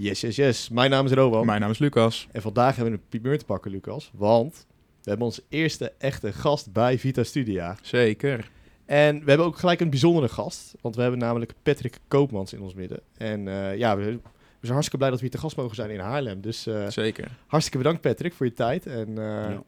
Yes, 0.00 0.20
yes, 0.20 0.36
yes. 0.36 0.68
Mijn 0.68 0.90
naam 0.90 1.04
is 1.06 1.12
Rowan. 1.12 1.46
Mijn 1.46 1.60
naam 1.60 1.70
is 1.70 1.78
Lucas. 1.78 2.28
En 2.32 2.42
vandaag 2.42 2.76
hebben 2.76 2.92
we 2.94 2.98
een 2.98 3.08
primeur 3.08 3.38
te 3.38 3.44
pakken, 3.44 3.70
Lucas. 3.70 4.10
Want 4.14 4.66
we 5.02 5.08
hebben 5.08 5.26
onze 5.26 5.42
eerste 5.48 5.92
echte 5.98 6.32
gast 6.32 6.72
bij 6.72 6.98
Vita 6.98 7.22
Studia. 7.22 7.76
Zeker. 7.82 8.50
En 8.86 9.18
we 9.18 9.28
hebben 9.28 9.46
ook 9.46 9.58
gelijk 9.58 9.80
een 9.80 9.90
bijzondere 9.90 10.28
gast. 10.28 10.74
Want 10.80 10.96
we 10.96 11.02
hebben 11.02 11.20
namelijk 11.20 11.52
Patrick 11.62 11.98
Koopmans 12.08 12.52
in 12.52 12.60
ons 12.60 12.74
midden. 12.74 13.00
En 13.16 13.48
eh, 13.48 13.76
ja, 13.76 13.96
we, 13.96 14.02
we 14.04 14.20
zijn 14.60 14.72
hartstikke 14.72 14.96
blij 14.96 15.10
dat 15.10 15.18
we 15.20 15.24
hier 15.24 15.34
te 15.34 15.40
gast 15.40 15.56
mogen 15.56 15.74
zijn 15.76 15.90
in 15.90 16.00
Haarlem. 16.00 16.40
Dus 16.40 16.66
eh, 16.66 16.88
Zeker. 16.88 17.28
hartstikke 17.46 17.78
bedankt 17.78 18.00
Patrick 18.00 18.34
voor 18.34 18.46
je 18.46 18.52
tijd. 18.52 18.86
En, 18.86 19.08
eh, 19.18 19.24
Ja. 19.24 19.62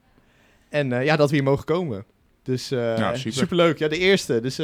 en 0.69 1.05
ja, 1.05 1.17
dat 1.17 1.31
we 1.31 1.35
hier 1.37 1.45
mogen 1.45 1.65
komen. 1.65 2.05
Dus 2.43 2.69
Ja, 2.69 3.15
super. 3.15 3.33
superleuk. 3.33 3.79
Ja, 3.79 3.89
de 3.89 3.99
eerste. 3.99 4.41
Dus 4.41 4.61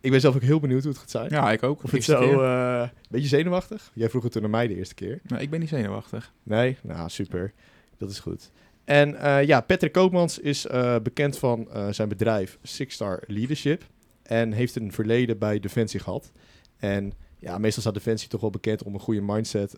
ik 0.00 0.10
ben 0.10 0.20
zelf 0.20 0.34
ook 0.34 0.42
heel 0.42 0.60
benieuwd 0.60 0.82
hoe 0.82 0.90
het 0.90 1.00
gaat 1.00 1.10
zijn. 1.10 1.28
Ja, 1.30 1.52
ik 1.52 1.62
ook. 1.62 1.82
Of 1.82 1.90
het 1.90 2.04
zo, 2.04 2.42
eh, 2.42 2.80
een 2.80 2.90
beetje 3.08 3.28
zenuwachtig? 3.28 3.90
Jij 3.94 4.10
vroeg 4.10 4.22
het 4.22 4.32
toen 4.32 4.44
aan 4.44 4.50
mij 4.50 4.66
de 4.66 4.76
eerste 4.76 4.94
keer. 4.94 5.20
Nou, 5.22 5.42
ik 5.42 5.50
ben 5.50 5.60
niet 5.60 5.68
zenuwachtig. 5.68 6.32
Nee? 6.42 6.76
Nou, 6.82 7.08
super. 7.08 7.52
Dat 7.96 8.10
is 8.10 8.18
goed. 8.18 8.50
En 8.84 9.14
eh, 9.14 9.44
ja, 9.44 9.60
Patrick 9.60 9.92
Koopmans 9.92 10.38
is 10.38 10.66
eh, 10.66 10.96
bekend 11.02 11.38
van 11.38 11.68
zijn 11.90 12.08
bedrijf 12.08 12.58
Six 12.62 12.94
Star 12.94 13.22
Leadership. 13.26 13.84
En 14.22 14.52
heeft 14.52 14.76
een 14.76 14.92
verleden 14.92 15.38
bij 15.38 15.60
Defensie 15.60 16.00
gehad. 16.00 16.32
En 16.76 17.12
ja, 17.38 17.58
meestal 17.58 17.82
staat 17.82 17.94
Defensie 17.94 18.28
toch 18.28 18.40
wel 18.40 18.50
bekend 18.50 18.82
om 18.82 18.94
een 18.94 19.00
goede 19.00 19.20
mindset 19.20 19.70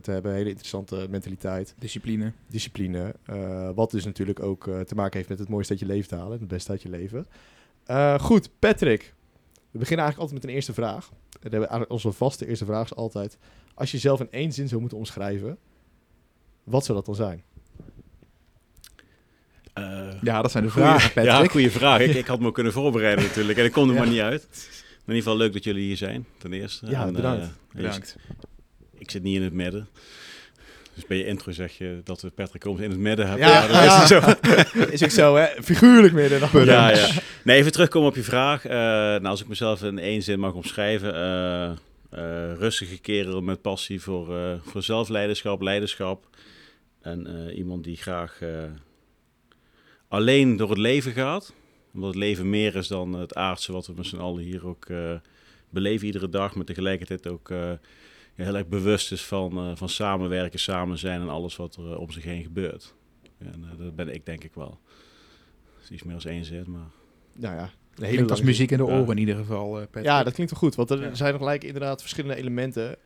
te 0.00 0.10
hebben. 0.10 0.32
Hele 0.32 0.48
interessante 0.48 1.06
mentaliteit, 1.10 1.74
Discipline. 1.78 2.32
discipline. 2.46 3.14
wat 3.74 3.90
dus 3.90 4.04
natuurlijk 4.04 4.42
ook 4.42 4.64
te 4.64 4.94
maken 4.94 5.16
heeft 5.16 5.28
met 5.28 5.38
het 5.38 5.48
mooiste 5.48 5.72
uit 5.72 5.80
je 5.80 5.86
leven 5.86 6.08
te 6.08 6.16
halen. 6.16 6.38
Het 6.38 6.48
beste 6.48 6.70
uit 6.70 6.82
je 6.82 6.88
leven. 6.88 7.26
Goed, 8.20 8.50
Patrick. 8.58 9.14
We 9.70 9.78
beginnen 9.78 10.04
eigenlijk 10.04 10.18
altijd 10.18 10.32
met 10.32 10.44
een 10.44 10.56
eerste 10.56 10.72
vraag. 10.72 11.10
We 11.40 11.48
hebben 11.50 11.90
onze 11.90 12.12
vaste 12.12 12.46
eerste 12.46 12.64
vraag 12.64 12.84
is 12.84 12.94
altijd... 12.94 13.38
Als 13.74 13.90
je 13.90 13.96
jezelf 13.96 14.20
in 14.20 14.28
één 14.30 14.52
zin 14.52 14.68
zou 14.68 14.80
moeten 14.80 14.98
omschrijven... 14.98 15.58
Wat 16.64 16.84
zou 16.84 16.96
dat 16.98 17.06
dan 17.06 17.14
zijn? 17.14 17.42
Eh, 19.72 20.08
Ja, 20.22 20.42
dat 20.42 20.50
zijn 20.50 20.64
de 20.64 20.70
goeie- 20.70 20.88
vragen, 20.88 21.22
Ja, 21.24 21.32
Patrick. 21.32 21.50
goede 21.50 21.70
vraag. 21.70 22.00
Ik, 22.00 22.14
ik 22.22 22.26
had 22.26 22.40
me 22.40 22.46
ook 22.46 22.54
kunnen 22.54 22.72
voorbereiden 22.72 23.24
natuurlijk. 23.24 23.58
En 23.58 23.64
ik 23.64 23.72
kom 23.72 23.88
er 23.88 23.94
Ja. 23.94 24.00
maar 24.00 24.08
niet 24.10 24.20
uit. 24.20 24.46
Maar 24.50 24.60
in 25.06 25.14
ieder 25.14 25.22
geval 25.22 25.36
leuk 25.36 25.52
dat 25.52 25.64
jullie 25.64 25.86
hier 25.86 25.96
zijn, 25.96 26.26
ten 26.38 26.52
eerste. 26.52 26.86
Ja, 26.86 27.06
En, 27.06 27.12
bedankt. 27.12 27.42
eh, 27.44 27.48
Bedankt. 27.72 28.16
ik 28.98 29.10
zit 29.10 29.22
niet 29.22 29.36
in 29.36 29.42
het 29.42 29.52
midden. 29.52 29.88
Dus 30.98 31.06
bij 31.06 31.16
je 31.16 31.24
intro 31.24 31.52
zeg 31.52 31.78
je 31.78 32.00
dat 32.04 32.20
we 32.20 32.30
Patrick 32.30 32.66
Ooms 32.66 32.80
in 32.80 32.90
het 32.90 32.98
midden 32.98 33.28
hebben. 33.28 33.46
Ja, 33.48 34.02
is 34.02 34.08
zo. 34.08 34.20
is 34.94 35.04
ook 35.04 35.10
zo, 35.10 35.36
hè? 35.36 35.62
Figuurlijk 35.62 36.12
midden. 36.12 36.40
dan. 36.40 36.64
Ja, 36.64 36.90
ja. 36.90 37.08
Nee, 37.44 37.58
even 37.58 37.72
terugkomen 37.72 38.08
op 38.08 38.14
je 38.14 38.22
vraag. 38.22 38.64
Eh, 38.64 38.70
nou, 38.72 39.26
als 39.26 39.40
ik 39.40 39.48
mezelf 39.48 39.82
in 39.82 39.98
één 39.98 40.22
zin 40.22 40.40
mag 40.40 40.52
omschrijven. 40.52 41.14
eh, 41.14 41.70
eh, 42.10 42.56
rustige 42.56 42.98
kerel 42.98 43.40
met 43.40 43.62
passie 43.62 44.02
voor, 44.02 44.60
voor 44.64 44.82
zelfleiderschap, 44.82 45.60
leiderschap. 45.60 46.26
En 47.02 47.50
iemand 47.54 47.84
die 47.84 47.96
graag 47.96 48.38
alleen 50.08 50.56
door 50.56 50.68
het 50.68 50.78
leven 50.78 51.12
gaat. 51.12 51.52
Omdat 51.94 52.08
het 52.08 52.18
leven 52.18 52.50
meer 52.50 52.76
is 52.76 52.88
dan 52.88 53.12
het 53.12 53.34
aardse 53.34 53.72
wat 53.72 53.86
we 53.86 53.92
met 53.96 54.06
z'n 54.06 54.16
allen 54.16 54.42
hier 54.42 54.66
ook 54.66 54.86
beleven 55.70 56.06
iedere 56.06 56.28
dag. 56.28 56.54
Maar 56.54 56.64
tegelijkertijd 56.64 57.28
ook 57.28 57.50
heel 58.44 58.56
erg 58.56 58.66
bewust 58.68 59.12
is 59.12 59.24
van, 59.24 59.58
eh, 59.58 59.70
van 59.76 59.88
samenwerken, 59.88 60.58
samen 60.58 60.98
zijn 60.98 61.20
en 61.20 61.28
alles 61.28 61.56
wat 61.56 61.76
er 61.76 61.92
eh, 61.92 62.00
om 62.00 62.10
zich 62.10 62.24
heen 62.24 62.42
gebeurt. 62.42 62.94
En 63.38 63.64
eh, 63.72 63.78
dat 63.84 63.96
ben 63.96 64.14
ik 64.14 64.26
denk 64.26 64.44
ik 64.44 64.54
wel. 64.54 64.78
Dat 65.74 65.82
is 65.82 65.90
iets 65.90 66.02
meer 66.02 66.14
als 66.14 66.24
één 66.24 66.44
zin, 66.44 66.64
maar... 66.66 66.86
Nou 67.32 67.54
ja, 67.56 67.70
Klinkt 67.94 68.30
als 68.30 68.42
muziek 68.42 68.70
in 68.70 68.78
de 68.78 68.84
Ja. 68.84 68.98
oren 68.98 69.08
in 69.10 69.18
ieder 69.18 69.36
geval, 69.36 69.80
eh, 69.80 69.84
Patrick. 69.86 70.04
Ja, 70.04 70.22
dat 70.22 70.32
klinkt 70.32 70.52
wel 70.52 70.60
goed. 70.60 70.74
Want 70.74 70.90
er 70.90 71.00
Ja. 71.02 71.14
zijn 71.14 71.30
nog 71.32 71.40
gelijk 71.40 71.64
inderdaad 71.64 72.00
verschillende 72.00 72.36
elementen. 72.36 72.96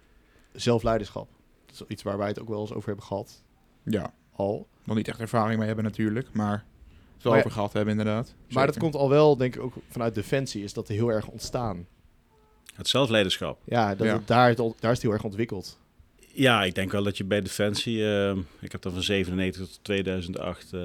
Zelfleiderschap. 0.52 1.28
Dat 1.66 1.74
is 1.74 1.82
iets 1.88 2.02
waar 2.02 2.18
wij 2.18 2.28
het 2.28 2.40
ook 2.40 2.48
wel 2.48 2.60
eens 2.60 2.72
over 2.72 2.86
hebben 2.88 3.04
gehad. 3.06 3.42
Ja, 3.82 4.14
Al. 4.32 4.66
nog 4.84 4.96
niet 4.96 5.08
echt 5.08 5.20
ervaring 5.20 5.56
mee 5.58 5.66
hebben 5.66 5.84
natuurlijk, 5.84 6.32
maar 6.32 6.52
het 6.52 7.22
wel 7.22 7.32
Maar 7.32 7.32
ja- 7.32 7.38
over 7.38 7.50
gehad 7.50 7.72
hebben 7.72 7.98
inderdaad. 7.98 8.34
Maar 8.48 8.66
dat 8.66 8.78
komt 8.78 8.94
al 8.94 9.08
wel, 9.08 9.36
denk 9.36 9.54
ik, 9.54 9.62
ook 9.62 9.74
vanuit 9.88 10.14
Defensie. 10.14 10.62
Is 10.62 10.72
dat 10.72 10.88
heel 10.88 11.08
erg 11.08 11.26
ontstaan. 11.28 11.86
Het 12.74 12.88
zelfleiderschap. 12.88 13.58
Ja, 13.64 13.94
dat 13.94 14.06
Ja. 14.06 14.12
Het, 14.12 14.26
daar, 14.26 14.48
het 14.48 14.58
al- 14.58 14.76
daar 14.80 14.90
is 14.90 14.96
het 14.96 15.06
heel 15.06 15.12
erg 15.16 15.24
ontwikkeld. 15.24 15.78
Ja, 16.34 16.64
ik 16.64 16.74
denk 16.74 16.92
wel 16.92 17.02
dat 17.02 17.16
je 17.16 17.24
bij 17.24 17.40
Defensie... 17.40 18.04
eh, 18.14 18.36
ik 18.60 18.72
heb 18.72 18.82
dan 18.82 18.92
van 18.92 19.02
97 19.02 19.66
tot 19.66 19.78
2008 19.82 20.72
eh, 20.72 20.80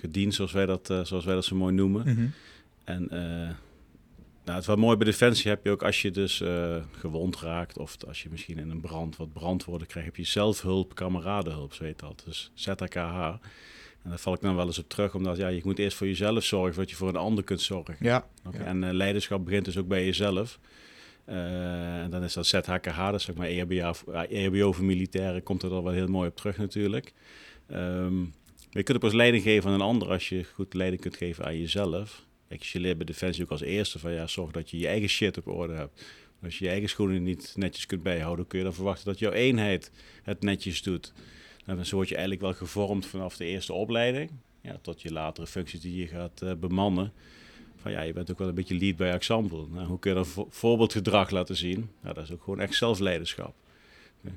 gediend, 0.00 0.34
zoals 0.34 0.52
wij, 0.52 0.66
dat, 0.66 0.90
eh, 0.90 1.04
zoals 1.04 1.24
wij 1.24 1.34
dat 1.34 1.44
zo 1.44 1.56
mooi 1.56 1.74
noemen. 1.74 2.02
Mhm. 2.06 2.26
En 2.84 3.08
eh, 3.10 3.54
nou, 4.44 4.56
het 4.58 4.66
wat 4.66 4.78
mooi 4.78 4.96
bij 4.96 5.06
Defensie 5.06 5.50
heb 5.50 5.64
je 5.64 5.70
ook 5.70 5.82
als 5.82 6.02
je 6.02 6.10
dus 6.10 6.40
eh, 6.40 6.76
gewond 6.90 7.36
raakt... 7.40 7.78
of 7.78 7.96
als 8.08 8.22
je 8.22 8.28
misschien 8.30 8.58
in 8.58 8.70
een 8.70 8.80
brand 8.80 9.16
wat 9.16 9.32
brandwoorden 9.32 9.86
krijgt... 9.86 10.08
heb 10.08 10.16
je 10.16 10.24
zelfhulp, 10.24 10.94
kameradenhulp, 10.94 11.74
zo 11.74 11.84
heet 11.84 11.98
dat. 11.98 12.22
Dus 12.24 12.50
ZKH. 12.54 12.96
En 14.02 14.10
daar 14.10 14.18
val 14.18 14.34
ik 14.34 14.40
dan 14.40 14.56
wel 14.56 14.66
eens 14.66 14.78
op 14.78 14.88
terug, 14.88 15.14
omdat 15.14 15.36
ja, 15.36 15.48
je 15.48 15.60
moet 15.64 15.78
eerst 15.78 15.96
voor 15.96 16.06
jezelf 16.06 16.44
zorgen... 16.44 16.72
voordat 16.74 16.90
je 16.90 16.96
voor 16.96 17.08
een 17.08 17.16
ander 17.16 17.44
kunt 17.44 17.60
zorgen. 17.60 17.96
Ja. 18.00 18.26
En 18.52 18.94
leiderschap 18.94 19.44
begint 19.44 19.64
dus 19.64 19.76
ook 19.78 19.88
bij 19.88 20.04
jezelf. 20.04 20.58
Eh, 21.24 22.00
en 22.02 22.10
dan 22.10 22.22
is 22.22 22.32
dat 22.32 22.46
ZHKH, 22.46 22.96
dat 22.96 23.14
is 23.14 23.24
zeg 23.24 23.34
maar 23.34 23.48
E 23.48 23.58
EHBO, 23.58 24.12
eh, 24.12 24.44
EHBO 24.44 24.72
voor 24.72 24.84
militairen, 24.84 25.42
komt 25.42 25.62
er 25.62 25.70
dan 25.70 25.82
wel 25.82 25.92
heel 25.92 26.06
mooi 26.06 26.28
op 26.28 26.36
terug 26.36 26.56
natuurlijk. 26.56 27.12
Ehm, 27.66 28.20
je 28.70 28.82
kunt 28.82 28.92
ook 28.92 29.00
pas 29.00 29.12
leiding 29.12 29.42
geven 29.42 29.68
aan 29.68 29.74
een 29.74 29.80
ander 29.80 30.08
als 30.08 30.28
je 30.28 30.44
goed 30.44 30.74
leiding 30.74 31.02
kunt 31.02 31.16
geven 31.16 31.44
aan 31.44 31.58
jezelf. 31.58 32.26
Kijk, 32.48 32.62
je 32.62 32.80
leert 32.80 32.96
bij 32.96 33.06
Defensie 33.06 33.44
ook 33.44 33.50
als 33.50 33.60
eerste 33.60 33.98
van 33.98 34.12
ja, 34.12 34.26
zorg 34.26 34.50
dat 34.50 34.70
je 34.70 34.78
je 34.78 34.86
eigen 34.86 35.08
shit 35.08 35.38
op 35.38 35.46
orde 35.46 35.72
hebt. 35.72 36.04
Als 36.42 36.58
je 36.58 36.64
je 36.64 36.70
eigen 36.70 36.88
schoenen 36.88 37.22
niet 37.22 37.52
netjes 37.56 37.86
kunt 37.86 38.02
bijhouden, 38.02 38.46
kun 38.46 38.58
je 38.58 38.64
dan 38.64 38.74
verwachten 38.74 39.06
dat 39.06 39.18
jouw 39.18 39.32
eenheid 39.32 39.90
het 40.22 40.42
netjes 40.42 40.82
doet. 40.82 41.12
En 41.66 41.86
zo 41.86 41.96
word 41.96 42.08
je 42.08 42.14
eigenlijk 42.14 42.44
wel 42.44 42.54
gevormd 42.54 43.06
vanaf 43.06 43.36
de 43.36 43.44
eerste 43.44 43.72
opleiding, 43.72 44.30
ja, 44.60 44.78
tot 44.82 45.02
je 45.02 45.12
latere 45.12 45.46
functies 45.46 45.80
die 45.80 45.96
je 45.96 46.06
gaat 46.06 46.42
eh, 46.42 46.52
bemannen 46.54 47.12
van 47.82 47.90
ja, 47.92 48.00
je 48.00 48.12
bent 48.12 48.30
ook 48.30 48.38
wel 48.38 48.48
een 48.48 48.54
beetje 48.54 48.78
lead 48.78 48.96
by 48.96 49.02
example. 49.04 49.66
Nou, 49.70 49.86
hoe 49.86 49.98
kun 49.98 50.10
je 50.10 50.16
dan 50.16 50.26
vo- 50.26 50.46
voorbeeldgedrag 50.50 51.30
laten 51.30 51.56
zien? 51.56 51.90
Nou, 52.00 52.14
dat 52.14 52.24
is 52.24 52.32
ook 52.32 52.42
gewoon 52.42 52.60
echt 52.60 52.74
zelfleiderschap. 52.74 53.54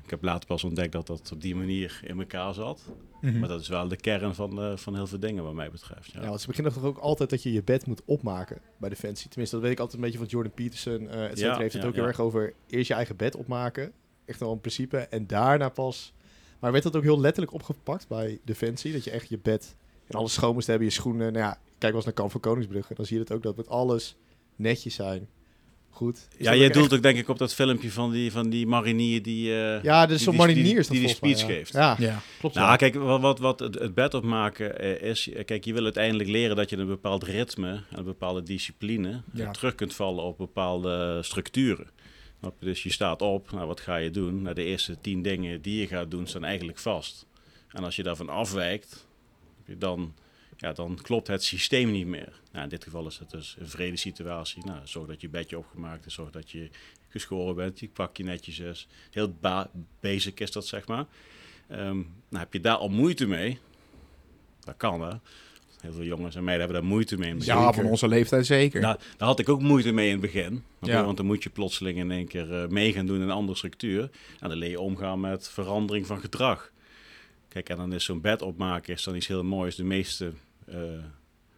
Ik 0.04 0.10
heb 0.10 0.22
later 0.22 0.46
pas 0.48 0.64
ontdekt 0.64 0.92
dat 0.92 1.06
dat 1.06 1.30
op 1.32 1.40
die 1.40 1.54
manier 1.56 2.00
in 2.04 2.18
elkaar 2.18 2.54
zat. 2.54 2.82
Mhm. 3.20 3.38
Maar 3.38 3.48
dat 3.48 3.60
is 3.60 3.68
wel 3.68 3.88
de 3.88 3.96
kern 3.96 4.34
van, 4.34 4.62
eh, 4.62 4.76
van 4.76 4.94
heel 4.94 5.06
veel 5.06 5.18
dingen 5.18 5.44
wat 5.44 5.54
mij 5.54 5.70
betreft. 5.70 6.12
Ja. 6.12 6.20
Ja, 6.22 6.28
want 6.28 6.40
ze 6.40 6.46
beginnen 6.46 6.72
toch 6.72 6.82
ook 6.84 6.98
altijd 6.98 7.30
dat 7.30 7.42
je 7.42 7.52
je 7.52 7.62
bed 7.62 7.86
moet 7.86 8.02
opmaken 8.04 8.58
bij 8.76 8.88
Defensie. 8.88 9.28
Tenminste, 9.28 9.56
dat 9.56 9.64
weet 9.64 9.74
ik 9.74 9.80
altijd 9.80 9.96
een 9.98 10.04
beetje 10.04 10.18
van 10.18 10.28
Jordan 10.28 10.52
Peterson. 10.52 11.08
eh 11.08 11.24
et 11.24 11.38
cetera. 11.38 11.52
Ja, 11.54 11.58
heeft 11.60 11.72
het 11.72 11.82
ja, 11.82 11.88
ook 11.88 11.94
heel 11.94 12.06
erg 12.06 12.20
over 12.20 12.52
eerst 12.68 12.88
je 12.88 12.94
eigen 12.94 13.16
bed 13.16 13.36
opmaken. 13.36 13.92
Echt 14.24 14.40
wel 14.40 14.52
een 14.52 14.60
principe. 14.60 14.96
En 14.98 15.26
daarna 15.26 15.68
pas... 15.68 16.12
Maar 16.60 16.72
werd 16.72 16.84
dat 16.84 16.96
ook 16.96 17.02
heel 17.02 17.20
letterlijk 17.20 17.54
opgepakt 17.54 18.08
bij 18.08 18.38
Defensie? 18.44 18.92
Dat 18.92 19.04
je 19.04 19.10
echt 19.10 19.28
je 19.28 19.38
bed 19.38 19.76
en 20.08 20.18
alles 20.18 20.32
schoon 20.32 20.54
moest 20.54 20.66
hebben, 20.66 20.86
je 20.86 20.92
schoenen. 20.92 21.32
Nou 21.32 21.44
ja, 21.44 21.50
kijk 21.78 21.82
wel 21.82 21.94
eens 21.94 22.04
naar 22.04 22.14
Kamp 22.14 22.30
van 22.30 22.40
Koningsbrugge. 22.40 22.94
Dan 22.94 23.04
zie 23.06 23.16
je 23.16 23.22
het 23.22 23.32
ook 23.32 23.42
dat 23.42 23.56
het 23.56 23.68
alles 23.68 24.16
netjes 24.56 24.94
zijn. 24.94 25.28
Goed. 25.90 26.28
Is 26.36 26.44
ja, 26.46 26.54
jij 26.54 26.66
ook 26.66 26.72
doelt 26.72 26.84
echt- 26.86 26.94
ook 26.94 27.02
denk 27.02 27.18
ik 27.18 27.28
op 27.28 27.38
dat 27.38 27.54
filmpje 27.54 27.90
van 27.90 28.10
die, 28.10 28.32
van 28.32 28.50
die 28.50 28.66
marinier 28.66 29.22
die... 29.22 29.52
eh, 29.62 29.82
Ja, 29.82 30.06
dus 30.06 30.22
zo'n 30.22 30.32
die- 30.36 30.44
die- 30.46 30.54
marinier 30.54 30.78
is 30.78 30.86
dat 30.86 30.96
die 30.96 31.06
die 31.06 31.14
speech 31.14 31.40
ja. 31.40 31.46
geeft. 31.46 31.72
Ja, 31.72 31.96
ja. 31.98 32.20
klopt. 32.38 32.54
Nou, 32.54 32.66
ja. 32.68 32.76
kijk, 32.76 32.94
wat, 32.94 33.20
wat, 33.20 33.38
wat 33.38 33.60
het, 33.60 33.74
het 33.74 33.94
bed 33.94 34.14
opmaken 34.14 34.78
eh, 34.78 35.08
is... 35.10 35.28
eh, 35.32 35.44
Kijk, 35.44 35.64
je 35.64 35.72
wil 35.72 35.84
uiteindelijk 35.84 36.28
leren 36.28 36.56
dat 36.56 36.70
je 36.70 36.76
een 36.76 36.86
bepaald 36.86 37.22
ritme... 37.24 37.68
en 37.70 37.98
een 37.98 38.04
bepaalde 38.04 38.42
discipline... 38.42 39.22
Ja. 39.32 39.50
terug 39.50 39.74
kunt 39.74 39.94
vallen 39.94 40.24
op 40.24 40.38
bepaalde 40.38 41.18
structuren. 41.22 41.86
Dus 42.60 42.82
je 42.82 42.92
staat 42.92 43.22
op, 43.22 43.52
nou, 43.52 43.66
wat 43.66 43.80
ga 43.80 43.96
je 43.96 44.10
doen? 44.10 44.42
Nou, 44.42 44.54
de 44.54 44.64
eerste 44.64 44.96
tien 45.00 45.22
dingen 45.22 45.62
die 45.62 45.80
je 45.80 45.86
gaat 45.86 46.10
doen, 46.10 46.26
staan 46.26 46.44
eigenlijk 46.44 46.78
vast. 46.78 47.26
En 47.70 47.84
als 47.84 47.96
je 47.96 48.02
daarvan 48.02 48.28
afwijkt, 48.28 49.05
dan, 49.78 50.14
ja, 50.56 50.72
dan 50.72 50.98
klopt 51.02 51.26
het 51.26 51.44
systeem 51.44 51.90
niet 51.90 52.06
meer. 52.06 52.40
Nou, 52.52 52.64
in 52.64 52.70
dit 52.70 52.84
geval 52.84 53.06
is 53.06 53.18
het 53.18 53.30
dus 53.30 53.56
een 53.58 53.68
vrede 53.68 53.96
situatie. 53.96 54.64
Nou, 54.64 54.78
zorg 54.84 55.06
dat 55.06 55.20
je 55.20 55.28
bedje 55.28 55.58
opgemaakt 55.58 56.06
is, 56.06 56.14
zorg 56.14 56.30
dat 56.30 56.50
je 56.50 56.70
geschoren 57.08 57.54
bent, 57.54 57.80
je 57.80 57.88
pakje 57.88 58.24
netjes 58.24 58.58
is. 58.58 58.88
Heel 59.10 59.36
ba- 59.40 59.70
basic 60.00 60.40
is 60.40 60.52
dat, 60.52 60.66
zeg 60.66 60.86
maar. 60.86 61.06
Ehm, 61.68 61.96
nou, 61.96 62.04
heb 62.44 62.52
je 62.52 62.60
daar 62.60 62.76
al 62.76 62.88
moeite 62.88 63.26
mee? 63.26 63.58
Dat 64.60 64.76
kan, 64.76 65.00
hè? 65.00 65.14
Heel 65.80 65.92
veel 65.92 66.04
jongens 66.04 66.34
en 66.36 66.44
meiden 66.44 66.64
hebben 66.66 66.82
daar 66.82 66.92
moeite 66.92 67.18
mee. 67.18 67.30
in 67.30 67.40
ja, 67.40 67.72
van 67.72 67.84
onze 67.84 68.08
leeftijd 68.08 68.46
zeker. 68.46 68.80
Nou, 68.80 68.98
daar 69.16 69.28
had 69.28 69.38
ik 69.38 69.48
ook 69.48 69.60
moeite 69.60 69.92
mee 69.92 70.06
in 70.06 70.12
het 70.12 70.20
begin. 70.20 70.64
Ja. 70.80 71.04
Want 71.04 71.16
dan 71.16 71.26
moet 71.26 71.42
je 71.42 71.50
plotseling 71.50 71.98
in 71.98 72.10
één 72.10 72.28
keer 72.28 72.62
eh, 72.62 72.68
mee 72.68 72.92
gaan 72.92 73.06
doen 73.06 73.16
in 73.16 73.22
een 73.22 73.30
andere 73.30 73.56
structuur. 73.56 74.10
En 74.40 74.48
dan 74.48 74.58
leer 74.58 74.70
je 74.70 74.80
omgaan 74.80 75.20
met 75.20 75.48
verandering 75.48 76.06
van 76.06 76.20
gedrag. 76.20 76.72
Kijk, 77.56 77.68
en 77.68 77.76
dan 77.76 77.92
is 77.92 78.04
zo'n 78.04 78.20
bed 78.20 78.42
opmaken 78.42 78.92
is 78.94 79.02
dan 79.04 79.14
iets 79.14 79.26
heel 79.26 79.44
moois. 79.44 79.76
De 79.76 79.84
meeste 79.84 80.32
eh, 80.66 80.78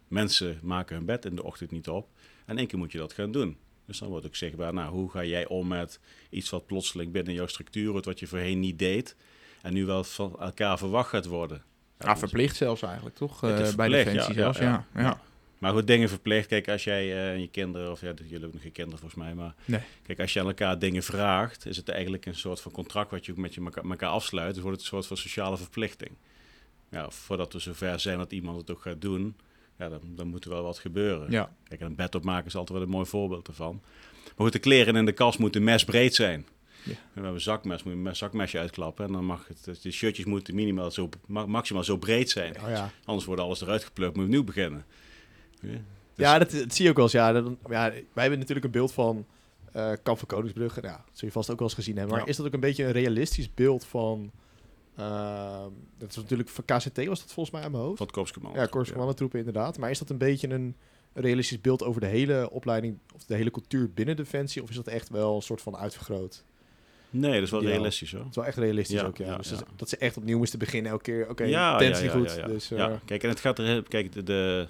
mensen 0.08 0.58
maken 0.62 0.96
hun 0.96 1.04
bed 1.04 1.24
in 1.24 1.36
de 1.36 1.42
ochtend 1.42 1.70
niet 1.70 1.88
op. 1.88 2.08
En 2.46 2.58
één 2.58 2.66
keer 2.66 2.78
moet 2.78 2.92
je 2.92 2.98
dat 2.98 3.12
gaan 3.12 3.32
doen. 3.32 3.56
Dus 3.86 3.98
dan 3.98 4.08
wordt 4.08 4.26
ook 4.26 4.36
zichtbaar, 4.36 4.74
nou, 4.74 4.92
hoe 4.92 5.10
ga 5.10 5.24
jij 5.24 5.46
om 5.46 5.68
met 5.68 6.00
iets 6.30 6.50
wat 6.50 6.66
plotseling 6.66 7.12
binnen 7.12 7.34
jouw 7.34 7.46
structuur 7.46 7.90
wordt, 7.90 8.06
wat 8.06 8.18
je 8.18 8.26
voorheen 8.26 8.60
niet 8.60 8.78
deed. 8.78 9.16
En 9.62 9.72
nu 9.72 9.84
wel 9.86 10.04
van 10.04 10.40
elkaar 10.40 10.78
verwacht 10.78 11.08
gaat 11.08 11.26
worden. 11.26 11.62
ja, 11.98 12.16
verplicht 12.16 12.56
zelfs 12.56 12.82
eigenlijk, 12.82 13.16
toch? 13.16 13.42
Eh, 13.42 13.74
bij 13.74 13.88
Defensie 13.88 14.34
ja, 14.34 14.40
zelfs, 14.40 14.58
ja, 14.58 14.86
ja. 14.94 15.00
ja. 15.00 15.20
Maar 15.58 15.72
goed, 15.72 15.86
dingen 15.86 16.08
verplicht. 16.08 16.46
Kijk, 16.48 16.68
als 16.68 16.84
jij 16.84 17.02
eh, 17.12 17.32
en 17.32 17.40
je 17.40 17.48
kinderen, 17.48 17.90
of 17.90 18.00
ja, 18.00 18.06
jullie 18.16 18.30
hebben 18.32 18.50
nog 18.52 18.62
geen 18.62 18.72
kinderen 18.72 18.98
volgens 19.00 19.22
mij, 19.22 19.34
maar 19.34 19.54
Nee. 19.64 19.80
kijk, 20.02 20.20
als 20.20 20.32
je 20.32 20.40
aan 20.40 20.46
elkaar 20.46 20.78
dingen 20.78 21.02
vraagt, 21.02 21.66
is 21.66 21.76
het 21.76 21.88
eigenlijk 21.88 22.26
een 22.26 22.34
soort 22.34 22.60
van 22.60 22.72
contract 22.72 23.10
wat 23.10 23.26
je 23.26 23.32
ook 23.32 23.38
met 23.38 23.54
je 23.54 23.60
elkaar, 23.64 23.84
elkaar 23.84 24.10
afsluit. 24.10 24.54
Dus 24.54 24.62
wordt 24.62 24.76
het 24.78 24.86
een 24.86 24.92
soort 24.96 25.06
van 25.06 25.16
sociale 25.16 25.56
verplichting. 25.56 26.10
Ja, 26.90 27.10
voordat 27.10 27.52
we 27.52 27.58
zover 27.58 28.00
zijn 28.00 28.18
dat 28.18 28.32
iemand 28.32 28.56
het 28.60 28.70
ook 28.70 28.80
gaat 28.80 29.00
doen, 29.00 29.36
ja, 29.78 29.88
dan, 29.88 30.00
dan 30.04 30.26
moet 30.28 30.44
er 30.44 30.50
wel 30.50 30.62
wat 30.62 30.78
gebeuren. 30.78 31.30
Ja. 31.30 31.52
Kijk, 31.68 31.80
en 31.80 31.86
een 31.86 31.94
bed 31.94 32.14
opmaken 32.14 32.46
is 32.46 32.54
altijd 32.56 32.78
wel 32.78 32.86
een 32.86 32.92
mooi 32.92 33.06
voorbeeld 33.06 33.48
ervan. 33.48 33.80
Maar 34.24 34.46
goed, 34.46 34.52
de 34.52 34.58
kleren 34.58 34.96
in 34.96 35.04
de 35.04 35.12
kast 35.12 35.38
moeten 35.38 35.64
mesbreed 35.64 36.14
zijn. 36.14 36.46
Ja. 36.82 36.92
We 36.92 36.98
hebben 37.12 37.32
een 37.32 37.40
zakmes, 37.40 37.82
moet 37.82 37.94
je 38.02 38.08
een 38.08 38.16
zakmesje 38.16 38.58
uitklappen. 38.58 39.06
En 39.06 39.12
dan 39.12 39.24
mag 39.24 39.48
het, 39.48 39.82
de 39.82 39.90
shirtjes 39.90 40.24
moeten 40.24 40.54
minimaal 40.54 40.90
zo, 40.90 41.08
ma- 41.26 41.46
maximaal 41.46 41.84
zo 41.84 41.96
breed 41.96 42.30
zijn. 42.30 42.56
Oh, 42.62 42.68
ja. 42.68 42.90
Anders 43.04 43.26
wordt 43.26 43.42
alles 43.42 43.60
eruit 43.60 43.84
geplukt, 43.84 44.10
moet 44.16 44.20
je 44.22 44.28
opnieuw 44.28 44.44
beginnen. 44.44 44.84
Ja, 45.62 45.68
dus- 45.68 45.80
Ja, 46.14 46.38
dat, 46.38 46.50
dat 46.50 46.74
zie 46.74 46.84
je 46.84 46.90
ook 46.90 46.96
wel 46.96 47.04
eens. 47.04 47.14
Ja, 47.14 47.32
dan, 47.32 47.58
ja, 47.68 47.90
wij 47.90 48.02
hebben 48.14 48.38
natuurlijk 48.38 48.66
een 48.66 48.72
beeld 48.72 48.92
van 48.92 49.26
eh 49.72 49.92
Kamp 50.02 50.18
van 50.18 50.28
Koningsbrugge. 50.28 50.80
Ja, 50.82 50.90
dat 51.06 51.18
zul 51.18 51.28
je 51.28 51.34
vast 51.34 51.50
ook 51.50 51.58
wel 51.58 51.68
eens 51.68 51.76
gezien 51.76 51.96
hebben. 51.96 52.14
Maar 52.14 52.24
Ja. 52.24 52.30
is 52.30 52.36
dat 52.36 52.46
ook 52.46 52.52
een 52.52 52.60
beetje 52.60 52.84
een 52.84 52.92
realistisch 52.92 53.54
beeld 53.54 53.84
van... 53.84 54.30
ehm, 54.96 55.70
dat 55.98 56.10
is 56.10 56.16
natuurlijk 56.16 56.48
van 56.48 56.64
KCT 56.64 57.04
was 57.06 57.20
dat 57.20 57.32
volgens 57.32 57.50
mij 57.50 57.64
aan 57.64 57.70
mijn 57.70 57.82
hoofd. 57.82 57.96
Van 57.96 58.06
het 58.06 58.14
korpscommando. 58.14 58.58
Ja, 58.60 58.66
korpscommando-troepen 58.66 59.38
inderdaad. 59.38 59.78
Maar 59.78 59.90
is 59.90 59.98
dat 59.98 60.10
een 60.10 60.18
beetje 60.18 60.48
een 60.48 60.76
realistisch 61.12 61.60
beeld 61.60 61.82
over 61.84 62.00
de 62.00 62.06
hele 62.06 62.50
opleiding... 62.50 62.98
of 63.14 63.24
de 63.24 63.34
hele 63.34 63.50
cultuur 63.50 63.90
binnen 63.94 64.16
Defensie? 64.16 64.62
Of 64.62 64.68
is 64.70 64.76
dat 64.76 64.86
echt 64.86 65.08
wel 65.08 65.34
een 65.36 65.42
soort 65.42 65.62
van 65.62 65.76
uitvergroot? 65.76 66.44
Nee, 67.10 67.32
dat 67.34 67.42
is 67.42 67.50
wel 67.50 67.62
Ja. 67.62 67.68
realistisch 67.68 68.10
hoor. 68.12 68.20
Het 68.20 68.28
is 68.30 68.36
wel 68.36 68.44
echt 68.44 68.56
realistisch 68.56 69.00
Ja, 69.00 69.06
ook, 69.06 69.16
ja. 69.16 69.26
ja, 69.26 69.36
dus. 69.36 69.52
Dat, 69.76 69.88
ze 69.88 69.96
echt 69.96 70.16
opnieuw 70.16 70.38
moesten 70.38 70.58
beginnen 70.58 70.90
elke 70.92 71.02
keer. 71.02 71.28
Oké, 71.28 71.44
ja, 71.44 71.80
ja, 71.82 72.08
goed. 72.10 72.44
Dus, 72.46 72.70
eh, 72.70 72.78
ja, 72.78 73.00
kijk, 73.04 73.22
en 73.22 73.28
het 73.28 73.40
gaat 73.40 73.58
er, 73.58 73.82
kijk, 73.82 74.12
de, 74.12 74.22
de, 74.22 74.68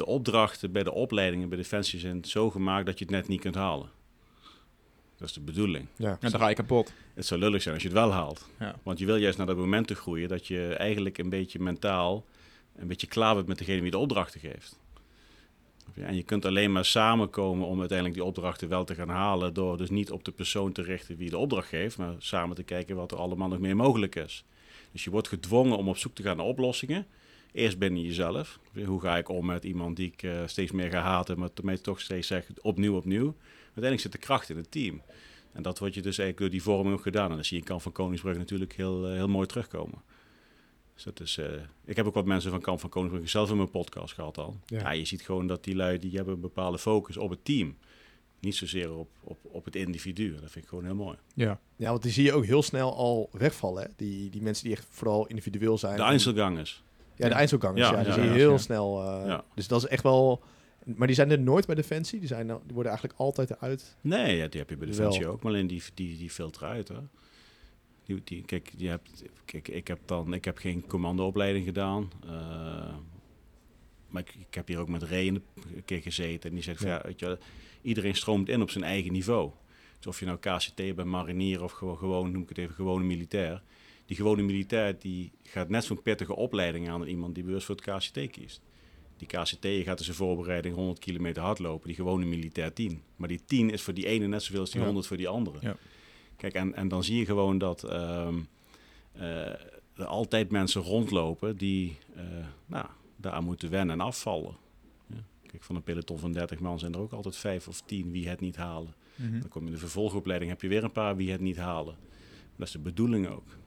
de 0.00 0.06
opdrachten 0.06 0.72
bij 0.72 0.82
de 0.82 0.92
opleidingen 0.92 1.48
bij 1.48 1.58
Defensie 1.58 1.98
zijn 1.98 2.24
zo 2.24 2.50
gemaakt 2.50 2.86
dat 2.86 2.98
je 2.98 3.04
het 3.04 3.14
net 3.14 3.28
niet 3.28 3.40
kunt 3.40 3.54
halen. 3.54 3.90
Dat 5.16 5.28
is 5.28 5.34
de 5.34 5.40
bedoeling. 5.40 5.86
ja. 5.96 6.16
En 6.20 6.30
dan 6.30 6.40
ga 6.40 6.48
je 6.48 6.54
kapot. 6.54 6.92
Het 7.14 7.26
zou 7.26 7.40
lullig 7.40 7.62
zijn 7.62 7.74
als 7.74 7.82
je 7.82 7.90
het 7.90 7.98
wel 7.98 8.12
haalt. 8.12 8.48
Ja. 8.58 8.74
Want 8.82 8.98
je 8.98 9.06
wil 9.06 9.16
juist 9.16 9.38
naar 9.38 9.46
dat 9.46 9.56
moment 9.56 9.86
te 9.86 9.94
groeien 9.94 10.28
dat 10.28 10.46
je 10.46 10.74
eigenlijk 10.74 11.18
een 11.18 11.28
beetje 11.28 11.58
mentaal 11.58 12.24
een 12.76 12.86
beetje 12.86 13.06
klaar 13.06 13.34
bent 13.34 13.46
met 13.46 13.58
degene 13.58 13.80
die 13.80 13.90
de 13.90 13.98
opdrachten 13.98 14.40
geeft. 14.40 14.78
En 15.94 16.16
je 16.16 16.22
kunt 16.22 16.44
alleen 16.44 16.72
maar 16.72 16.84
samenkomen 16.84 17.66
om 17.66 17.78
uiteindelijk 17.78 18.18
die 18.18 18.26
opdrachten 18.26 18.68
wel 18.68 18.84
te 18.84 18.94
gaan 18.94 19.08
halen 19.08 19.54
door 19.54 19.76
dus 19.76 19.90
niet 19.90 20.10
op 20.10 20.24
de 20.24 20.32
persoon 20.32 20.72
te 20.72 20.82
richten 20.82 21.16
wie 21.16 21.30
de 21.30 21.38
opdracht 21.38 21.68
geeft, 21.68 21.98
maar 21.98 22.14
samen 22.18 22.56
te 22.56 22.62
kijken 22.62 22.96
wat 22.96 23.12
er 23.12 23.18
allemaal 23.18 23.48
nog 23.48 23.58
meer 23.58 23.76
mogelijk 23.76 24.14
is. 24.14 24.44
Dus 24.92 25.04
je 25.04 25.10
wordt 25.10 25.28
gedwongen 25.28 25.76
om 25.76 25.88
op 25.88 25.96
zoek 25.96 26.14
te 26.14 26.22
gaan 26.22 26.36
naar 26.36 26.46
oplossingen. 26.46 27.06
Eerst 27.52 27.78
binnen 27.78 28.02
jezelf. 28.02 28.58
Hoe 28.84 29.00
ga 29.00 29.16
ik 29.16 29.28
om 29.28 29.46
met 29.46 29.64
iemand 29.64 29.96
die 29.96 30.12
ik 30.12 30.22
eh, 30.22 30.46
steeds 30.46 30.72
meer 30.72 30.90
ga 30.90 31.00
haten, 31.00 31.38
maar 31.38 31.50
mij 31.62 31.76
toch 31.76 32.00
steeds 32.00 32.26
zegt 32.26 32.60
opnieuw, 32.60 32.96
opnieuw. 32.96 33.34
Uiteindelijk 33.64 34.02
zit 34.02 34.12
de 34.12 34.18
kracht 34.18 34.50
in 34.50 34.56
het 34.56 34.70
team. 34.70 35.02
En 35.52 35.62
dat 35.62 35.78
wordt 35.78 35.94
je 35.94 36.02
dus 36.02 36.18
eigenlijk 36.18 36.38
door 36.38 36.50
die 36.50 36.62
vorming 36.62 36.96
ook 36.96 37.02
gedaan. 37.02 37.30
En 37.30 37.36
dat 37.36 37.46
zie 37.46 37.56
je 37.56 37.62
in 37.62 37.68
Kamp 37.68 37.82
van 37.82 37.92
Koningsbrug 37.92 38.36
natuurlijk 38.36 38.72
heel, 38.72 39.06
eh, 39.06 39.12
heel 39.12 39.28
mooi 39.28 39.46
terugkomen. 39.46 40.02
Dus 40.94 41.04
dat 41.04 41.20
is, 41.20 41.38
eh, 41.38 41.46
ik 41.84 41.96
heb 41.96 42.06
ook 42.06 42.14
wat 42.14 42.24
mensen 42.24 42.50
van 42.50 42.60
Kamp 42.60 42.80
van 42.80 42.90
Koningsbrug 42.90 43.28
zelf 43.28 43.50
in 43.50 43.56
mijn 43.56 43.70
podcast 43.70 44.14
gehad 44.14 44.38
al. 44.38 44.56
Ja. 44.66 44.78
Ja. 44.78 44.90
je 44.90 45.04
ziet 45.04 45.22
gewoon 45.22 45.46
dat 45.46 45.64
die 45.64 45.76
lui 45.76 45.98
die 45.98 46.16
hebben 46.16 46.34
een 46.34 46.40
bepaalde 46.40 46.78
focus 46.78 47.16
op 47.16 47.30
het 47.30 47.44
team. 47.44 47.76
Niet 48.40 48.56
zozeer 48.56 48.92
op, 48.92 49.08
op, 49.20 49.38
op 49.42 49.64
het 49.64 49.76
individu. 49.76 50.30
Dat 50.30 50.50
vind 50.50 50.64
ik 50.64 50.68
gewoon 50.68 50.84
heel 50.84 50.94
mooi. 50.94 51.16
Ja. 51.34 51.60
ja, 51.76 51.90
want 51.90 52.02
die 52.02 52.12
zie 52.12 52.24
je 52.24 52.32
ook 52.32 52.44
heel 52.44 52.62
snel 52.62 52.96
al 52.96 53.28
wegvallen. 53.32 53.82
Hè? 53.82 53.88
Die, 53.96 54.30
die 54.30 54.42
mensen 54.42 54.64
die 54.64 54.72
echt 54.72 54.86
vooral 54.90 55.26
individueel 55.26 55.78
zijn. 55.78 55.96
De 55.96 56.02
Einzelgangers. 56.02 56.82
Ja, 57.22 57.28
de 57.28 57.34
Einzelgangers. 57.34 57.88
Ja, 57.88 57.98
Ja, 57.98 58.04
die 58.04 58.12
zie 58.12 58.22
je 58.22 58.28
heel 58.30 58.58
snel. 58.58 59.02
eh. 59.02 59.38
Dus 59.54 59.68
dat 59.68 59.82
is 59.82 59.88
echt 59.88 60.02
wel... 60.02 60.42
Maar 60.84 61.06
die 61.06 61.16
zijn 61.16 61.30
er 61.30 61.38
nooit 61.40 61.66
bij 61.66 61.74
Defensie. 61.74 62.18
Die, 62.18 62.28
zijn, 62.28 62.46
die 62.46 62.56
worden 62.74 62.86
eigenlijk 62.92 63.18
altijd 63.20 63.50
eruit. 63.50 63.96
Nee, 64.00 64.36
ja, 64.36 64.46
die 64.48 64.60
heb 64.60 64.70
je 64.70 64.76
bij 64.76 64.86
Wel. 64.88 64.96
Defensie 64.96 65.26
ook. 65.26 65.42
Maar 65.42 65.52
alleen 65.52 65.66
die, 65.66 65.82
die, 65.94 66.18
die 66.18 66.30
filteren 66.30 66.68
uit. 66.68 66.88
Hè. 66.88 66.96
Die, 68.04 68.20
die, 68.24 68.44
kijk, 68.44 68.72
je 68.76 68.88
hebt, 68.88 69.22
kijk, 69.44 69.68
ik 69.68 69.88
heb 69.88 69.98
dan, 70.04 70.34
ik 70.34 70.44
heb 70.44 70.58
geen 70.58 70.86
commandoopleiding 70.86 71.64
gedaan. 71.64 72.10
eh, 72.26 72.94
maar 74.08 74.22
ik, 74.22 74.34
ik 74.48 74.54
heb 74.54 74.68
hier 74.68 74.78
ook 74.78 74.88
met 74.88 75.02
Ray 75.02 75.26
een 75.28 75.42
keer 75.84 76.02
gezeten. 76.02 76.48
En 76.48 76.54
die 76.54 76.64
zegt, 76.64 76.80
van, 76.80 76.88
Ja. 76.88 77.00
weet 77.04 77.20
je, 77.20 77.38
iedereen 77.82 78.14
stroomt 78.14 78.48
in 78.48 78.62
op 78.62 78.70
zijn 78.70 78.84
eigen 78.84 79.12
niveau. 79.12 79.50
Dus 79.96 80.06
of 80.06 80.20
je 80.20 80.26
nou 80.26 80.38
KCT 80.38 80.76
bent, 80.76 81.04
marinier 81.04 81.62
of 81.62 81.72
gewoon, 81.72 81.98
gewoon, 81.98 82.30
noem 82.32 82.42
ik 82.42 82.48
het 82.48 82.58
even, 82.58 82.74
gewone 82.74 83.04
militair. 83.04 83.62
Die 84.10 84.18
gewone 84.18 84.42
militair 84.42 84.98
die 84.98 85.32
gaat 85.42 85.68
net 85.68 85.84
zo'n 85.84 86.02
pittige 86.02 86.36
opleiding 86.36 86.88
aan 86.88 86.98
dan 86.98 87.08
iemand 87.08 87.34
die 87.34 87.44
bewust 87.44 87.66
voor 87.66 87.74
het 87.74 87.84
KCT 87.84 88.30
kiest. 88.30 88.60
Die 89.16 89.26
KCT 89.26 89.66
gaat 89.84 89.98
in 89.98 90.04
zijn 90.04 90.16
voorbereiding 90.16 90.74
100 90.74 90.98
kilometer 90.98 91.42
hardlopen, 91.42 91.86
die 91.86 91.96
gewone 91.96 92.24
militair 92.24 92.72
10. 92.72 93.02
Maar 93.16 93.28
die 93.28 93.40
10 93.44 93.70
is 93.70 93.82
voor 93.82 93.94
die 93.94 94.06
ene 94.06 94.26
net 94.26 94.42
zoveel 94.42 94.60
als 94.60 94.70
die 94.70 94.78
Ja. 94.78 94.86
100 94.86 95.06
voor 95.06 95.16
die 95.16 95.28
andere. 95.28 95.58
Ja. 95.60 95.76
Kijk, 96.36 96.54
en, 96.54 96.74
en 96.74 96.88
dan 96.88 97.04
zie 97.04 97.18
je 97.18 97.24
gewoon 97.24 97.58
dat 97.58 97.84
ehm, 97.84 98.38
eh, 99.12 99.46
er 99.94 100.04
altijd 100.04 100.50
mensen 100.50 100.82
rondlopen 100.82 101.56
die 101.56 101.96
eh, 102.16 102.22
nou, 102.66 102.86
daar 103.16 103.42
moeten 103.42 103.70
wennen 103.70 104.00
en 104.00 104.06
afvallen. 104.06 104.56
Ja. 105.06 105.24
Kijk, 105.46 105.62
van 105.62 105.76
een 105.76 105.82
peloton 105.82 106.18
van 106.18 106.32
30 106.32 106.60
man 106.60 106.78
zijn 106.78 106.92
er 106.92 107.00
ook 107.00 107.12
altijd 107.12 107.36
5 107.36 107.68
of 107.68 107.80
10 107.80 108.10
wie 108.10 108.28
het 108.28 108.40
niet 108.40 108.56
halen. 108.56 108.94
Mhm. 109.14 109.40
Dan 109.40 109.48
kom 109.48 109.60
je 109.60 109.66
in 109.66 109.74
de 109.74 109.80
vervolgopleiding, 109.80 110.50
heb 110.50 110.62
je 110.62 110.68
weer 110.68 110.84
een 110.84 110.92
paar 110.92 111.16
wie 111.16 111.30
het 111.30 111.40
niet 111.40 111.56
halen. 111.56 111.96
Dat 112.56 112.66
is 112.66 112.72
de 112.72 112.78
bedoeling 112.78 113.28
ook. 113.28 113.58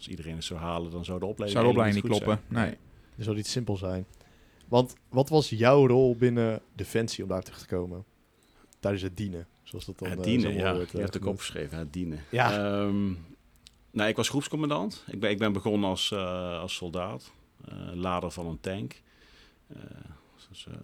Als 0.00 0.08
iedereen 0.08 0.34
het 0.34 0.44
zou 0.44 0.60
halen, 0.60 0.90
dan 0.90 1.04
zou 1.04 1.18
de 1.18 1.26
opleiding, 1.26 1.60
Zou 1.60 1.64
de 1.64 1.78
opleiding 1.78 2.04
niet 2.04 2.12
kloppen? 2.18 2.42
zijn. 2.50 2.66
Nee. 2.66 2.76
Dat 3.16 3.24
zou 3.24 3.36
niet 3.36 3.46
simpel 3.46 3.76
zijn. 3.76 4.06
Want 4.68 4.94
wat 5.08 5.28
was 5.28 5.48
jouw 5.48 5.86
rol 5.86 6.16
binnen 6.16 6.60
Defensie 6.74 7.22
om 7.24 7.28
daar 7.28 7.42
terug 7.42 7.58
te 7.58 7.66
komen? 7.66 8.04
Tijdens 8.78 9.02
het 9.02 9.16
dienen, 9.16 9.46
zoals 9.62 9.84
dat 9.84 9.98
dan 9.98 10.08
Het 10.08 10.18
eh, 10.18 10.24
dienen, 10.24 10.54
ja. 10.54 10.74
wordt, 10.74 10.90
je 10.90 10.96
eh, 10.96 11.02
hebt 11.02 11.16
ook 11.16 11.22
genoemd. 11.22 11.38
opgeschreven, 11.38 11.78
het 11.78 11.92
dienen. 11.92 12.20
Ja. 12.30 12.52
Ehm, 12.52 13.06
nou, 13.90 14.08
ik 14.08 14.16
was 14.16 14.28
groepscommandant. 14.28 15.04
Ik 15.06 15.20
ben, 15.20 15.30
ik 15.30 15.38
ben 15.38 15.52
begonnen 15.52 15.88
als, 15.90 16.10
eh, 16.12 16.60
als 16.60 16.74
soldaat. 16.74 17.32
eh, 17.64 17.76
lader 17.94 18.30
van 18.30 18.46
een 18.46 18.60
tank. 18.60 19.02
Eh, 19.68 19.76
dus, 20.48 20.66
eh, 20.66 20.74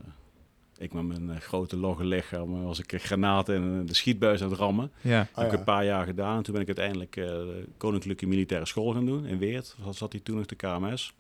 ik 0.79 0.93
met 0.93 1.07
mijn 1.07 1.31
eh, 1.31 1.41
grote 1.41 1.77
logge 1.77 2.05
lichaam 2.05 2.65
was 2.65 2.79
ik 2.79 3.03
granaten 3.03 3.55
in 3.55 3.87
de 3.87 3.95
schietbuis 3.95 4.43
aan 4.43 4.51
het 4.51 4.59
rammen. 4.59 4.93
Ja. 5.01 5.21
Ah, 5.21 5.27
heb 5.37 5.45
ik 5.45 5.53
ja. 5.53 5.59
een 5.59 5.65
paar 5.65 5.85
jaar 5.85 6.07
gedaan. 6.07 6.37
En 6.37 6.43
toen 6.43 6.53
ben 6.53 6.63
ik 6.63 6.69
uiteindelijk 6.69 7.17
eh, 7.17 7.25
de 7.25 7.67
Koninklijke 7.77 8.27
Militaire 8.27 8.67
School 8.67 8.93
gaan 8.93 9.07
doen 9.07 9.27
in 9.27 9.39
Weert. 9.39 9.77
Dat 9.85 9.97
zat 9.97 10.13
hij 10.13 10.21
toen 10.21 10.37
nog 10.37 10.47
de 10.47 10.55
KMS. 10.55 11.15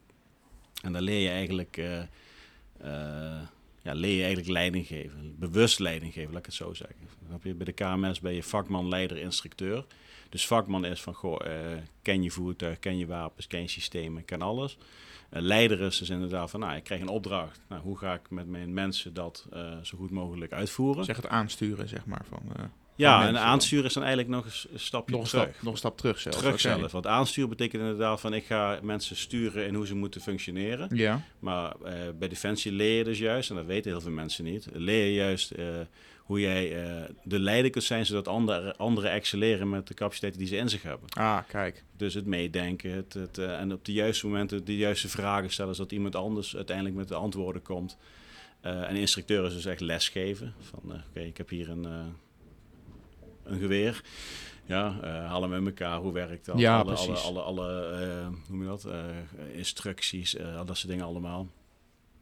En 0.82 0.92
daar 0.92 1.02
leer 1.02 1.20
je 1.20 1.28
eigenlijk, 1.28 1.76
eh, 1.76 1.98
eh, 2.00 3.42
ja, 3.82 3.92
leer 3.92 4.14
je 4.14 4.22
eigenlijk 4.22 4.48
leiding 4.48 4.86
geven. 4.86 5.34
Bewust 5.38 5.78
leiding 5.78 6.12
geven, 6.12 6.30
laat 6.30 6.38
ik 6.38 6.46
het 6.46 6.54
zo 6.54 6.74
zeggen. 6.74 6.96
Bij 7.56 7.64
de 7.64 7.72
KMS 7.72 8.20
ben 8.20 8.32
je 8.32 8.42
vakman, 8.42 8.88
leider, 8.88 9.16
instructeur. 9.16 9.84
Dus 10.28 10.46
vakman 10.46 10.84
is 10.84 11.00
van, 11.00 11.14
goh, 11.14 11.46
eh, 11.46 11.78
ken 12.02 12.22
je 12.22 12.30
voertuig, 12.30 12.78
ken 12.78 12.98
je 12.98 13.06
wapens, 13.06 13.46
ken 13.46 13.60
je 13.60 13.68
systemen, 13.68 14.24
ken 14.24 14.42
alles. 14.42 14.78
Eh, 15.30 15.42
leider 15.42 15.80
is 15.80 16.10
inderdaad 16.10 16.50
van, 16.50 16.60
nou, 16.60 16.76
ik 16.76 16.84
krijg 16.84 17.00
een 17.00 17.08
opdracht. 17.08 17.60
Nou, 17.68 17.82
hoe 17.82 17.98
ga 17.98 18.14
ik 18.14 18.30
met 18.30 18.46
mijn 18.46 18.74
mensen 18.74 19.14
dat 19.14 19.46
eh, 19.52 19.72
zo 19.82 19.98
goed 19.98 20.10
mogelijk 20.10 20.52
uitvoeren? 20.52 21.04
Zeg 21.04 21.16
het 21.16 21.28
aansturen, 21.28 21.88
zeg 21.88 22.06
maar. 22.06 22.24
Van, 22.28 22.42
eh, 22.56 22.64
ja, 22.94 23.18
van 23.18 23.28
en 23.28 23.40
aansturen 23.40 23.84
is 23.84 23.92
dan 23.92 24.02
eigenlijk 24.02 24.34
nog 24.34 24.44
een 24.44 24.78
stapje 24.78 25.14
nog, 25.14 25.22
een 25.22 25.28
terug. 25.28 25.48
stap, 25.48 25.62
nog 25.62 25.72
een 25.72 25.78
stap 25.78 25.98
terug 25.98 26.20
zelfs. 26.20 26.38
Terug 26.38 26.60
zelf. 26.60 26.92
Want 26.92 27.06
aansturen 27.06 27.50
betekent 27.50 27.82
inderdaad 27.82 28.20
van 28.20 28.34
ik 28.34 28.44
ga 28.44 28.78
mensen 28.82 29.16
sturen 29.16 29.66
in 29.66 29.74
hoe 29.74 29.86
ze 29.86 29.94
moeten 29.94 30.20
functioneren. 30.20 30.88
Ja. 30.96 31.22
Maar 31.38 31.74
bij 32.18 32.28
Defensie 32.28 32.72
leer 32.72 32.96
je 32.96 33.04
dus 33.04 33.18
juist, 33.18 33.50
en 33.50 33.56
dat 33.56 33.66
weten 33.66 33.90
heel 33.90 34.00
veel 34.00 34.10
mensen 34.10 34.44
niet, 34.44 34.68
leer 34.72 35.06
je 35.06 35.14
juist 35.14 35.52
hoe 36.26 36.40
jij 36.40 36.84
eh, 36.84 37.02
de 37.24 37.38
leider 37.38 37.70
kunt 37.70 37.84
zijn 37.84 38.06
zodat 38.06 38.28
anderen 38.28 38.76
anderen 38.76 39.10
excelleren 39.10 39.68
met 39.68 39.86
de 39.86 39.94
capaciteiten 39.94 40.40
die 40.40 40.48
ze 40.48 40.56
in 40.56 40.68
zich 40.68 40.82
hebben. 40.82 41.08
Ah, 41.08 41.38
kijk. 41.48 41.84
Dus 41.96 42.14
het 42.14 42.26
meedenken 42.26 42.90
het, 42.90 43.12
het, 43.14 43.38
eh, 43.38 43.60
en 43.60 43.72
op 43.72 43.84
de 43.84 43.92
juiste 43.92 44.26
momenten 44.26 44.64
de 44.64 44.76
juiste 44.76 45.08
vragen 45.08 45.50
stellen 45.50 45.74
zodat 45.74 45.92
iemand 45.92 46.14
anders 46.14 46.56
uiteindelijk 46.56 46.96
met 46.96 47.08
de 47.08 47.14
antwoorden 47.14 47.62
komt. 47.62 47.96
Eh 48.60 48.88
en 48.88 48.96
instructeur 48.96 49.46
is 49.46 49.54
dus 49.54 49.64
echt 49.64 49.80
lesgeven. 49.80 50.54
Van 50.60 51.02
oké, 51.08 51.20
ik 51.20 51.36
heb 51.36 51.48
hier 51.48 51.68
een, 51.68 51.84
een 53.44 53.58
geweer. 53.58 54.02
Ja, 54.64 55.00
haal 55.02 55.42
hem 55.42 55.54
in 55.54 55.66
elkaar. 55.66 55.98
Hoe 55.98 56.12
werkt 56.12 56.44
dat? 56.44 56.58
Ja, 56.58 56.80
alle, 56.80 56.94
alle, 56.94 57.04
precies. 57.04 57.24
alle, 57.24 57.40
alle 57.40 57.86
eh, 57.86 58.26
hoe 58.26 58.56
noem 58.56 58.62
je 58.62 58.68
dat? 58.68 58.88
Instructies, 59.52 60.38
al 60.40 60.64
dat 60.64 60.76
soort 60.76 60.90
dingen 60.90 61.04
allemaal. 61.04 61.46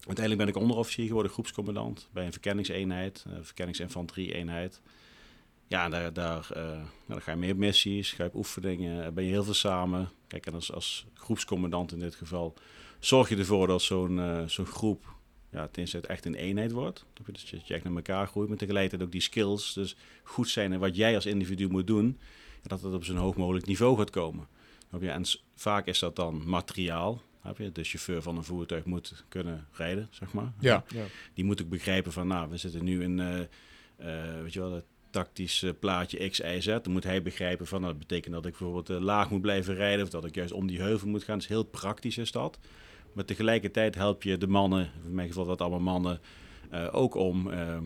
Uiteindelijk 0.06 0.44
ben 0.44 0.54
ik 0.54 0.62
onderofficier 0.62 1.06
geworden, 1.06 1.32
groepscommandant 1.32 2.08
bij 2.12 2.26
een 2.26 2.32
verkenningseenheid, 2.32 3.24
een 3.28 3.44
verkenningsinfanterie-eenheid. 3.44 4.80
Ja, 5.66 5.88
daar, 5.88 6.12
daar, 6.12 6.50
eh, 6.50 6.62
nou, 6.62 6.86
dan 7.06 7.22
ga 7.22 7.30
je 7.30 7.36
mee 7.36 7.52
op 7.52 7.58
missies, 7.58 8.12
ga 8.12 8.24
je 8.24 8.30
oefeningen, 8.34 9.14
ben 9.14 9.24
je 9.24 9.30
heel 9.30 9.44
veel 9.44 9.54
samen. 9.54 10.10
Kijk, 10.26 10.46
en 10.46 10.54
als, 10.54 10.72
als 10.72 11.06
groepscommandant 11.14 11.92
in 11.92 11.98
dit 11.98 12.14
geval 12.14 12.54
zorg 12.98 13.28
je 13.28 13.36
ervoor 13.36 13.66
dat 13.66 13.82
zo'n 13.82 14.20
eh, 14.20 14.46
groep 14.46 15.14
ja, 15.50 15.68
ten 15.68 15.86
echt 16.02 16.26
een 16.26 16.34
eenheid 16.34 16.72
wordt. 16.72 17.04
Dus 17.32 17.50
dat 17.50 17.68
je 17.68 17.74
echt 17.74 17.84
naar 17.84 17.94
elkaar 17.94 18.26
groeit, 18.26 18.48
maar 18.48 18.58
tegelijkertijd 18.58 19.02
ook 19.02 19.12
die 19.12 19.20
skills 19.20 19.72
dus 19.72 19.96
goed 20.22 20.48
zijn 20.48 20.72
in 20.72 20.78
wat 20.78 20.96
jij 20.96 21.14
als 21.14 21.26
individu 21.26 21.68
moet 21.68 21.86
doen. 21.86 22.18
En 22.62 22.68
dat 22.68 22.82
het 22.82 22.94
op 22.94 23.04
zo'n 23.04 23.16
hoog 23.16 23.36
mogelijk 23.36 23.66
niveau 23.66 23.96
gaat 23.98 24.10
komen. 24.10 24.48
En 25.00 25.24
vaak 25.54 25.86
is 25.86 25.98
dat 25.98 26.16
dan 26.16 26.48
materiaal. 26.48 27.22
Heb 27.44 27.58
je? 27.58 27.72
De 27.72 27.84
chauffeur 27.84 28.22
van 28.22 28.36
een 28.36 28.44
voertuig 28.44 28.84
moet 28.84 29.24
kunnen 29.28 29.66
rijden, 29.72 30.08
zeg 30.10 30.32
maar. 30.32 30.52
Ja. 30.58 30.84
Ja. 30.88 31.04
Die 31.34 31.44
moet 31.44 31.62
ook 31.62 31.68
begrijpen 31.68 32.12
van, 32.12 32.26
nou, 32.26 32.50
we 32.50 32.56
zitten 32.56 32.84
nu 32.84 33.02
in, 33.02 33.20
eh, 33.20 33.40
eh, 33.96 34.42
weet 34.42 34.52
je 34.52 34.60
wel, 34.60 34.72
het 34.72 34.84
tactisch 35.10 35.64
plaatje 35.80 36.28
X, 36.28 36.40
Y, 36.40 36.60
Z. 36.60 36.66
Dan 36.66 36.92
moet 36.92 37.04
hij 37.04 37.22
begrijpen 37.22 37.66
van, 37.66 37.80
nou, 37.80 37.92
dat 37.92 38.06
betekent 38.06 38.34
dat 38.34 38.46
ik 38.46 38.50
bijvoorbeeld 38.50 38.90
eh, 38.90 38.98
laag 38.98 39.30
moet 39.30 39.40
blijven 39.40 39.74
rijden 39.74 40.04
of 40.04 40.10
dat 40.10 40.24
ik 40.24 40.34
juist 40.34 40.52
om 40.52 40.66
die 40.66 40.80
heuvel 40.80 41.08
moet 41.08 41.24
gaan. 41.24 41.38
Dus 41.38 41.48
heel 41.48 41.64
praktisch 41.64 42.18
is 42.18 42.32
dat. 42.32 42.58
Maar 43.12 43.24
tegelijkertijd 43.24 43.94
help 43.94 44.22
je 44.22 44.38
de 44.38 44.46
mannen, 44.46 44.90
in 45.04 45.14
mijn 45.14 45.28
geval 45.28 45.44
dat 45.44 45.60
allemaal 45.60 45.80
mannen, 45.80 46.20
eh, 46.70 46.88
ook 46.92 47.14
om 47.14 47.50
eh, 47.50 47.78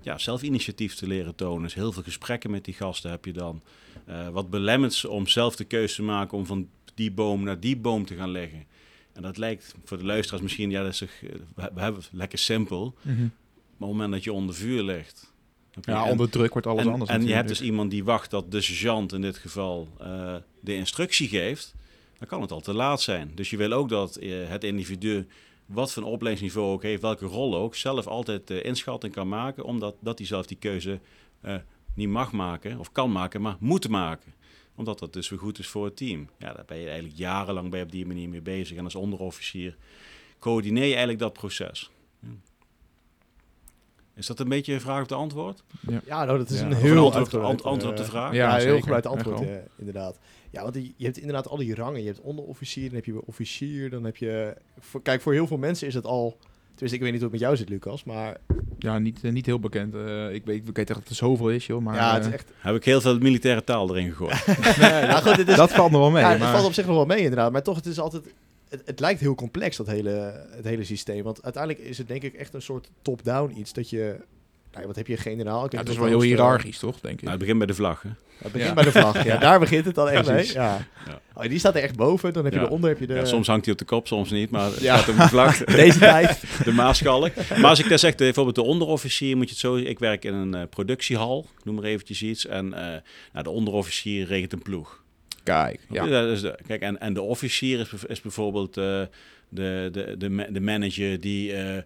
ja, 0.00 0.18
zelf 0.18 0.42
initiatief 0.42 0.94
te 0.94 1.06
leren 1.06 1.34
tonen. 1.34 1.62
Dus 1.62 1.74
heel 1.74 1.92
veel 1.92 2.02
gesprekken 2.02 2.50
met 2.50 2.64
die 2.64 2.74
gasten 2.74 3.10
heb 3.10 3.24
je 3.24 3.32
dan. 3.32 3.62
Eh, 4.04 4.28
wat 4.28 4.50
belemmert 4.50 4.94
ze 4.94 5.08
om 5.10 5.26
zelf 5.26 5.56
de 5.56 5.64
keuze 5.64 5.94
te 5.94 6.02
maken 6.02 6.38
om 6.38 6.46
van 6.46 6.68
die 6.94 7.10
boom 7.10 7.42
naar 7.44 7.60
die 7.60 7.76
boom 7.76 8.04
te 8.04 8.14
gaan 8.14 8.30
leggen. 8.30 8.66
En 9.20 9.26
dat 9.26 9.36
lijkt 9.36 9.74
voor 9.84 9.98
de 9.98 10.04
luisteraars 10.04 10.42
misschien, 10.42 10.70
ja, 10.70 10.82
dat 10.82 10.92
is 10.92 10.98
toch, 10.98 11.10
eh, 11.22 11.30
we, 11.54 11.80
hebben 11.80 12.00
het 12.00 12.10
lekker 12.12 12.38
simpel. 12.38 12.94
Mhm. 13.02 13.18
Maar 13.18 13.26
op 13.26 13.78
het 13.78 13.88
moment 13.88 14.12
dat 14.12 14.24
je 14.24 14.32
onder 14.32 14.54
vuur 14.54 14.82
ligt. 14.82 15.32
Ja, 15.80 16.04
en- 16.04 16.10
onder 16.10 16.30
druk 16.30 16.52
wordt 16.52 16.66
alles 16.66 16.84
en, 16.84 16.92
anders 16.92 17.10
En 17.10 17.26
je 17.26 17.32
hebt 17.32 17.48
dus 17.48 17.60
iemand 17.60 17.90
die 17.90 18.04
wacht 18.04 18.30
dat 18.30 18.52
de 18.52 18.60
sergeant 18.60 19.12
in 19.12 19.20
dit 19.20 19.36
geval 19.36 19.88
eh, 19.98 20.34
de 20.60 20.74
instructie 20.74 21.28
geeft. 21.28 21.74
Dan 22.18 22.28
kan 22.28 22.40
het 22.40 22.52
al 22.52 22.60
te 22.60 22.72
laat 22.72 23.00
zijn. 23.00 23.32
Dus 23.34 23.50
je 23.50 23.56
wil 23.56 23.72
ook 23.72 23.88
dat 23.88 24.16
eh, 24.16 24.48
het 24.48 24.64
individu, 24.64 25.26
wat 25.66 25.92
voor 25.92 26.02
een 26.02 26.08
opleidingsniveau 26.08 26.72
ook 26.72 26.82
heeft, 26.82 27.02
welke 27.02 27.26
rol 27.26 27.56
ook, 27.56 27.74
zelf 27.74 28.06
altijd 28.06 28.46
de 28.46 28.62
inschatting 28.62 29.12
kan 29.12 29.28
maken. 29.28 29.64
Omdat 29.64 29.94
dat 30.00 30.18
hij 30.18 30.26
zelf 30.26 30.46
die 30.46 30.58
keuze 30.58 31.00
niet 31.94 32.08
mag 32.08 32.32
maken 32.32 32.78
of 32.78 32.92
kan 32.92 33.12
maken, 33.12 33.40
maar 33.40 33.56
moet 33.58 33.88
maken 33.88 34.32
omdat 34.80 34.98
dat 34.98 35.12
dus 35.12 35.28
weer 35.28 35.38
goed 35.38 35.58
is 35.58 35.66
voor 35.66 35.84
het 35.84 35.96
team. 35.96 36.28
Ja, 36.38 36.52
daar 36.52 36.64
ben 36.66 36.78
je 36.78 36.84
eigenlijk 36.86 37.16
jarenlang 37.18 37.70
bij 37.70 37.82
op 37.82 37.90
die 37.92 38.06
manier 38.06 38.28
mee 38.28 38.40
bezig. 38.40 38.76
En 38.76 38.84
als 38.84 38.94
onderofficier 38.94 39.76
coördineer 40.38 40.82
je 40.84 40.88
eigenlijk 40.90 41.18
dat 41.18 41.32
proces. 41.32 41.90
Ja. 42.20 42.28
Is 44.14 44.26
dat 44.26 44.40
een 44.40 44.48
beetje 44.48 44.72
een 44.74 44.80
vraag 44.80 45.02
op 45.02 45.08
de 45.08 45.14
antwoord? 45.14 45.62
Ja, 46.04 46.24
nou, 46.24 46.38
dat 46.38 46.50
is 46.50 46.60
Ja. 46.60 46.66
een 46.66 46.72
heel 46.72 46.96
een 47.06 47.12
antwoord, 47.42 47.84
op 47.84 47.96
de 47.96 48.04
vraag? 48.04 48.32
Ja, 48.32 48.38
Ja, 48.48 48.52
heel 48.52 48.60
zeker. 48.60 48.80
gebruikt 48.80 49.06
Echt 49.06 49.14
antwoord, 49.14 49.40
eh, 49.40 49.56
inderdaad. 49.76 50.18
Ja, 50.50 50.62
want 50.62 50.74
je 50.74 51.04
hebt 51.04 51.18
inderdaad 51.18 51.48
al 51.48 51.56
die 51.56 51.74
rangen. 51.74 52.00
Je 52.00 52.06
hebt 52.06 52.20
onderofficier, 52.20 52.84
dan 52.86 52.94
heb 52.94 53.04
je 53.04 53.26
officier, 53.26 53.90
dan 53.90 54.04
heb 54.04 54.16
je... 54.16 54.56
Voor, 54.78 55.02
kijk, 55.02 55.20
voor 55.20 55.32
heel 55.32 55.46
veel 55.46 55.58
mensen 55.58 55.86
is 55.86 55.94
het 55.94 56.04
al... 56.04 56.38
Tenminste, 56.80 57.06
ik 57.06 57.12
weet 57.12 57.20
niet 57.20 57.30
hoe 57.30 57.30
het 57.30 57.40
met 57.40 57.40
jou 57.40 57.56
zit, 57.56 57.68
Lucas, 57.68 58.04
maar 58.04 58.36
Ja, 58.78 58.98
niet, 58.98 59.24
eh, 59.24 59.32
niet 59.32 59.46
heel 59.46 59.60
bekend. 59.60 59.94
Eh, 59.94 60.34
ik, 60.34 60.44
weet, 60.44 60.68
ik 60.68 60.76
weet 60.76 60.90
echt 60.90 60.98
dat 60.98 61.08
het 61.08 61.16
zoveel 61.16 61.50
is, 61.50 61.66
joh. 61.66 61.82
Maar, 61.82 61.94
ja, 61.94 62.12
het 62.12 62.20
is 62.20 62.26
eh, 62.26 62.34
echt... 62.34 62.50
Heb 62.58 62.74
ik 62.74 62.84
heel 62.84 63.00
veel 63.00 63.18
militaire 63.18 63.64
taal 63.64 63.90
erin 63.90 64.08
gegooid. 64.10 64.46
Nee, 64.80 65.06
nou 65.06 65.22
goed, 65.22 65.48
is, 65.48 65.56
dat 65.56 65.72
valt 65.72 65.90
nog 65.90 66.00
wel 66.00 66.10
mee. 66.10 66.22
ja, 66.22 66.30
het 66.30 66.38
maar, 66.38 66.52
valt 66.52 66.66
op 66.66 66.72
zich 66.72 66.86
nog 66.86 66.96
wel 66.96 67.06
mee, 67.06 67.18
inderdaad. 67.18 67.52
Maar 67.52 67.62
toch, 67.62 67.76
het 67.76 67.86
is 67.86 67.98
altijd... 67.98 68.22
Het, 68.68 68.82
het 68.84 69.00
lijkt 69.00 69.20
heel 69.20 69.34
complex, 69.34 69.76
dat 69.76 69.86
hele, 69.86 70.46
het 70.50 70.64
hele 70.64 70.84
systeem. 70.84 71.22
Want 71.22 71.42
uiteindelijk 71.42 71.84
is 71.84 71.98
het 71.98 72.08
denk 72.08 72.22
ik 72.22 72.34
echt 72.34 72.54
een 72.54 72.62
soort 72.62 72.90
top-down 73.02 73.54
iets. 73.56 73.72
Dat 73.72 73.90
je... 73.90 74.16
Nou, 74.74 74.86
wat 74.86 74.96
heb 74.96 75.06
je, 75.06 75.16
generaal? 75.16 75.64
Ik 75.64 75.72
ja, 75.72 75.78
het 75.78 75.88
is 75.88 75.96
wel 75.96 76.06
heel 76.06 76.20
eh, 76.20 76.26
hiërarchisch, 76.26 76.78
toch, 76.78 77.00
denk 77.00 77.14
ik. 77.14 77.20
nou, 77.20 77.30
het 77.30 77.38
begint 77.38 77.58
bij 77.58 77.66
de 77.66 77.74
vlag. 77.74 78.02
Hè? 78.02 78.08
Het 78.38 78.52
begint 78.52 78.68
Ja. 78.68 78.74
bij 78.74 78.84
de 78.84 78.90
vlag. 78.92 79.24
Ja, 79.24 79.36
daar 79.46 79.58
begint 79.58 79.84
het 79.84 79.94
dan 79.94 80.08
echt 80.08 80.28
mee. 80.28 80.52
Ja. 80.52 80.86
Ja. 81.06 81.20
Oh, 81.34 81.42
die 81.42 81.58
staat 81.58 81.74
er 81.74 81.82
echt 81.82 81.96
boven. 81.96 82.32
Dan 82.32 82.44
heb 82.44 82.52
je 82.52 82.58
Ja. 82.60 82.64
eronder 82.66 82.90
heb 82.90 82.98
je 82.98 83.06
de... 83.06 83.14
Ja, 83.14 83.24
soms 83.24 83.46
hangt 83.46 83.64
hij 83.64 83.72
op 83.72 83.78
de 83.78 83.84
kop, 83.86 84.06
soms 84.06 84.30
niet. 84.30 84.50
Maar 84.50 84.64
het 84.70 84.80
Ja. 84.80 84.96
gaat 84.96 85.08
om 85.08 85.16
de 85.16 85.28
vlag. 85.28 85.56
Deze 85.64 85.98
tijd. 85.98 86.42
de 86.64 86.72
maarschalk. 86.72 87.30
Maar 87.36 87.64
als 87.70 87.78
ik 87.78 87.88
dan 87.88 87.98
zeg, 87.98 88.14
bijvoorbeeld 88.14 88.54
de 88.56 88.62
onderofficier, 88.62 89.36
moet 89.36 89.44
je 89.44 89.50
het 89.50 89.58
zo... 89.60 89.76
Ik 89.76 89.98
werk 89.98 90.24
in 90.24 90.34
een 90.34 90.54
eh, 90.54 90.62
productiehal, 90.70 91.46
ik 91.58 91.64
noem 91.64 91.74
maar 91.74 91.84
eventjes 91.84 92.22
iets. 92.22 92.46
En 92.46 92.74
eh, 92.74 92.80
nou, 93.32 93.44
de 93.44 93.50
onderofficier 93.50 94.26
regelt 94.26 94.52
een 94.52 94.62
ploeg. 94.62 95.02
Kijk, 95.42 95.80
ja. 95.90 96.06
Dat 96.06 96.28
is 96.30 96.40
de, 96.40 96.58
kijk, 96.66 96.80
en, 96.82 97.00
en 97.00 97.14
de 97.14 97.22
officier 97.22 97.80
is, 97.80 97.90
is 98.06 98.20
bijvoorbeeld 98.20 98.76
eh, 98.76 99.02
de, 99.50 99.88
de, 99.92 100.14
de, 100.18 100.28
ma- 100.30 100.46
de 100.50 100.60
manager 100.60 101.20
die 101.20 101.52
eh, 101.52 101.76
eh, 101.76 101.82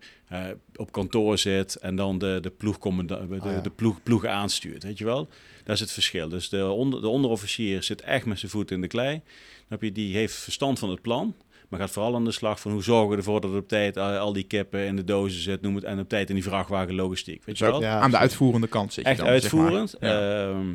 op 0.76 0.92
kantoor 0.92 1.38
zit 1.38 1.76
en 1.76 1.96
dan 1.96 2.18
de, 2.18 2.38
de, 2.42 2.50
ploegcommanda- 2.50 3.26
de, 3.26 3.40
Ah, 3.40 3.62
de 3.62 3.70
ploeg, 3.70 4.02
ploeg 4.02 4.24
aanstuurt. 4.26 4.82
Weet 4.82 4.98
je 4.98 5.04
wel? 5.04 5.28
Dat 5.64 5.74
is 5.74 5.80
het 5.80 5.92
verschil. 5.92 6.28
Dus 6.28 6.48
de, 6.48 6.66
onder, 6.66 7.00
de 7.00 7.08
onderofficier 7.08 7.82
zit 7.82 8.00
echt 8.02 8.26
met 8.26 8.38
zijn 8.38 8.50
voet 8.50 8.70
in 8.70 8.80
de 8.80 8.86
klei. 8.86 9.10
Dan 9.14 9.22
heb 9.68 9.82
je, 9.82 9.92
die 9.92 10.16
heeft 10.16 10.34
verstand 10.34 10.78
van 10.78 10.90
het 10.90 11.02
plan. 11.02 11.34
Maar 11.68 11.80
gaat 11.80 11.90
vooral 11.90 12.14
aan 12.14 12.24
de 12.24 12.30
slag 12.32 12.60
van 12.60 12.72
hoe 12.72 12.82
zorgen 12.82 13.10
we 13.10 13.16
ervoor 13.16 13.40
dat 13.40 13.50
er 13.50 13.56
op 13.56 13.68
tijd 13.68 13.96
al, 13.96 14.16
al 14.16 14.32
die 14.32 14.42
kippen 14.44 14.86
in 14.86 14.96
de 14.96 15.04
dozen 15.04 15.40
zit. 15.42 15.60
Noem 15.60 15.74
het, 15.74 15.84
en 15.84 15.98
op 15.98 16.08
tijd 16.08 16.28
in 16.28 16.34
die 16.34 16.44
vrachtwagen 16.44 16.94
logistiek. 16.94 17.44
Weet 17.44 17.58
je 17.58 17.64
wel? 17.64 17.80
Ja, 17.80 18.00
aan 18.00 18.10
de 18.10 18.16
uitvoerende 18.16 18.66
kant 18.66 18.92
zit 18.92 19.04
je 19.04 19.10
Echt 19.10 19.18
dan, 19.20 19.40
zeg 19.40 19.52
maar. 19.52 19.62
uitvoerend. 19.62 19.96
Ja. 20.00 20.48
Ehm, 20.48 20.74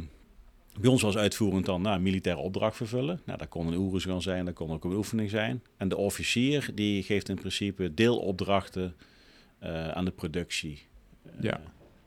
bij 0.82 0.90
ons 0.90 1.02
was 1.02 1.18
uitvoerend 1.18 1.66
dan 1.66 1.82
nou, 1.82 2.00
militaire 2.00 2.42
opdracht 2.42 2.76
vervullen. 2.76 3.22
Nou, 3.26 3.38
dat 3.38 3.48
kon 3.48 3.68
een 3.68 3.78
oerus 3.78 4.06
gaan 4.06 4.22
zijn, 4.22 4.46
dat 4.46 4.54
kon 4.54 4.72
ook 4.72 4.84
een 4.84 4.94
oefening 4.94 5.30
zijn. 5.30 5.64
En 5.78 5.90
de 5.90 5.98
officier 5.98 6.70
die 6.74 7.04
geeft 7.04 7.30
in 7.30 7.36
principe 7.36 7.94
deelopdrachten 7.94 8.96
eh, 9.60 9.88
aan 9.90 10.06
de 10.06 10.12
productie 10.12 10.82
eh, 11.24 11.32
Ja. 11.42 11.62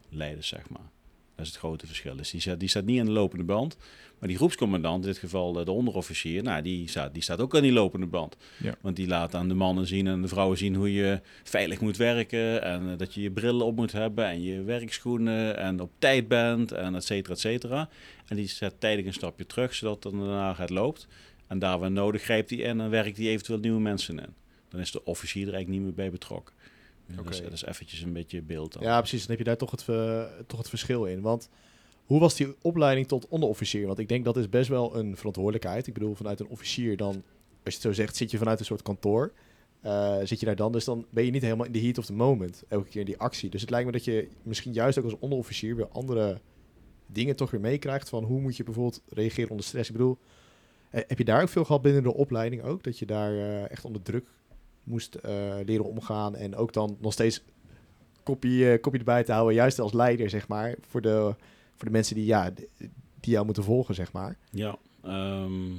leiden, 0.09 0.45
zeg 0.45 0.69
maar. 0.71 0.91
Dat 1.35 1.47
is 1.47 1.53
het 1.53 1.59
grote 1.61 1.87
verschil. 1.87 2.17
Dus 2.17 2.31
die 2.31 2.41
staat, 2.41 2.61
die 2.61 2.69
staat 2.69 2.85
niet 2.85 3.01
aan 3.01 3.07
de 3.07 3.13
lopende 3.13 3.45
band. 3.45 3.77
Maar 4.23 4.31
die 4.31 4.41
groepscommandant, 4.41 5.05
in 5.05 5.11
dit 5.11 5.19
geval 5.21 5.59
eh, 5.59 5.65
de 5.65 5.71
onderofficier, 5.71 6.43
nou, 6.43 6.63
die, 6.63 6.89
staat, 6.89 7.15
die 7.15 7.23
staat 7.23 7.41
ook 7.41 7.57
aan 7.57 7.63
die 7.63 7.73
lopende 7.73 8.07
band. 8.07 8.37
Ja. 8.57 8.75
Want 8.81 8.97
die 8.97 9.07
laat 9.07 9.35
aan 9.35 9.49
de 9.49 9.55
mannen 9.55 9.87
zien 9.87 10.07
en 10.07 10.23
de 10.23 10.29
vrouwen 10.29 10.59
zien 10.59 10.75
hoe 10.75 10.93
je 10.93 11.21
veilig 11.43 11.81
moet 11.81 11.97
werken. 11.97 12.63
En 12.63 12.91
eh, 12.91 12.99
dat 12.99 13.15
je 13.15 13.21
je 13.21 13.31
bril 13.31 13.61
op 13.61 13.77
moet 13.77 13.93
hebben 13.93 14.27
en 14.27 14.43
je 14.43 14.63
werkschoenen 14.63 15.57
en 15.57 15.81
op 15.81 15.91
tijd 15.99 16.29
bent 16.29 16.73
en 16.73 16.95
et 16.95 17.05
cetera, 17.05 17.35
et 17.35 17.41
cetera. 17.41 17.89
En 18.27 18.37
die 18.37 18.49
zet 18.49 18.75
tijdig 18.81 19.07
een 19.07 19.13
stapje 19.13 19.47
terug, 19.47 19.75
zodat 19.75 20.05
het 20.05 20.13
daarna 20.13 20.55
het 20.57 20.71
loopt. 20.71 21.07
En 21.47 21.59
daar 21.59 21.79
waar 21.79 21.91
nodig 21.91 22.23
grijpt 22.23 22.51
hij 22.51 22.59
in 22.59 22.81
en 22.81 22.91
werkt 22.91 23.17
hij 23.17 23.27
eventueel 23.27 23.59
nieuwe 23.59 23.81
mensen 23.81 24.19
in. 24.19 24.35
Dan 24.69 24.81
is 24.81 24.91
de 24.91 25.05
officier 25.05 25.47
er 25.47 25.55
eigenlijk 25.55 25.77
niet 25.77 25.87
meer 25.87 25.97
bij 26.05 26.11
betrokken. 26.11 26.55
Dus 27.07 27.17
Dat, 27.17 27.29
is, 27.29 27.37
Oké. 27.37 27.45
dat 27.45 27.53
is 27.53 27.65
eventjes 27.65 28.01
een 28.01 28.13
beetje 28.13 28.43
beeld 28.43 28.73
dan. 28.73 28.83
Ja, 28.83 28.99
precies. 28.99 29.21
Dan 29.21 29.29
heb 29.29 29.39
je 29.39 29.45
daar 29.45 29.57
toch 29.57 29.71
het, 29.71 29.89
eh, 29.89 30.23
toch 30.47 30.59
het 30.59 30.69
verschil 30.69 31.05
in. 31.05 31.21
Want 31.21 31.49
hoe 32.13 32.21
was 32.21 32.35
die 32.35 32.55
opleiding 32.63 33.09
tot 33.09 33.29
onderofficier? 33.29 33.87
Want 33.87 33.99
ik 33.99 34.09
denk 34.09 34.25
dat 34.25 34.37
is 34.37 34.49
best 34.49 34.69
wel 34.69 34.97
een 34.97 35.17
verantwoordelijkheid. 35.17 35.87
Ik 35.87 35.95
bedoel, 35.95 36.15
vanuit 36.15 36.41
een 36.41 36.49
officier 36.49 36.97
dan, 36.97 37.15
als 37.15 37.25
je 37.63 37.71
het 37.71 37.81
zo 37.81 37.93
zegt, 37.93 38.17
zit 38.17 38.31
je 38.31 38.39
vanuit 38.39 38.59
een 38.59 38.65
soort 38.65 38.83
kantoor. 38.83 39.33
Eh, 39.81 40.17
zit 40.23 40.41
je 40.41 40.47
daar 40.47 40.57
dan, 40.57 40.73
dus 40.73 40.85
dan 40.85 41.07
ben 41.11 41.25
je 41.25 41.31
niet 41.31 41.43
helemaal 41.43 41.67
in 41.67 41.73
de 41.73 41.81
heat 41.81 41.99
of 41.99 42.07
the 42.07 42.13
moment. 42.13 42.63
Elke 42.69 42.89
keer 42.89 43.01
in 43.01 43.07
die 43.07 43.19
actie. 43.19 43.51
Dus 43.51 43.61
het 43.61 43.71
lijkt 43.71 43.87
me 43.87 43.93
dat 43.93 44.05
je 44.05 44.29
misschien 44.43 44.73
juist 44.73 44.99
ook 44.99 45.05
als 45.05 45.19
onderofficier 45.19 45.77
weer 45.77 45.89
andere 45.89 46.41
dingen 47.07 47.37
toch 47.37 47.51
weer 47.51 47.61
meekrijgt. 47.61 48.09
Van 48.09 48.25
hoe 48.25 48.41
moet 48.41 48.57
je 48.57 48.65
bijvoorbeeld 48.65 49.03
reageren 49.09 49.51
onder 49.51 49.67
stress. 49.67 49.89
Ik 49.89 49.97
bedoel, 49.97 50.19
heb 50.91 51.19
je 51.19 51.25
daar 51.25 51.43
ook 51.43 51.49
veel 51.49 51.65
gehad 51.65 51.83
binnen 51.83 52.03
de 52.03 52.15
opleiding 52.15 52.63
ook? 52.63 52.83
Dat 52.83 52.99
je 52.99 53.07
daar 53.07 53.33
eh, 53.33 53.71
echt 53.71 53.85
onder 53.85 54.03
druk 54.03 54.27
moest 54.85 55.15
eh, 55.15 55.55
leren 55.65 55.85
omgaan. 55.85 56.37
En 56.37 56.57
ook 56.57 56.73
dan 56.73 56.97
nog 57.01 57.13
steeds 57.13 57.43
kopie, 58.23 58.71
eh, 58.71 58.81
kopie 58.81 58.99
erbij 58.99 59.25
te 59.25 59.33
houden, 59.33 59.55
juist 59.55 59.79
als 59.79 59.93
leider, 59.93 60.31
zeg 60.31 60.49
maar, 60.49 60.75
voor 60.81 61.01
de, 61.01 61.35
voor 61.77 61.85
de 61.87 61.91
mensen 61.91 62.15
die, 62.15 62.25
ja, 62.25 62.51
die 63.21 63.33
jou 63.33 63.45
moeten 63.45 63.65
volgen, 63.65 63.95
zeg 63.95 64.13
maar. 64.13 64.37
Ja, 64.51 64.79
ehm, 65.03 65.71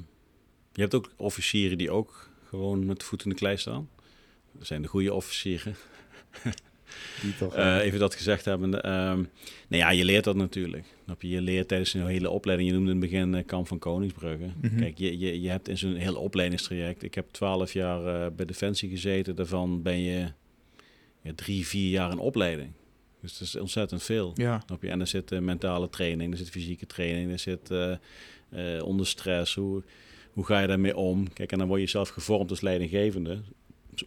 je 0.73 0.81
hebt 0.81 0.93
ook 0.95 1.12
officieren 1.17 1.77
die 1.77 1.91
ook 1.91 2.29
gewoon 2.47 2.85
met 2.85 3.00
de 3.00 3.05
voet 3.05 3.23
in 3.23 3.29
de 3.29 3.35
klei 3.35 3.57
staan. 3.57 3.89
Dat 4.51 4.67
zijn 4.67 4.81
de 4.81 4.88
goede 4.88 5.13
officieren. 5.13 5.75
Die 7.21 7.35
toch, 7.35 7.55
Eh, 7.55 7.77
eh, 7.79 7.85
even 7.85 8.00
dat 8.00 8.15
gezegd 8.15 8.45
hebben. 8.45 8.83
ehm 8.83 9.17
nou 9.67 9.81
ja, 9.83 9.89
je 9.91 10.05
leert 10.05 10.23
dat 10.23 10.35
natuurlijk. 10.35 10.85
Je 11.19 11.41
leert 11.41 11.67
tijdens 11.67 11.93
een 11.93 12.07
hele 12.07 12.29
opleiding. 12.29 12.69
Je 12.69 12.75
noemde 12.75 12.91
in 12.91 13.01
het 13.01 13.09
begin 13.09 13.35
eh, 13.35 13.45
Kamp 13.45 13.67
van 13.67 13.79
Koningsbrugge. 13.79 14.50
Mhm. 14.62 14.77
Kijk, 14.79 14.97
je, 14.97 15.17
je, 15.19 15.41
je 15.41 15.50
hebt 15.50 15.67
in 15.67 15.77
zo'n 15.77 15.95
heel 15.95 16.15
opleidingstraject. 16.15 17.03
Ik 17.03 17.13
heb 17.15 17.27
twaalf 17.31 17.73
jaar 17.73 18.33
bij 18.33 18.45
Defensie 18.45 18.89
gezeten. 18.89 19.35
Daarvan 19.35 19.81
ben 19.81 20.00
je 20.00 20.31
ja, 21.21 21.31
drie, 21.35 21.67
vier 21.67 21.89
jaar 21.89 22.12
in 22.12 22.17
opleiding. 22.19 22.71
Dus 23.23 23.37
dat 23.37 23.47
is 23.47 23.55
ontzettend 23.55 24.03
veel. 24.03 24.31
Ja, 24.35 24.61
Snap 24.65 24.81
je? 24.81 24.89
En 24.89 24.99
er 24.99 25.07
zit 25.07 25.31
eh, 25.31 25.39
mentale 25.39 25.89
training, 25.89 26.31
er 26.31 26.37
zit 26.37 26.49
fysieke 26.49 26.85
training, 26.85 27.31
er 27.31 27.39
zit 27.39 27.71
eh, 27.71 28.83
onder 28.83 29.07
stress. 29.07 29.55
Hoe, 29.55 29.83
hoe 30.33 30.45
ga 30.45 30.59
je 30.59 30.67
daarmee 30.67 30.97
om? 30.97 31.33
Kijk, 31.33 31.51
en 31.51 31.57
dan 31.57 31.67
word 31.67 31.81
je 31.81 31.87
zelf 31.87 32.09
gevormd 32.09 32.49
als 32.49 32.61
leidinggevende. 32.61 33.41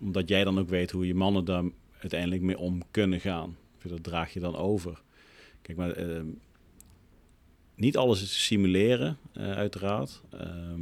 Omdat 0.01 0.29
jij 0.29 0.45
dan 0.45 0.59
ook 0.59 0.69
weet 0.69 0.91
hoe 0.91 1.07
je 1.07 1.15
mannen 1.15 1.45
daar 1.45 1.65
uiteindelijk 1.99 2.43
mee 2.43 2.59
om 2.59 2.83
kunnen 2.91 3.21
gaan. 3.21 3.57
Dat 3.83 4.03
draag 4.03 4.33
je 4.33 4.41
dan 4.41 4.57
over. 4.57 5.03
Kijk, 5.63 5.79
maar 5.79 5.91
eh, 5.91 6.21
niet 7.75 7.97
alles 7.97 8.23
is 8.23 8.45
simuleren, 8.45 9.19
uiteraard. 9.33 10.23
Ehm, 10.31 10.81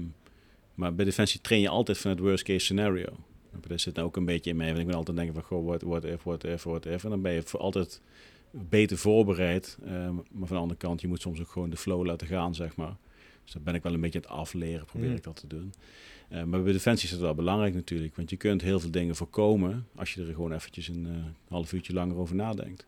maar 0.74 0.94
bij 0.94 1.04
Defensie 1.04 1.40
train 1.40 1.60
je 1.60 1.68
altijd 1.68 1.98
van 1.98 2.10
het 2.10 2.20
worst 2.20 2.44
case 2.44 2.64
scenario. 2.64 3.16
Daar 3.60 3.78
zit 3.80 3.98
ook 3.98 4.16
een 4.16 4.24
beetje 4.24 4.50
in 4.50 4.56
mee. 4.56 4.68
Want 4.68 4.80
ik 4.80 4.86
ben 4.86 4.96
altijd 4.96 5.16
denken 5.16 5.34
van, 5.34 5.42
goh, 5.42 5.66
what, 5.66 5.82
what 5.82 6.04
if, 6.04 6.22
what 6.22 6.44
if, 6.44 6.62
what 6.62 6.86
if. 6.86 7.04
En 7.04 7.10
dan 7.10 7.22
ben 7.22 7.32
je 7.32 7.42
voor 7.42 7.60
altijd 7.60 8.00
beter 8.50 8.98
voorbereid. 8.98 9.78
Ehm, 9.84 10.14
maar 10.14 10.24
van 10.46 10.56
de 10.56 10.62
andere 10.62 10.80
kant, 10.80 11.00
je 11.00 11.08
moet 11.08 11.20
soms 11.20 11.40
ook 11.40 11.48
gewoon 11.48 11.70
de 11.70 11.76
flow 11.76 12.06
laten 12.06 12.26
gaan, 12.26 12.54
zeg 12.54 12.76
maar. 12.76 12.96
Dus 13.44 13.52
dat 13.52 13.64
ben 13.64 13.74
ik 13.74 13.82
wel 13.82 13.94
een 13.94 14.00
beetje 14.00 14.18
aan 14.18 14.30
het 14.30 14.40
afleren, 14.40 14.86
probeer 14.86 15.08
Mm. 15.08 15.16
ik 15.16 15.22
dat 15.22 15.36
te 15.36 15.46
doen. 15.46 15.72
Eh, 16.28 16.42
maar 16.42 16.62
bij 16.62 16.72
Defensie 16.72 17.04
is 17.04 17.10
het 17.10 17.20
wel 17.20 17.34
belangrijk 17.34 17.74
natuurlijk. 17.74 18.16
Want 18.16 18.30
je 18.30 18.36
kunt 18.36 18.62
heel 18.62 18.80
veel 18.80 18.90
dingen 18.90 19.16
voorkomen 19.16 19.86
als 19.94 20.14
je 20.14 20.20
er 20.26 20.34
gewoon 20.34 20.52
eventjes 20.52 20.88
een 20.88 21.06
eh, 21.06 21.50
half 21.52 21.72
uurtje 21.72 21.92
langer 21.92 22.16
over 22.16 22.34
nadenkt. 22.34 22.86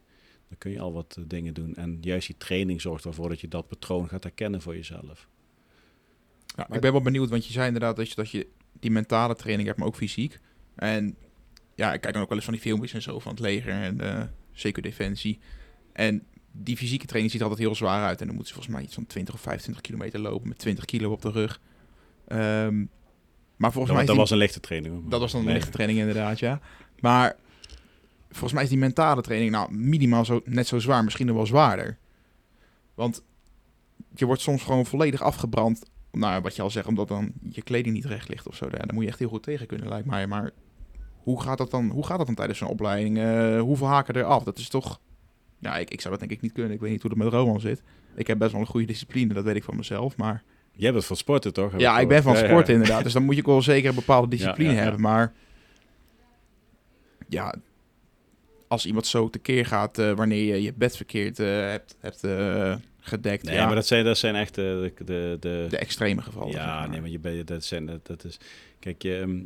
Dan 0.49 0.59
kun 0.59 0.71
je 0.71 0.81
al 0.81 0.93
wat 0.93 1.17
eh, 1.19 1.25
dingen 1.27 1.55
doen. 1.55 1.75
En 1.75 1.99
juist 2.01 2.27
die 2.27 2.37
training 2.39 2.81
zorgt 2.81 3.05
ervoor 3.05 3.29
dat 3.29 3.41
je 3.41 3.49
dat 3.49 3.69
patroon 3.69 4.09
gaat 4.09 4.23
herkennen 4.23 4.61
voor 4.63 4.75
jezelf. 4.75 5.29
Ja, 6.57 6.75
ik 6.75 6.81
ben 6.81 6.93
wel 6.93 7.01
benieuwd, 7.01 7.31
want 7.31 7.47
je 7.47 7.53
zei 7.53 7.67
inderdaad 7.67 7.97
dat 7.97 8.09
je, 8.09 8.15
dat 8.15 8.31
je 8.31 8.47
die 8.81 8.91
mentale 8.91 9.35
training 9.35 9.67
hebt, 9.67 9.79
maar 9.79 9.89
ook 9.89 9.97
fysiek. 9.97 10.39
En 10.77 11.17
ja, 11.75 11.93
ik 11.93 12.01
kijk 12.01 12.13
dan 12.13 12.23
ook 12.23 12.29
wel 12.29 12.37
eens 12.37 12.47
van 12.47 12.55
die 12.55 12.63
filmpjes 12.63 12.93
en 12.93 13.03
zo 13.03 13.19
van 13.19 13.31
het 13.33 13.41
leger 13.41 13.73
en 13.73 14.01
eh 14.01 14.23
zeker 14.53 14.83
defensie. 14.83 15.39
En 15.93 16.23
die 16.53 16.77
fysieke 16.77 17.07
training 17.07 17.33
ziet 17.33 17.41
er 17.43 17.49
altijd 17.49 17.67
heel 17.67 17.77
zwaar 17.77 18.05
uit. 18.07 18.21
En 18.21 18.27
dan 18.27 18.35
moeten 18.37 18.47
ze 18.55 18.55
volgens 18.55 18.77
mij 18.77 18.85
iets 18.85 18.95
van 18.95 19.07
20 19.07 19.35
of 19.35 19.41
25 19.41 19.83
kilometer 19.83 20.21
lopen 20.21 20.49
met 20.49 20.59
20 20.59 20.85
kilo 20.85 21.11
op 21.13 21.23
de 21.23 21.31
rug. 21.31 21.61
Ehm, 22.29 22.85
maar 23.57 23.73
volgens 23.73 23.93
mij 23.95 23.95
Dat, 23.95 24.01
is 24.01 24.07
dat 24.07 24.07
die- 24.07 24.17
was 24.17 24.31
een 24.31 24.37
lichte 24.37 24.61
training. 24.61 25.09
dat 25.09 25.21
was 25.21 25.31
dan 25.33 25.41
een 25.41 25.47
Nee. 25.47 25.55
lichte 25.57 25.71
training 25.71 25.99
inderdaad, 25.99 26.39
ja. 26.39 26.61
Maar 27.01 27.37
volgens 28.31 28.53
mij 28.53 28.63
is 28.63 28.69
die 28.69 28.79
mentale 28.79 29.23
training 29.23 29.51
nou 29.51 29.73
minimaal 29.73 30.25
zo, 30.25 30.41
net 30.45 30.67
zo 30.67 30.79
zwaar, 30.79 31.05
misschien 31.05 31.27
nog 31.27 31.37
wel 31.37 31.47
zwaarder. 31.47 31.99
Want 32.95 33.23
je 34.15 34.25
wordt 34.27 34.43
soms 34.43 34.63
gewoon 34.63 34.87
volledig 34.87 35.23
afgebrand. 35.23 35.91
Nou, 36.13 36.43
wat 36.43 36.57
je 36.57 36.63
al 36.63 36.71
zegt, 36.71 36.87
omdat 36.87 37.09
dan 37.09 37.33
je 37.51 37.63
kleding 37.63 37.95
niet 37.95 38.05
recht 38.05 38.29
ligt 38.29 38.47
of 38.49 38.57
zo. 38.57 38.65
Ja, 38.65 38.71
daar 38.79 38.95
moet 38.95 39.03
je 39.03 39.09
echt 39.09 39.19
heel 39.19 39.29
goed 39.29 39.43
tegen 39.43 39.67
kunnen, 39.67 39.89
lijkt 39.89 40.07
mij. 40.07 40.27
Maar 40.27 40.51
hoe 41.27 41.43
gaat 41.43 41.59
dat 41.59 41.71
dan, 41.71 41.91
hoe 41.91 42.07
gaat 42.07 42.17
dat 42.19 42.27
dan 42.27 42.35
tijdens 42.35 42.59
zo'n 42.59 42.69
opleiding? 42.69 43.19
Eh, 43.19 43.61
hoeveel 43.61 43.87
haken 43.87 44.15
er 44.15 44.25
af? 44.25 44.43
Dat 44.45 44.59
is 44.59 44.69
toch... 44.69 45.01
Ja, 45.59 45.77
ik, 45.77 45.91
ik 45.91 46.01
zou 46.01 46.11
dat 46.11 46.21
denk 46.21 46.33
ik 46.33 46.41
niet 46.41 46.53
kunnen. 46.53 46.73
Ik 46.73 46.81
weet 46.81 46.91
niet 46.91 47.01
hoe 47.03 47.11
dat 47.11 47.19
met 47.19 47.29
Roman 47.33 47.61
zit. 47.61 47.83
Ik 48.15 48.27
heb 48.27 48.39
best 48.39 48.53
wel 48.53 48.61
een 48.61 48.67
goede 48.67 48.87
discipline, 48.87 49.35
dat 49.35 49.45
weet 49.45 49.57
ik 49.57 49.65
van 49.65 49.77
mezelf. 49.77 50.17
Maar 50.17 50.43
Jij 50.73 50.93
bent 50.93 51.05
van 51.05 51.17
sporten, 51.17 51.53
toch? 51.53 51.71
Heb 51.71 51.81
ja, 51.81 51.99
ik 51.99 52.09
ben 52.09 52.23
van 52.23 52.33
gehoord. 52.33 52.49
Ja, 52.49 52.53
sport 52.55 52.67
ja. 52.67 52.73
inderdaad. 52.73 53.03
Dus 53.03 53.13
dan 53.13 53.23
moet 53.25 53.35
je 53.35 53.41
ook 53.41 53.47
wel 53.47 53.63
zeker 53.63 53.89
een 53.89 53.95
bepaalde 53.95 54.29
discipline 54.29 54.69
Ja, 54.69 54.75
ja, 54.75 54.77
ja. 54.77 54.83
hebben. 54.83 55.01
Maar 55.01 55.33
ja, 57.29 57.55
als 58.69 58.87
iemand 58.87 59.07
zo 59.07 59.31
tekeer 59.31 59.67
gaat 59.67 59.99
eh, 59.99 60.13
wanneer 60.13 60.55
je 60.55 60.63
je 60.63 60.73
bed 60.77 60.97
verkeerd 60.97 61.39
eh, 61.39 61.47
hebt, 61.47 61.97
hebt 62.01 62.21
gedekt. 63.01 63.45
Nee, 63.45 63.55
ja, 63.55 63.67
maar 63.67 63.75
dat 63.75 63.87
zijn, 63.87 64.05
dat 64.05 64.19
zijn 64.19 64.35
echt 64.35 64.55
de, 64.55 64.93
de, 65.05 65.37
de, 65.41 65.67
de 65.69 65.79
extreme 65.79 66.23
gevallen. 66.23 66.53
zeg 66.53 66.63
Ja, 66.63 66.79
maar. 66.79 66.89
nee, 66.89 67.01
maar 67.01 67.11
je 67.11 67.19
bent, 67.19 67.47
dat, 67.47 67.65
zijn, 67.65 67.87
dat, 67.87 68.07
dat 68.07 68.25
is... 68.25 68.39
Kijk, 68.79 69.03
je, 69.03 69.19
ehm, 69.19 69.39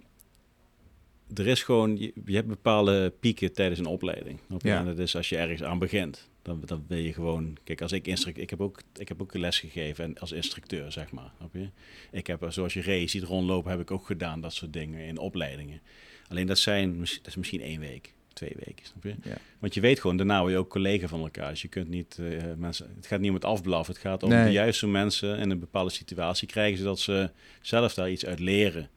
er 1.34 1.46
is 1.46 1.62
gewoon... 1.62 1.98
Je, 1.98 2.12
je 2.24 2.34
hebt 2.34 2.48
bepaalde 2.48 3.12
pieken 3.20 3.52
tijdens 3.52 3.78
een 3.78 3.86
opleiding. 3.86 4.38
Ja. 4.58 4.78
En 4.78 4.84
dat 4.84 4.98
is 4.98 5.16
als 5.16 5.28
je 5.28 5.36
ergens 5.36 5.62
aan 5.62 5.78
begint. 5.78 6.28
Dan, 6.42 6.62
dan 6.64 6.84
wil 6.88 6.98
je 6.98 7.12
gewoon... 7.12 7.56
Kijk, 7.64 7.82
als 7.82 7.92
ik 7.92 8.06
instruct... 8.06 8.38
Ik 8.38 8.50
heb 8.50 8.60
ook, 8.60 8.82
ik 8.96 9.08
heb 9.08 9.22
ook 9.22 9.34
les 9.34 9.58
gegeven 9.58 10.04
en 10.04 10.18
als 10.18 10.32
instructeur, 10.32 10.92
zeg 10.92 11.12
maar. 11.12 11.32
Je? 11.52 11.68
Ik 12.12 12.26
heb, 12.26 12.46
zoals 12.48 12.74
je 12.74 12.82
Ray 12.82 13.06
ziet 13.06 13.22
rondlopen, 13.22 13.70
heb 13.70 13.80
ik 13.80 13.90
ook 13.90 14.06
gedaan. 14.06 14.40
Dat 14.40 14.52
soort 14.54 14.72
dingen 14.72 15.04
in 15.06 15.18
opleidingen. 15.18 15.80
Alleen 16.28 16.46
dat 16.46 16.58
zijn... 16.58 16.98
Dat 16.98 17.26
is 17.26 17.36
misschien 17.36 17.60
één 17.60 17.80
week. 17.80 18.14
Twee 18.32 18.54
weken, 18.64 18.86
snap 18.86 19.02
je? 19.02 19.14
Ja. 19.22 19.36
Want 19.58 19.74
je 19.74 19.80
weet 19.80 20.00
gewoon, 20.00 20.16
daarna 20.16 20.40
word 20.40 20.52
je 20.52 20.58
ook 20.58 20.70
collega 20.70 21.08
van 21.08 21.20
elkaar. 21.20 21.50
Dus 21.50 21.62
je 21.62 21.68
kunt 21.68 21.88
niet 21.88 22.18
eh, 22.20 22.26
mensen... 22.56 22.92
Het 22.96 23.06
gaat 23.06 23.20
niet 23.20 23.28
om 23.28 23.34
het 23.34 23.44
afblaffen. 23.44 23.94
Het 23.94 24.02
gaat 24.02 24.22
om 24.22 24.28
Nee. 24.28 24.44
de 24.44 24.52
juiste 24.52 24.86
mensen 24.86 25.38
in 25.38 25.50
een 25.50 25.58
bepaalde 25.58 25.90
situatie 25.90 26.48
krijgen... 26.48 26.78
zodat 26.78 26.98
ze 26.98 27.30
zelf 27.60 27.94
daar 27.94 28.10
iets 28.10 28.26
uit 28.26 28.38
leren. 28.38 28.88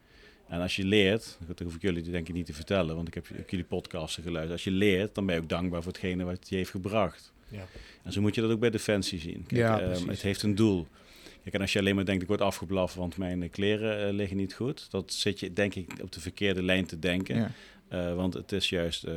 En 0.54 0.62
als 0.62 0.76
je 0.76 0.86
leert, 0.86 1.38
dat 1.48 1.60
hoef 1.60 1.76
ik 1.76 1.82
jullie 1.82 2.02
denk 2.04 2.28
ik 2.28 2.34
niet 2.34 2.46
te 2.46 2.54
vertellen, 2.54 2.96
want 2.96 3.08
ik 3.08 3.14
heb, 3.14 3.28
jullie 3.50 3.66
podcasten 3.66 4.24
geluisterd. 4.24 4.52
Als 4.54 4.64
je 4.64 4.72
leert, 4.72 5.16
dan 5.16 5.26
ben 5.26 5.36
je 5.36 5.42
ook 5.42 5.50
dankbaar 5.50 5.84
voor 5.84 5.92
hetgene 5.92 6.24
wat 6.24 6.50
je 6.50 6.56
heeft 6.56 6.70
gebracht. 6.70 7.34
Ja. 7.48 7.66
En 8.04 8.12
zo 8.12 8.22
moet 8.22 8.36
je 8.36 8.42
dat 8.42 8.52
ook 8.52 8.60
bij 8.60 8.70
Defensie 8.70 9.20
zien. 9.20 9.46
Kijk, 9.48 9.62
Ja, 9.62 9.80
ehm, 9.80 10.08
het 10.08 10.22
heeft 10.22 10.44
een 10.44 10.56
doel. 10.56 10.88
Kijk, 11.44 11.56
en 11.56 11.62
als 11.62 11.74
je 11.74 11.80
alleen 11.80 11.96
maar 11.96 12.06
denkt, 12.06 12.22
ik 12.22 12.28
word 12.28 12.42
afgeblaft, 12.42 12.96
want 12.96 13.18
mijn 13.18 13.44
eh, 13.44 13.50
kleren 13.50 14.08
eh, 14.08 14.14
liggen 14.14 14.38
niet 14.38 14.54
goed. 14.54 14.92
Dat 14.92 15.14
zit 15.14 15.40
je 15.40 15.54
denk 15.54 15.76
ik 15.76 15.92
op 16.02 16.12
de 16.12 16.20
verkeerde 16.20 16.64
lijn 16.64 16.86
te 16.86 17.00
denken. 17.00 17.36
Ja. 17.36 17.52
Eh, 17.88 18.16
want 18.16 18.34
het 18.34 18.52
is 18.52 18.70
juist 18.70 19.08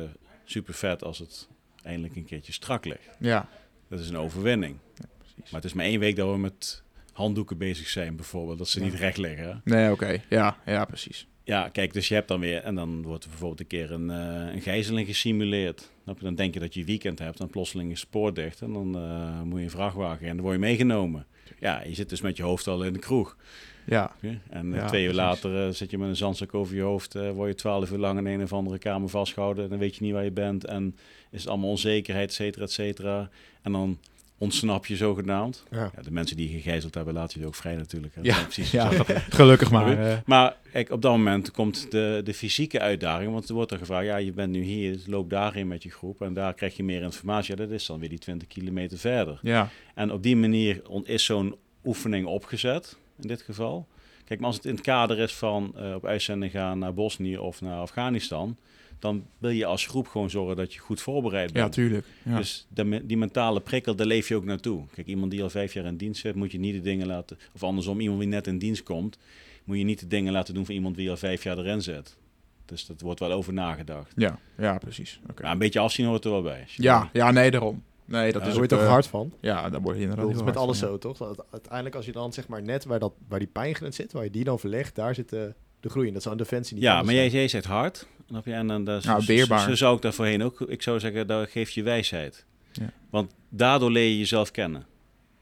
super 0.45 0.73
vet 0.73 1.03
als 1.03 1.19
het 1.19 1.47
eindelijk 1.83 2.15
een 2.15 2.25
keertje 2.25 2.53
strak 2.53 2.85
ligt. 2.85 3.17
ja, 3.19 3.49
Dat 3.87 3.99
is 3.99 4.09
een 4.09 4.17
overwinning. 4.17 4.77
precies. 5.17 5.51
Maar 5.51 5.61
het 5.61 5.69
is 5.69 5.73
maar 5.73 5.85
één 5.85 5.99
week 5.99 6.15
dat 6.15 6.31
we 6.31 6.37
met 6.37 6.83
handdoeken 7.17 7.57
bezig 7.57 7.87
zijn, 7.87 8.15
bijvoorbeeld. 8.15 8.57
Dat 8.57 8.69
ze 8.69 8.79
Ja. 8.79 8.85
niet 8.85 8.93
recht 8.95 9.17
liggen. 9.17 9.61
Nee, 9.63 9.91
oké. 9.91 10.21
Ja, 10.29 10.57
ja, 10.65 10.85
precies. 10.85 11.27
Ja, 11.43 11.69
kijk, 11.69 11.93
dus 11.93 12.07
je 12.07 12.13
hebt 12.13 12.27
dan 12.27 12.39
weer, 12.39 12.61
en 12.63 12.75
dan 12.75 13.01
wordt 13.01 13.23
er 13.23 13.29
bijvoorbeeld 13.29 13.59
een 13.59 13.67
keer 13.67 13.91
een, 13.91 14.09
eh, 14.09 14.53
een 14.55 14.61
gijzeling 14.61 15.07
gesimuleerd. 15.07 15.91
Dan 16.19 16.35
denk 16.35 16.53
je 16.53 16.59
dat 16.59 16.73
je 16.73 16.83
weekend 16.83 17.19
hebt, 17.19 17.37
dan 17.37 17.47
plotseling 17.49 17.91
is 17.91 17.99
spoor 17.99 18.33
dicht 18.33 18.61
en 18.61 18.73
dan 18.73 18.95
eh, 18.97 19.41
moet 19.41 19.57
je 19.59 19.63
een 19.63 19.69
vrachtwagen 19.71 20.27
en 20.27 20.33
dan 20.35 20.41
word 20.41 20.53
je 20.53 20.61
meegenomen. 20.61 21.25
Ja, 21.59 21.83
je 21.83 21.93
zit 21.93 22.09
dus 22.09 22.21
met 22.21 22.37
je 22.37 22.43
hoofd 22.43 22.67
al 22.67 22.83
in 22.83 22.93
de 22.93 22.99
kroeg. 22.99 23.37
Ja? 23.85 24.15
En 24.49 24.73
eh, 24.73 24.79
Ja, 24.79 24.87
twee 24.87 25.05
uur 25.05 25.13
precies. 25.13 25.41
later 25.43 25.73
zit 25.73 25.91
je 25.91 25.97
met 25.97 26.07
een 26.09 26.15
zandzak 26.15 26.53
over 26.53 26.75
je 26.75 26.81
hoofd, 26.81 27.13
word 27.13 27.49
je 27.49 27.55
twaalf 27.55 27.91
uur 27.91 27.97
lang 27.97 28.19
in 28.19 28.25
een 28.25 28.41
of 28.43 28.53
andere 28.53 28.77
kamer 28.77 29.09
vastgehouden. 29.09 29.69
Dan 29.69 29.77
weet 29.79 29.95
je 29.95 30.03
niet 30.03 30.13
waar 30.13 30.23
je 30.23 30.31
bent 30.31 30.65
en 30.65 30.95
is 31.31 31.39
het 31.39 31.49
allemaal 31.49 31.69
onzekerheid, 31.69 32.29
et 32.29 32.33
cetera, 32.35 32.63
et 32.63 32.71
cetera. 32.71 33.29
En 33.61 33.71
dan 33.71 33.97
ontsnap 34.37 34.85
je 34.85 34.95
zogenaamd. 34.95 35.63
Ja. 35.71 35.91
Ja, 35.95 36.01
de 36.01 36.11
mensen 36.11 36.37
die 36.37 36.49
je 36.51 36.55
gegijzeld 36.55 36.93
hebben, 36.93 37.13
laten 37.13 37.39
je 37.39 37.45
ook 37.45 37.55
vrij 37.55 37.75
natuurlijk. 37.75 38.15
hè. 38.15 38.21
Ja, 38.23 38.43
precies 38.43 38.71
ja. 38.81 38.89
gelukkig 39.29 39.71
maar. 39.71 40.09
eh. 40.11 40.17
Maar 40.25 40.55
kijk, 40.71 40.91
op 40.91 41.01
dat 41.01 41.11
moment 41.11 41.51
komt 41.51 41.91
de, 41.91 42.21
de 42.23 42.33
fysieke 42.33 42.79
uitdaging. 42.79 43.31
Want 43.31 43.47
er 43.49 43.53
wordt 43.55 43.71
er 43.71 43.77
gevraagd, 43.77 44.05
ja, 44.05 44.17
je 44.17 44.31
bent 44.31 44.51
nu 44.51 44.61
hier, 44.61 44.93
dus 44.93 45.07
loop 45.07 45.29
daarin 45.29 45.67
met 45.67 45.83
je 45.83 45.91
groep. 45.91 46.21
En 46.21 46.33
daar 46.33 46.53
krijg 46.53 46.77
je 46.77 46.83
meer 46.83 47.01
informatie. 47.01 47.55
Ja, 47.55 47.61
dat 47.63 47.71
is 47.71 47.85
dan 47.85 47.99
weer 47.99 48.09
die 48.09 48.19
20 48.19 48.47
kilometer 48.47 48.97
verder. 48.97 49.39
ja, 49.41 49.69
En 49.95 50.11
op 50.11 50.23
die 50.23 50.35
manier 50.35 50.81
is 51.03 51.25
zo'n 51.25 51.55
oefening 51.85 52.25
opgezet, 52.25 52.97
in 53.21 53.27
dit 53.27 53.41
geval. 53.41 53.87
Kijk, 54.25 54.39
maar 54.39 54.47
als 54.47 54.57
het 54.57 54.65
in 54.65 54.75
het 54.75 54.83
kader 54.83 55.19
is 55.19 55.33
van 55.33 55.73
eh, 55.77 55.93
op 55.95 56.05
uitzending 56.05 56.51
gaan 56.51 56.79
naar 56.79 56.93
Bosnië 56.93 57.37
of 57.37 57.61
naar 57.61 57.77
Afghanistan... 57.79 58.57
dan 58.99 59.25
wil 59.37 59.49
je 59.49 59.65
als 59.65 59.85
groep 59.87 60.07
gewoon 60.07 60.29
zorgen 60.29 60.55
dat 60.55 60.73
je 60.73 60.79
goed 60.79 61.01
voorbereid 61.01 61.49
ja, 61.53 61.61
bent. 61.61 61.73
tuurlijk. 61.73 62.05
Ja. 62.23 62.37
Dus 62.37 62.67
de, 62.69 62.83
me- 62.83 63.05
die 63.05 63.17
mentale 63.17 63.59
prikkel, 63.59 63.95
daar 63.95 64.07
leef 64.07 64.27
je 64.27 64.35
ook 64.35 64.45
naartoe. 64.45 64.85
Kijk, 64.93 65.07
iemand 65.07 65.31
die 65.31 65.43
al 65.43 65.49
vijf 65.49 65.73
jaar 65.73 65.85
in 65.85 65.97
dienst 65.97 66.21
zit, 66.21 66.35
moet 66.35 66.51
je 66.51 66.59
niet 66.59 66.73
de 66.73 66.81
dingen 66.81 67.07
laten... 67.07 67.37
Of 67.53 67.63
andersom, 67.63 67.99
iemand 67.99 68.19
die 68.19 68.29
net 68.29 68.47
in 68.47 68.57
dienst 68.57 68.83
komt, 68.83 69.17
moet 69.63 69.77
je 69.77 69.83
niet 69.83 69.99
de 69.99 70.07
dingen 70.07 70.33
laten 70.33 70.53
doen 70.53 70.65
van 70.65 70.75
iemand 70.75 70.95
die 70.95 71.09
al 71.09 71.17
vijf 71.17 71.43
jaar 71.43 71.57
erin 71.57 71.81
zit. 71.81 72.17
Dus 72.65 72.85
dat 72.85 73.01
wordt 73.01 73.19
wel 73.19 73.31
over 73.31 73.53
nagedacht. 73.53 74.13
ja, 74.15 74.39
ja, 74.57 74.77
precies. 74.77 75.19
Oké. 75.29 75.41
Maar 75.41 75.51
een 75.51 75.57
beetje 75.57 75.79
afzien 75.79 76.05
hoort 76.05 76.25
er 76.25 76.31
wel 76.31 76.41
bij. 76.41 76.63
Je- 76.67 76.83
Ja, 76.83 77.09
ja, 77.13 77.31
nee, 77.31 77.51
daarom. 77.51 77.83
Nee, 78.05 78.31
dat 78.31 78.41
Daar 78.41 78.51
is 78.51 78.57
word 78.57 78.69
je 78.69 78.75
ook, 78.75 78.81
toch 78.81 78.89
eh, 78.89 78.93
hard 78.93 79.07
van? 79.07 79.33
Ja, 79.41 79.69
daar 79.69 79.81
word 79.81 79.95
je 79.95 80.01
inderdaad 80.01 80.25
het 80.27 80.35
is 80.35 80.41
met 80.43 80.53
hard 80.53 80.65
alles 80.65 80.79
van, 80.79 80.87
zo, 80.87 80.97
toch? 80.97 81.17
Dat 81.17 81.45
uiteindelijk 81.51 81.95
als 81.95 82.05
je 82.05 82.11
dan 82.11 82.33
zeg 82.33 82.47
maar 82.47 82.61
net 82.61 82.85
waar, 82.85 82.99
dat, 82.99 83.13
waar 83.27 83.39
die 83.39 83.47
pijngrens 83.47 83.95
zit, 83.95 84.11
waar 84.11 84.23
je 84.23 84.29
die 84.29 84.43
dan 84.43 84.59
verlegt, 84.59 84.95
daar 84.95 85.15
zit 85.15 85.29
de, 85.29 85.53
de 85.79 85.89
groei 85.89 86.07
in. 86.07 86.13
Dat 86.13 86.21
zou 86.21 86.35
een 86.35 86.41
defensie 86.41 86.75
niet 86.75 86.83
Ja, 86.83 87.01
maar 87.03 87.13
jij, 87.13 87.29
jij 87.29 87.47
zegt 87.47 87.65
hard. 87.65 88.07
Snap 88.27 88.45
je? 88.45 88.53
En 88.53 88.67
dan, 88.67 88.83
dat, 88.83 89.03
Nou, 89.03 89.21
zo- 89.21 89.27
weerbaar. 89.33 89.59
Zo, 89.59 89.69
zo 89.69 89.75
zou 89.75 89.95
ik 89.95 90.01
daar 90.01 90.13
voorheen 90.13 90.43
ook... 90.43 90.61
Ik 90.61 90.81
zou 90.81 90.99
zeggen, 90.99 91.27
dat 91.27 91.49
geeft 91.49 91.73
je 91.73 91.83
wijsheid. 91.83 92.45
Ja. 92.71 92.91
Want 93.09 93.33
daardoor 93.49 93.91
leer 93.91 94.09
je 94.09 94.17
jezelf 94.17 94.51
kennen. 94.51 94.85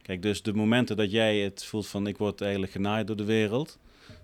Kijk, 0.02 0.22
dus 0.22 0.42
de 0.42 0.54
momenten 0.54 0.98
dat 0.98 1.12
jij 1.12 1.38
het 1.40 1.64
voelt 1.66 1.88
van... 1.88 2.08
ik 2.08 2.18
word 2.18 2.42
eigenlijk 2.42 2.72
genaaid 2.72 3.08
door 3.08 3.16
de 3.16 3.24
wereld... 3.24 3.80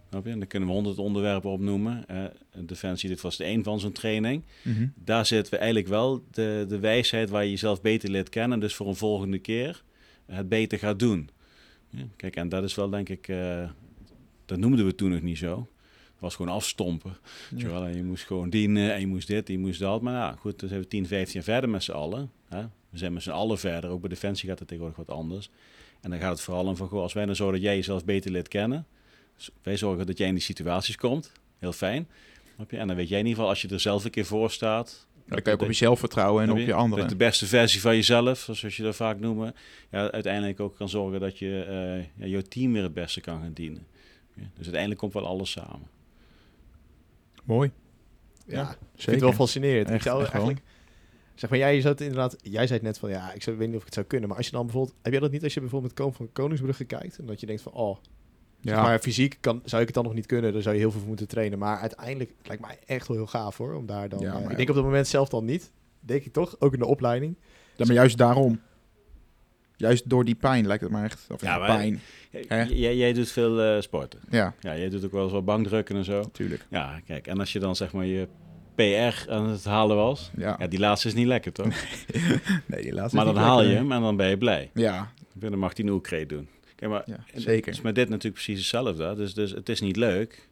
Snap 0.09 0.25
je? 0.25 0.31
En 0.31 0.39
dan 0.39 0.47
kunnen 0.47 0.69
we 0.69 0.75
honderd 0.75 0.97
onderwerpen 0.97 1.49
opnoemen. 1.49 2.03
Eh, 2.07 2.23
Defensie, 2.55 3.09
dit 3.09 3.21
was 3.21 3.37
de 3.37 3.43
één 3.43 3.63
van 3.63 3.79
zo'n 3.79 3.91
training. 3.91 4.43
Mhm. 4.61 4.87
Daar 4.95 5.25
zit 5.25 5.49
we 5.49 5.57
eigenlijk 5.57 5.87
wel 5.87 6.23
de, 6.31 6.65
de 6.67 6.79
wijsheid 6.79 7.29
waar 7.29 7.43
je 7.43 7.49
jezelf 7.49 7.81
beter 7.81 8.09
leert 8.09 8.29
kennen. 8.29 8.59
Dus 8.59 8.75
voor 8.75 8.87
een 8.87 8.95
volgende 8.95 9.39
keer 9.39 9.83
het 10.25 10.49
beter 10.49 10.77
gaat 10.79 10.99
doen. 10.99 11.29
Ja, 11.89 12.03
kijk, 12.15 12.35
en 12.35 12.49
dat 12.49 12.63
is 12.63 12.75
wel 12.75 12.89
denk 12.89 13.09
ik... 13.09 13.27
eh, 13.27 13.69
dat 14.45 14.57
noemden 14.57 14.85
we 14.85 14.95
toen 14.95 15.11
nog 15.11 15.21
niet 15.21 15.37
zo. 15.37 15.67
Was 16.21 16.35
gewoon 16.35 16.53
afstompen. 16.53 17.17
Je 17.55 17.67
wel, 17.67 17.83
en 17.83 17.95
je 17.95 18.03
moest 18.03 18.23
gewoon 18.23 18.49
dienen 18.49 18.93
en 18.93 18.99
je 18.99 19.07
moest 19.07 19.27
dit, 19.27 19.47
je 19.47 19.57
moest 19.57 19.79
dat. 19.79 20.01
Maar 20.01 20.13
ja, 20.13 20.35
goed, 20.39 20.59
dan 20.59 20.69
zijn 20.69 20.81
we 20.81 20.87
10, 20.87 21.07
15 21.07 21.33
jaar 21.33 21.43
verder 21.43 21.69
met 21.69 21.83
z'n 21.83 21.91
allen. 21.91 22.31
Hè? 22.47 22.61
We 22.89 22.97
zijn 22.97 23.13
met 23.13 23.23
z'n 23.23 23.29
allen 23.29 23.59
verder. 23.59 23.89
Ook 23.89 23.99
bij 23.99 24.09
Defensie 24.09 24.49
gaat 24.49 24.59
het 24.59 24.67
tegenwoordig 24.67 25.05
wat 25.05 25.15
anders. 25.15 25.49
En 26.01 26.09
dan 26.09 26.19
gaat 26.19 26.31
het 26.31 26.41
vooral 26.41 26.65
om 26.65 26.75
van, 26.75 26.87
goh, 26.87 27.01
als 27.01 27.13
wij 27.13 27.25
dan 27.25 27.35
zorgen 27.35 27.55
dat 27.55 27.63
jij 27.63 27.75
jezelf 27.75 28.05
beter 28.05 28.31
leert 28.31 28.47
kennen. 28.47 28.85
Dus 29.35 29.49
wij 29.63 29.77
zorgen 29.77 30.05
dat 30.05 30.17
jij 30.17 30.27
in 30.27 30.33
die 30.33 30.43
situaties 30.43 30.95
komt. 30.95 31.31
Heel 31.59 31.73
fijn. 31.73 32.07
Je? 32.69 32.77
En 32.77 32.87
dan 32.87 32.95
weet 32.95 33.09
jij 33.09 33.19
in 33.19 33.25
ieder 33.25 33.37
geval, 33.37 33.49
als 33.49 33.61
je 33.61 33.67
er 33.67 33.79
zelf 33.79 34.05
een 34.05 34.11
keer 34.11 34.25
voor 34.25 34.51
staat... 34.51 35.07
Dan 35.25 35.41
kan 35.41 35.51
je 35.51 35.57
ook 35.57 35.65
op 35.65 35.67
jezelf 35.67 35.99
vertrouwen 35.99 36.43
en 36.43 36.51
op 36.51 36.57
je 36.57 36.73
anderen. 36.73 37.07
De 37.07 37.15
beste 37.15 37.45
versie 37.45 37.81
van 37.81 37.95
jezelf, 37.95 38.39
zoals 38.39 38.77
je 38.77 38.83
dat 38.83 38.95
vaak 38.95 39.19
noemen. 39.19 39.55
Ja, 39.91 40.11
uiteindelijk 40.11 40.59
ook 40.59 40.75
kan 40.75 40.89
zorgen 40.89 41.19
dat 41.19 41.37
je 41.37 41.63
eh, 41.63 42.23
ja, 42.23 42.25
jouw 42.25 42.41
team 42.41 42.73
weer 42.73 42.83
het 42.83 42.93
beste 42.93 43.21
kan 43.21 43.41
gaan 43.41 43.53
dienen. 43.53 43.87
Ja, 44.33 44.41
dus 44.41 44.63
uiteindelijk 44.63 44.99
komt 44.99 45.13
wel 45.13 45.25
alles 45.25 45.51
samen. 45.51 45.87
Mooi. 47.43 47.71
Ja, 48.45 48.61
ik 48.61 48.67
zeker. 48.67 48.77
vind 48.95 49.11
het 49.11 49.19
wel 49.19 49.33
fascinerend. 49.33 49.87
ik 49.87 49.93
Echt, 49.93 50.03
zou 50.03 50.21
echt 50.21 50.31
wel. 50.31 50.41
eigenlijk... 50.41 50.69
Zeg 51.35 51.49
maar, 51.49 51.59
jij, 51.59 51.81
zou 51.81 51.93
het 51.93 52.01
inderdaad, 52.01 52.35
jij 52.41 52.67
zei 52.67 52.73
het 52.79 52.81
net 52.81 52.97
van, 52.97 53.09
ja, 53.09 53.33
ik 53.33 53.43
zou, 53.43 53.57
weet 53.57 53.67
niet 53.67 53.75
of 53.75 53.81
ik 53.81 53.85
het 53.85 53.95
zou 53.95 54.05
kunnen. 54.05 54.27
Maar 54.29 54.37
als 54.37 54.45
je 54.45 54.51
dan 54.51 54.65
bijvoorbeeld, 54.65 54.95
heb 55.01 55.11
jij 55.11 55.21
dat 55.21 55.31
niet 55.31 55.43
als 55.43 55.53
je 55.53 55.59
bijvoorbeeld 55.59 55.93
met 55.93 56.05
Koon 56.05 56.13
van 56.13 56.29
Koningsbrugge 56.31 56.83
kijkt? 56.85 57.17
En 57.17 57.25
dat 57.25 57.39
je 57.39 57.45
denkt 57.45 57.61
van, 57.61 57.71
oh, 57.71 57.97
zeg 58.61 58.75
Ja, 58.75 58.81
maar 58.81 58.99
fysiek 58.99 59.37
kan, 59.39 59.61
zou 59.63 59.81
ik 59.81 59.87
het 59.87 59.95
dan 59.95 60.05
nog 60.05 60.13
niet 60.13 60.25
kunnen. 60.25 60.53
Daar 60.53 60.61
zou 60.61 60.75
je 60.75 60.81
heel 60.81 60.91
veel 60.91 60.99
voor 60.99 61.09
moeten 61.09 61.27
trainen. 61.27 61.59
Maar 61.59 61.77
uiteindelijk 61.77 62.33
het 62.37 62.47
lijkt 62.47 62.61
mij 62.61 62.79
echt 62.85 63.07
wel 63.07 63.17
heel 63.17 63.27
gaaf 63.27 63.57
hoor. 63.57 63.73
Om 63.73 63.85
daar 63.85 64.09
dan, 64.09 64.19
Ja, 64.19 64.33
eh, 64.33 64.41
maar 64.41 64.51
ik 64.51 64.57
denk 64.57 64.69
op 64.69 64.75
dat 64.75 64.83
moment 64.83 65.07
zelf 65.07 65.29
dan 65.29 65.45
niet. 65.45 65.71
Denk 65.99 66.23
ik 66.23 66.33
toch, 66.33 66.55
ook 66.59 66.73
in 66.73 66.79
de 66.79 66.85
opleiding. 66.85 67.35
Ja, 67.75 67.85
maar 67.85 67.95
juist 67.95 68.17
daarom. 68.17 68.59
Juist 69.81 70.09
door 70.09 70.25
die 70.25 70.35
pijn 70.35 70.67
lijkt 70.67 70.83
het 70.83 70.91
maar 70.91 71.03
echt. 71.03 71.27
Of 71.29 71.41
Ja, 71.41 71.57
pijn. 71.65 72.01
Jij, 72.69 72.95
jij 72.95 73.13
doet 73.13 73.31
veel 73.31 73.61
eh, 73.61 73.81
sporten. 73.81 74.19
Ja, 74.29 74.53
Ja, 74.59 74.77
jij 74.77 74.89
doet 74.89 75.05
ook 75.05 75.11
wel 75.11 75.23
eens 75.23 75.31
wat 75.31 75.45
bankdrukken 75.45 75.95
en 75.95 76.03
zo. 76.05 76.21
natuurlijk. 76.21 76.65
Ja, 76.69 76.99
kijk, 77.05 77.27
en 77.27 77.39
als 77.39 77.53
je 77.53 77.59
dan 77.59 77.75
zeg 77.75 77.93
maar 77.93 78.05
je 78.05 78.27
PR 78.75 79.29
aan 79.31 79.49
het 79.49 79.63
halen 79.63 79.95
was, 79.95 80.31
Ja. 80.37 80.55
ja, 80.59 80.67
die 80.67 80.79
laatste 80.79 81.07
is 81.07 81.13
niet 81.13 81.27
lekker 81.27 81.51
toch? 81.51 81.67
Nee, 82.65 82.81
die 82.81 82.93
laatste 82.93 83.15
maar 83.15 83.25
dan 83.25 83.37
haal 83.37 83.63
je 83.63 83.75
hem 83.75 83.91
en 83.91 84.01
dan 84.01 84.15
ben 84.15 84.29
je 84.29 84.37
blij. 84.37 84.69
Ja, 84.73 85.11
Dan 85.33 85.57
mag 85.59 85.77
hij 85.77 85.85
een 85.85 86.27
doen. 86.27 86.47
Kijk, 86.75 86.91
maar 86.91 87.03
ja 87.05 87.23
zeker. 87.35 87.71
is 87.71 87.81
met 87.81 87.95
dit 87.95 88.09
natuurlijk 88.09 88.43
precies 88.43 88.57
hetzelfde. 88.57 89.15
Dus, 89.15 89.33
dus 89.33 89.51
het 89.51 89.69
is 89.69 89.81
niet 89.81 89.95
leuk, 89.95 90.49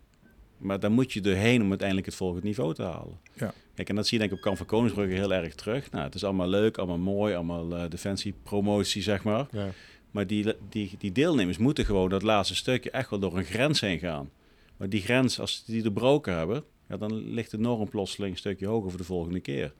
Maar 0.57 0.79
dan 0.79 0.91
moet 0.91 1.13
je 1.13 1.21
doorheen 1.21 1.61
om 1.61 1.69
uiteindelijk 1.69 2.07
het 2.07 2.15
volgende 2.15 2.45
niveau 2.45 2.73
te 2.73 2.83
halen. 2.83 3.19
Ja. 3.33 3.53
Kijk, 3.79 3.91
en 3.91 3.97
dat 3.97 4.07
zie 4.07 4.13
je 4.19 4.23
denk 4.23 4.31
ik 4.31 4.37
op 4.37 4.43
Kamp 4.43 4.57
van 4.57 4.65
Koningsbrugge 4.65 5.13
heel 5.13 5.33
erg 5.33 5.55
terug. 5.55 5.91
Nou, 5.91 6.03
het 6.03 6.15
is 6.15 6.23
allemaal 6.23 6.47
leuk, 6.47 6.77
allemaal 6.77 6.97
mooi, 6.97 7.33
allemaal 7.33 7.75
eh 7.75 7.89
defensiepromotie, 7.89 9.01
zeg 9.01 9.23
maar. 9.23 9.47
Ja. 9.51 9.67
Maar 10.11 10.27
die, 10.27 10.53
die, 10.69 10.95
die 10.97 11.11
deelnemers 11.11 11.57
moeten 11.57 11.85
gewoon 11.85 12.09
dat 12.09 12.21
laatste 12.21 12.55
stukje 12.55 12.91
echt 12.91 13.09
wel 13.09 13.19
door 13.19 13.37
een 13.37 13.43
grens 13.43 13.81
heen 13.81 13.99
gaan. 13.99 14.29
Maar 14.77 14.89
die 14.89 15.01
grens, 15.01 15.39
als 15.39 15.65
die 15.65 15.81
doorbroken 15.81 16.37
hebben, 16.37 16.63
ja, 16.89 16.97
dan 16.97 17.13
ligt 17.13 17.51
de 17.51 17.57
norm 17.57 17.89
plotseling 17.89 18.31
een 18.31 18.37
stukje 18.37 18.67
hoger 18.67 18.89
voor 18.89 18.99
de 18.99 19.05
volgende 19.05 19.39
keer. 19.39 19.73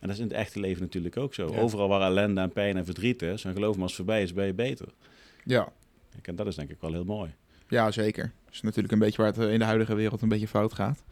En 0.00 0.08
dat 0.08 0.10
is 0.10 0.18
in 0.18 0.28
het 0.28 0.36
echte 0.36 0.60
leven 0.60 0.82
natuurlijk 0.82 1.16
ook 1.16 1.34
zo. 1.34 1.52
Ja. 1.52 1.58
Overal 1.60 1.88
waar 1.88 2.00
ellende 2.00 2.40
en 2.40 2.52
pijn 2.52 2.76
en 2.76 2.84
verdriet 2.84 3.22
is, 3.22 3.44
en 3.44 3.52
geloof 3.52 3.76
me, 3.76 3.82
als 3.82 3.90
het 3.96 4.00
voorbij 4.00 4.22
is, 4.22 4.32
ben 4.32 4.46
je 4.46 4.54
beter. 4.54 4.88
Ja, 5.44 5.72
Kijk, 6.12 6.26
en 6.26 6.36
dat 6.36 6.46
is 6.46 6.54
denk 6.54 6.70
ik 6.70 6.80
wel 6.80 6.92
heel 6.92 7.04
mooi. 7.04 7.34
ja 7.68 7.90
zeker. 7.90 8.32
Dat 8.44 8.54
is 8.54 8.60
natuurlijk 8.60 8.92
een 8.92 8.98
beetje 8.98 9.22
waar 9.22 9.32
het 9.32 9.50
in 9.50 9.58
de 9.58 9.64
huidige 9.64 9.94
wereld 9.94 10.22
een 10.22 10.28
beetje 10.28 10.48
fout 10.48 10.72
gaat. 10.72 11.04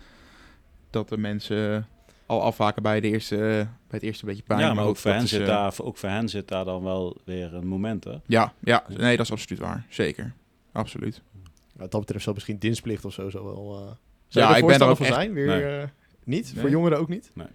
Dat 0.91 1.09
de 1.09 1.19
mensen 1.19 1.89
al 2.27 2.43
afhaken 2.43 2.83
bij, 2.83 3.01
de 3.01 3.09
eerste, 3.09 3.37
bij 3.37 3.69
het 3.89 4.03
eerste 4.03 4.27
beetje 4.27 4.43
pijn. 4.43 4.61
ja, 4.61 4.75
maar 4.75 4.85
ook 4.85 4.97
voor, 4.97 5.11
hen 5.11 5.23
is, 5.23 5.31
zit 5.31 5.41
eh, 5.41 5.47
daar, 5.47 5.75
ook 5.83 5.97
voor 5.97 6.09
hen 6.09 6.29
zit 6.29 6.49
daar 6.49 6.65
dan 6.65 6.83
wel 6.83 7.17
weer 7.25 7.55
een 7.55 7.67
moment, 7.67 8.05
hè? 8.05 8.15
Ja, 8.27 8.53
ja, 8.61 8.85
nee, 8.89 9.17
dat 9.17 9.27
is 9.27 9.33
absoluut 9.33 9.61
waar. 9.61 9.87
Zeker. 9.89 10.33
Absoluut. 10.73 11.23
Wat 11.77 11.91
dat 11.91 12.01
betreft 12.01 12.23
zou 12.23 12.35
misschien 12.35 12.59
dienstplicht 12.59 13.05
of 13.05 13.13
zo 13.13 13.31
zo 13.31 13.45
wel... 13.45 13.81
eh 13.81 13.93
Ja, 14.29 14.41
zou 14.41 14.55
ik 14.57 14.61
er 14.61 14.67
ben 14.67 14.79
daar 14.79 14.89
voorstander 14.89 14.89
ook 14.89 14.97
van 14.97 15.07
echt- 15.07 15.15
zijn? 15.15 15.33
Weer, 15.33 15.47
Nee. 15.47 15.81
eh, 15.83 15.89
niet? 16.25 16.51
Nee. 16.53 16.61
Voor 16.61 16.71
jongeren 16.71 16.99
ook 16.99 17.09
niet? 17.09 17.31
Nee. 17.35 17.47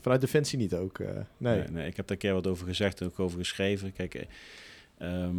Vanuit 0.00 0.20
Defensie 0.20 0.58
niet 0.58 0.74
ook? 0.74 0.98
eh, 0.98 1.06
nee. 1.36 1.58
Nee, 1.58 1.68
nee, 1.68 1.86
ik 1.86 1.96
heb 1.96 2.06
daar 2.06 2.16
een 2.16 2.22
keer 2.22 2.32
wat 2.32 2.46
over 2.46 2.66
gezegd 2.66 3.00
en 3.00 3.06
ook 3.06 3.20
over 3.20 3.38
geschreven. 3.38 3.92
Kijk, 3.92 4.14
eh, 4.14 4.24
ehm, 4.98 5.36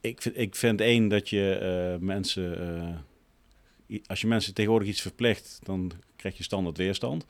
ik, 0.00 0.22
vind, 0.22 0.38
ik 0.38 0.54
vind 0.56 0.80
één 0.80 1.08
dat 1.08 1.28
je 1.28 1.52
eh, 1.54 2.00
mensen... 2.06 2.58
eh, 3.88 3.98
als 4.06 4.20
je 4.20 4.26
mensen 4.26 4.54
tegenwoordig 4.54 4.88
iets 4.88 5.00
verplicht, 5.00 5.58
dan 5.62 5.92
krijg 6.16 6.36
je 6.36 6.42
standaard 6.42 6.76
weerstand. 6.76 7.26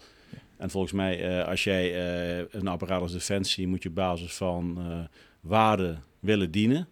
En 0.58 0.70
volgens 0.70 0.92
mij, 0.92 1.38
eh, 1.38 1.48
als 1.48 1.64
jij 1.64 1.94
eh, 1.94 2.44
een 2.50 2.68
apparaat 2.68 3.00
als 3.00 3.12
Defensie 3.12 3.66
moet 3.66 3.82
je 3.82 3.88
op 3.88 3.94
basis 3.94 4.34
van 4.34 4.76
eh 4.78 5.18
waarden 5.40 6.02
willen 6.20 6.50
dienen. 6.50 6.88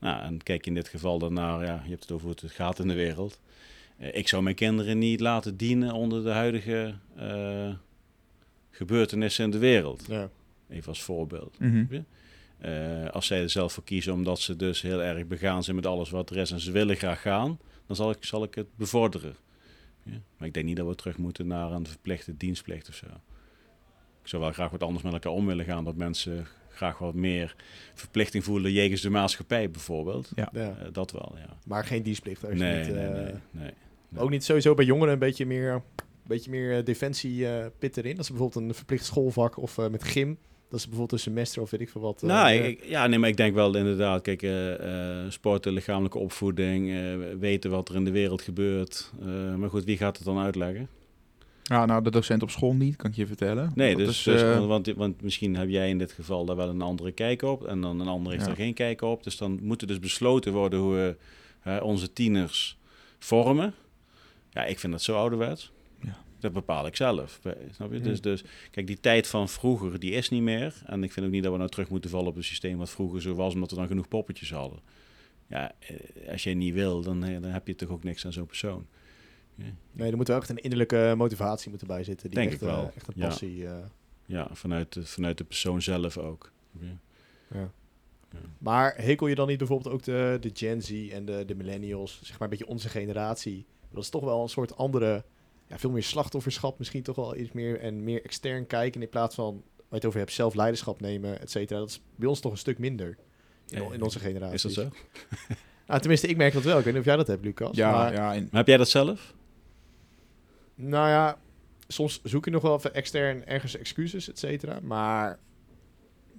Nou, 0.00 0.22
en 0.22 0.42
kijk 0.42 0.64
je 0.64 0.70
in 0.70 0.76
dit 0.76 0.88
geval 0.88 1.18
dan 1.18 1.32
naar, 1.32 1.64
ja, 1.64 1.80
je 1.84 1.90
hebt 1.90 2.02
het 2.02 2.12
over 2.12 2.26
hoe 2.26 2.36
het 2.40 2.52
gaat 2.52 2.78
in 2.78 2.88
de 2.88 2.94
wereld. 2.94 3.40
Ik 3.98 4.28
zou 4.28 4.42
mijn 4.42 4.54
kinderen 4.54 4.98
niet 4.98 5.20
laten 5.20 5.56
dienen 5.56 5.92
onder 5.92 6.22
de 6.22 6.30
huidige 6.30 6.94
eh, 7.16 7.74
gebeurtenissen 8.70 9.44
in 9.44 9.50
de 9.50 9.58
wereld. 9.58 10.04
Ja. 10.08 10.30
Even 10.68 10.88
als 10.88 11.02
voorbeeld. 11.02 11.58
Mhm. 11.58 12.00
Eh, 12.58 13.08
als 13.10 13.26
zij 13.26 13.42
er 13.42 13.50
zelf 13.50 13.72
voor 13.72 13.84
kiezen 13.84 14.12
omdat 14.12 14.40
ze 14.40 14.56
dus 14.56 14.82
heel 14.82 15.02
erg 15.02 15.26
begaan 15.26 15.64
zijn 15.64 15.76
met 15.76 15.86
alles 15.86 16.10
wat 16.10 16.30
er 16.30 16.36
is 16.36 16.50
en 16.50 16.60
ze 16.60 16.72
willen 16.72 16.96
graag 16.96 17.20
gaan, 17.20 17.58
dan 17.86 17.96
zal 17.96 18.10
ik, 18.10 18.24
zal 18.24 18.42
ik 18.42 18.54
het 18.54 18.76
bevorderen. 18.76 19.34
Ja? 20.04 20.20
Maar 20.36 20.48
ik 20.48 20.54
denk 20.54 20.66
niet 20.66 20.76
dat 20.76 20.86
we 20.86 20.94
terug 20.94 21.18
moeten 21.18 21.46
naar 21.46 21.72
een 21.72 21.86
verplichte 21.86 22.36
dienstplicht 22.36 22.88
of 22.88 22.94
zo. 22.94 23.06
Ik 24.22 24.30
zou 24.30 24.42
wel 24.42 24.52
graag 24.52 24.70
wat 24.70 24.82
anders 24.82 25.04
met 25.04 25.12
elkaar 25.12 25.32
om 25.32 25.46
willen 25.46 25.64
gaan, 25.64 25.84
dat 25.84 25.96
mensen 25.96 26.46
graag 26.68 26.98
wat 26.98 27.14
meer 27.14 27.54
verplichting 27.94 28.44
voelen 28.44 28.72
jegens 28.72 29.00
de 29.00 29.10
maatschappij 29.10 29.70
bijvoorbeeld. 29.70 30.32
Ja. 30.34 30.48
Ja. 30.52 30.76
Eh, 30.78 30.86
dat 30.92 31.10
wel, 31.10 31.32
ja. 31.36 31.56
Maar 31.66 31.84
geen 31.84 32.02
dienstplicht. 32.02 32.44
Als 32.44 32.52
je 32.52 32.58
Nee, 32.58 32.84
niet, 32.84 32.94
nee, 32.94 33.04
eh, 33.06 33.12
nee, 33.12 33.22
nee. 33.22 33.40
nee. 33.50 33.72
Ook 34.16 34.30
niet 34.30 34.44
sowieso 34.44 34.74
bij 34.74 34.84
jongeren 34.84 35.12
een 35.12 35.18
beetje 35.18 35.46
meer, 35.46 35.72
een 35.72 35.82
beetje 36.22 36.50
meer 36.50 36.76
eh, 36.78 36.84
defensie 36.84 37.48
eh, 37.48 37.66
pit 37.78 37.96
erin. 37.96 38.14
Dat 38.14 38.24
is 38.24 38.30
bijvoorbeeld 38.30 38.64
een 38.64 38.74
verplicht 38.74 39.04
schoolvak 39.04 39.56
of 39.56 39.78
eh, 39.78 39.88
met 39.88 40.04
gym. 40.04 40.38
Dat 40.74 40.82
is 40.82 40.88
bijvoorbeeld 40.88 41.20
een 41.20 41.32
semester 41.32 41.62
of 41.62 41.70
weet 41.70 41.80
ik 41.80 41.88
veel 41.88 42.00
wat. 42.00 42.22
eh, 42.22 42.28
Nou, 42.28 42.50
ik- 42.54 42.84
ja, 42.84 43.06
nee, 43.06 43.18
maar 43.18 43.28
ik 43.28 43.36
denk 43.36 43.54
wel 43.54 43.76
inderdaad, 43.76 44.22
kijk, 44.22 44.42
eh 44.42 45.22
eh 45.22 45.30
sporten, 45.30 45.72
lichamelijke 45.72 46.18
opvoeding, 46.18 46.90
eh, 46.92 46.98
weten 47.38 47.70
wat 47.70 47.88
er 47.88 47.94
in 47.94 48.04
de 48.04 48.10
wereld 48.10 48.42
gebeurt. 48.42 49.12
Eh, 49.20 49.54
maar 49.54 49.68
goed, 49.70 49.84
wie 49.84 49.96
gaat 49.96 50.16
het 50.16 50.26
dan 50.26 50.38
uitleggen? 50.38 50.88
Ja, 51.62 51.86
nou, 51.86 52.02
de 52.02 52.10
docent 52.10 52.42
op 52.42 52.50
school 52.50 52.74
niet, 52.74 52.96
kan 52.96 53.10
ik 53.10 53.16
je 53.16 53.26
vertellen. 53.26 53.72
Nee, 53.74 53.96
Dat 53.96 54.06
dus, 54.06 54.16
is, 54.18 54.22
dus, 54.22 54.42
eh, 54.42 54.66
want, 54.66 54.86
want 54.96 55.22
misschien 55.22 55.56
heb 55.56 55.68
jij 55.68 55.88
in 55.88 55.98
dit 55.98 56.12
geval 56.12 56.44
daar 56.44 56.56
wel 56.56 56.68
een 56.68 56.82
andere 56.82 57.12
kijk 57.12 57.42
op 57.42 57.66
en 57.66 57.80
dan 57.80 58.00
een 58.00 58.08
ander 58.08 58.32
heeft 58.32 58.44
Ja. 58.44 58.50
er 58.50 58.56
geen 58.56 58.74
kijk 58.74 59.02
op. 59.02 59.24
Dus 59.24 59.36
dan 59.36 59.58
moet 59.62 59.80
er 59.80 59.86
dus 59.86 59.98
besloten 59.98 60.52
worden 60.52 60.78
hoe 60.78 61.16
we 61.62 61.80
onze 61.82 62.12
tieners 62.12 62.76
vormen. 63.18 63.74
Ja, 64.50 64.64
ik 64.64 64.78
vind 64.78 64.92
dat 64.92 65.02
zo 65.02 65.16
ouderwets. 65.16 65.72
Ja. 66.48 66.52
Dat 66.52 66.66
bepaal 66.66 66.86
ik 66.86 66.96
zelf. 66.96 67.40
Snap 67.70 67.90
je? 67.92 67.98
Ja. 67.98 68.02
Dus, 68.04 68.20
dus 68.20 68.44
kijk, 68.70 68.86
die 68.86 69.00
tijd 69.00 69.26
van 69.26 69.48
vroeger, 69.48 69.98
die 69.98 70.10
is 70.12 70.28
niet 70.28 70.42
meer. 70.42 70.82
En 70.86 71.02
ik 71.04 71.12
vind 71.12 71.26
ook 71.26 71.32
niet 71.32 71.42
dat 71.42 71.52
we 71.52 71.58
nou 71.58 71.70
terug 71.70 71.88
moeten 71.88 72.10
vallen 72.10 72.28
op 72.28 72.36
een 72.36 72.44
systeem 72.44 72.78
wat 72.78 72.90
vroeger 72.90 73.22
zo 73.22 73.34
was, 73.34 73.54
omdat 73.54 73.70
we 73.70 73.76
dan 73.76 73.86
genoeg 73.86 74.08
poppetjes 74.08 74.50
hadden. 74.50 74.78
Ja, 75.48 75.72
eh, 75.78 76.30
als 76.30 76.42
jij 76.42 76.54
niet 76.54 76.74
wil, 76.74 77.02
dan, 77.02 77.24
eh, 77.24 77.40
dan 77.42 77.50
heb 77.50 77.66
je 77.66 77.74
toch 77.74 77.88
ook 77.88 78.04
niks 78.04 78.26
aan 78.26 78.32
zo'n 78.32 78.46
persoon. 78.46 78.86
Nee, 79.92 80.10
er 80.10 80.16
moet 80.16 80.28
wel 80.28 80.36
echt 80.40 80.48
een 80.48 80.56
innerlijke 80.56 81.14
motivatie 81.16 81.68
moeten 81.68 81.86
bij 81.86 82.04
zitten. 82.04 82.30
Die 82.30 82.38
Denk 82.38 82.52
echt, 82.52 82.60
ik 82.62 82.68
wel, 82.68 82.82
eh, 82.82 82.96
echt 82.96 83.06
een 83.08 83.14
ja. 83.16 83.26
passie. 83.28 83.66
eh, 83.66 83.76
Ja, 84.26 84.48
vanuit 84.52 84.92
de, 84.92 85.06
vanuit 85.06 85.38
de 85.38 85.44
persoon 85.44 85.82
zelf 85.82 86.18
ook. 86.18 86.52
Ja. 86.80 86.86
ja. 87.50 87.70
Ja. 88.32 88.38
Maar 88.58 88.94
hekel 88.96 89.26
je 89.26 89.34
dan 89.34 89.48
niet 89.48 89.58
bijvoorbeeld 89.58 89.94
ook 89.94 90.02
de, 90.02 90.36
de 90.40 90.50
Gen 90.54 90.82
Z 90.82 91.08
en 91.12 91.24
de, 91.24 91.44
de 91.46 91.54
millennials, 91.54 92.18
zeg 92.22 92.38
maar 92.38 92.42
een 92.48 92.56
beetje 92.56 92.72
onze 92.72 92.88
generatie? 92.88 93.66
Dat 93.90 94.02
is 94.02 94.08
toch 94.08 94.24
wel 94.24 94.42
een 94.42 94.48
soort 94.48 94.76
andere, 94.76 95.24
ja, 95.68 95.78
veel 95.78 95.90
meer 95.90 96.02
slachtofferschap, 96.02 96.78
misschien 96.78 97.02
toch 97.02 97.16
wel 97.16 97.36
iets 97.36 97.52
meer 97.52 97.80
en 97.80 98.04
meer 98.04 98.24
extern 98.24 98.66
kijken 98.66 99.02
in 99.02 99.08
plaats 99.08 99.34
van, 99.34 99.52
waar 99.54 99.84
je 99.88 99.94
het 99.96 100.04
over 100.04 100.18
hebt, 100.18 100.32
zelf 100.32 100.54
leiderschap 100.54 101.00
nemen, 101.00 101.40
et 101.40 101.50
cetera. 101.50 101.78
Dat 101.78 101.88
is 101.88 102.00
bij 102.16 102.28
ons 102.28 102.40
toch 102.40 102.52
een 102.52 102.58
stuk 102.58 102.78
minder 102.78 103.16
in, 103.68 103.92
in 103.92 104.02
onze 104.02 104.18
generatie. 104.18 104.54
Is 104.54 104.62
dat 104.62 104.72
zo? 104.72 104.88
Nou, 105.86 106.00
tenminste, 106.00 106.26
ik 106.28 106.36
merk 106.36 106.52
dat 106.52 106.62
wel. 106.62 106.78
Ik 106.78 106.84
weet 106.84 106.92
niet 106.92 107.02
of 107.02 107.08
jij 107.08 107.16
dat 107.16 107.26
hebt, 107.26 107.44
Lucas. 107.44 107.76
ja, 107.76 107.90
maar, 107.90 108.12
ja, 108.12 108.34
en, 108.34 108.42
Maar 108.42 108.58
heb 108.60 108.66
jij 108.66 108.76
dat 108.76 108.88
zelf? 108.88 109.34
Nou 110.74 111.08
ja, 111.08 111.38
soms 111.88 112.20
zoek 112.22 112.44
je 112.44 112.50
nog 112.50 112.62
wel 112.62 112.74
even 112.76 112.94
extern 112.94 113.46
ergens 113.46 113.76
excuses, 113.76 114.28
et 114.28 114.38
cetera. 114.38 114.80
Maar 114.82 115.38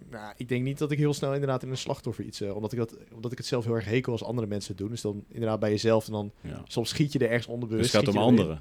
nou, 0.10 0.34
ik 0.38 0.50
denk 0.50 0.64
niet 0.64 0.78
dat 0.78 0.92
ik 0.92 0.98
heel 0.98 1.14
snel 1.14 1.34
inderdaad 1.34 1.64
in 1.64 1.70
een 1.70 1.78
slachtoffer 1.78 2.24
iets... 2.26 2.42
eh, 2.42 2.56
omdat, 2.56 2.72
ik 2.72 2.78
dat, 2.78 2.96
omdat 3.14 3.32
ik 3.32 3.38
het 3.38 3.48
zelf 3.48 3.66
heel 3.66 3.76
erg 3.76 3.86
hekel 3.86 4.12
als 4.12 4.24
andere 4.24 4.48
mensen 4.48 4.70
het 4.72 4.78
doen. 4.78 4.90
Dus 4.90 5.02
dan 5.02 5.24
inderdaad 5.30 5.60
bij 5.60 5.70
jezelf 5.70 6.06
en 6.06 6.12
dan... 6.12 6.32
Ja. 6.42 6.62
Soms 6.68 6.90
schiet 6.90 7.12
je 7.14 7.20
er 7.20 7.26
ergens 7.26 7.46
Dus 7.46 7.54
onderbewust. 7.54 7.94
het 7.94 8.06
gaat 8.06 8.16
om 8.16 8.38
erin. 8.40 8.60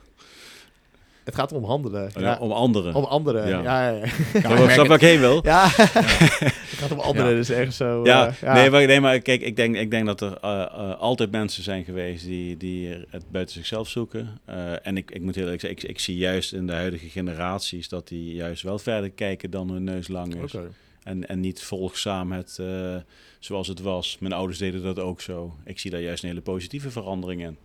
Het 1.25 1.35
gaat 1.35 1.53
om 1.53 1.65
handelen. 1.65 2.11
Ja, 2.15 2.21
ja, 2.21 2.39
om 2.41 2.53
anderen. 2.53 2.95
om 2.95 3.05
anderen. 3.05 3.49
Ja, 3.49 3.63
Ja. 3.63 3.91
ja, 3.91 4.09
ja. 4.43 4.69
Snap 4.69 4.91
ik 4.91 5.01
heen 5.01 5.21
wil? 5.21 5.41
Ja, 5.45 5.69
het 5.69 6.79
gaat 6.79 6.93
om 6.93 6.99
anderen. 6.99 7.31
Ja. 7.31 7.37
Dus 7.37 7.51
ergens 7.51 7.77
zo... 7.77 8.05
Ja, 8.05 8.27
eh, 8.29 8.35
ja. 8.41 8.55
Nee, 8.55 8.71
maar, 8.71 8.87
nee, 8.87 9.01
maar 9.01 9.19
kijk, 9.19 9.41
ik 9.41 9.57
denk, 9.57 9.77
ik 9.77 9.91
denk 9.91 10.07
dat 10.07 10.21
er 10.21 10.39
eh, 10.41 10.63
eh, 10.63 10.99
altijd 10.99 11.31
mensen 11.31 11.63
zijn 11.63 11.85
geweest 11.85 12.25
die, 12.25 12.57
die 12.57 12.89
het 13.11 13.25
buiten 13.31 13.55
zichzelf 13.55 13.89
zoeken. 13.89 14.41
Eh, 14.45 14.87
en 14.87 14.97
ik, 14.97 15.11
ik 15.11 15.23
moet 15.23 15.35
heel 15.35 15.45
eerlijk 15.45 15.61
zeggen, 15.61 15.81
ik, 15.83 15.89
ik 15.89 15.99
zie 15.99 16.17
juist 16.17 16.53
in 16.53 16.67
de 16.67 16.73
huidige 16.73 17.09
generaties 17.09 17.89
dat 17.89 18.09
die 18.09 18.35
juist 18.35 18.63
wel 18.63 18.79
verder 18.79 19.11
kijken 19.11 19.51
dan 19.51 19.71
hun 19.71 19.85
neus 19.85 20.09
lang 20.09 20.43
is. 20.45 20.55
Oké. 20.55 20.69
En, 21.03 21.29
en 21.29 21.41
niet 21.41 21.63
volgzaam 21.63 22.33
het 22.33 22.59
eh, 22.61 22.97
zoals 23.39 23.69
het 23.69 23.81
was. 23.81 24.17
Mijn 24.21 24.33
ouders 24.33 24.59
deden 24.59 24.83
dat 24.83 24.99
ook 24.99 25.21
zo. 25.21 25.55
Ik 25.65 25.79
zie 25.79 25.91
daar 25.91 26.01
juist 26.01 26.23
een 26.23 26.29
hele 26.29 26.41
positieve 26.41 26.91
verandering 26.91 27.43
in. 27.43 27.57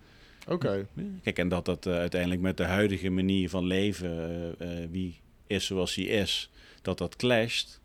Oké. 0.47 0.87
Kijk, 1.23 1.37
en 1.37 1.49
dat 1.49 1.65
dat 1.65 1.85
eh, 1.85 1.93
uiteindelijk 1.93 2.41
met 2.41 2.57
de 2.57 2.63
huidige 2.63 3.09
manier 3.09 3.49
van 3.49 3.65
leven, 3.65 4.09
eh, 4.59 4.83
eh, 4.83 4.89
wie 4.91 5.19
is 5.47 5.65
zoals 5.65 5.95
hij 5.95 6.05
is, 6.05 6.49
dat 6.81 6.97
dat 6.97 7.15
clasht. 7.15 7.81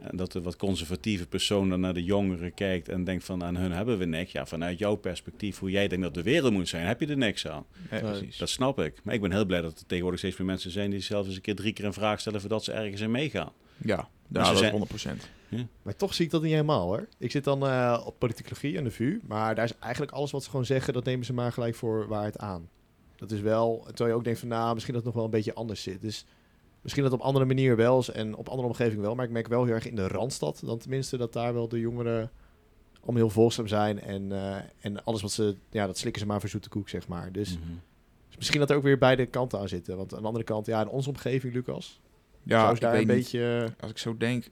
En 0.00 0.16
dat 0.16 0.32
de 0.32 0.42
wat 0.42 0.56
conservatieve 0.56 1.26
persoon 1.26 1.68
dan 1.68 1.80
naar 1.80 1.94
de 1.94 2.04
jongeren 2.04 2.54
kijkt 2.54 2.88
en 2.88 3.04
denkt 3.04 3.24
van 3.24 3.44
aan 3.44 3.56
hun 3.56 3.72
hebben 3.72 3.98
we 3.98 4.04
niks. 4.04 4.32
Ja, 4.32 4.46
vanuit 4.46 4.78
jouw 4.78 4.94
perspectief, 4.94 5.58
hoe 5.58 5.70
jij 5.70 5.88
denkt 5.88 6.04
dat 6.04 6.14
de 6.14 6.22
wereld 6.22 6.52
moet 6.52 6.68
zijn, 6.68 6.86
heb 6.86 7.00
je 7.00 7.06
er 7.06 7.16
niks 7.16 7.46
aan. 7.46 7.64
Ja, 7.90 7.98
precies. 7.98 8.38
Dat 8.38 8.48
snap 8.48 8.80
ik. 8.80 8.94
Maar 9.02 9.14
ik 9.14 9.20
ben 9.20 9.32
heel 9.32 9.44
blij 9.44 9.60
dat 9.60 9.78
er 9.78 9.86
tegenwoordig 9.86 10.20
steeds 10.20 10.36
meer 10.36 10.46
mensen 10.46 10.70
zijn 10.70 10.90
die 10.90 11.00
zelf 11.00 11.26
eens 11.26 11.36
een 11.36 11.40
keer 11.40 11.54
drie 11.54 11.72
keer 11.72 11.84
een 11.84 11.92
vraag 11.92 12.20
stellen 12.20 12.40
voordat 12.40 12.64
ze 12.64 12.72
ergens 12.72 13.00
in 13.00 13.10
meegaan. 13.10 13.52
Ja, 13.76 14.08
nou, 14.28 14.46
dat 14.46 14.58
zijn, 14.58 15.18
100%. 15.18 15.39
Maar 15.82 15.96
toch 15.96 16.14
zie 16.14 16.24
ik 16.24 16.30
dat 16.30 16.42
niet 16.42 16.50
helemaal 16.50 16.86
hoor. 16.86 17.08
Ik 17.18 17.30
zit 17.30 17.44
dan 17.44 17.66
eh, 17.66 18.02
op 18.04 18.18
politicologie 18.18 18.78
aan 18.78 18.84
de 18.84 18.90
VU, 18.90 19.20
maar 19.26 19.54
daar 19.54 19.64
is 19.64 19.78
eigenlijk 19.78 20.12
alles 20.12 20.30
wat 20.30 20.42
ze 20.42 20.50
gewoon 20.50 20.64
zeggen, 20.64 20.92
dat 20.92 21.04
nemen 21.04 21.26
ze 21.26 21.32
maar 21.32 21.52
gelijk 21.52 21.74
voor 21.74 22.08
waarheid 22.08 22.38
aan. 22.38 22.68
Dat 23.16 23.30
is 23.30 23.40
wel, 23.40 23.82
terwijl 23.86 24.08
je 24.08 24.14
ook 24.14 24.24
denkt 24.24 24.38
van 24.38 24.48
nou, 24.48 24.74
misschien 24.74 24.94
dat 24.94 25.04
het 25.04 25.14
nog 25.14 25.22
wel 25.22 25.32
een 25.32 25.38
beetje 25.38 25.54
anders 25.54 25.82
zit. 25.82 26.00
Dus 26.00 26.24
misschien 26.80 27.02
dat 27.02 27.12
op 27.12 27.20
andere 27.20 27.44
manier 27.44 27.76
wel 27.76 27.98
is 27.98 28.10
en 28.10 28.36
op 28.36 28.48
andere 28.48 28.68
omgeving 28.68 29.00
wel, 29.00 29.14
maar 29.14 29.24
ik 29.24 29.30
merk 29.30 29.48
wel 29.48 29.64
heel 29.64 29.74
erg 29.74 29.86
in 29.86 29.96
de 29.96 30.08
Randstad, 30.08 30.62
dan 30.64 30.78
tenminste, 30.78 31.16
dat 31.16 31.32
daar 31.32 31.54
wel 31.54 31.68
de 31.68 31.80
jongeren 31.80 32.30
om 33.00 33.16
heel 33.16 33.30
volgzaam 33.30 33.66
zijn 33.66 34.00
en, 34.00 34.32
eh, 34.32 34.56
en 34.80 35.04
alles 35.04 35.22
wat 35.22 35.32
ze, 35.32 35.56
ja, 35.70 35.86
dat 35.86 35.98
slikken 35.98 36.20
ze 36.20 36.26
maar 36.26 36.40
voor 36.40 36.48
zoete 36.48 36.68
koek, 36.68 36.88
zeg 36.88 37.08
maar. 37.08 37.32
Dus, 37.32 37.58
mhm. 37.58 37.68
dus... 38.28 38.36
Misschien 38.36 38.60
dat 38.60 38.70
er 38.70 38.76
ook 38.76 38.82
weer 38.82 38.98
beide 38.98 39.26
kanten 39.26 39.58
aan 39.58 39.68
zitten. 39.68 39.96
Want 39.96 40.14
aan 40.14 40.20
de 40.20 40.26
andere 40.26 40.44
kant, 40.44 40.66
ja, 40.66 40.80
in 40.80 40.88
onze 40.88 41.08
omgeving, 41.08 41.54
Lucas, 41.54 42.00
ja, 42.42 42.70
ik 42.70 42.80
daar 42.80 42.94
een 42.94 43.06
beetje. 43.06 43.64
Eh, 43.64 43.82
Als 43.82 43.90
ik 43.90 43.98
zo 43.98 44.16
denk, 44.16 44.50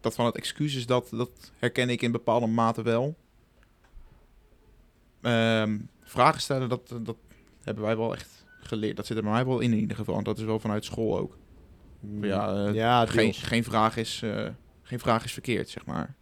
dat 0.00 0.14
van 0.14 0.26
het 0.26 0.36
excuses, 0.36 0.86
dat, 0.86 1.08
dat 1.10 1.52
herken 1.58 1.88
ik 1.88 2.02
in 2.02 2.12
bepaalde 2.12 2.46
mate 2.46 2.82
wel. 2.82 3.16
Ehm, 5.20 5.78
vragen 6.02 6.40
stellen, 6.40 6.68
dat, 6.68 6.94
dat 7.02 7.16
hebben 7.62 7.84
wij 7.84 7.96
wel 7.96 8.14
echt 8.14 8.44
geleerd. 8.60 8.96
Dat 8.96 9.06
zit 9.06 9.16
er 9.16 9.22
bij 9.22 9.32
mij 9.32 9.46
wel 9.46 9.60
in 9.60 9.72
in 9.72 9.78
ieder 9.78 9.96
geval. 9.96 10.16
En 10.16 10.24
dat 10.24 10.38
is 10.38 10.44
wel 10.44 10.60
vanuit 10.60 10.84
school 10.84 11.18
ook. 11.18 11.38
Ja, 12.20 12.66
eh, 12.66 12.74
ja 12.74 13.06
geen, 13.06 13.34
geen, 13.34 13.64
vraag 13.64 13.96
is, 13.96 14.22
eh, 14.22 14.48
geen 14.82 14.98
vraag 14.98 15.24
is 15.24 15.32
verkeerd, 15.32 15.68
zeg 15.68 15.86
maar. 15.86 16.14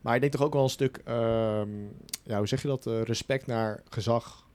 Maar 0.00 0.14
ik 0.14 0.20
denk 0.20 0.32
toch 0.32 0.42
ook 0.42 0.52
wel 0.52 0.62
een 0.62 0.68
stuk, 0.68 1.00
ehm, 1.04 1.70
ja, 2.24 2.36
hoe 2.36 2.46
zeg 2.46 2.62
je 2.62 2.68
dat, 2.68 2.86
eh, 2.86 3.02
respect 3.02 3.46
naar 3.46 3.82
gezag 3.88 4.48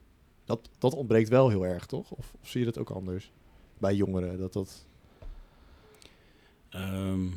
Dat, 0.45 0.69
dat 0.77 0.93
ontbreekt 0.93 1.29
wel 1.29 1.49
heel 1.49 1.65
erg, 1.65 1.85
toch? 1.85 2.11
Of, 2.11 2.33
of 2.41 2.49
zie 2.49 2.59
je 2.59 2.65
dat 2.65 2.77
ook 2.77 2.89
anders? 2.89 3.31
Bij 3.77 3.95
jongeren, 3.95 4.37
dat 4.37 4.53
dat... 4.53 4.85
Ehm, 6.69 7.27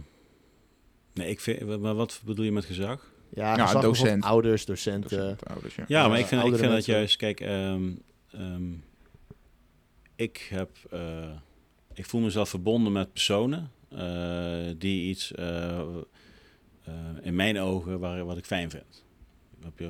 nee, 1.19 1.29
ik 1.31 1.41
vind, 1.41 1.81
maar 1.81 1.95
wat 1.95 2.21
bedoel 2.25 2.45
je 2.45 2.53
met 2.53 2.65
gezag? 2.65 3.13
Ja, 3.35 3.57
Ja, 3.57 3.67
gezag 3.67 3.83
docent. 3.83 4.25
Ouders, 4.25 4.65
docenten. 4.65 5.19
Docenten, 5.19 5.47
ouders, 5.47 5.75
ja. 5.75 5.85
Ja, 5.89 6.01
Ja, 6.03 6.09
maar 6.09 6.19
ik 6.19 6.27
vind, 6.27 6.45
ik 6.45 6.55
vind 6.57 6.71
dat 6.73 6.85
juist, 6.85 7.17
kijk, 7.17 7.41
ehm, 7.41 7.91
ehm, 8.31 8.73
ik 10.17 10.47
heb, 10.51 10.71
eh, 10.91 11.31
ik 11.95 12.07
voel 12.07 12.21
mezelf 12.21 12.49
verbonden 12.49 12.93
met 12.93 13.13
personen 13.13 13.71
eh, 13.89 14.67
die 14.79 15.09
iets, 15.09 15.33
eh, 15.33 15.79
eh, 15.79 16.95
in 17.23 17.35
mijn 17.35 17.59
ogen, 17.61 17.99
waar, 17.99 18.25
wat 18.25 18.37
ik 18.39 18.45
fijn 18.45 18.71
vind. 18.71 19.05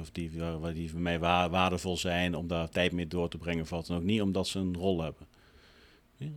Of 0.01 0.11
die, 0.11 0.31
waar, 0.39 0.59
waar 0.61 0.73
die 0.75 0.91
voor 0.91 1.01
mij 1.01 1.19
wa- 1.19 1.51
waardevol 1.51 1.97
zijn 1.97 2.35
om 2.35 2.47
daar 2.47 2.69
tijd 2.69 2.93
mee 2.93 3.07
door 3.07 3.29
te 3.29 3.39
brengen 3.39 3.63
of 3.63 3.71
wat 3.71 3.87
dan 3.87 3.97
ook. 3.97 4.03
Niet 4.03 4.23
omdat 4.23 4.49
ze 4.49 4.59
een 4.59 4.77
rol 4.77 5.03
hebben. 5.03 5.27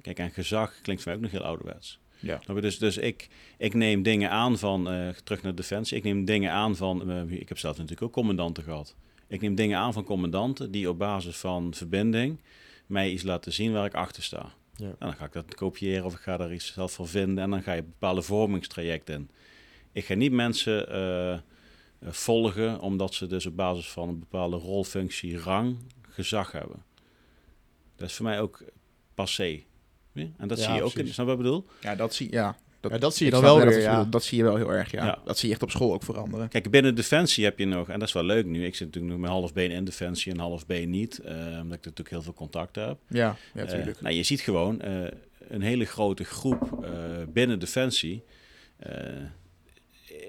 Kijk, 0.02 0.20
en 0.20 0.32
gezag 0.32 0.82
klinkt 0.82 1.02
voor 1.04 1.12
mij 1.12 1.22
ook 1.22 1.32
nog 1.32 1.40
heel 1.42 1.50
ouderwets. 1.50 2.00
Ja. 2.22 2.42
Je? 2.48 2.62
Dus, 2.62 2.80
dus 2.80 2.98
ik, 2.98 3.28
ik 3.58 3.74
neem 3.74 4.04
dingen 4.04 4.30
aan 4.30 4.58
van, 4.58 4.90
eh, 4.90 5.10
terug 5.10 5.42
naar 5.42 5.56
Defensie, 5.56 5.98
ik 5.98 6.04
neem 6.04 6.26
dingen 6.26 6.52
aan 6.52 6.76
van, 6.76 7.12
eh, 7.12 7.40
ik 7.40 7.50
heb 7.50 7.58
zelf 7.58 7.76
natuurlijk 7.76 8.02
ook 8.02 8.12
commandanten 8.12 8.64
gehad. 8.64 8.96
Ik 9.28 9.42
neem 9.42 9.56
dingen 9.56 9.78
aan 9.78 9.94
van 9.94 10.04
commandanten 10.04 10.72
die 10.72 10.90
op 10.90 10.98
basis 10.98 11.38
van 11.38 11.74
verbinding 11.74 12.40
mij 12.86 13.10
iets 13.10 13.24
laten 13.24 13.54
zien 13.54 13.72
waar 13.72 13.86
ik 13.86 13.94
achter 13.94 14.24
sta. 14.24 14.54
Ja. 14.76 14.88
En 14.88 14.96
dan 15.00 15.14
ga 15.14 15.26
ik 15.26 15.34
dat 15.34 15.56
kopiëren 15.56 16.06
of 16.06 16.14
ik 16.14 16.20
ga 16.20 16.38
daar 16.38 16.54
iets 16.54 16.74
zelf 16.74 16.94
van 16.94 17.08
vinden 17.08 17.44
en 17.44 17.50
dan 17.50 17.64
ga 17.64 17.74
je 17.74 17.80
een 17.80 17.86
bepaalde 17.86 18.22
vormingstraject 18.22 19.10
in. 19.10 19.30
Ik 19.92 20.06
ga 20.06 20.14
niet 20.14 20.32
mensen 20.32 20.90
eh, 20.90 21.38
volgen 22.02 22.80
omdat 22.80 23.14
ze 23.14 23.28
dus 23.28 23.46
op 23.46 23.56
basis 23.56 23.90
van 23.90 24.10
een 24.10 24.20
bepaalde 24.20 24.58
rolfunctie, 24.58 25.38
rang, 25.38 25.78
gezag 26.02 26.52
hebben. 26.52 26.84
Dat 27.96 28.10
is 28.10 28.16
voor 28.16 28.26
mij 28.26 28.42
ook 28.42 28.64
passé. 29.14 29.64
Ja? 30.14 30.26
En 30.38 30.48
dat 30.48 30.58
Ja, 30.58 30.64
zie 30.64 30.74
je 30.74 30.84
ook 30.84 30.94
in, 30.94 31.08
snap 31.08 31.26
wat 31.26 31.36
ik 31.38 31.42
bedoel? 31.42 31.66
Ja, 31.82 31.96
dat 31.96 32.14
zie, 32.14 32.32
ja, 32.32 32.58
dat, 32.80 32.92
Ja, 32.92 32.98
dat 32.98 33.16
zie 33.16 33.26
je 33.26 33.32
dan 33.32 33.42
wel 33.42 33.60
weer, 33.66 33.80
ja. 33.82 34.04
Dat 34.04 34.24
zie 34.24 34.38
je 34.38 34.44
wel 34.44 34.56
heel 34.56 34.74
erg, 34.74 34.92
ja. 34.92 35.06
Ja. 35.06 35.20
Dat 35.26 35.38
zie 35.38 35.48
je 35.48 35.54
echt 35.54 35.64
op 35.64 35.72
school 35.72 35.94
ook 35.94 36.04
veranderen. 36.04 36.48
Kijk, 36.50 36.72
binnen 36.72 36.96
Defensie 36.96 37.44
heb 37.44 37.60
je 37.60 37.66
nog, 37.66 37.90
en 37.90 38.00
dat 38.00 38.08
is 38.08 38.14
wel 38.14 38.24
leuk 38.24 38.46
nu, 38.46 38.66
ik 38.66 38.76
zit 38.76 38.86
natuurlijk 38.88 39.14
nog 39.14 39.22
met 39.22 39.32
half 39.32 39.54
been 39.54 39.72
in 39.72 39.84
Defensie 39.86 40.32
en 40.32 40.40
half 40.40 40.66
been 40.66 40.90
niet, 40.90 41.20
eh, 41.20 41.36
omdat 41.36 41.78
ik 41.78 41.86
natuurlijk 41.86 42.10
heel 42.10 42.22
veel 42.22 42.34
contacten 42.34 42.88
heb. 42.88 42.98
Ja, 43.08 43.36
ja, 43.54 43.62
Eh, 43.62 43.68
natuurlijk. 43.68 44.02
nou, 44.02 44.16
je 44.16 44.24
ziet 44.24 44.42
gewoon 44.42 44.82
eh, 44.82 45.04
een 45.50 45.62
hele 45.62 45.86
grote 45.86 46.24
groep 46.24 46.84
eh, 46.84 46.92
binnen 47.34 47.60
Defensie 47.60 48.24
eh, 48.78 48.92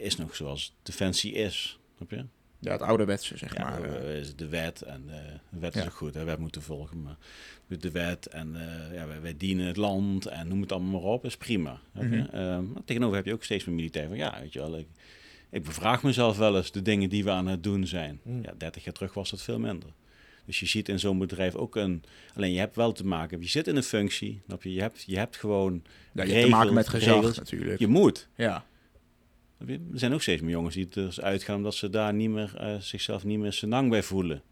is 0.01 0.17
nog 0.17 0.37
zoals 0.37 0.75
Defensie 0.83 1.33
is. 1.33 1.79
Snap 1.97 2.11
je? 2.11 2.25
Ja, 2.63 2.73
het 2.73 2.83
ouderwetse, 2.83 3.37
zeg 3.39 3.57
Ja, 3.57 3.63
maar. 3.71 3.83
eh, 3.83 4.19
is 4.19 4.37
de 4.37 4.49
wet 4.49 4.83
en 4.83 5.03
eh, 5.09 5.19
de 5.51 5.59
wet 5.59 5.77
is 5.77 5.85
ook 5.85 5.93
goed. 5.93 6.15
Hè? 6.15 6.25
Wet 6.25 6.39
moeten 6.39 6.63
volgen, 6.63 7.03
maar 7.03 7.17
de 7.67 7.91
wet 7.91 8.27
en 8.27 8.57
eh, 8.57 8.95
ja, 8.95 9.07
wij, 9.07 9.21
wij 9.21 9.37
dienen 9.37 9.67
het 9.67 9.77
land 9.77 10.27
en 10.27 10.49
noem 10.49 10.61
het 10.61 10.73
allemaal 10.73 11.01
maar 11.01 11.11
op, 11.11 11.25
is 11.25 11.37
prima. 11.37 11.81
Mhm. 11.93 12.17
Maar 12.73 12.85
tegenover 12.85 13.17
heb 13.17 13.27
je 13.27 13.33
ook 13.33 13.45
steeds 13.45 13.65
meer 13.65 13.75
militair 13.77 14.09
van 14.09 14.17
ja, 14.17 14.39
weet 14.41 14.53
je 14.53 14.59
wel, 14.59 14.79
ik, 14.79 14.87
ik 15.51 15.63
bevraag 15.63 16.03
mezelf 16.03 16.37
wel 16.39 16.57
eens 16.57 16.73
de 16.73 16.83
dingen 16.83 17.09
die 17.09 17.25
we 17.25 17.31
aan 17.31 17.47
het 17.47 17.63
doen 17.63 17.87
zijn. 17.87 18.21
Mm. 18.23 18.43
Ja, 18.43 18.53
30 18.59 18.85
jaar 18.85 18.95
terug 18.95 19.15
was 19.15 19.31
dat 19.31 19.43
veel 19.43 19.59
minder. 19.59 19.89
Dus 20.45 20.61
je 20.61 20.67
ziet 20.67 20.89
in 20.89 20.99
zo'n 20.99 21.19
bedrijf 21.19 21.55
ook 21.55 21.77
een. 21.77 22.03
Alleen 22.35 22.53
je 22.53 22.59
hebt 22.59 22.77
wel 22.77 22.93
te 22.93 23.07
maken. 23.07 23.41
Je 23.41 23.49
zit 23.49 23.67
in 23.67 23.77
een 23.77 23.83
functie. 23.83 24.43
Je? 24.61 24.73
Je, 24.73 24.81
hebt, 24.81 25.03
je 25.07 25.17
hebt 25.19 25.37
gewoon. 25.37 25.83
ja, 26.13 26.23
je 26.23 26.33
hebt 26.33 26.45
te 26.45 26.51
maken 26.51 26.75
met 26.75 26.89
gezag, 26.89 27.15
regels. 27.15 27.37
natuurlijk. 27.39 27.79
Je 27.79 27.87
moet. 27.87 28.29
Ja? 28.37 28.65
Er 29.67 29.81
zijn 29.99 30.13
ook 30.13 30.23
steeds 30.23 30.43
meer 30.43 30.51
jongens 30.51 30.75
die 30.75 30.85
er 30.85 30.91
dus 30.91 31.21
uitgaan 31.21 31.57
omdat 31.57 31.75
ze 31.75 31.91
daar 31.91 32.15
niet 32.15 32.31
meer, 32.31 32.57
eh, 32.57 32.77
zichzelf 32.81 33.25
niet 33.25 33.39
meer 33.39 33.53
senang 33.53 33.91
bij 33.91 34.03
voelen. 34.03 34.43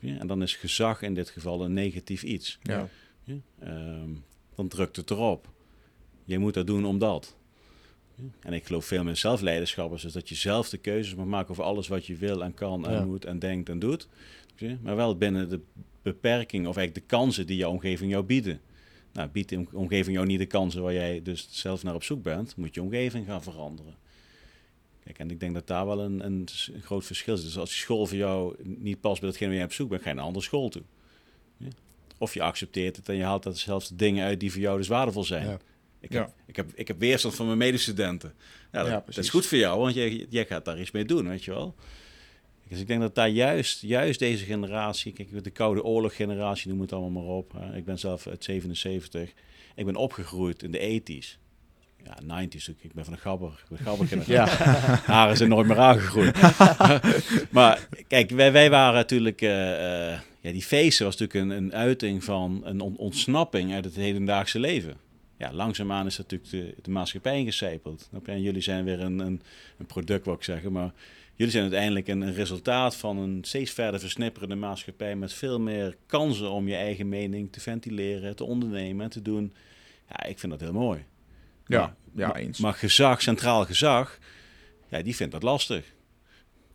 En 0.00 0.26
dan 0.26 0.42
is 0.42 0.56
gezag 0.56 1.02
in 1.02 1.14
dit 1.14 1.30
geval 1.30 1.64
een 1.64 1.72
negatief 1.72 2.22
iets. 2.22 2.58
ja. 2.62 2.88
Ja? 3.24 3.34
Ehm, 3.58 4.10
dan 4.54 4.68
drukt 4.68 4.96
het 4.96 5.10
erop. 5.10 5.48
Je 6.24 6.38
moet 6.38 6.54
dat 6.54 6.66
doen 6.66 6.84
omdat. 6.84 7.36
Ja? 8.14 8.24
En 8.40 8.52
ik 8.52 8.66
geloof 8.66 8.84
veel 8.84 9.04
meer 9.04 9.16
zelfleiderschap. 9.16 9.94
is 9.94 10.02
Dus 10.02 10.12
dat 10.12 10.28
je 10.28 10.34
zelf 10.34 10.68
de 10.68 10.78
keuzes 10.78 11.14
mag 11.14 11.26
maken 11.26 11.50
over 11.50 11.64
alles 11.64 11.88
wat 11.88 12.06
je 12.06 12.16
wil 12.16 12.44
en 12.44 12.54
kan 12.54 12.86
en 12.86 12.92
Ja. 12.92 13.04
moet 13.04 13.24
en 13.24 13.38
denkt 13.38 13.68
en 13.68 13.78
doet. 13.78 14.08
Maar 14.80 14.96
wel 14.96 15.16
binnen 15.16 15.48
de 15.48 15.60
beperking 16.02 16.66
of 16.66 16.76
eigenlijk 16.76 17.08
de 17.08 17.16
kansen 17.16 17.46
die 17.46 17.56
jouw 17.56 17.70
omgeving 17.70 18.10
jou 18.10 18.24
bieden. 18.24 18.60
Nou, 19.12 19.28
biedt 19.28 19.48
de 19.48 19.66
omgeving 19.72 20.16
jou 20.16 20.26
niet 20.26 20.38
de 20.38 20.46
kansen 20.46 20.82
waar 20.82 20.92
jij 20.92 21.22
dus 21.22 21.48
zelf 21.50 21.82
naar 21.82 21.94
op 21.94 22.02
zoek 22.02 22.22
bent, 22.22 22.56
moet 22.56 22.74
je 22.74 22.82
omgeving 22.82 23.26
gaan 23.26 23.42
veranderen. 23.42 23.94
Kijk, 25.06 25.18
en 25.18 25.30
ik 25.30 25.40
denk 25.40 25.54
dat 25.54 25.66
daar 25.66 25.86
wel 25.86 26.00
een, 26.00 26.24
een, 26.24 26.48
groot 26.80 27.04
verschil 27.04 27.34
is. 27.34 27.42
Dus 27.42 27.58
als 27.58 27.68
die 27.68 27.78
school 27.78 28.06
voor 28.06 28.16
jou 28.16 28.56
niet 28.62 29.00
past 29.00 29.20
bij 29.20 29.28
datgene 29.28 29.48
waar 29.48 29.58
jij 29.58 29.66
op 29.66 29.72
zoek 29.72 29.88
bent, 29.88 30.02
ga 30.02 30.08
je 30.08 30.14
naar 30.14 30.22
een 30.22 30.28
andere 30.28 30.46
school 30.46 30.68
toe. 30.68 30.82
Ja? 31.56 31.68
Of 32.18 32.34
je 32.34 32.42
accepteert 32.42 32.96
het 32.96 33.08
en 33.08 33.16
je 33.16 33.22
haalt 33.22 33.42
dat 33.42 33.58
zelfs 33.58 33.88
de 33.88 33.96
dingen 33.96 34.24
uit 34.24 34.40
die 34.40 34.52
voor 34.52 34.60
jou 34.60 34.78
dus 34.78 34.88
waardevol 34.88 35.24
zijn. 35.24 35.46
Ja. 35.46 35.58
Ik, 36.00 36.12
Ja. 36.12 36.20
heb, 36.20 36.32
ik, 36.46 36.56
heb, 36.56 36.72
ik 36.74 36.88
heb 36.88 36.98
weerstand 36.98 37.34
van 37.34 37.46
mijn 37.46 37.58
medestudenten. 37.58 38.34
Ja, 38.72 39.02
dat, 39.06 39.16
is 39.16 39.30
goed 39.30 39.46
voor 39.46 39.58
jou, 39.58 39.80
want 39.80 39.94
jij, 39.94 40.26
jij 40.28 40.46
gaat 40.46 40.64
daar 40.64 40.80
iets 40.80 40.90
mee 40.90 41.04
doen, 41.04 41.28
weet 41.28 41.44
je 41.44 41.50
wel. 41.50 41.74
Dus 42.68 42.80
ik 42.80 42.86
denk 42.86 43.00
dat 43.00 43.14
daar 43.14 43.28
juist, 43.28 43.80
juist 43.80 44.18
deze 44.18 44.44
generatie, 44.44 45.12
kijk, 45.12 45.44
de 45.44 45.50
Koude 45.50 45.84
Oorlog 45.84 46.16
generatie, 46.16 46.70
noem 46.70 46.80
het 46.80 46.92
allemaal 46.92 47.22
maar 47.22 47.34
op. 47.34 47.52
hè. 47.52 47.76
Ik 47.76 47.84
ben 47.84 47.98
zelf 47.98 48.26
uit 48.26 48.44
77. 48.44 49.32
Ik 49.74 49.84
ben 49.84 49.96
opgegroeid 49.96 50.62
in 50.62 50.70
de 50.70 51.02
80s. 51.02 51.45
Ja, 52.06 52.44
90s 52.44 52.70
ook. 52.70 52.76
Ik 52.80 52.92
ben 52.92 53.04
van 53.04 53.12
de 53.12 53.20
gabber. 53.20 53.64
De 53.68 53.76
gabber 53.76 54.06
generatie. 54.16 54.34
Ja. 54.34 55.00
Haren 55.04 55.36
zijn 55.36 55.48
nooit 55.48 55.66
meer 55.66 55.78
aangegroeid. 55.78 56.40
maar 57.50 57.88
kijk, 58.08 58.30
wij, 58.30 58.52
wij 58.52 58.70
waren 58.70 58.94
natuurlijk... 58.94 59.40
eh, 59.42 60.12
eh, 60.12 60.20
ja, 60.40 60.52
die 60.52 60.62
feesten 60.62 61.04
was 61.06 61.16
natuurlijk 61.16 61.50
een, 61.50 61.64
een 61.64 61.74
uiting 61.74 62.24
van 62.24 62.60
een 62.64 62.80
on- 62.80 62.96
ontsnapping 62.96 63.72
uit 63.72 63.84
het 63.84 63.96
hedendaagse 63.96 64.58
leven. 64.60 64.96
Ja, 65.38 65.52
langzaamaan 65.52 66.06
is 66.06 66.18
natuurlijk 66.18 66.50
de, 66.50 66.74
de 66.82 66.90
maatschappij 66.90 67.38
ingecijpeld. 67.38 68.10
En 68.24 68.42
jullie 68.42 68.62
zijn 68.62 68.84
weer 68.84 69.00
een, 69.00 69.18
een, 69.18 69.42
een 69.78 69.86
product, 69.86 70.24
wou 70.24 70.36
ik 70.36 70.44
zeggen. 70.44 70.72
Maar 70.72 70.92
jullie 71.34 71.52
zijn 71.52 71.62
uiteindelijk 71.62 72.08
een, 72.08 72.20
een 72.20 72.34
resultaat 72.34 72.96
van 72.96 73.18
een 73.18 73.38
steeds 73.42 73.70
verder 73.70 74.00
versnipperende 74.00 74.54
maatschappij... 74.54 75.16
met 75.16 75.32
veel 75.32 75.60
meer 75.60 75.96
kansen 76.06 76.50
om 76.50 76.68
je 76.68 76.74
eigen 76.74 77.08
mening 77.08 77.52
te 77.52 77.60
ventileren, 77.60 78.36
te 78.36 78.44
ondernemen 78.44 79.04
en 79.04 79.10
te 79.10 79.22
doen. 79.22 79.52
Ja, 80.08 80.24
ik 80.24 80.38
vind 80.38 80.52
dat 80.52 80.60
heel 80.60 80.72
mooi. 80.72 81.04
Ja, 81.66 81.78
Maar- 82.12 82.28
ja, 82.28 82.36
eens. 82.36 82.58
Maar 82.58 82.74
gezag, 82.74 83.22
centraal 83.22 83.64
gezag, 83.64 84.18
ja, 84.88 85.02
die 85.02 85.16
vindt 85.16 85.32
dat 85.32 85.42
lastig. 85.42 85.94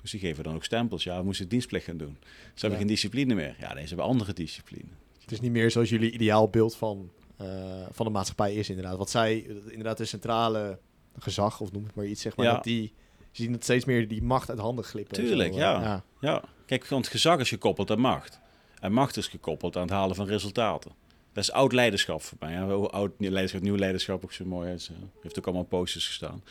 Dus 0.02 0.12
die 0.12 0.20
geven 0.20 0.44
dan 0.44 0.56
ook 0.56 0.64
stempels. 0.64 1.04
Ja, 1.04 1.18
we 1.18 1.24
moesten 1.24 1.48
dienstplicht 1.48 1.86
gaan 1.86 1.98
doen. 1.98 2.18
Ze 2.22 2.28
hebben 2.54 2.72
Ja. 2.72 2.78
geen 2.78 2.88
discipline 2.88 3.34
meer. 3.36 3.56
Ja, 3.60 3.74
deze 3.74 3.88
hebben 3.88 4.06
andere 4.06 4.34
discipline. 4.34 4.88
Het 5.22 5.32
is 5.32 5.40
niet 5.40 5.52
meer 5.52 5.72
zoals 5.72 5.90
jullie 5.90 6.12
ideaalbeeld 6.12 6.76
van, 6.76 7.12
eh, 7.38 7.48
van 7.92 8.06
de 8.06 8.12
maatschappij 8.12 8.54
is 8.54 8.70
inderdaad. 8.70 8.98
Wat 8.98 9.10
zij, 9.10 9.38
inderdaad 9.68 9.98
de 9.98 10.06
centrale 10.06 10.80
gezag, 11.20 11.60
of 11.60 11.72
noem 11.72 11.84
het 11.86 11.96
maar 11.96 12.06
iets, 12.06 12.22
zeg 12.22 12.36
maar, 12.36 12.46
Ja. 12.46 12.54
dat 12.54 12.64
die, 12.64 12.94
ze 13.32 13.42
zien 13.44 13.52
het 13.54 13.64
steeds 13.64 13.86
meer 13.86 14.08
die 14.08 14.22
macht 14.24 14.50
uit 14.50 14.60
handen 14.60 14.84
glippen. 14.86 15.18
en 15.18 15.26
Tuurlijk, 15.26 15.54
zo, 15.54 15.60
ja. 15.60 15.82
ja. 15.82 16.04
Ja, 16.22 16.44
kijk, 16.66 16.88
want 16.88 17.08
gezag 17.08 17.40
is 17.40 17.50
gekoppeld 17.50 17.92
aan 17.92 18.00
macht. 18.00 18.40
En 18.80 18.94
macht 18.94 19.18
is 19.18 19.28
gekoppeld 19.28 19.76
aan 19.76 19.82
het 19.82 19.92
halen 19.92 20.16
van 20.16 20.28
resultaten. 20.28 20.92
Dat 21.34 21.44
is 21.44 21.52
oud 21.52 21.72
leiderschap 21.72 22.22
voor 22.22 22.38
mij. 22.40 22.54
hè. 22.54 22.74
Oud 22.74 23.12
leiderschap, 23.18 23.62
nieuw 23.62 23.76
leiderschap 23.76 24.24
ook 24.24 24.32
zo 24.34 24.46
mooi. 24.46 24.72
is. 24.74 24.90
eh, 24.90 24.96
heeft 25.22 25.38
ook 25.40 25.46
allemaal 25.46 25.64
posters 25.64 26.08
gestaan. 26.08 26.44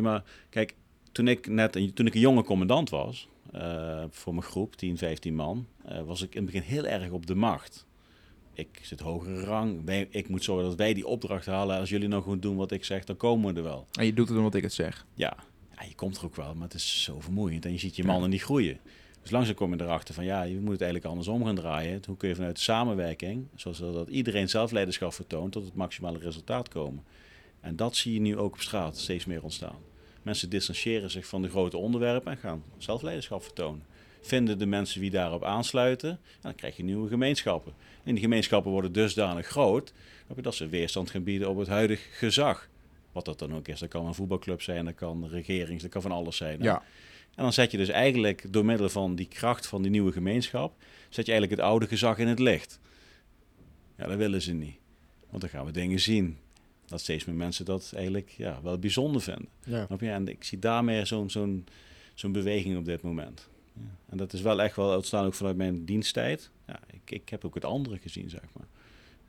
Maar 0.00 0.24
kijk, 0.50 0.74
toen 1.12 1.28
ik 1.28 1.46
net 1.46 1.76
een, 1.76 1.92
toen 1.92 2.06
ik 2.06 2.14
een 2.14 2.20
jonge 2.20 2.42
commandant 2.44 2.90
was, 2.90 3.28
eh, 3.52 4.04
voor 4.10 4.32
mijn 4.34 4.44
groep, 4.46 4.76
10, 4.76 4.98
15 4.98 5.34
man, 5.34 5.66
eh, 5.84 6.02
was 6.02 6.22
ik 6.22 6.34
in 6.34 6.42
het 6.42 6.52
begin 6.52 6.68
heel 6.68 6.86
erg 6.86 7.10
op 7.10 7.26
de 7.26 7.34
macht. 7.34 7.86
Ik 8.54 8.78
zit 8.82 9.00
hogere 9.00 9.40
rang. 9.44 9.84
Wij, 9.84 10.08
ik 10.10 10.28
moet 10.28 10.44
zorgen 10.44 10.64
dat 10.68 10.76
wij 10.76 10.94
die 10.94 11.06
opdracht 11.06 11.46
halen. 11.46 11.78
Als 11.78 11.88
jullie 11.90 12.08
nou 12.08 12.22
goed 12.22 12.42
doen 12.42 12.56
wat 12.56 12.70
ik 12.72 12.84
zeg, 12.84 13.04
dan 13.04 13.16
komen 13.16 13.52
we 13.52 13.58
er 13.60 13.64
wel. 13.66 13.86
En 13.92 14.06
je 14.06 14.12
doet 14.12 14.28
het 14.28 14.36
omdat 14.36 14.54
ik 14.54 14.62
het 14.62 14.72
zeg. 14.72 15.06
Ja, 15.14 15.36
ja, 15.76 15.82
je 15.88 15.94
komt 15.94 16.16
er 16.16 16.24
ook 16.24 16.36
wel, 16.36 16.54
maar 16.54 16.64
het 16.64 16.74
is 16.74 17.02
zo 17.02 17.20
vermoeiend. 17.20 17.64
En 17.64 17.72
je 17.72 17.78
ziet 17.78 17.96
je 17.96 18.02
Ja. 18.02 18.08
mannen 18.08 18.30
niet 18.30 18.42
groeien. 18.42 18.78
Dus 19.22 19.30
langzaam 19.30 19.54
kom 19.54 19.74
je 19.74 19.82
erachter 19.82 20.14
van 20.14 20.24
ja, 20.24 20.42
je 20.42 20.54
moet 20.54 20.72
het 20.72 20.80
eigenlijk 20.80 21.10
andersom 21.10 21.44
gaan 21.44 21.54
draaien. 21.54 22.02
Hoe 22.06 22.16
kun 22.16 22.28
je 22.28 22.34
vanuit 22.34 22.56
de 22.56 22.62
samenwerking, 22.62 23.46
zoals 23.54 23.78
dat 23.78 24.08
iedereen 24.08 24.48
zelfleiderschap 24.48 25.12
vertoont, 25.12 25.52
tot 25.52 25.64
het 25.64 25.74
maximale 25.74 26.18
resultaat 26.18 26.68
komen. 26.68 27.04
En 27.60 27.76
dat 27.76 27.96
zie 27.96 28.12
je 28.12 28.20
nu 28.20 28.36
ook 28.36 28.52
op 28.52 28.60
straat 28.60 28.98
steeds 28.98 29.24
meer 29.24 29.42
ontstaan. 29.42 29.78
Mensen 30.22 30.50
distancieren 30.50 31.10
zich 31.10 31.26
van 31.26 31.42
de 31.42 31.48
grote 31.48 31.76
onderwerpen 31.76 32.32
en 32.32 32.38
gaan 32.38 32.62
zelfleiderschap 32.78 33.42
vertonen. 33.42 33.82
Vinden 34.20 34.58
de 34.58 34.66
mensen 34.66 35.00
wie 35.00 35.10
daarop 35.10 35.44
aansluiten, 35.44 36.10
en 36.10 36.18
dan 36.40 36.54
krijg 36.54 36.76
je 36.76 36.84
nieuwe 36.84 37.08
gemeenschappen. 37.08 37.72
En 38.04 38.12
die 38.12 38.22
gemeenschappen 38.22 38.70
worden 38.70 38.92
dusdanig 38.92 39.46
groot 39.46 39.92
dat 40.40 40.54
ze 40.54 40.68
weerstand 40.68 41.10
gaan 41.10 41.22
bieden 41.22 41.48
op 41.48 41.58
het 41.58 41.68
huidige 41.68 42.10
gezag. 42.10 42.68
Wat 43.12 43.24
dat 43.24 43.38
dan 43.38 43.54
ook 43.54 43.68
is. 43.68 43.80
Dat 43.80 43.88
kan 43.88 44.06
een 44.06 44.14
voetbalclub 44.14 44.62
zijn, 44.62 44.84
dat 44.84 44.94
kan 44.94 45.28
regerings, 45.28 45.82
dat 45.82 45.90
kan 45.90 46.02
van 46.02 46.12
alles 46.12 46.36
zijn. 46.36 46.62
Ja, 46.62 46.82
En 47.40 47.46
dan 47.46 47.54
zet 47.54 47.70
je 47.70 47.76
dus 47.76 47.88
eigenlijk 47.88 48.52
door 48.52 48.64
middel 48.64 48.88
van 48.88 49.14
die 49.14 49.28
kracht 49.28 49.66
van 49.66 49.82
die 49.82 49.90
nieuwe 49.90 50.12
gemeenschap, 50.12 50.74
zet 51.08 51.26
je 51.26 51.32
eigenlijk 51.32 51.60
het 51.60 51.70
oude 51.70 51.86
gezag 51.86 52.18
in 52.18 52.28
het 52.28 52.38
licht. 52.38 52.80
Ja, 53.96 54.06
dat 54.06 54.16
willen 54.16 54.42
ze 54.42 54.52
niet. 54.52 54.76
Want 55.30 55.40
dan 55.40 55.50
gaan 55.50 55.64
we 55.64 55.70
dingen 55.72 56.00
zien. 56.00 56.38
Dat 56.86 57.00
steeds 57.00 57.24
meer 57.24 57.36
mensen 57.36 57.64
dat 57.64 57.92
eigenlijk 57.94 58.28
ja, 58.28 58.62
wel 58.62 58.78
bijzonder 58.78 59.20
vinden. 59.22 59.48
Ja. 59.64 59.86
En 59.98 60.28
ik 60.28 60.44
zie 60.44 60.58
daar 60.58 60.84
meer 60.84 61.06
zo'n 61.06 61.30
zo'n 61.30 61.66
zo'n 62.14 62.32
beweging 62.32 62.76
op 62.76 62.84
dit 62.84 63.02
moment. 63.02 63.48
Ja. 63.72 63.80
En 64.08 64.16
dat 64.16 64.32
is 64.32 64.40
wel 64.40 64.62
echt 64.62 64.76
wel 64.76 64.96
ontstaan 64.96 65.24
ook 65.26 65.34
vanuit 65.34 65.56
mijn 65.56 65.84
diensttijd. 65.84 66.50
ja, 66.66 66.80
ik, 66.86 67.10
ik 67.10 67.28
heb 67.28 67.44
ook 67.44 67.54
het 67.54 67.64
andere 67.64 67.98
gezien, 67.98 68.30
zeg 68.30 68.44
maar. 68.52 68.66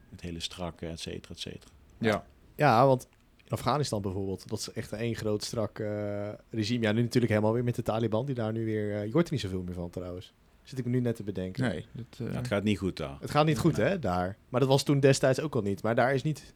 Het 0.10 0.22
hele 0.22 0.40
strakke, 0.40 0.88
et 0.88 1.00
cetera, 1.00 1.34
et 1.34 1.40
cetera. 1.40 1.72
Ja. 1.98 2.26
Ja, 2.56 2.88
want 2.88 3.08
Afghanistan 3.52 4.02
bijvoorbeeld, 4.02 4.50
dat 4.50 4.60
is 4.60 4.72
echt 4.72 4.92
één 4.92 5.16
groot 5.16 5.44
strak 5.44 5.80
eh, 5.80 6.30
regime. 6.50 6.84
Ja, 6.86 6.92
nu 6.92 7.02
natuurlijk 7.02 7.32
helemaal 7.34 7.54
weer 7.54 7.64
met 7.64 7.76
de 7.76 7.82
Taliban, 7.82 8.26
die 8.26 8.36
daar 8.36 8.52
nu 8.52 8.66
weer... 8.66 8.96
eh, 8.96 9.06
je 9.06 9.12
hoort 9.12 9.26
er 9.26 9.32
niet 9.32 9.42
zoveel 9.42 9.64
meer 9.64 9.74
van 9.74 9.90
trouwens. 9.90 10.34
Zit 10.64 10.80
ik 10.80 10.86
me 10.86 10.92
nu 10.92 11.00
net 11.00 11.16
te 11.16 11.24
bedenken. 11.24 11.64
Nee, 11.64 11.86
dat, 11.92 12.20
eh, 12.20 12.28
Ja, 12.32 12.38
het 12.38 12.48
gaat 12.48 12.64
niet 12.64 12.78
goed 12.78 12.98
daar. 12.98 13.18
Het 13.22 13.32
gaat 13.32 13.46
niet 13.46 13.58
goed, 13.58 13.78
hè, 13.78 14.00
daar. 14.00 14.38
Maar 14.50 14.60
dat 14.60 14.70
was 14.70 14.84
toen 14.84 15.00
destijds 15.00 15.40
ook 15.40 15.56
al 15.56 15.62
niet. 15.62 15.84
Maar 15.84 15.96
daar 15.96 16.14
is 16.14 16.24
niet 16.24 16.54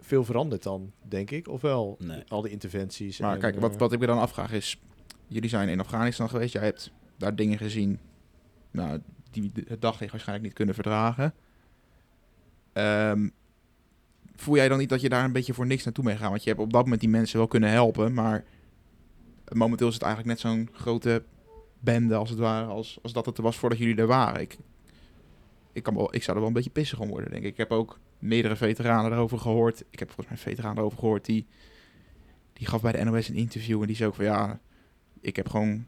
veel 0.00 0.24
veranderd 0.24 0.62
dan, 0.62 0.92
denk 1.08 1.30
ik. 1.30 1.48
Of 1.48 1.60
wel? 1.60 1.96
Nee. 1.98 2.22
Al 2.28 2.42
die 2.42 2.50
interventies. 2.50 3.18
Maar 3.18 3.34
en, 3.34 3.40
kijk, 3.40 3.60
wat, 3.60 3.72
eh, 3.72 3.78
wat 3.78 3.92
ik 3.92 3.98
me 3.98 4.06
dan 4.06 4.18
afvraag 4.18 4.52
is... 4.52 4.80
Jullie 5.28 5.48
zijn 5.48 5.68
in 5.68 5.80
Afghanistan 5.80 6.28
geweest. 6.28 6.52
Jij 6.52 6.64
hebt 6.64 6.92
daar 7.16 7.36
dingen 7.36 7.58
gezien... 7.58 7.98
Nou, 8.70 9.00
die 9.30 9.52
het 9.66 9.80
daglicht 9.80 10.10
waarschijnlijk 10.12 10.46
niet 10.48 10.56
kunnen 10.56 10.74
verdragen. 10.74 11.34
Ehm, 12.72 13.28
voel 14.36 14.56
jij 14.56 14.68
dan 14.68 14.78
niet 14.78 14.88
dat 14.88 15.00
je 15.00 15.08
daar 15.08 15.24
een 15.24 15.32
beetje 15.32 15.54
voor 15.54 15.66
niks 15.66 15.84
naartoe 15.84 16.04
mee 16.04 16.16
gaat? 16.16 16.30
Want 16.30 16.42
je 16.42 16.48
hebt 16.48 16.62
op 16.62 16.72
dat 16.72 16.82
moment 16.82 17.00
die 17.00 17.10
mensen 17.10 17.38
wel 17.38 17.46
kunnen 17.46 17.70
helpen. 17.70 18.14
Maar 18.14 18.44
momenteel 19.52 19.88
is 19.88 19.94
het 19.94 20.02
eigenlijk 20.02 20.32
net 20.32 20.52
zo'n 20.52 20.68
grote 20.72 21.22
bende 21.80 22.14
als 22.14 22.30
het 22.30 22.38
ware... 22.38 22.66
als, 22.66 22.98
als 23.02 23.12
dat 23.12 23.26
het 23.26 23.38
was 23.38 23.56
voordat 23.56 23.78
jullie 23.78 23.96
er 23.96 24.06
waren. 24.06 24.40
Ik, 24.40 24.58
ik, 25.72 25.82
kan 25.82 25.94
wel, 25.94 26.14
ik 26.14 26.22
zou 26.22 26.32
er 26.32 26.42
wel 26.42 26.48
een 26.48 26.56
beetje 26.56 26.70
pissig 26.70 27.00
om 27.00 27.08
worden, 27.08 27.30
denk 27.30 27.42
ik. 27.42 27.50
Ik 27.50 27.56
heb 27.56 27.70
ook 27.70 27.98
meerdere 28.18 28.56
veteranen 28.56 29.12
erover 29.12 29.38
gehoord. 29.38 29.84
Ik 29.90 29.98
heb 29.98 30.08
volgens 30.10 30.28
mij 30.28 30.36
een 30.36 30.42
veteraan 30.42 30.78
erover 30.78 30.98
gehoord... 30.98 31.24
die 31.24 31.46
die 32.52 32.66
gaf 32.66 32.80
bij 32.80 32.92
de 32.92 33.04
NOS 33.04 33.28
een 33.28 33.34
interview 33.34 33.80
en 33.80 33.86
die 33.86 33.96
zei 33.96 34.08
ook 34.08 34.14
van 34.14 34.24
ja, 34.24 34.60
ik 35.20 35.36
heb 35.36 35.48
gewoon 35.48 35.86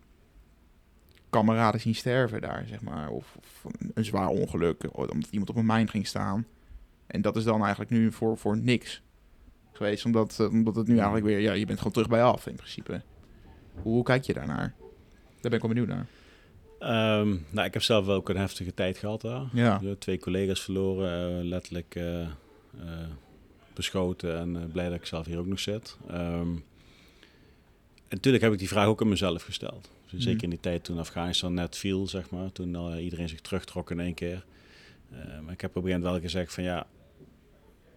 kameraden 1.31 1.81
zien 1.81 1.95
sterven 1.95 2.41
daar, 2.41 2.65
zeg 2.67 2.81
maar. 2.81 3.11
Of, 3.11 3.37
of 3.39 3.73
een, 3.79 3.91
een 3.95 4.05
zwaar 4.05 4.29
ongeluk, 4.29 4.97
omdat 4.97 5.31
iemand 5.31 5.51
op 5.51 5.57
een 5.57 5.67
mijn 5.67 5.89
ging 5.89 6.07
staan. 6.07 6.47
En 7.07 7.23
dat 7.23 7.37
is 7.37 7.45
dan 7.45 7.61
eigenlijk 7.61 7.91
nu 7.91 8.13
voor, 8.13 8.39
voor 8.39 8.57
niks 8.57 9.03
geweest, 9.73 10.05
omdat, 10.05 10.41
eh, 10.41 10.51
omdat 10.51 10.75
het 10.77 10.87
nu 10.87 10.95
eigenlijk 10.95 11.27
weer, 11.27 11.39
ja, 11.39 11.53
je 11.53 11.67
bent 11.67 11.79
gewoon 11.79 11.93
terug 11.93 12.09
bij 12.09 12.23
af 12.23 12.47
in 12.47 12.55
principe. 12.57 13.03
Hoe, 13.83 13.93
hoe 13.93 14.03
kijk 14.03 14.25
je 14.25 14.33
daarnaar? 14.35 14.75
Daar 15.41 15.51
ben 15.51 15.53
ik 15.53 15.61
wel 15.61 15.71
benieuwd 15.75 15.89
naar. 15.89 16.07
Ehm, 16.79 17.37
nou, 17.51 17.67
ik 17.67 17.73
heb 17.73 17.83
zelf 17.83 18.07
wel 18.07 18.15
ook 18.17 18.29
een 18.29 18.37
heftige 18.37 18.75
tijd 18.75 18.99
gehad 18.99 19.21
daar. 19.21 19.45
Ja, 19.53 19.81
Twee 19.99 20.19
collega's 20.19 20.61
verloren, 20.61 21.39
eh, 21.39 21.45
letterlijk 21.45 21.95
eh, 21.95 22.29
beschoten 23.75 24.39
en 24.39 24.71
blij 24.73 24.89
dat 24.89 24.99
ik 24.99 25.07
zelf 25.07 25.27
hier 25.27 25.39
ook 25.39 25.47
nog 25.47 25.61
zit. 25.61 25.97
Ehm, 26.09 26.49
en 28.09 28.21
natuurlijk 28.21 28.45
heb 28.45 28.53
ik 28.53 28.59
die 28.59 28.69
vraag 28.69 28.87
ook 28.87 29.01
aan 29.03 29.09
mezelf 29.09 29.43
gesteld. 29.43 29.91
Dus 30.03 30.13
Mhm. 30.13 30.23
Zeker 30.23 30.43
in 30.43 30.51
die 30.51 30.61
tijd 30.61 30.85
toen 30.85 30.99
Afghanistan 30.99 31.55
net 31.55 31.77
viel, 31.77 32.07
zeg 32.07 32.31
maar. 32.31 32.53
Toen 32.53 32.99
iedereen 32.99 33.29
zich 33.29 33.41
terugtrok 33.41 33.91
in 33.91 34.01
één 34.01 34.15
keer. 34.15 34.45
Eh, 35.15 35.41
maar 35.41 35.53
ik 35.53 35.61
heb 35.61 35.71
op 35.71 35.77
een 35.77 35.83
gegeven 35.83 35.83
moment 35.83 36.03
wel 36.03 36.21
gezegd 36.21 36.55
van 36.55 36.65
ja, 36.65 36.87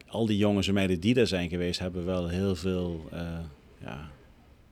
al 0.07 0.25
die 0.25 0.37
jongens 0.37 0.67
en 0.67 0.73
meiden 0.73 0.99
die 0.99 1.13
daar 1.13 1.27
zijn 1.27 1.49
geweest, 1.49 1.79
hebben 1.79 2.05
wel 2.05 2.27
heel 2.27 2.55
veel, 2.55 3.07
eh, 3.11 3.39
ja, 3.81 4.09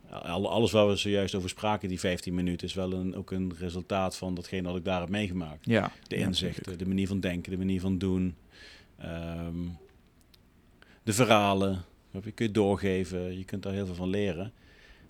al- 0.10 0.49
alles 0.49 0.71
waar 0.71 0.88
we 0.88 0.95
zojuist 0.95 1.36
over 1.36 1.49
spraken, 1.49 1.89
die 1.89 1.99
15 1.99 2.34
minuten, 2.34 2.67
is 2.67 2.73
wel 2.73 2.93
een, 2.93 3.15
ook 3.15 3.31
een 3.31 3.53
resultaat 3.60 4.17
van 4.17 4.36
datgene 4.36 4.67
wat 4.67 4.77
ik 4.77 4.86
daar 4.86 4.99
heb 4.99 5.10
meegemaakt. 5.10 5.65
ja. 5.65 5.91
De 6.08 6.15
inzichten, 6.27 6.77
de 6.77 6.88
manier 6.88 7.08
van 7.08 7.19
denken, 7.19 7.51
de 7.51 7.58
manier 7.58 7.79
van 7.81 7.97
doen. 7.97 8.36
ehm, 8.97 9.55
de 11.03 11.13
verhalen. 11.13 11.84
Je 12.23 12.31
kun 12.31 12.45
je 12.45 12.51
doorgeven, 12.51 13.38
je 13.38 13.43
kunt 13.45 13.63
daar 13.63 13.73
heel 13.73 13.86
veel 13.86 13.95
van 13.95 14.10
leren. 14.10 14.51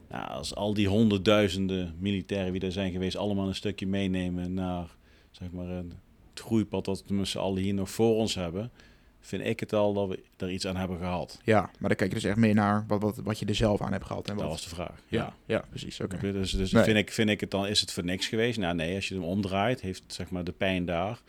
Nou, 0.09 0.29
als 0.29 0.55
al 0.55 0.73
die 0.73 0.87
honderdduizenden 0.87 1.95
militairen 1.99 2.51
die 2.53 2.61
er 2.61 2.71
zijn 2.71 2.91
geweest, 2.91 3.15
allemaal 3.17 3.47
een 3.47 3.55
stukje 3.55 3.87
meenemen 3.87 4.53
naar 4.53 4.95
zeg 5.31 5.51
maar, 5.51 5.67
een- 5.69 5.93
het 6.35 6.45
groeipad 6.45 6.85
dat 6.85 7.03
we 7.07 7.13
met 7.13 7.27
z'n 7.27 7.37
allen 7.37 7.61
hier 7.61 7.73
nog 7.73 7.89
voor 7.89 8.15
ons 8.15 8.35
hebben, 8.35 8.71
vind 9.19 9.45
ik 9.45 9.59
het 9.59 9.73
al 9.73 9.93
dat 9.93 10.07
we 10.07 10.19
er 10.37 10.51
iets 10.51 10.67
aan 10.67 10.75
hebben 10.75 10.97
gehad. 10.97 11.39
Ja, 11.43 11.61
maar 11.61 11.89
dan 11.89 11.97
kijk 11.97 12.09
je 12.09 12.15
dus 12.15 12.23
echt 12.23 12.37
meer 12.37 12.53
naar 12.53 12.85
wat, 12.87 13.01
wat, 13.01 13.15
wat 13.17 13.39
je 13.39 13.45
er 13.45 13.55
zelf 13.55 13.81
aan 13.81 13.91
hebt 13.91 14.05
gehad. 14.05 14.27
En 14.29 14.33
Dat 14.35 14.43
wat, 14.43 14.51
was 14.53 14.63
de 14.63 14.69
vraag. 14.75 15.01
ja, 15.07 15.35
ja, 15.45 15.63
precies. 15.69 16.01
Oké. 16.01 16.31
Dus, 16.31 16.51
dus 16.51 16.71
Nee. 16.71 16.83
vind, 16.83 16.97
ik, 16.97 17.11
vind 17.11 17.29
ik 17.29 17.39
het 17.39 17.51
dan, 17.51 17.67
is 17.67 17.81
het 17.81 17.91
voor 17.91 18.03
niks 18.03 18.27
geweest? 18.27 18.57
Nou 18.59 18.75
nee, 18.75 18.95
als 18.95 19.07
je 19.07 19.13
hem 19.13 19.23
omdraait, 19.23 19.81
heeft 19.81 20.03
zeg 20.07 20.29
maar 20.29 20.43
de 20.43 20.51
pijn 20.51 20.85
daar 20.85 21.19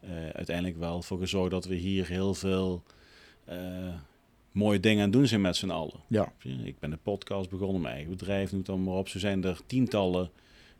eh, 0.00 0.10
uiteindelijk 0.32 0.78
wel 0.78 1.02
voor 1.02 1.18
gezorgd 1.18 1.50
dat 1.50 1.64
we 1.64 1.74
hier 1.74 2.06
heel 2.06 2.34
veel 2.34 2.82
eh, 3.44 3.56
mooie 4.52 4.80
dingen 4.80 5.04
aan 5.04 5.10
doen 5.10 5.26
zijn 5.26 5.40
met 5.40 5.56
z'n 5.56 5.70
allen. 5.70 6.00
Ja? 6.06 6.32
Ik 6.64 6.78
ben 6.78 6.92
een 6.92 7.02
podcast 7.02 7.50
begonnen, 7.50 7.80
mijn 7.80 7.94
eigen 7.94 8.10
bedrijf, 8.16 8.50
noem 8.50 8.58
het 8.60 8.68
dan 8.68 8.84
maar 8.84 8.94
op. 8.94 9.08
Zo 9.08 9.18
zijn 9.18 9.44
er 9.44 9.60
tientallen 9.66 10.30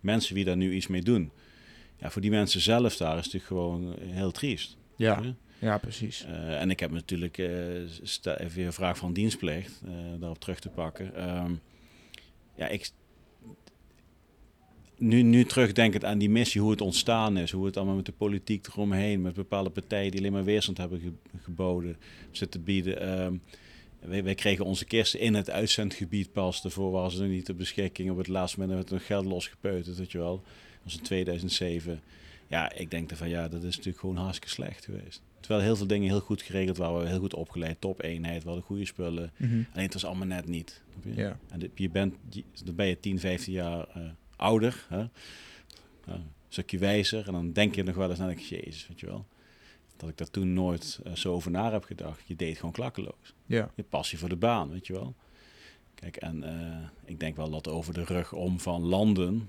mensen 0.01 0.35
die 0.35 0.45
daar 0.45 0.57
nu 0.57 0.73
iets 0.75 0.87
mee 0.87 1.03
doen. 1.03 1.31
Ja, 2.03 2.11
voor 2.11 2.23
die 2.23 2.31
mensen 2.31 2.61
zelf 2.61 2.97
daar 2.97 3.19
is 3.19 3.25
het 3.25 3.33
natuurlijk 3.33 3.45
gewoon 3.45 3.95
eh, 3.99 4.15
heel 4.15 4.31
triest. 4.31 4.77
ja, 4.97 5.35
ja, 5.59 5.79
precies. 5.79 6.25
Eh, 6.25 6.61
en 6.61 6.71
ik 6.71 6.81
heb 6.81 6.91
natuurlijk, 6.91 7.43
stel 8.03 8.35
even 8.35 8.57
weer 8.57 8.67
een 8.67 8.73
vraag 8.73 8.97
van 8.97 9.13
dienstplicht, 9.13 9.83
daarop 10.19 10.39
terug 10.39 10.59
te 10.61 10.69
pakken. 10.69 11.15
Ehm, 11.15 11.53
ja, 12.57 12.69
ik. 12.69 12.91
Nu, 14.99 15.23
nu 15.23 15.45
terugdenkend 15.45 16.05
aan 16.05 16.19
die 16.19 16.31
missie, 16.31 16.61
hoe 16.61 16.71
het 16.71 16.81
ontstaan 16.81 17.37
is, 17.37 17.51
hoe 17.51 17.67
het 17.67 17.77
allemaal 17.77 17.95
met 17.97 18.07
de 18.07 18.13
politiek 18.13 18.67
eromheen, 18.67 19.21
met 19.23 19.35
bepaalde 19.35 19.71
partijen 19.71 20.11
die 20.11 20.21
alleen 20.21 20.33
maar 20.33 20.45
weerstand 20.45 20.79
hebben 20.79 21.01
ge- 21.01 21.39
geboden, 21.43 21.97
zitten 22.31 22.65
bieden. 22.65 23.01
Ehm, 23.01 23.35
wij, 24.01 24.25
wij 24.25 24.35
kregen 24.35 24.65
onze 24.65 24.85
kisten 24.85 25.21
in 25.21 25.35
het 25.35 25.51
uitzendgebied 25.51 26.33
pas. 26.33 26.63
Daarvoor 26.63 26.91
waren 26.91 27.11
ze 27.11 27.25
niet 27.25 27.45
ter 27.45 27.57
beschikking. 27.57 28.11
Op 28.11 28.17
het 28.17 28.29
laatste 28.29 28.59
moment 28.61 28.79
hebben 28.79 28.97
we 28.99 29.03
het 29.05 29.09
nog 29.09 29.19
geld 29.19 29.33
losgepeuterd, 29.35 29.97
weet 29.99 30.13
je 30.13 30.19
wel. 30.19 30.43
Dat 30.83 30.93
was 30.93 30.97
in 30.97 31.03
2007. 31.03 32.01
Ja, 32.49 32.73
ik 32.73 32.91
denk 32.91 33.11
van 33.17 33.29
ja, 33.29 33.49
dat 33.49 33.63
is 33.63 33.77
natuurlijk 33.77 33.99
gewoon 33.99 34.17
hartstikke 34.17 34.49
slecht 34.49 34.85
geweest. 34.85 35.23
Terwijl 35.41 35.63
heel 35.63 35.77
veel 35.77 35.87
dingen 35.87 36.09
heel 36.09 36.21
goed 36.21 36.43
geregeld 36.43 36.77
waren. 36.77 37.09
Heel 37.09 37.19
goed 37.19 37.35
opgeleid, 37.35 37.81
top-eenheid, 37.81 38.43
we 38.43 38.49
hadden 38.49 38.67
goede 38.67 38.85
spullen. 38.85 39.33
Mhm. 39.37 39.53
Alleen 39.53 39.85
het 39.85 39.93
was 39.93 40.05
allemaal 40.05 40.27
net 40.27 40.47
niet. 40.47 40.83
Ja. 41.03 41.39
En 41.49 41.71
je 41.75 41.91
bent, 41.91 42.15
je, 42.29 42.45
dan 42.65 42.75
ben 42.75 42.87
je 42.87 43.01
10, 43.01 43.19
15 43.19 43.53
jaar 43.53 43.89
eh, 43.89 44.03
ouder. 44.37 44.87
Hè? 44.89 44.99
Ja, 44.99 45.09
een 46.05 46.31
stukje 46.49 46.79
wijzer. 46.79 47.27
En 47.27 47.33
dan 47.33 47.53
denk 47.53 47.75
je 47.75 47.83
nog 47.83 47.95
wel 47.95 48.11
eens, 48.11 48.19
denk 48.19 48.39
ik, 48.39 48.45
jezus, 48.45 48.89
weet 48.89 49.01
je 49.01 49.07
wel. 49.07 49.27
Dat 49.97 50.09
ik 50.09 50.19
daar 50.19 50.31
toen 50.31 50.53
nooit 50.53 51.01
eh, 51.05 51.15
zo 51.15 51.33
over 51.33 51.51
na 51.51 51.73
heb 51.73 51.85
gedacht. 51.85 52.21
Je 52.27 52.37
deed 52.37 52.57
gewoon 52.57 52.73
klakkeloos. 52.73 53.35
Ja, 53.47 53.71
Je 53.75 53.83
passie 53.83 54.19
voor 54.19 54.29
de 54.29 54.37
baan, 54.37 54.71
weet 54.71 54.87
je 54.87 54.93
wel. 54.93 55.15
Kijk, 55.95 56.17
en 56.17 56.43
eh, 56.43 56.89
ik 57.05 57.21
denk 57.21 57.37
wel 57.37 57.51
dat 57.51 57.69
over 57.69 57.95
de 57.95 58.05
rug 58.05 58.33
om 58.33 58.61
van 58.61 58.83
landen, 58.83 59.49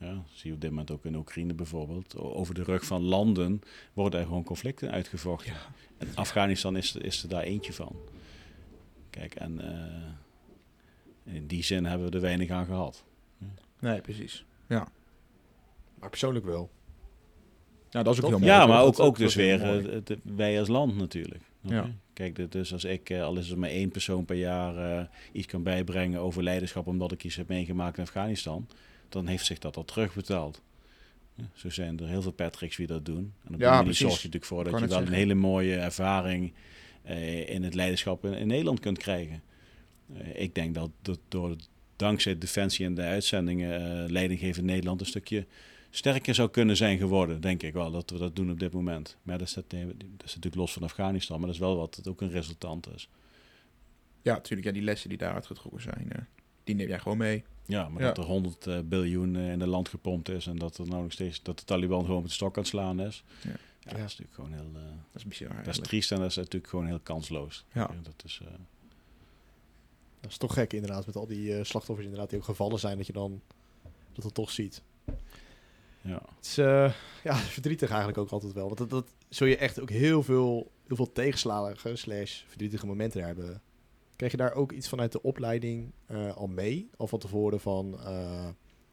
ja, 0.00 0.22
zie 0.32 0.48
je 0.48 0.54
op 0.54 0.60
dit 0.60 0.70
moment 0.70 0.90
ook 0.90 1.04
in 1.04 1.14
Oekraïne 1.16 1.54
bijvoorbeeld, 1.54 2.16
over 2.16 2.54
de 2.54 2.62
rug 2.62 2.84
van 2.84 3.02
landen 3.02 3.60
worden 3.92 4.20
er 4.20 4.26
gewoon 4.26 4.44
conflicten 4.44 4.90
uitgevochten. 4.90 5.52
Ja. 5.52 5.58
En 5.98 6.08
Afghanistan 6.14 6.76
is, 6.76 6.94
er- 6.94 7.04
is 7.04 7.22
er 7.22 7.28
daar 7.28 7.42
eentje 7.42 7.72
van. 7.72 7.96
Kijk, 9.10 9.34
en 9.34 9.60
eh, 9.60 11.34
in 11.34 11.46
die 11.46 11.62
zin 11.62 11.84
hebben 11.84 12.08
we 12.10 12.14
er 12.16 12.20
weinig 12.22 12.50
aan 12.50 12.66
gehad. 12.66 13.04
nee, 13.78 14.00
precies. 14.00 14.44
Maar 15.98 16.08
persoonlijk 16.10 16.44
wel. 16.44 16.70
Nou, 17.90 18.04
dat 18.04 18.14
is 18.14 18.20
ook 18.20 18.30
Toch? 18.30 18.38
heel 18.40 18.48
mooi. 18.48 18.60
Ja, 18.60 18.66
maar 18.66 18.82
ook, 18.82 18.98
ook 18.98 19.16
dus 19.16 19.34
weer 19.34 19.62
eh, 19.62 20.00
de- 20.04 20.18
wij 20.22 20.58
als 20.58 20.68
land 20.68 20.96
natuurlijk. 20.96 21.42
Ja. 21.60 21.90
Kijk, 22.12 22.52
dus 22.52 22.72
als 22.72 22.84
ik, 22.84 23.10
eh, 23.10 23.22
al 23.22 23.36
is 23.36 23.48
het 23.48 23.58
maar 23.58 23.68
één 23.70 23.90
persoon 23.90 24.24
per 24.24 24.36
jaar, 24.36 25.08
iets 25.32 25.46
kan 25.46 25.62
bijbrengen 25.62 26.20
over 26.20 26.42
leiderschap 26.42 26.86
omdat 26.86 27.12
ik 27.12 27.24
iets 27.24 27.36
heb 27.36 27.48
meegemaakt 27.48 27.96
in 27.96 28.02
Afghanistan, 28.02 28.66
dan 29.12 29.26
heeft 29.26 29.46
zich 29.46 29.58
dat 29.58 29.76
al 29.76 29.84
terugbetaald. 29.84 30.62
Ja, 31.34 31.44
zo 31.54 31.70
zijn 31.70 32.00
er 32.00 32.08
heel 32.08 32.22
veel 32.22 32.32
Patricks 32.32 32.76
die 32.76 32.86
dat 32.86 33.04
doen. 33.04 33.32
En 33.44 33.52
op 33.52 33.58
die 33.58 33.66
Ja, 33.66 33.82
precies. 33.82 33.98
zorg 33.98 34.12
je 34.12 34.16
natuurlijk 34.16 34.44
voor 34.44 34.64
dat 34.64 34.72
Kan 34.72 34.82
je 34.82 34.88
wel 34.88 35.00
een 35.00 35.12
hele 35.12 35.34
mooie 35.34 35.76
ervaring 35.76 36.52
eh, 37.02 37.48
in 37.48 37.62
het 37.62 37.74
leiderschap 37.74 38.24
in, 38.24 38.32
in 38.32 38.46
Nederland 38.46 38.80
kunt 38.80 38.98
krijgen. 38.98 39.42
Eh, 40.14 40.42
ik 40.42 40.54
denk 40.54 40.74
dat, 40.74 40.90
dat 41.02 41.18
door 41.28 41.56
dankzij 41.96 42.38
Defensie 42.38 42.86
en 42.86 42.94
de 42.94 43.02
uitzendingen 43.02 44.04
eh 44.04 44.10
leidinggeven 44.10 44.60
in 44.60 44.66
Nederland 44.66 45.00
een 45.00 45.06
stukje 45.06 45.46
sterker 45.90 46.34
zou 46.34 46.50
kunnen 46.50 46.76
zijn 46.76 46.98
geworden, 46.98 47.40
denk 47.40 47.62
ik 47.62 47.72
wel, 47.72 47.90
dat 47.90 48.10
we 48.10 48.18
dat 48.18 48.36
doen 48.36 48.50
op 48.50 48.60
dit 48.60 48.72
moment. 48.72 49.16
Maar 49.22 49.38
dat 49.38 49.46
is, 49.46 49.54
dat, 49.54 49.70
dat 49.70 49.80
natuurlijk 50.18 50.54
los 50.54 50.72
van 50.72 50.82
Afghanistan, 50.82 51.36
maar 51.36 51.46
dat 51.46 51.54
is 51.54 51.62
wel 51.62 51.76
wat 51.76 51.94
het 51.94 52.08
ook 52.08 52.20
een 52.20 52.30
resultant 52.30 52.94
is. 52.94 53.08
Ja, 54.22 54.34
natuurlijk. 54.34 54.66
Ja, 54.66 54.72
die 54.72 54.82
lessen 54.82 55.08
die 55.08 55.18
daaruit 55.18 55.46
getrokken 55.46 55.82
zijn, 55.82 56.28
die 56.64 56.74
neem 56.74 56.88
jij 56.88 56.98
gewoon 56.98 57.18
mee. 57.18 57.44
Ja, 57.70 57.88
maar 57.88 58.02
Ja. 58.02 58.08
dat 58.08 58.18
er 58.18 58.24
100 58.30 58.66
eh, 58.66 58.78
biljoen 58.84 59.36
eh, 59.36 59.52
in 59.52 59.60
het 59.60 59.68
land 59.68 59.88
gepompt 59.88 60.28
is 60.28 60.46
en 60.46 60.56
dat 60.58 60.78
er 60.78 60.86
nou 60.86 61.02
nog 61.02 61.12
steeds 61.12 61.42
dat 61.42 61.58
de 61.58 61.64
Taliban 61.64 62.04
gewoon 62.04 62.20
met 62.20 62.28
de 62.28 62.34
stok 62.34 62.56
aan 62.56 62.62
het 62.62 62.70
slaan 62.70 63.00
is. 63.00 63.24
Ja. 63.42 63.50
Ja, 63.80 63.90
dat 63.90 63.94
is 63.96 64.18
natuurlijk 64.18 64.34
gewoon 64.34 64.52
heel, 64.52 64.70
eh, 64.74 64.80
Dat 65.12 65.22
is 65.22 65.24
bizar 65.24 65.56
dat 65.56 65.66
is 65.66 65.78
triest 65.78 66.12
en 66.12 66.18
dat 66.18 66.30
is 66.30 66.36
natuurlijk 66.36 66.68
gewoon 66.68 66.86
heel 66.86 67.00
kansloos. 67.02 67.64
Ja. 67.72 67.90
dat 68.02 68.22
is, 68.24 68.40
eh, 68.42 68.48
Dat 70.20 70.30
is 70.30 70.36
toch 70.36 70.54
gek 70.54 70.72
inderdaad, 70.72 71.06
met 71.06 71.16
al 71.16 71.26
die 71.26 71.56
eh, 71.56 71.64
slachtoffers 71.64 72.06
inderdaad 72.06 72.30
die 72.30 72.38
ook 72.38 72.44
gevallen 72.44 72.78
zijn, 72.78 72.96
dat 72.96 73.06
je 73.06 73.12
dan 73.12 73.40
dat 74.12 74.24
het 74.24 74.34
toch 74.34 74.50
ziet. 74.50 74.82
ja. 76.00 76.22
Het 76.36 76.46
is 76.46 76.58
eh, 76.58 76.92
ja, 77.24 77.34
verdrietig 77.58 77.88
eigenlijk 77.88 78.18
ook 78.18 78.30
altijd 78.30 78.52
wel. 78.52 78.66
Want 78.66 78.78
dat, 78.78 78.90
dat 78.90 79.06
zul 79.28 79.46
je 79.46 79.56
echt 79.56 79.80
ook 79.80 79.90
heel 79.90 80.22
veel, 80.22 80.70
heel 80.86 80.96
veel 80.96 81.12
tegenslagen 81.12 81.98
slash 81.98 82.42
verdrietige 82.46 82.86
momenten 82.86 83.24
hebben. 83.24 83.62
Krijg 84.20 84.34
je 84.34 84.38
daar 84.38 84.54
ook 84.54 84.72
iets 84.72 84.88
vanuit 84.88 85.12
de 85.12 85.22
opleiding 85.22 85.92
eh, 86.06 86.36
al 86.36 86.46
mee? 86.46 86.90
Al 86.96 87.06
van 87.06 87.18
tevoren 87.18 87.60
van, 87.60 87.98
eh, 88.04 88.48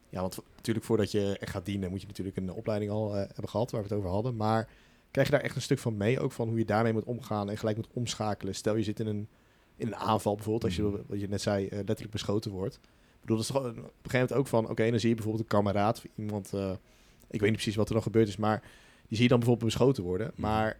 Ja, 0.08 0.20
want 0.20 0.38
natuurlijk 0.56 0.86
voordat 0.86 1.10
je 1.10 1.36
echt 1.40 1.50
gaat 1.50 1.64
dienen, 1.64 1.90
moet 1.90 2.00
je 2.00 2.06
natuurlijk 2.06 2.36
een 2.36 2.52
opleiding 2.52 2.90
al 2.90 3.14
eh, 3.14 3.16
hebben 3.16 3.48
gehad, 3.48 3.70
waar 3.70 3.82
we 3.82 3.88
het 3.88 3.96
over 3.96 4.10
hadden. 4.10 4.36
Maar 4.36 4.68
krijg 5.10 5.26
je 5.28 5.32
daar 5.34 5.42
echt 5.42 5.56
een 5.56 5.62
stuk 5.62 5.78
van 5.78 5.96
mee, 5.96 6.20
ook 6.20 6.32
van 6.32 6.48
hoe 6.48 6.58
je 6.58 6.64
daarmee 6.64 6.92
moet 6.92 7.04
omgaan 7.04 7.50
en 7.50 7.58
gelijk 7.58 7.76
moet 7.76 7.88
omschakelen? 7.92 8.54
Stel 8.54 8.76
je 8.76 8.82
zit 8.82 9.00
in 9.00 9.06
een, 9.06 9.28
in 9.76 9.86
een 9.86 9.96
aanval 9.96 10.34
bijvoorbeeld, 10.34 10.64
als 10.64 10.76
je, 10.76 10.82
Mhm. 10.82 10.96
wat 11.06 11.20
je 11.20 11.28
net 11.28 11.40
zei, 11.40 11.68
letterlijk 11.70 12.10
beschoten 12.10 12.50
wordt. 12.50 12.74
Ik 12.74 13.20
bedoel, 13.20 13.36
dat 13.36 13.46
is 13.46 13.52
toch 13.52 13.62
op 13.64 13.66
een 13.66 13.74
gegeven 13.74 13.92
moment 14.12 14.32
ook 14.32 14.46
van, 14.46 14.68
oké, 14.68 14.90
dan 14.90 15.00
zie 15.00 15.08
je 15.08 15.14
bijvoorbeeld 15.14 15.44
een 15.44 15.58
kameraad, 15.58 15.96
of 15.96 16.06
iemand, 16.16 16.52
ik 16.52 17.40
weet 17.40 17.40
niet 17.40 17.52
precies 17.52 17.76
wat 17.76 17.88
er 17.88 17.94
dan 17.94 18.02
gebeurd 18.02 18.28
is, 18.28 18.36
maar 18.36 18.60
die 19.08 19.16
zie 19.16 19.22
je 19.22 19.28
dan 19.28 19.38
bijvoorbeeld 19.38 19.70
beschoten 19.70 20.02
worden. 20.02 20.30
Mhm. 20.32 20.40
Maar 20.40 20.78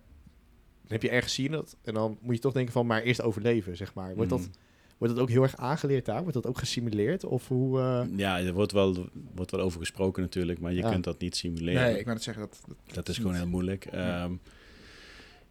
heb 0.89 1.03
je 1.03 1.11
ergens 1.11 1.35
zien 1.35 1.51
dat, 1.51 1.77
en 1.85 1.95
dan 1.95 2.19
moet 2.21 2.35
je 2.35 2.41
toch 2.41 2.53
denken 2.53 2.73
van, 2.73 2.87
maar 2.87 3.03
eerst 3.03 3.23
overleven, 3.23 3.77
zeg 3.77 3.95
maar. 3.95 4.15
Wordt 4.15 4.31
dat 4.31 4.41
Mm. 4.41 4.51
Wordt 4.99 5.15
dat 5.15 5.23
ook 5.23 5.31
heel 5.31 5.43
erg 5.43 5.57
aangeleerd 5.57 6.05
daar? 6.05 6.19
Wordt 6.21 6.35
dat 6.35 6.47
ook 6.47 6.59
gesimuleerd? 6.59 7.25
Of 7.25 7.49
hoe... 7.49 7.81
eh, 7.81 8.03
Ja, 8.17 8.39
er 8.41 8.53
wordt 8.53 8.73
wel, 8.73 9.09
wordt 9.35 9.51
wel 9.51 9.61
over 9.61 9.81
gesproken 9.81 10.23
natuurlijk, 10.23 10.61
maar 10.61 10.73
je 10.73 10.81
Ja. 10.83 10.91
kunt 10.91 11.05
dat 11.05 11.21
niet 11.21 11.37
simuleren. 11.37 11.83
Nee, 11.83 11.99
ik 11.99 12.05
wou 12.05 12.15
net 12.15 12.23
zeggen 12.25 12.43
dat... 12.43 12.61
dat, 12.67 12.95
Dat 12.95 13.09
is 13.09 13.17
gewoon 13.17 13.35
heel 13.35 13.47
moeilijk. 13.47 13.85
Ehm, 13.85 14.33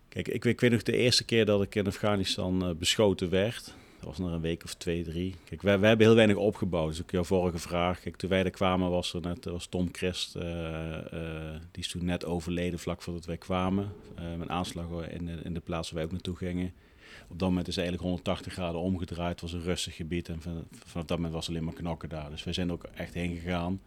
kijk, 0.09 0.27
ik, 0.27 0.45
ik 0.45 0.59
weet 0.61 0.71
nog 0.71 0.83
de 0.83 0.97
eerste 0.97 1.23
keer 1.23 1.45
dat 1.45 1.61
ik 1.61 1.75
in 1.75 1.87
Afghanistan 1.87 2.63
eh, 2.65 2.71
beschoten 2.75 3.29
werd. 3.29 3.73
Was 4.07 4.17
nog 4.17 4.31
een 4.31 4.41
week 4.41 4.63
of 4.63 4.73
twee, 4.73 5.03
drie. 5.03 5.35
Kijk, 5.43 5.61
wij 5.61 5.71
hebben 5.71 6.05
heel 6.05 6.15
weinig 6.15 6.35
opgebouwd. 6.35 6.89
Dus 6.89 7.01
ook 7.01 7.11
jouw 7.11 7.23
vorige 7.23 7.57
vraag. 7.57 7.99
Kijk, 7.99 8.15
toen 8.15 8.29
wij 8.29 8.43
er 8.43 8.49
kwamen 8.49 8.89
was 8.89 9.13
er 9.13 9.21
net 9.21 9.45
was 9.45 9.65
Tom 9.65 9.89
Christ. 9.91 10.35
eh, 10.35 10.97
eh, 10.97 11.61
die 11.71 11.83
is 11.83 11.89
toen 11.89 12.05
net 12.05 12.25
overleden 12.25 12.79
vlak 12.79 13.01
voordat 13.01 13.25
wij 13.25 13.37
kwamen. 13.37 13.91
Eh 14.15 14.31
een 14.31 14.49
aanslag 14.49 14.85
in 15.09 15.25
de, 15.25 15.39
in 15.43 15.53
de 15.53 15.59
plaats 15.59 15.87
waar 15.89 15.95
wij 15.95 16.05
ook 16.05 16.11
naartoe 16.11 16.35
gingen. 16.35 16.73
Op 17.27 17.39
dat 17.39 17.49
moment 17.49 17.67
is 17.67 17.77
eigenlijk 17.77 18.07
180 18.07 18.53
graden 18.53 18.81
omgedraaid. 18.81 19.31
Het 19.31 19.41
was 19.41 19.53
een 19.53 19.63
rustig 19.63 19.95
gebied. 19.95 20.29
En 20.29 20.41
van, 20.41 20.63
vanaf 20.85 21.05
dat 21.05 21.17
moment 21.17 21.33
was 21.33 21.49
alleen 21.49 21.63
maar 21.63 21.73
knokken 21.73 22.09
daar. 22.09 22.29
Dus 22.29 22.43
wij 22.43 22.53
zijn 22.53 22.71
ook 22.71 22.83
echt 22.83 23.13
heen 23.13 23.35
gegaan 23.35 23.81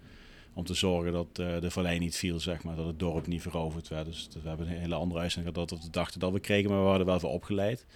om 0.53 0.65
te 0.65 0.75
zorgen 0.75 1.13
dat 1.13 1.37
de 1.37 1.71
vallei 1.71 1.99
niet 1.99 2.17
viel, 2.17 2.41
zeg 2.41 2.63
maar, 2.63 2.77
dat 2.77 2.87
het 2.87 2.99
dorp 2.99 3.27
niet 3.27 3.43
veroverd 3.43 3.89
werd. 3.89 4.07
Dus 4.07 4.29
we 4.43 4.49
hebben 4.49 4.67
een 4.67 4.79
hele 4.79 4.95
andere 4.95 5.21
uitzending 5.21 5.55
gehad 5.55 5.71
dat 5.71 5.85
we 5.85 5.91
dachten 5.91 6.21
dat 6.21 6.33
we 6.33 6.41
kregen, 6.41 6.71
maar 6.71 6.83
we 6.83 6.89
hadden 6.89 7.07
wel 7.07 7.21
voor 7.21 7.31
opgeleid. 7.31 7.87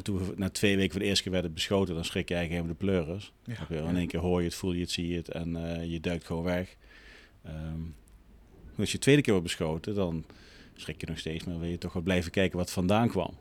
En 0.00 0.06
toen 0.06 0.18
we 0.18 0.32
na 0.36 0.50
twee 0.50 0.76
weken 0.76 0.90
voor 0.90 1.00
de 1.00 1.06
eerste 1.06 1.22
keer 1.22 1.32
werden 1.32 1.52
beschoten, 1.52 1.94
dan 1.94 2.04
schrik 2.04 2.28
je 2.28 2.34
eigenlijk 2.34 2.66
helemaal 2.66 2.94
de 2.94 3.04
pleuris. 3.04 3.32
Ja. 3.44 3.88
In 3.88 3.96
één 3.96 4.06
keer 4.06 4.20
hoor 4.20 4.38
je 4.38 4.46
het, 4.46 4.54
voel 4.54 4.72
je 4.72 4.80
het, 4.80 4.90
zie 4.90 5.08
je 5.08 5.16
het 5.16 5.28
en 5.28 5.56
eh, 5.56 5.90
je 5.90 6.00
duikt 6.00 6.26
gewoon 6.26 6.42
weg. 6.42 6.76
Ehm, 7.44 7.80
als 8.76 8.90
je 8.90 8.96
de 8.96 9.02
tweede 9.02 9.22
keer 9.22 9.32
wordt 9.32 9.48
beschoten, 9.48 9.94
dan 9.94 10.24
schrik 10.74 11.00
je 11.00 11.06
nog 11.06 11.18
steeds, 11.18 11.44
maar 11.44 11.58
wil 11.58 11.68
je 11.68 11.78
toch 11.78 11.92
wel 11.92 12.02
blijven 12.02 12.30
kijken 12.30 12.58
wat 12.58 12.70
vandaan 12.70 13.08
kwam. 13.08 13.38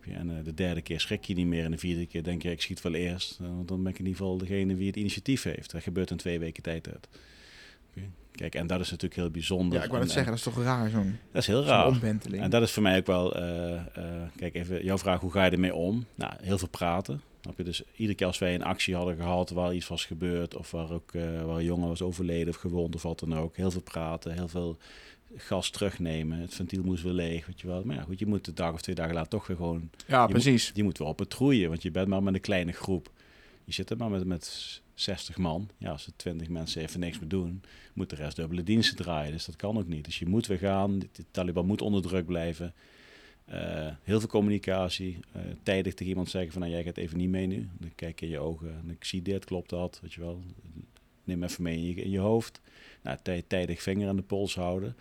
En 0.00 0.38
eh, 0.38 0.44
de 0.44 0.54
derde 0.54 0.82
keer 0.82 1.00
schrik 1.00 1.24
je 1.24 1.34
niet 1.34 1.46
meer 1.46 1.64
en 1.64 1.70
de 1.70 1.78
vierde 1.78 2.06
keer 2.06 2.22
denk 2.22 2.42
je, 2.42 2.50
ik 2.50 2.60
schiet 2.60 2.82
wel 2.82 2.94
eerst. 2.94 3.38
Want 3.38 3.68
dan 3.68 3.82
ben 3.82 3.92
ik 3.92 3.98
in 3.98 4.06
ieder 4.06 4.20
geval 4.20 4.38
degene 4.38 4.74
wie 4.74 4.86
het 4.86 4.96
initiatief 4.96 5.42
heeft. 5.42 5.70
Dat 5.70 5.82
gebeurt 5.82 6.10
in 6.10 6.16
twee 6.16 6.38
weken 6.38 6.62
tijd 6.62 6.88
uit. 6.88 7.08
Kijk, 8.40 8.54
en 8.54 8.66
dat 8.66 8.80
is 8.80 8.90
natuurlijk 8.90 9.20
heel 9.20 9.30
bijzonder. 9.30 9.78
Ja, 9.78 9.84
ik 9.84 9.90
wou 9.90 10.02
net 10.02 10.10
zeggen, 10.10 10.30
dat 10.30 10.46
is 10.46 10.52
toch 10.52 10.62
raar, 10.62 10.90
zo'n 10.90 11.18
dat 11.32 11.42
is 11.42 11.46
heel 11.46 11.64
raar. 11.64 11.86
omwenteling. 11.86 12.42
En 12.42 12.50
dat 12.50 12.62
is 12.62 12.72
voor 12.72 12.82
mij 12.82 12.98
ook 12.98 13.06
wel, 13.06 13.36
eh, 13.36 13.74
eh, 13.74 13.82
kijk 14.36 14.54
even, 14.54 14.84
jouw 14.84 14.98
vraag, 14.98 15.20
hoe 15.20 15.30
ga 15.30 15.44
je 15.44 15.50
ermee 15.50 15.74
om? 15.74 16.06
Nou, 16.14 16.32
heel 16.42 16.58
veel 16.58 16.68
praten. 16.68 17.22
Snap 17.40 17.56
je? 17.56 17.64
Dus 17.64 17.82
iedere 17.96 18.14
keer 18.14 18.26
als 18.26 18.38
wij 18.38 18.54
een 18.54 18.64
actie 18.64 18.94
hadden 18.94 19.16
gehad 19.16 19.50
waar 19.50 19.74
iets 19.74 19.88
was 19.88 20.04
gebeurd, 20.04 20.56
of 20.56 20.70
waar 20.70 20.90
ook 20.90 21.14
eh, 21.14 21.22
waar 21.44 21.56
een 21.56 21.64
jongen 21.64 21.88
was 21.88 22.02
overleden 22.02 22.48
of 22.48 22.60
gewond 22.60 22.94
of 22.94 23.02
wat 23.02 23.20
dan 23.20 23.36
ook, 23.36 23.56
heel 23.56 23.70
veel 23.70 23.82
praten, 23.82 24.32
heel 24.32 24.48
veel 24.48 24.76
gas 25.36 25.70
terugnemen. 25.70 26.38
Het 26.38 26.54
ventiel 26.54 26.82
moest 26.82 27.02
weer 27.02 27.12
leeg, 27.12 27.46
weet 27.46 27.60
je 27.60 27.66
wel. 27.66 27.82
Maar 27.84 27.96
ja, 27.96 28.02
goed, 28.02 28.18
je 28.18 28.26
moet 28.26 28.44
de 28.44 28.52
dag 28.52 28.72
of 28.72 28.80
twee 28.80 28.94
dagen 28.94 29.14
later 29.14 29.30
toch 29.30 29.46
weer 29.46 29.56
gewoon, 29.56 29.90
ja, 30.06 30.22
je 30.22 30.28
precies. 30.28 30.72
die 30.72 30.84
moet 30.84 30.98
weer 30.98 31.08
op 31.08 31.18
het 31.18 31.30
troeien, 31.30 31.68
want 31.68 31.82
je 31.82 31.90
bent 31.90 32.08
maar 32.08 32.22
met 32.22 32.34
een 32.34 32.40
kleine 32.40 32.72
groep. 32.72 33.10
Je 33.64 33.72
zit 33.72 33.90
er 33.90 33.96
maar 33.96 34.10
met, 34.10 34.24
met 34.24 34.80
60 35.00 35.36
man. 35.36 35.68
Ja, 35.78 35.90
als 35.90 36.06
er 36.06 36.12
20 36.16 36.48
mensen 36.48 36.82
even 36.82 37.00
niks 37.00 37.18
meer 37.18 37.28
doen, 37.28 37.62
moet 37.94 38.10
de 38.10 38.16
rest 38.16 38.36
dubbele 38.36 38.62
diensten 38.62 38.96
draaien. 38.96 39.32
Dus 39.32 39.44
dat 39.44 39.56
kan 39.56 39.78
ook 39.78 39.88
niet. 39.88 40.04
Dus 40.04 40.18
je 40.18 40.26
moet 40.26 40.46
weer 40.46 40.58
gaan. 40.58 40.98
De, 40.98 41.08
Taliban 41.30 41.66
moet 41.66 41.82
onder 41.82 42.02
druk 42.02 42.26
blijven. 42.26 42.74
Eh, 43.44 43.88
heel 44.02 44.18
veel 44.20 44.28
communicatie. 44.28 45.18
eh, 45.32 45.40
tijdig 45.62 45.94
tegen 45.94 46.06
iemand 46.10 46.30
zeggen 46.30 46.52
van, 46.52 46.60
nou, 46.60 46.72
jij 46.72 46.82
gaat 46.84 46.96
even 46.96 47.18
niet 47.18 47.28
mee 47.28 47.46
nu. 47.46 47.68
Dan 47.78 47.92
kijk 47.94 48.20
je 48.20 48.26
in 48.26 48.32
je 48.32 48.38
ogen 48.38 48.68
en 48.82 48.90
ik 48.90 49.04
zie 49.04 49.22
dit, 49.22 49.44
klopt 49.44 49.70
dat, 49.70 49.98
weet 50.02 50.12
je 50.12 50.20
wel. 50.20 50.42
Neem 51.24 51.42
even 51.42 51.62
mee 51.62 51.94
in 51.94 52.10
je, 52.10 52.18
hoofd. 52.18 52.60
Nou, 53.02 53.18
tij- 53.22 53.44
tijdig 53.46 53.82
vinger 53.82 54.08
aan 54.08 54.16
de 54.16 54.22
pols 54.22 54.54
houden. 54.54 54.96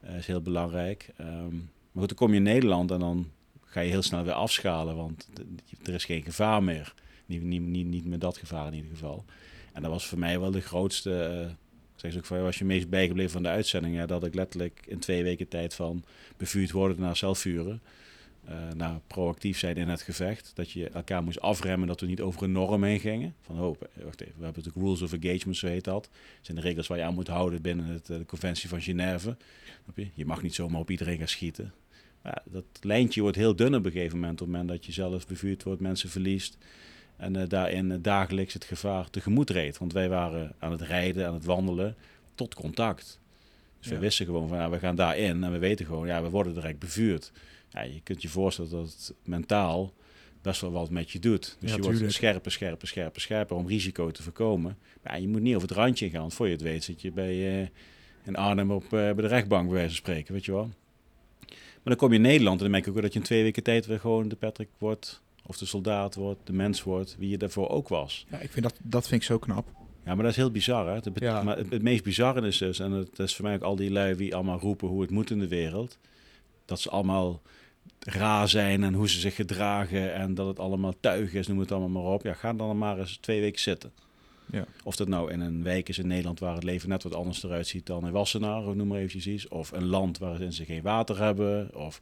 eh, 0.00 0.16
is 0.16 0.26
heel 0.26 0.40
belangrijk. 0.42 1.10
Ehm, 1.16 1.54
maar 1.56 2.06
goed, 2.06 2.08
dan 2.08 2.16
kom 2.16 2.30
je 2.30 2.36
in 2.36 2.42
Nederland 2.42 2.90
en 2.90 2.98
dan 3.00 3.30
ga 3.64 3.80
je 3.80 3.90
heel 3.90 4.02
snel 4.02 4.22
weer 4.24 4.32
afschalen, 4.32 4.96
want 4.96 5.28
er 5.84 5.94
is 5.94 6.04
geen 6.04 6.22
gevaar 6.22 6.62
meer. 6.62 6.94
Niet, 7.28 7.42
niet, 7.42 7.62
niet, 7.62 7.86
niet 7.86 8.04
met 8.06 8.20
dat 8.20 8.36
gevaar 8.36 8.66
in 8.66 8.74
ieder 8.74 8.90
geval. 8.90 9.24
En 9.72 9.82
dat 9.82 9.90
was 9.90 10.06
voor 10.06 10.18
mij 10.18 10.40
wel 10.40 10.50
de 10.50 10.60
grootste. 10.60 11.22
eh, 11.22 11.54
zeg 11.96 12.12
ze 12.12 12.18
ook 12.18 12.24
van, 12.24 12.42
was 12.42 12.58
je 12.58 12.64
meest 12.64 12.88
bijgebleven 12.88 13.30
van 13.30 13.42
de 13.42 13.48
uitzending? 13.48 13.94
Ja, 13.94 14.06
dat 14.06 14.24
ik 14.24 14.34
letterlijk 14.34 14.82
in 14.86 14.98
twee 14.98 15.22
weken 15.22 15.48
tijd 15.48 15.74
van 15.74 16.04
bevuurd 16.36 16.70
worden 16.70 17.00
naar 17.00 17.16
zelfvuren. 17.16 17.80
eh 18.44 18.54
naar 18.76 19.00
proactief 19.06 19.58
zijn 19.58 19.76
in 19.76 19.88
het 19.88 20.02
gevecht. 20.02 20.50
Dat 20.54 20.70
je 20.70 20.88
elkaar 20.88 21.22
moest 21.22 21.40
afremmen 21.40 21.88
dat 21.88 22.00
we 22.00 22.06
niet 22.06 22.20
over 22.20 22.42
een 22.42 22.52
norm 22.52 22.84
heen 22.84 23.00
gingen. 23.00 23.34
Van, 23.40 23.60
oh, 23.60 23.80
wacht 24.02 24.20
even, 24.20 24.34
we 24.38 24.44
hebben 24.44 24.62
natuurlijk 24.64 24.76
rules 24.76 25.02
of 25.02 25.12
engagement, 25.12 25.56
zo 25.56 25.66
heet 25.66 25.84
dat. 25.84 26.02
Dat 26.02 26.10
zijn 26.40 26.56
de 26.56 26.62
regels 26.62 26.86
waar 26.86 26.98
je 26.98 27.04
aan 27.04 27.14
moet 27.14 27.28
houden 27.28 27.62
binnen 27.62 27.86
het, 27.86 28.10
eh, 28.10 28.18
de 28.18 28.26
conventie 28.26 28.68
van 28.68 28.80
Genève. 28.82 29.36
Je? 30.14 30.26
mag 30.26 30.42
niet 30.42 30.54
zomaar 30.54 30.80
op 30.80 30.90
iedereen 30.90 31.18
gaan 31.18 31.28
schieten. 31.28 31.72
Dat 32.44 32.64
lijntje 32.80 33.20
wordt 33.20 33.36
heel 33.36 33.56
dun 33.56 33.74
op 33.74 33.84
een 33.84 33.92
gegeven 33.92 34.18
moment. 34.18 34.40
Op 34.40 34.46
het 34.46 34.56
moment 34.56 34.68
dat 34.68 34.86
je 34.86 34.92
zelf 34.92 35.26
bevuurd 35.26 35.62
wordt, 35.62 35.80
mensen 35.80 36.08
verliest. 36.10 36.58
En 37.18 37.36
eh, 37.36 37.48
daarin 37.48 37.90
eh, 37.92 37.98
dagelijks 38.00 38.54
het 38.54 38.64
gevaar 38.64 39.10
tegemoet 39.10 39.50
reed. 39.50 39.78
Want 39.78 39.92
wij 39.92 40.08
waren 40.08 40.52
aan 40.58 40.70
het 40.72 40.80
rijden, 40.80 41.26
aan 41.26 41.34
het 41.34 41.44
wandelen, 41.44 41.96
tot 42.34 42.54
contact. 42.54 43.20
Dus 43.78 43.88
we 43.88 43.94
Ja. 43.94 44.00
wisten 44.00 44.26
gewoon 44.26 44.48
van, 44.48 44.58
ja, 44.58 44.70
we 44.70 44.78
gaan 44.78 44.96
daarin 44.96 45.44
en 45.44 45.52
we 45.52 45.58
weten 45.58 45.86
gewoon, 45.86 46.06
ja, 46.06 46.22
we 46.22 46.30
worden 46.30 46.54
direct 46.54 46.78
bevuurd. 46.78 47.32
Ja, 47.70 47.80
je 47.82 48.00
kunt 48.02 48.22
je 48.22 48.28
voorstellen 48.28 48.70
dat 48.70 48.80
het 48.86 49.14
mentaal 49.24 49.92
best 50.42 50.60
wel 50.60 50.70
wat 50.72 50.90
met 50.90 51.10
je 51.10 51.18
doet. 51.18 51.56
Dus 51.60 51.70
Ja, 51.70 51.76
je 51.76 51.82
wordt 51.82 52.12
scherper, 52.12 52.52
scherper, 52.52 52.88
scherper, 52.88 53.20
scherper 53.20 53.56
om 53.56 53.66
risico 53.68 54.10
te 54.10 54.22
voorkomen. 54.22 54.76
Maar 55.02 55.12
ja, 55.14 55.18
je 55.20 55.28
moet 55.28 55.40
niet 55.40 55.54
over 55.54 55.68
het 55.68 55.76
randje 55.76 56.10
gaan, 56.10 56.20
want 56.20 56.34
voor 56.34 56.46
je 56.46 56.52
het 56.52 56.62
weet 56.62 56.84
zit 56.84 57.00
je 57.00 57.10
bij, 57.12 57.60
eh, 57.62 57.68
in 58.24 58.36
Arnhem 58.36 58.70
op, 58.70 58.84
bij 58.90 59.14
de 59.14 59.26
rechtbank, 59.26 59.64
bij 59.64 59.72
wijze 59.74 59.88
van 59.88 59.96
spreken, 59.96 60.32
weet 60.34 60.44
je 60.44 60.52
wel. 60.52 60.70
Maar 61.48 61.96
dan 61.96 61.96
kom 61.96 62.08
je 62.08 62.14
in 62.16 62.22
Nederland 62.22 62.56
en 62.56 62.62
dan 62.62 62.70
merk 62.70 62.86
ik 62.86 62.96
ook 62.96 63.02
dat 63.02 63.12
je 63.12 63.18
in 63.18 63.24
twee 63.24 63.42
weken 63.42 63.62
tijd 63.62 63.86
weer 63.86 64.00
gewoon 64.00 64.28
de 64.28 64.36
Patrick 64.36 64.68
wordt, 64.78 65.22
of 65.48 65.56
de 65.56 65.66
soldaat 65.66 66.14
wordt, 66.14 66.40
de 66.44 66.52
mens 66.52 66.82
wordt, 66.82 67.16
wie 67.18 67.28
je 67.30 67.38
daarvoor 67.38 67.68
ook 67.68 67.88
was. 67.88 68.26
Ja, 68.30 68.38
ik 68.38 68.50
vind 68.50 68.64
dat, 68.64 68.74
dat 68.82 69.08
vind 69.08 69.20
ik 69.20 69.26
zo 69.26 69.38
knap. 69.38 69.66
Ja, 70.04 70.14
maar 70.14 70.22
dat 70.22 70.32
is 70.32 70.36
heel 70.36 70.50
bizar, 70.50 70.86
hè? 70.86 70.94
Het, 70.94 71.08
Ja. 71.14 71.42
maar 71.42 71.56
het, 71.56 71.70
het 71.70 71.82
meest 71.82 72.04
bizarre 72.04 72.46
is 72.46 72.58
dus, 72.58 72.78
en 72.78 72.92
het 72.92 73.18
is 73.18 73.34
voor 73.36 73.44
mij 73.44 73.54
ook 73.54 73.62
al 73.62 73.76
die 73.76 73.90
lui 73.90 74.16
die 74.16 74.34
allemaal 74.34 74.58
roepen 74.58 74.88
hoe 74.88 75.00
het 75.00 75.10
moet 75.10 75.30
in 75.30 75.38
de 75.38 75.48
wereld, 75.48 75.98
dat 76.64 76.80
ze 76.80 76.90
allemaal 76.90 77.40
raar 77.98 78.48
zijn 78.48 78.82
en 78.82 78.94
hoe 78.94 79.08
ze 79.08 79.20
zich 79.20 79.34
gedragen 79.34 80.14
en 80.14 80.34
dat 80.34 80.46
het 80.46 80.58
allemaal 80.58 80.94
tuig 81.00 81.34
is, 81.34 81.46
noem 81.46 81.58
het 81.58 81.72
allemaal 81.72 82.02
maar 82.02 82.12
op. 82.12 82.22
Ja, 82.22 82.32
ga 82.34 82.52
dan 82.52 82.78
maar 82.78 82.98
eens 82.98 83.16
twee 83.16 83.40
weken 83.40 83.60
zitten. 83.60 83.92
Ja. 84.52 84.64
Of 84.84 84.96
dat 84.96 85.08
nou 85.08 85.32
in 85.32 85.40
een 85.40 85.62
wijk 85.62 85.88
is 85.88 85.98
in 85.98 86.06
Nederland 86.06 86.40
waar 86.40 86.54
het 86.54 86.64
leven 86.64 86.88
net 86.88 87.02
wat 87.02 87.14
anders 87.14 87.42
eruit 87.42 87.66
ziet 87.66 87.86
dan 87.86 88.06
in 88.06 88.12
Wassenaar, 88.12 88.66
of 88.66 88.74
noem 88.74 88.86
maar 88.86 88.96
eventjes 88.98 89.26
iets. 89.26 89.48
Of 89.48 89.72
een 89.72 89.86
land 89.86 90.18
waarin 90.18 90.52
ze 90.52 90.64
geen 90.64 90.82
water 90.82 91.18
hebben. 91.18 91.74
Of 91.74 92.00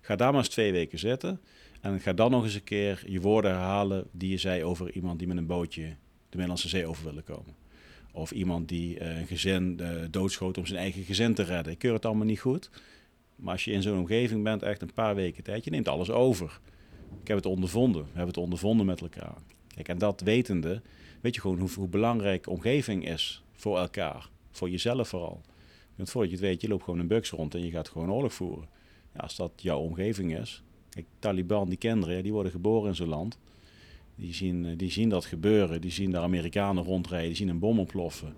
ga 0.00 0.16
daar 0.16 0.30
maar 0.30 0.40
eens 0.40 0.48
twee 0.48 0.72
weken 0.72 0.98
zitten. 0.98 1.40
En 1.86 2.00
ga 2.00 2.12
dan 2.12 2.30
nog 2.30 2.44
eens 2.44 2.54
een 2.54 2.64
keer 2.64 3.02
je 3.06 3.20
woorden 3.20 3.50
herhalen 3.50 4.06
die 4.12 4.30
je 4.30 4.36
zei 4.36 4.64
over 4.64 4.92
iemand 4.92 5.18
die 5.18 5.28
met 5.28 5.36
een 5.36 5.46
bootje 5.46 5.82
de 5.82 5.96
Middellandse 6.28 6.68
Zee 6.68 6.86
over 6.86 7.04
willen 7.04 7.24
komen. 7.24 7.54
Of 8.12 8.30
iemand 8.30 8.68
die 8.68 8.98
eh, 8.98 9.18
een 9.18 9.26
gezin 9.26 9.80
eh, 9.80 9.90
doodschoot 10.10 10.58
om 10.58 10.66
zijn 10.66 10.78
eigen 10.78 11.02
gezin 11.02 11.34
te 11.34 11.42
redden. 11.42 11.72
Ik 11.72 11.78
keur 11.78 11.92
het 11.92 12.04
allemaal 12.04 12.26
niet 12.26 12.40
goed. 12.40 12.70
Maar 13.36 13.52
als 13.52 13.64
je 13.64 13.72
in 13.72 13.82
zo'n 13.82 13.98
omgeving 13.98 14.42
bent, 14.42 14.62
echt 14.62 14.82
een 14.82 14.92
paar 14.92 15.14
weken 15.14 15.42
tijd, 15.42 15.64
je 15.64 15.70
neemt 15.70 15.88
alles 15.88 16.10
over. 16.10 16.60
Ik 17.20 17.28
heb 17.28 17.36
het 17.36 17.46
ondervonden. 17.46 18.02
We 18.02 18.08
hebben 18.08 18.26
het 18.26 18.36
ondervonden 18.36 18.86
met 18.86 19.00
elkaar. 19.00 19.36
Kijk, 19.74 19.88
en 19.88 19.98
dat 19.98 20.20
wetende, 20.20 20.82
weet 21.20 21.34
je 21.34 21.40
gewoon 21.40 21.58
hoe, 21.58 21.70
hoe 21.74 21.88
belangrijk 21.88 22.48
omgeving 22.48 23.08
is 23.08 23.42
voor 23.52 23.78
elkaar. 23.78 24.28
Voor 24.50 24.70
jezelf 24.70 25.08
vooral. 25.08 25.40
Want 25.96 26.10
voordat 26.10 26.30
je 26.30 26.36
het 26.36 26.46
weet, 26.46 26.60
je 26.60 26.68
loopt 26.68 26.84
gewoon 26.84 27.00
een 27.00 27.06
buks 27.06 27.30
rond 27.30 27.54
en 27.54 27.64
je 27.64 27.70
gaat 27.70 27.88
gewoon 27.88 28.12
oorlog 28.12 28.34
voeren. 28.34 28.68
Ja, 29.14 29.20
als 29.20 29.36
dat 29.36 29.52
jouw 29.56 29.78
omgeving 29.78 30.38
is. 30.38 30.62
Kijk, 30.96 31.06
Taliban, 31.18 31.68
die 31.68 31.78
kinderen, 31.78 32.16
ja, 32.16 32.22
die 32.22 32.32
worden 32.32 32.52
geboren 32.52 32.88
in 32.88 32.94
zo'n 32.94 33.08
land. 33.08 33.38
Die 34.14 34.34
zien, 34.34 34.64
eh, 34.66 34.72
die 34.76 34.90
zien 34.90 35.08
dat 35.08 35.24
gebeuren. 35.24 35.80
Die 35.80 35.90
zien 35.90 36.10
de 36.10 36.18
Amerikanen 36.18 36.84
rondrijden. 36.84 37.28
Die 37.28 37.36
zien 37.36 37.48
een 37.48 37.58
bom 37.58 37.78
ontploffen. 37.78 38.34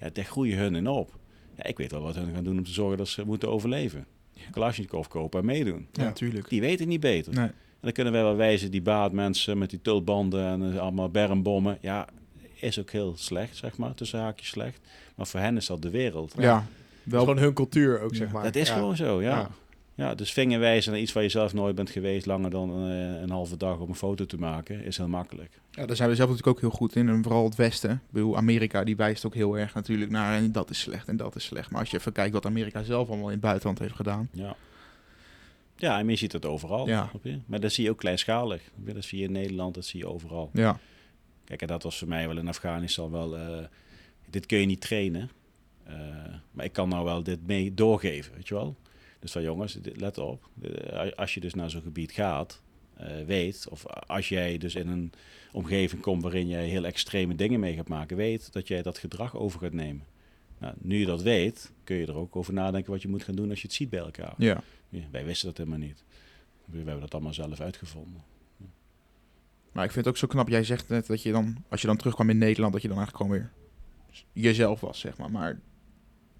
Ja, 0.00 0.10
daar 0.12 0.24
groeien 0.24 0.58
hun 0.58 0.74
in 0.74 0.86
op. 0.88 1.16
Ja, 1.56 1.64
ik 1.64 1.76
weet 1.76 1.90
wel 1.90 2.00
wat 2.02 2.14
hun 2.14 2.34
gaan 2.34 2.44
doen 2.44 2.58
om 2.58 2.64
te 2.64 2.72
zorgen 2.72 2.98
dat 2.98 3.08
ze 3.08 3.24
moeten 3.26 3.48
overleven. 3.50 4.06
Kalashnikov 4.50 5.06
kopen 5.06 5.40
en 5.40 5.46
meedoen. 5.46 5.86
Ja, 5.92 6.02
Ja. 6.02 6.08
natuurlijk. 6.08 6.48
Die 6.48 6.60
weten 6.60 6.88
niet 6.88 7.00
beter. 7.00 7.32
Nee. 7.34 7.44
En 7.46 7.54
dan 7.84 7.92
kunnen 7.92 8.12
wij 8.12 8.22
wel 8.22 8.36
wijzen, 8.36 8.70
die 8.70 8.82
baatmensen 8.82 9.58
met 9.58 9.70
die 9.70 9.80
tulbanden 9.82 10.44
en 10.46 10.72
eh, 10.72 10.78
allemaal 10.78 11.08
bermbommen. 11.10 11.78
Ja, 11.80 12.08
is 12.54 12.78
ook 12.78 12.90
heel 12.90 13.14
slecht, 13.16 13.56
zeg 13.56 13.76
maar, 13.76 13.94
tussen 13.94 14.20
haakjes 14.20 14.48
slecht. 14.48 14.80
Maar 15.14 15.26
voor 15.26 15.40
hen 15.40 15.56
is 15.56 15.66
dat 15.66 15.82
de 15.82 15.90
wereld. 15.90 16.34
Ja, 16.38 16.54
Dat 16.54 16.62
is 17.04 17.12
wel. 17.12 17.20
gewoon 17.20 17.38
hun 17.38 17.52
cultuur 17.54 18.00
ook, 18.00 18.10
Ja. 18.10 18.16
zeg 18.16 18.32
maar. 18.32 18.42
dat 18.42 18.56
is 18.56 18.68
Ja. 18.68 18.74
gewoon 18.74 18.96
zo, 18.96 19.22
ja. 19.22 19.28
Ja. 19.38 19.50
Ja, 19.98 20.14
dus 20.14 20.32
vingerwijzen 20.32 20.92
naar 20.92 21.00
iets 21.00 21.12
waar 21.12 21.22
je 21.22 21.28
zelf 21.28 21.52
nooit 21.52 21.74
bent 21.74 21.90
geweest, 21.90 22.26
langer 22.26 22.50
dan 22.50 22.70
eh, 22.70 23.20
een 23.20 23.30
halve 23.30 23.56
dag 23.56 23.78
om 23.78 23.88
een 23.88 23.94
foto 23.94 24.26
te 24.26 24.38
maken, 24.38 24.84
is 24.84 24.96
heel 24.96 25.08
makkelijk. 25.08 25.60
Ja, 25.70 25.86
daar 25.86 25.96
zijn 25.96 26.08
we 26.08 26.14
zelf 26.14 26.28
natuurlijk 26.28 26.56
ook 26.56 26.62
heel 26.62 26.78
goed 26.78 26.96
in. 26.96 27.08
En 27.08 27.22
vooral 27.22 27.44
het 27.44 27.54
Westen. 27.54 27.90
Ik 27.90 28.10
bedoel, 28.10 28.36
Amerika 28.36 28.84
die 28.84 28.96
wijst 28.96 29.26
ook 29.26 29.34
heel 29.34 29.58
erg 29.58 29.74
natuurlijk 29.74 30.10
naar 30.10 30.36
en 30.36 30.52
dat 30.52 30.70
is 30.70 30.80
slecht 30.80 31.08
en 31.08 31.16
dat 31.16 31.36
is 31.36 31.44
slecht. 31.44 31.70
Maar 31.70 31.80
als 31.80 31.90
je 31.90 31.96
even 31.96 32.12
kijkt 32.12 32.32
wat 32.32 32.46
Amerika 32.46 32.82
zelf 32.82 33.08
allemaal 33.08 33.26
in 33.26 33.32
het 33.32 33.40
buitenland 33.40 33.78
heeft 33.78 33.94
gedaan. 33.94 34.28
Ja. 34.32 34.56
Ja, 35.76 35.98
en 35.98 36.08
je 36.08 36.16
ziet 36.16 36.32
het 36.32 36.46
overal. 36.46 36.86
Ja. 36.86 37.10
Maar 37.46 37.60
dat 37.60 37.72
zie 37.72 37.84
je 37.84 37.90
ook 37.90 37.98
kleinschalig. 37.98 38.62
Dat 38.74 39.04
zie 39.04 39.18
je 39.18 39.24
in 39.24 39.32
Nederland, 39.32 39.74
dat 39.74 39.84
zie 39.84 40.00
je 40.00 40.08
overal. 40.08 40.50
Ja, 40.52 40.78
Kijk, 41.44 41.62
en 41.62 41.66
dat 41.68 41.82
was 41.82 41.98
voor 41.98 42.08
mij 42.08 42.28
wel 42.28 42.38
in 42.38 42.48
Afghanistan 42.48 43.10
wel... 43.10 43.36
eh, 43.36 43.64
dit 44.30 44.46
kun 44.46 44.58
je 44.58 44.66
niet 44.66 44.80
trainen. 44.80 45.30
Eh, 45.84 45.94
maar 46.50 46.64
ik 46.64 46.72
kan 46.72 46.88
nou 46.88 47.04
wel 47.04 47.22
dit 47.22 47.46
mee 47.46 47.74
doorgeven, 47.74 48.34
weet 48.34 48.48
je 48.48 48.54
wel? 48.54 48.76
Dus 49.18 49.32
van 49.32 49.42
jongens, 49.42 49.78
let 49.82 50.18
op. 50.18 50.48
Eh, 50.62 51.10
Als 51.16 51.34
je 51.34 51.40
dus 51.40 51.54
naar 51.54 51.70
zo'n 51.70 51.82
gebied 51.82 52.12
gaat, 52.12 52.62
eh, 52.94 53.24
weet... 53.26 53.66
Of 53.70 53.86
als 53.86 54.28
jij 54.28 54.58
dus 54.58 54.74
in 54.74 54.88
een 54.88 55.12
omgeving 55.52 56.02
komt 56.02 56.22
waarin 56.22 56.48
jij 56.48 56.66
heel 56.66 56.84
extreme 56.84 57.34
dingen 57.34 57.60
mee 57.60 57.74
gaat 57.74 57.88
maken... 57.88 58.16
Weet 58.16 58.52
dat 58.52 58.68
jij 58.68 58.82
dat 58.82 58.98
gedrag 58.98 59.36
over 59.36 59.60
gaat 59.60 59.72
nemen. 59.72 60.04
Nou, 60.58 60.74
nu 60.78 60.98
je 60.98 61.06
dat 61.06 61.22
weet, 61.22 61.72
kun 61.84 61.96
je 61.96 62.06
er 62.06 62.16
ook 62.16 62.36
over 62.36 62.52
nadenken 62.52 62.92
wat 62.92 63.02
je 63.02 63.08
moet 63.08 63.22
gaan 63.22 63.34
doen 63.34 63.50
als 63.50 63.60
je 63.60 63.66
het 63.66 63.76
ziet 63.76 63.90
bij 63.90 64.00
elkaar. 64.00 64.34
ja. 64.38 64.62
Ja, 64.90 65.02
wij 65.10 65.24
wisten 65.24 65.48
dat 65.48 65.56
helemaal 65.56 65.78
niet. 65.78 66.04
We 66.64 66.70
we 66.70 66.76
hebben 66.84 67.00
dat 67.00 67.12
allemaal 67.14 67.34
zelf 67.34 67.60
uitgevonden. 67.60 68.22
Maar 69.72 69.84
ik 69.84 69.92
vind 69.92 70.04
het 70.04 70.14
ook 70.14 70.20
zo 70.20 70.26
knap. 70.26 70.48
Jij 70.48 70.64
zegt 70.64 70.88
net 70.88 71.06
dat 71.06 71.22
je 71.22 71.32
dan, 71.32 71.64
als 71.68 71.80
je 71.80 71.86
dan 71.86 71.96
terugkwam 71.96 72.30
in 72.30 72.38
Nederland, 72.38 72.72
dat 72.72 72.82
je 72.82 72.88
dan 72.88 72.96
eigenlijk 72.96 73.26
gewoon 73.30 73.40
weer 73.40 73.52
jezelf 74.32 74.80
was, 74.80 74.98
zeg 75.00 75.16
maar. 75.18 75.30
Maar 75.30 75.60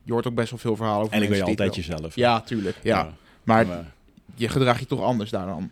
je 0.08 0.14
hoort 0.14 0.26
ook 0.26 0.34
best 0.34 0.50
wel 0.50 0.58
veel 0.58 0.76
verhalen 0.76 0.98
over 1.04 1.10
ben 1.10 1.20
je 1.22 1.28
mensen 1.28 1.46
die 1.46 1.58
altijd 1.58 1.76
jezelf. 1.86 2.14
Ja, 2.14 2.40
tuurlijk. 2.40 2.76
Ja. 2.82 2.98
Ja. 2.98 3.14
Maar 3.42 3.66
Maar- 3.66 3.92
je 4.34 4.48
gedraag 4.48 4.78
je 4.78 4.86
toch 4.86 5.00
anders 5.02 5.30
daar 5.30 5.46
dan. 5.46 5.70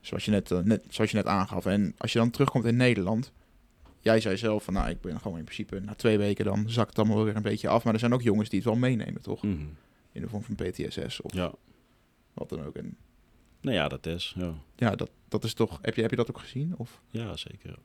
Zoals 0.00 0.24
je 0.24 0.30
net, 0.30 0.50
eh, 0.50 0.58
net, 0.58 0.84
zoals 0.88 1.10
je 1.10 1.16
net 1.16 1.26
aangaf. 1.26 1.66
En 1.66 1.94
als 1.98 2.12
je 2.12 2.18
dan 2.18 2.30
terugkomt 2.30 2.64
in 2.64 2.76
Nederland. 2.76 3.32
Jij 4.00 4.20
zei 4.20 4.36
zelf 4.36 4.64
van, 4.64 4.74
nou, 4.74 4.88
ik 4.90 5.00
ben 5.00 5.20
gewoon 5.20 5.38
in 5.38 5.44
principe 5.44 5.80
na 5.80 5.94
twee 5.94 6.18
weken 6.18 6.44
dan 6.44 6.64
zakt 6.70 6.88
het 6.88 6.98
allemaal 6.98 7.24
weer 7.24 7.36
een 7.36 7.42
beetje 7.42 7.68
af. 7.68 7.84
Maar 7.84 7.92
er 7.92 7.98
zijn 7.98 8.14
ook 8.14 8.22
jongens 8.22 8.48
die 8.48 8.58
het 8.58 8.68
wel 8.68 8.78
meenemen, 8.78 9.22
toch? 9.22 9.42
Mhm. 9.42 9.64
In 10.12 10.20
de 10.20 10.28
vorm 10.28 10.42
van 10.42 10.54
PTSS 10.54 11.20
of 11.20 11.34
Ja, 11.34 11.52
wat 12.34 12.48
dan 12.48 12.64
ook. 12.64 12.74
En 12.76 12.96
nou 13.60 13.76
ja, 13.76 13.88
dat 13.88 14.06
is. 14.06 14.34
Ja, 14.36 14.54
ja, 14.76 14.94
dat, 14.96 15.10
dat 15.28 15.44
is 15.44 15.54
toch... 15.54 15.78
Heb 15.82 15.94
je, 15.94 16.00
heb 16.02 16.10
je 16.10 16.16
dat 16.16 16.30
ook 16.30 16.38
gezien? 16.38 16.74
Of? 16.76 17.00
ja 17.10 17.36
zeker. 17.36 17.78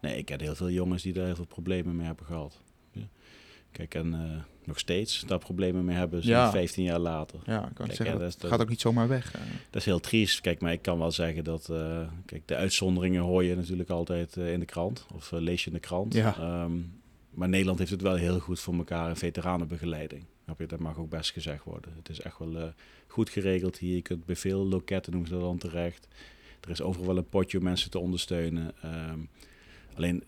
Nee, 0.00 0.16
ik 0.18 0.24
ken 0.24 0.40
heel 0.40 0.54
veel 0.54 0.70
jongens 0.70 1.02
die 1.02 1.12
daar 1.12 1.24
heel 1.26 1.34
veel 1.34 1.46
problemen 1.46 1.96
mee 1.96 2.06
hebben 2.06 2.26
gehad. 2.26 2.60
Kijk, 3.72 3.94
en 3.94 4.14
eh, 4.14 4.42
nog 4.64 4.78
steeds 4.78 5.24
daar 5.26 5.38
problemen 5.38 5.84
mee 5.84 5.96
hebben, 5.96 6.22
zo'n 6.22 6.30
Ja. 6.30 6.50
15 6.50 6.84
jaar 6.84 6.98
later. 6.98 7.40
Ja, 7.44 7.68
ik 7.68 7.74
kan 7.74 7.86
Kijk, 7.86 7.96
zeggen, 7.98 8.18
dat, 8.18 8.36
gaat 8.46 8.60
ook 8.60 8.68
niet 8.68 8.80
zomaar 8.80 9.08
weg. 9.08 9.34
eh. 9.34 9.40
Dat 9.70 9.80
is 9.80 9.84
heel 9.84 10.00
triest. 10.00 10.40
Kijk, 10.40 10.60
maar 10.60 10.72
ik 10.72 10.82
kan 10.82 10.98
wel 10.98 11.10
zeggen 11.10 11.44
dat... 11.44 11.68
eh, 11.68 12.08
kijk, 12.26 12.42
de 12.48 12.56
uitzonderingen 12.56 13.22
hoor 13.22 13.44
je 13.44 13.56
natuurlijk 13.56 13.90
altijd 13.90 14.36
in 14.36 14.60
de 14.60 14.66
krant. 14.66 15.06
Of 15.14 15.30
lees 15.30 15.60
je 15.64 15.66
in 15.70 15.76
de 15.76 15.80
krant. 15.80 16.14
Ja. 16.14 16.36
Ehm, 16.38 16.72
maar 17.30 17.48
Nederland 17.48 17.78
heeft 17.78 17.90
het 17.90 18.02
wel 18.02 18.14
heel 18.14 18.38
goed 18.38 18.60
voor 18.60 18.74
elkaar 18.74 19.08
in 19.08 19.16
veteranenbegeleiding. 19.16 20.24
Dat 20.66 20.78
mag 20.78 20.98
ook 20.98 21.10
best 21.10 21.30
gezegd 21.32 21.64
worden. 21.64 21.92
Het 21.96 22.08
is 22.08 22.20
echt 22.20 22.38
wel 22.38 22.72
goed 23.06 23.30
geregeld 23.30 23.78
hier. 23.78 23.94
Je 23.94 24.02
kunt 24.02 24.24
bij 24.24 24.36
veel 24.36 24.66
loketten 24.66 25.12
noemen 25.12 25.28
ze 25.30 25.34
dat 25.36 25.44
dan 25.44 25.58
terecht. 25.58 26.08
Er 26.60 26.70
is 26.70 26.80
overal 26.80 27.06
wel 27.06 27.16
een 27.16 27.28
potje 27.28 27.58
om 27.58 27.64
mensen 27.64 27.90
te 27.90 27.98
ondersteunen. 27.98 28.72
Ehm, 28.82 29.18
alleen 29.94 30.24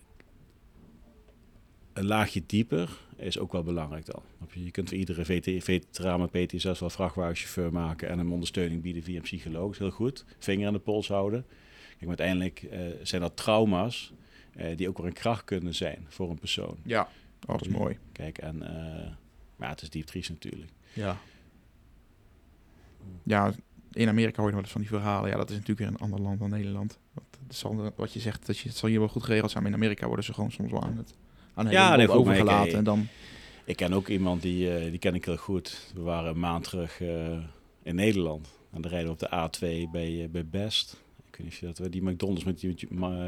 een 1.93 2.05
laagje 2.05 2.43
dieper 2.45 2.89
is 3.15 3.39
ook 3.39 3.51
wel 3.51 3.63
belangrijk 3.63 4.05
dan. 4.05 4.21
Je 4.53 4.71
kunt 4.71 4.89
voor 4.89 4.97
iedere 4.97 5.25
VT 5.25 5.63
veteraan 5.63 6.19
met 6.19 6.31
PTSS 6.31 6.79
wel 6.79 6.89
vrachtwagenchauffeur 6.89 7.73
maken 7.73 8.09
en 8.09 8.17
hem 8.17 8.33
ondersteuning 8.33 8.81
bieden 8.81 9.03
via 9.03 9.15
een 9.15 9.21
psycholoog. 9.21 9.77
Heel 9.77 9.91
goed. 9.91 10.25
Vinger 10.39 10.67
aan 10.67 10.73
de 10.73 10.79
pols 10.79 11.07
houden. 11.07 11.45
Kijk, 11.87 11.99
maar 11.99 12.07
uiteindelijk 12.07 12.63
eh, 12.63 12.79
zijn 13.03 13.21
dat 13.21 13.37
trauma's 13.37 14.13
eh, 14.53 14.77
die 14.77 14.87
ook 14.87 14.97
weer 14.97 15.07
een 15.07 15.13
kracht 15.13 15.43
kunnen 15.43 15.75
zijn 15.75 16.05
voor 16.07 16.29
een 16.29 16.39
persoon. 16.39 16.77
Ja, 16.83 17.01
oh, 17.47 17.57
dat 17.57 17.61
is 17.61 17.67
mooi. 17.67 17.97
Kijk, 18.11 18.37
en 18.37 18.55
uh, 18.55 19.11
maar 19.55 19.69
het 19.69 19.81
is 19.81 19.89
diep 19.89 20.05
triest 20.05 20.29
natuurlijk. 20.29 20.71
Ja. 20.93 21.17
Ja, 23.23 23.53
in 23.91 24.07
Amerika 24.07 24.41
hoor 24.41 24.49
je 24.49 24.55
nog 24.55 24.61
wel 24.61 24.61
eens 24.61 24.71
van 24.71 24.81
die 24.81 24.89
verhalen. 24.89 25.29
Ja, 25.29 25.37
dat 25.37 25.49
is 25.49 25.55
natuurlijk 25.55 25.79
weer 25.79 25.87
een 25.87 26.11
ander 26.11 26.21
land 26.21 26.39
dan 26.39 26.49
Nederland. 26.49 26.99
Wat, 27.13 27.93
wat 27.95 28.13
je 28.13 28.19
zegt, 28.19 28.45
dat 28.45 28.57
je, 28.57 28.67
het 28.67 28.77
zal 28.77 28.89
hier 28.89 28.99
wel 28.99 29.07
goed 29.07 29.23
geregeld 29.23 29.51
zijn. 29.51 29.63
Maar 29.63 29.71
in 29.71 29.77
Amerika 29.77 30.07
worden 30.07 30.25
ze 30.25 30.33
gewoon 30.33 30.51
soms 30.51 30.71
wel 30.71 30.83
aan 30.83 30.97
het 30.97 31.13
aan 31.65 31.71
Ja, 31.73 31.85
hele 31.85 31.97
nee, 31.97 32.05
boel 32.05 32.15
goed, 32.15 32.25
maar 32.25 32.35
ik- 32.35 32.41
overgelaten. 32.41 32.71
ik- 32.71 32.77
en 32.77 32.83
dan, 32.83 33.07
Ik 33.65 33.75
ken 33.75 33.93
ook 33.93 34.07
iemand 34.07 34.41
die, 34.41 34.75
eh, 34.75 34.89
die 34.89 34.99
ken 34.99 35.15
ik 35.15 35.25
heel 35.25 35.37
goed. 35.37 35.91
We 35.95 36.01
waren 36.01 36.29
een 36.29 36.39
maand 36.39 36.63
terug 36.63 37.01
eh, 37.01 37.37
in 37.83 37.95
Nederland. 37.95 38.47
En 38.73 38.81
dan 38.81 38.91
rijden 38.91 39.07
we 39.07 39.13
op 39.13 39.19
de 39.19 39.29
A2 39.29 39.89
bij, 39.91 40.23
eh, 40.23 40.29
bij 40.29 40.45
Best. 40.45 40.91
Ik 41.31 41.37
weet 41.37 41.45
niet 41.45 41.53
of 41.55 41.59
je 41.59 41.65
dat 41.65 41.77
weet. 41.77 41.91
Die 41.91 42.03
McDonald's 42.03 42.43
met 42.43 42.59
die, 42.59 42.75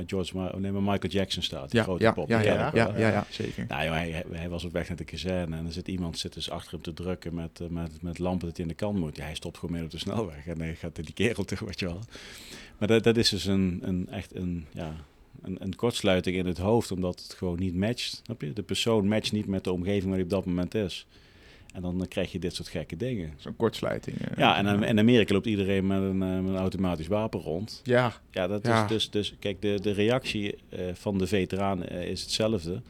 George, 0.05 0.38
Ma- 0.38 0.47
oh 0.49 0.59
nee, 0.59 0.71
maar 0.71 0.81
Michael 0.81 1.13
Jackson 1.13 1.43
staat. 1.43 1.69
Die 1.71 1.79
ja, 1.79 1.86
grote 1.86 2.03
ja, 2.03 2.11
pop. 2.11 2.27
ja, 2.29 2.39
ja, 2.41 2.71
ja, 2.73 2.93
ja, 2.97 3.09
ja, 3.09 3.25
zeker. 3.29 3.65
Nou, 3.67 3.84
joh, 3.84 3.93
hij, 3.93 4.23
hij- 4.31 4.49
was 4.49 4.63
op 4.63 4.71
weg 4.71 4.88
naar 4.88 4.97
de 4.97 5.03
kazerne 5.03 5.55
en 5.57 5.65
er 5.65 5.71
zit 5.73 5.88
iemand 5.88 6.17
zit 6.17 6.34
dus 6.34 6.49
achter 6.49 6.71
hem 6.71 6.81
te 6.81 6.93
drukken 6.93 7.34
met, 7.36 7.59
eh, 7.61 7.67
met, 7.67 8.01
met 8.01 8.19
lampen 8.19 8.47
dat 8.47 8.57
hij 8.57 8.65
in 8.65 8.71
de 8.71 8.77
kant 8.77 8.97
moet. 8.99 9.15
Ja, 9.17 9.23
hij 9.23 9.36
stopt 9.36 9.55
gewoon 9.57 9.71
midden 9.71 9.89
op 9.91 9.95
de 9.97 10.01
snelweg 10.09 10.47
en 10.47 10.59
hij 10.61 10.75
gaat 10.75 10.95
die 10.95 11.13
kerel 11.13 11.43
terug, 11.53 11.59
weet 11.59 11.79
je 11.79 11.86
wel. 11.86 11.99
Maar 12.77 12.88
dat, 12.88 13.03
dat 13.03 13.17
is 13.17 13.29
dus 13.29 13.45
een, 13.45 13.79
een, 13.81 14.07
echt 14.09 14.36
een, 14.36 14.65
ja, 14.73 14.93
een, 15.44 15.58
een 15.60 15.76
kortsluiting 15.76 16.36
in 16.36 16.46
het 16.46 16.58
hoofd, 16.58 16.91
omdat 16.91 17.22
het 17.24 17.34
gewoon 17.34 17.60
niet 17.60 17.76
matcht. 17.76 18.22
Snap 18.26 18.41
je? 18.41 18.54
De 18.54 18.64
persoon 18.64 19.08
matcht 19.08 19.32
niet 19.32 19.48
met 19.48 19.64
de 19.64 19.72
omgeving 19.72 20.04
waar 20.06 20.14
hij 20.14 20.24
op 20.24 20.30
dat 20.30 20.46
moment 20.46 20.76
is. 20.76 21.08
En 21.74 21.82
dan 21.82 22.02
eh, 22.02 22.08
krijg 22.08 22.32
je 22.32 22.39
dit 22.39 22.56
soort 22.56 22.68
gekke 22.68 22.96
dingen. 22.98 23.34
Zo'n 23.38 23.56
kortsluiting. 23.56 24.18
eh. 24.22 24.38
Ja, 24.38 24.58
en 24.58 24.84
in 24.84 25.00
Amerika 25.00 25.34
loopt 25.34 25.46
iedereen 25.46 25.88
met 25.88 26.02
een, 26.02 26.22
eh, 26.24 26.39
met 26.39 26.50
een 26.54 26.56
automatisch 26.58 27.08
wapen 27.08 27.39
rond. 27.39 27.82
Ja, 27.84 28.14
Ja, 28.32 28.48
dat 28.48 28.66
Ja. 28.66 28.84
is 28.84 28.89
dus, 28.89 29.10
dus 29.10 29.36
kijk, 29.39 29.62
de, 29.62 29.80
de 29.82 29.91
reactie 29.91 30.56
eh, 30.70 30.80
van 30.94 31.18
de 31.18 31.28
veteraan 31.28 31.84
is 31.88 32.22
hetzelfde. 32.22 32.82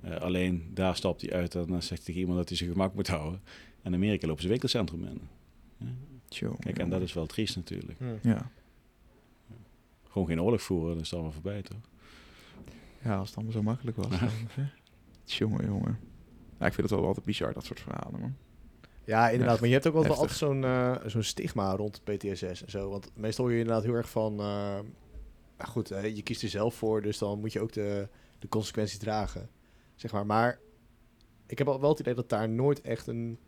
Eh, 0.00 0.16
alleen 0.16 0.70
daar 0.74 0.96
stapt 0.96 1.20
hij 1.20 1.32
uit 1.32 1.54
en 1.54 1.66
dan 1.66 1.82
zegt 1.82 1.88
hij 1.88 1.98
tegen 2.04 2.20
iemand 2.20 2.38
dat 2.38 2.48
hij 2.48 2.56
zijn 2.58 2.70
gemak 2.70 2.94
moet 2.94 3.08
houden. 3.08 3.40
En 3.82 3.92
in 3.92 3.94
Amerika 3.94 4.26
lopen 4.26 4.42
ze 4.42 4.48
winkelcentrum 4.48 5.04
in. 5.04 5.20
tjoh, 6.28 6.58
Kijk, 6.60 6.78
en 6.78 6.90
dat 6.90 7.00
is 7.02 7.12
wel 7.12 7.26
triest 7.26 7.56
natuurlijk. 7.56 7.98
Ja. 8.22 8.50
Gewoon 10.12 10.26
geen 10.28 10.42
oorlog 10.42 10.62
voeren, 10.62 10.88
dan 10.88 10.98
is 11.00 11.04
het 11.04 11.12
allemaal 11.12 11.32
voorbij, 11.32 11.62
toch? 11.62 11.80
ja, 13.02 13.16
als 13.16 13.28
het 13.28 13.36
allemaal 13.36 13.54
zo 13.54 13.62
makkelijk 13.62 13.96
was. 13.96 14.08
Dan. 14.20 14.28
Tjonge, 15.24 15.64
jongen. 15.64 15.98
Ja, 16.58 16.66
ik 16.66 16.72
vind 16.74 16.90
het 16.90 16.98
wel 16.98 17.06
altijd 17.08 17.26
bizar, 17.26 17.52
dat 17.52 17.64
soort 17.64 17.80
verhalen, 17.80 18.20
man. 18.20 18.34
Ja, 19.04 19.24
inderdaad. 19.28 19.50
Echt 19.50 19.60
Maar 19.60 19.68
je 19.68 19.74
hebt 19.74 19.86
ook 19.86 19.92
wel, 19.92 20.04
altijd 20.16 20.30
zo'n 20.30 20.64
eh, 20.64 20.96
zo'n 21.06 21.22
stigma 21.22 21.74
rond 21.76 22.00
PTSS 22.04 22.62
en 22.64 22.70
zo. 22.70 22.90
Want 22.90 23.10
meestal 23.14 23.44
hoor 23.44 23.54
je 23.54 23.60
inderdaad 23.60 23.84
heel 23.84 23.94
erg 23.94 24.10
van... 24.10 24.32
eh, 24.32 24.78
nou 25.58 25.70
goed, 25.70 25.90
eh, 25.90 26.16
je 26.16 26.22
kiest 26.22 26.42
er 26.42 26.48
zelf 26.48 26.74
voor, 26.74 27.02
dus 27.02 27.18
dan 27.18 27.40
moet 27.40 27.52
je 27.52 27.60
ook 27.60 27.72
de, 27.72 28.08
de 28.38 28.48
consequenties 28.48 28.98
dragen. 28.98 29.48
Zeg 29.94 30.12
maar. 30.12 30.26
Maar 30.26 30.58
ik 31.46 31.58
heb 31.58 31.68
al 31.68 31.80
wel 31.80 31.90
het 31.90 32.00
idee 32.00 32.14
dat 32.14 32.28
daar 32.28 32.48
nooit 32.48 32.80
echt 32.80 33.06
een, 33.06 33.38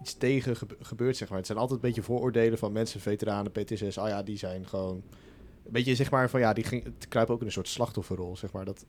iets 0.00 0.14
tegen 0.14 0.56
gebe- 0.56 0.76
gebeurt, 0.80 1.16
zeg 1.16 1.28
maar. 1.28 1.38
Het 1.38 1.46
zijn 1.46 1.58
altijd 1.58 1.82
een 1.82 1.86
beetje 1.88 2.02
vooroordelen 2.02 2.58
van 2.58 2.72
mensen, 2.72 3.00
veteranen, 3.00 3.52
PTSS. 3.52 3.98
Ah 3.98 4.08
ja, 4.08 4.22
die 4.22 4.36
zijn 4.38 4.66
gewoon... 4.66 5.02
Beetje, 5.70 5.94
zeg 5.94 6.10
maar, 6.10 6.30
van 6.30 6.40
ja, 6.40 6.52
die 6.52 6.64
ging, 6.64 6.84
het 6.84 7.08
kruipen 7.08 7.34
ook 7.34 7.40
in 7.40 7.46
een 7.46 7.52
soort 7.52 7.68
slachtofferrol, 7.68 8.36
zeg 8.36 8.52
maar. 8.52 8.64
Dat, 8.64 8.86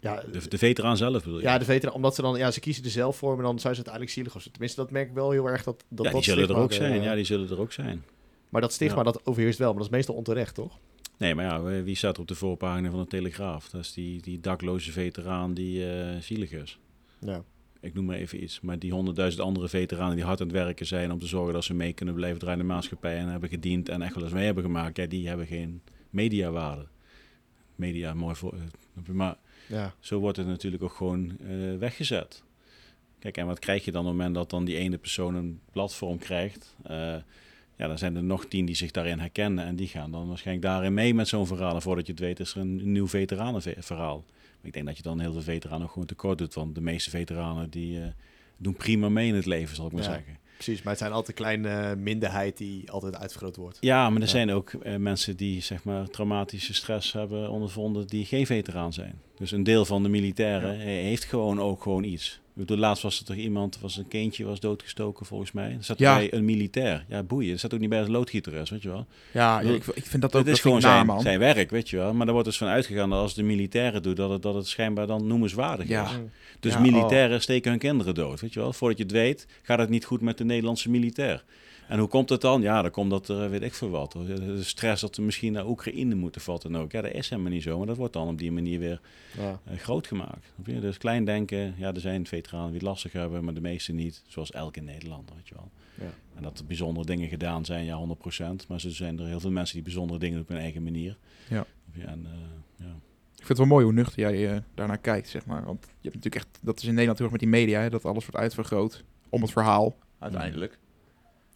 ja, 0.00 0.22
De, 0.32 0.48
de 0.48 0.58
veteraan 0.58 0.96
zelf 0.96 1.22
bedoel 1.22 1.38
je? 1.38 1.42
ja, 1.44 1.58
de 1.58 1.64
veteraan, 1.64 1.94
omdat 1.96 2.14
ze 2.14 2.22
dan, 2.22 2.36
ja, 2.38 2.50
ze 2.50 2.60
kiezen 2.60 2.84
er 2.84 2.90
zelf 2.90 3.16
voor, 3.16 3.34
maar 3.34 3.44
dan 3.44 3.58
zijn 3.58 3.74
ze 3.74 3.84
uiteindelijk 3.84 4.14
zielig. 4.14 4.34
Of. 4.36 4.42
Tenminste, 4.52 4.80
dat 4.80 4.90
merk 4.90 5.08
ik 5.08 5.14
wel 5.14 5.30
heel 5.30 5.46
erg. 5.48 5.62
Dat, 5.62 5.84
dat, 5.88 6.06
Ja, 6.06 6.12
die 6.12 6.22
zullen 6.22 6.48
er 6.48 6.56
ook 6.56 6.72
zijn. 6.72 7.02
Ja, 7.02 7.14
die 7.14 7.24
zullen 7.24 7.50
er 7.50 7.60
ook 7.60 7.72
zijn. 7.72 8.04
Maar 8.48 8.60
dat 8.60 8.72
stigma, 8.72 8.96
Ja. 8.96 9.02
dat 9.02 9.26
overheerst 9.26 9.58
wel. 9.58 9.68
Maar 9.68 9.76
dat 9.78 9.86
is 9.86 9.92
meestal 9.96 10.14
onterecht, 10.14 10.54
toch? 10.54 10.78
Nee, 11.18 11.34
maar 11.34 11.44
ja, 11.44 11.82
wie 11.82 11.94
staat 11.96 12.18
op 12.18 12.28
de 12.28 12.34
voorpagina 12.34 12.90
van 12.90 13.00
de 13.00 13.06
Telegraaf? 13.06 13.68
Dat 13.68 13.80
is 13.80 13.92
die, 13.92 14.22
die 14.22 14.40
dakloze 14.40 14.92
veteraan 14.92 15.54
die 15.54 15.90
eh, 15.92 16.16
zielig 16.20 16.50
is. 16.52 16.78
Ja. 17.20 17.42
Ik 17.82 17.94
noem 17.94 18.04
maar 18.04 18.16
even 18.16 18.42
iets. 18.42 18.60
Maar 18.60 18.78
die 18.78 18.92
honderdduizend 18.92 19.42
andere 19.42 19.68
veteranen 19.68 20.14
die 20.16 20.24
hard 20.24 20.40
aan 20.40 20.46
het 20.46 20.56
werken 20.56 20.86
zijn 20.86 21.12
om 21.12 21.18
te 21.18 21.26
zorgen 21.26 21.52
dat 21.54 21.64
ze 21.64 21.74
mee 21.74 21.92
kunnen 21.92 22.14
blijven 22.14 22.38
draaien 22.38 22.60
in 22.60 22.66
de 22.66 22.72
maatschappij 22.72 23.16
en 23.18 23.26
hebben 23.28 23.48
gediend 23.48 23.88
en 23.88 24.02
echt 24.02 24.14
wel 24.14 24.24
eens 24.24 24.32
mee 24.32 24.44
hebben 24.44 24.64
gemaakt, 24.64 24.96
ja, 24.96 25.06
die 25.06 25.28
hebben 25.28 25.46
geen 25.46 25.82
mediawaarde. 26.10 26.86
Media, 27.76 28.14
mooi 28.14 28.34
voor. 28.34 28.52
eh, 28.54 29.14
Maar 29.14 29.36
Ja. 29.68 29.94
zo 30.00 30.18
wordt 30.18 30.36
het 30.36 30.46
natuurlijk 30.46 30.82
ook 30.82 30.92
gewoon 30.94 31.36
eh, 31.40 31.76
weggezet. 31.78 32.42
Kijk, 33.18 33.36
en 33.36 33.46
wat 33.46 33.58
krijg 33.58 33.84
je 33.84 33.90
dan 33.92 34.00
op 34.00 34.06
het 34.08 34.16
moment 34.16 34.34
dat 34.34 34.50
dan 34.50 34.64
die 34.64 34.76
ene 34.76 34.98
persoon 34.98 35.34
een 35.34 35.60
platform 35.72 36.18
krijgt? 36.18 36.76
Eh, 36.82 36.96
ja, 37.76 37.86
dan 37.88 37.98
zijn 37.98 38.16
er 38.16 38.24
nog 38.24 38.44
tien 38.46 38.64
die 38.66 38.74
zich 38.74 38.90
daarin 38.90 39.18
herkennen 39.18 39.64
en 39.64 39.76
die 39.76 39.88
gaan 39.88 40.10
dan 40.10 40.28
waarschijnlijk 40.28 40.66
daarin 40.66 40.94
mee 40.94 41.14
met 41.14 41.28
zo'n 41.28 41.46
verhaal. 41.46 41.74
En 41.74 41.82
voordat 41.82 42.06
je 42.06 42.12
het 42.12 42.20
weet 42.20 42.40
is 42.40 42.54
er 42.54 42.60
een 42.60 42.92
nieuw 42.92 43.08
veteranenverhaal. 43.08 44.24
Ik 44.62 44.72
denk 44.72 44.86
dat 44.86 44.96
je 44.96 45.02
dan 45.02 45.20
heel 45.20 45.32
veel 45.32 45.42
veteranen 45.42 45.88
gewoon 45.88 46.06
tekort 46.06 46.38
doet, 46.38 46.54
want 46.54 46.74
de 46.74 46.80
meeste 46.80 47.10
veteranen 47.10 47.70
die 47.70 48.00
eh, 48.00 48.06
doen 48.56 48.74
prima 48.74 49.08
mee 49.08 49.28
in 49.28 49.34
het 49.34 49.46
leven, 49.46 49.76
zal 49.76 49.86
ik 49.86 49.92
maar 49.92 50.02
Ja. 50.02 50.08
zeggen. 50.12 50.38
Precies, 50.54 50.82
maar 50.82 50.92
het 50.92 51.02
zijn 51.02 51.12
altijd 51.12 51.36
kleine 51.36 51.96
minderheid 51.96 52.56
die 52.56 52.90
altijd 52.90 53.16
uitvergroot 53.16 53.56
wordt. 53.56 53.78
Ja, 53.80 54.08
maar 54.10 54.16
er 54.20 54.26
Ja. 54.26 54.32
zijn 54.32 54.50
ook 54.52 54.72
eh, 54.72 54.96
mensen 54.96 55.36
die 55.36 55.60
zeg 55.60 55.84
maar 55.84 56.08
traumatische 56.10 56.74
stress 56.74 57.12
hebben 57.12 57.50
ondervonden 57.50 58.06
die 58.06 58.24
geen 58.24 58.46
veteraan 58.46 58.92
zijn. 58.92 59.20
Dus 59.36 59.50
een 59.50 59.62
deel 59.62 59.84
van 59.84 60.02
de 60.02 60.08
militairen 60.08 60.78
heeft 60.78 61.24
gewoon 61.24 61.60
ook 61.60 61.82
gewoon 61.82 62.04
iets. 62.04 62.40
Ik 62.54 62.58
bedoel, 62.58 62.76
laatst 62.76 63.02
was 63.02 63.18
er 63.18 63.24
toch 63.24 63.36
iemand, 63.36 63.78
was 63.80 63.96
een 63.96 64.08
kindje 64.08 64.44
was 64.44 64.60
doodgestoken 64.60 65.26
volgens 65.26 65.52
mij. 65.52 65.70
Er 65.70 65.84
zat 65.84 65.98
Ja. 65.98 66.14
bij 66.14 66.32
een 66.32 66.44
militair. 66.44 67.04
Ja, 67.08 67.22
boeien. 67.22 67.50
Dat 67.50 67.60
zat 67.60 67.74
ook 67.74 67.80
niet 67.80 67.88
bij 67.88 67.98
als 67.98 68.08
loodgieter 68.08 68.52
is, 68.54 68.70
weet 68.70 68.82
je 68.82 68.88
wel. 68.88 69.06
Ja, 69.32 69.62
Dat- 69.62 69.74
ik, 69.74 69.86
ik 69.86 70.06
vind 70.06 70.22
dat 70.22 70.34
ook 70.36 70.44
Het 70.46 70.54
is 70.54 70.60
gewoon 70.60 70.80
zijn, 70.80 71.06
man. 71.06 71.20
zijn 71.20 71.38
werk, 71.38 71.70
weet 71.70 71.90
je 71.90 71.96
wel. 71.96 72.14
Maar 72.14 72.26
er 72.26 72.32
wordt 72.32 72.48
dus 72.48 72.56
van 72.58 72.68
uitgegaan 72.68 73.10
dat 73.10 73.18
als 73.18 73.34
de 73.34 73.42
militairen 73.42 74.02
doen, 74.02 74.14
dat 74.14 74.30
het, 74.30 74.42
dat 74.42 74.54
het 74.54 74.66
schijnbaar 74.66 75.06
dan 75.06 75.26
noemenswaardig 75.26 75.88
Ja. 75.88 76.04
is. 76.04 76.10
Mm. 76.16 76.30
Dus 76.60 76.72
Ja, 76.72 76.80
militairen 76.80 77.40
steken 77.42 77.70
hun 77.70 77.80
kinderen 77.80 78.14
dood, 78.14 78.40
weet 78.40 78.52
je 78.52 78.60
wel. 78.60 78.72
Voordat 78.72 78.98
je 78.98 79.04
het 79.04 79.12
weet, 79.12 79.46
gaat 79.62 79.78
het 79.78 79.88
niet 79.88 80.04
goed 80.04 80.20
met 80.20 80.38
de 80.38 80.44
Nederlandse 80.44 80.90
militair. 80.90 81.44
En 81.92 81.98
hoe 81.98 82.08
komt 82.08 82.28
het 82.28 82.40
dan? 82.40 82.62
Ja, 82.62 82.82
dan 82.82 82.90
komt 82.90 83.10
dat 83.10 83.28
er, 83.28 83.50
weet 83.50 83.62
ik 83.62 83.74
veel 83.74 83.90
wat. 83.90 84.12
De 84.12 84.62
stress 84.62 85.00
dat 85.00 85.16
we 85.16 85.22
misschien 85.22 85.52
naar 85.52 85.66
Oekraïne 85.66 86.14
moeten 86.14 86.40
vatten 86.40 86.76
ook. 86.76 86.92
Ja, 86.92 87.00
dat 87.00 87.12
is 87.12 87.28
helemaal 87.28 87.50
niet 87.52 87.62
zo, 87.62 87.78
maar 87.78 87.86
dat 87.86 87.96
wordt 87.96 88.12
dan 88.12 88.28
op 88.28 88.38
die 88.38 88.52
manier 88.52 88.78
weer 88.78 89.00
Ja. 89.38 89.60
eh, 89.64 89.78
groot 89.78 90.06
gemaakt. 90.06 90.52
Dus 90.56 90.98
klein 90.98 91.24
denken, 91.24 91.74
ja, 91.76 91.94
er 91.94 92.00
zijn 92.00 92.26
veteranen 92.26 92.66
die 92.66 92.74
het 92.78 92.82
lastig 92.88 93.12
hebben, 93.12 93.44
maar 93.44 93.54
de 93.54 93.60
meeste 93.60 93.92
niet. 93.92 94.22
Zoals 94.26 94.50
elke 94.50 94.80
Nederlander, 94.80 95.34
weet 95.34 95.48
je 95.48 95.54
wel. 95.54 95.70
Ja. 95.94 96.14
En 96.34 96.42
dat 96.42 96.58
er 96.58 96.64
bijzondere 96.64 97.06
dingen 97.06 97.28
gedaan 97.28 97.64
zijn, 97.64 97.84
ja, 97.84 97.96
100%. 97.96 98.66
Maar 98.68 98.82
er 98.84 98.94
zijn 98.94 99.18
er 99.18 99.26
heel 99.26 99.40
veel 99.40 99.50
mensen 99.50 99.74
die 99.74 99.84
bijzondere 99.84 100.18
dingen 100.18 100.34
doen 100.34 100.44
op 100.44 100.50
hun 100.50 100.58
eigen 100.62 100.82
manier. 100.82 101.16
Ja. 101.48 101.66
En, 101.98 102.26
eh, 102.26 102.32
ja. 102.86 102.94
Ik 103.36 103.46
vind 103.46 103.48
het 103.48 103.58
wel 103.58 103.66
mooi 103.66 103.84
hoe 103.84 103.92
nuchter 103.94 104.18
jij 104.20 104.50
eh, 104.54 104.58
daarnaar 104.74 104.98
kijkt, 104.98 105.28
zeg 105.28 105.46
maar. 105.46 105.64
Want 105.64 105.84
je 105.84 106.08
hebt 106.10 106.14
natuurlijk 106.14 106.44
echt, 106.44 106.58
dat 106.62 106.76
is 106.78 106.84
in 106.84 106.90
Nederland 106.90 107.18
heel 107.18 107.26
erg 107.30 107.40
met 107.40 107.50
die 107.50 107.60
media, 107.60 107.80
hè, 107.80 107.90
dat 107.90 108.04
alles 108.04 108.24
wordt 108.26 108.40
uitvergroot 108.40 109.04
om 109.28 109.42
het 109.42 109.50
verhaal, 109.50 109.96
uiteindelijk. 110.18 110.78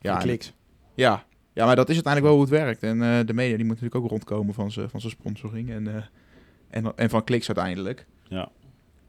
Ja, 0.07 0.15
en- 0.17 0.23
kliks. 0.23 0.53
Ja. 0.95 1.25
ja, 1.53 1.67
maar 1.67 1.77
dat 1.77 1.89
is 1.89 1.95
uiteindelijk 1.95 2.35
wel 2.35 2.43
hoe 2.45 2.53
het 2.53 2.65
werkt. 2.65 2.83
En 2.83 3.03
eh, 3.03 3.27
de 3.27 3.33
media 3.35 3.57
die 3.57 3.65
moet 3.65 3.75
natuurlijk 3.81 4.05
ook 4.05 4.11
rondkomen 4.11 4.55
van 4.55 4.71
zijn 4.73 4.91
van 4.91 5.01
sponsoring 5.01 5.71
en, 5.71 5.97
eh, 5.97 6.03
en, 6.71 6.97
en 6.97 7.11
van 7.11 7.25
kliks 7.25 7.47
uiteindelijk. 7.47 8.07
Ja. 8.29 8.49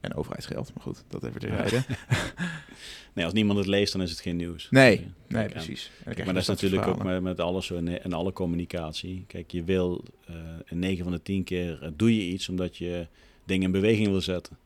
En 0.01 0.15
overheidsgeld, 0.15 0.71
maar 0.75 0.83
goed, 0.83 1.03
dat 1.07 1.23
even 1.23 1.39
terzijde. 1.39 1.83
Nee, 3.13 3.25
als 3.25 3.33
niemand 3.35 3.59
het 3.59 3.67
leest, 3.67 3.93
dan 3.93 4.01
is 4.01 4.09
het 4.09 4.19
geen 4.19 4.35
nieuws. 4.35 4.67
Nee, 4.69 5.07
nee, 5.27 5.43
en- 5.43 5.49
precies. 5.49 5.91
En 5.97 6.13
Kijk, 6.13 6.25
maar 6.25 6.33
dat 6.33 6.43
is 6.43 6.47
natuurlijk 6.49 6.87
ook 6.87 7.03
met, 7.03 7.21
met 7.21 7.39
alles 7.39 7.65
zo 7.65 7.75
in, 7.75 8.03
in 8.03 8.13
alle 8.13 8.33
communicatie. 8.33 9.23
Kijk, 9.27 9.51
je 9.51 9.63
wil 9.63 10.03
eh 10.27 10.35
in 10.65 10.79
9 10.79 11.03
van 11.03 11.13
de 11.13 11.21
10 11.21 11.43
keer 11.43 11.83
eh, 11.83 11.89
doe 11.95 12.15
je 12.15 12.21
iets 12.31 12.49
omdat 12.49 12.77
je 12.77 13.07
dingen 13.45 13.65
in 13.65 13.71
beweging 13.71 14.07
wil 14.07 14.21
zetten. 14.21 14.57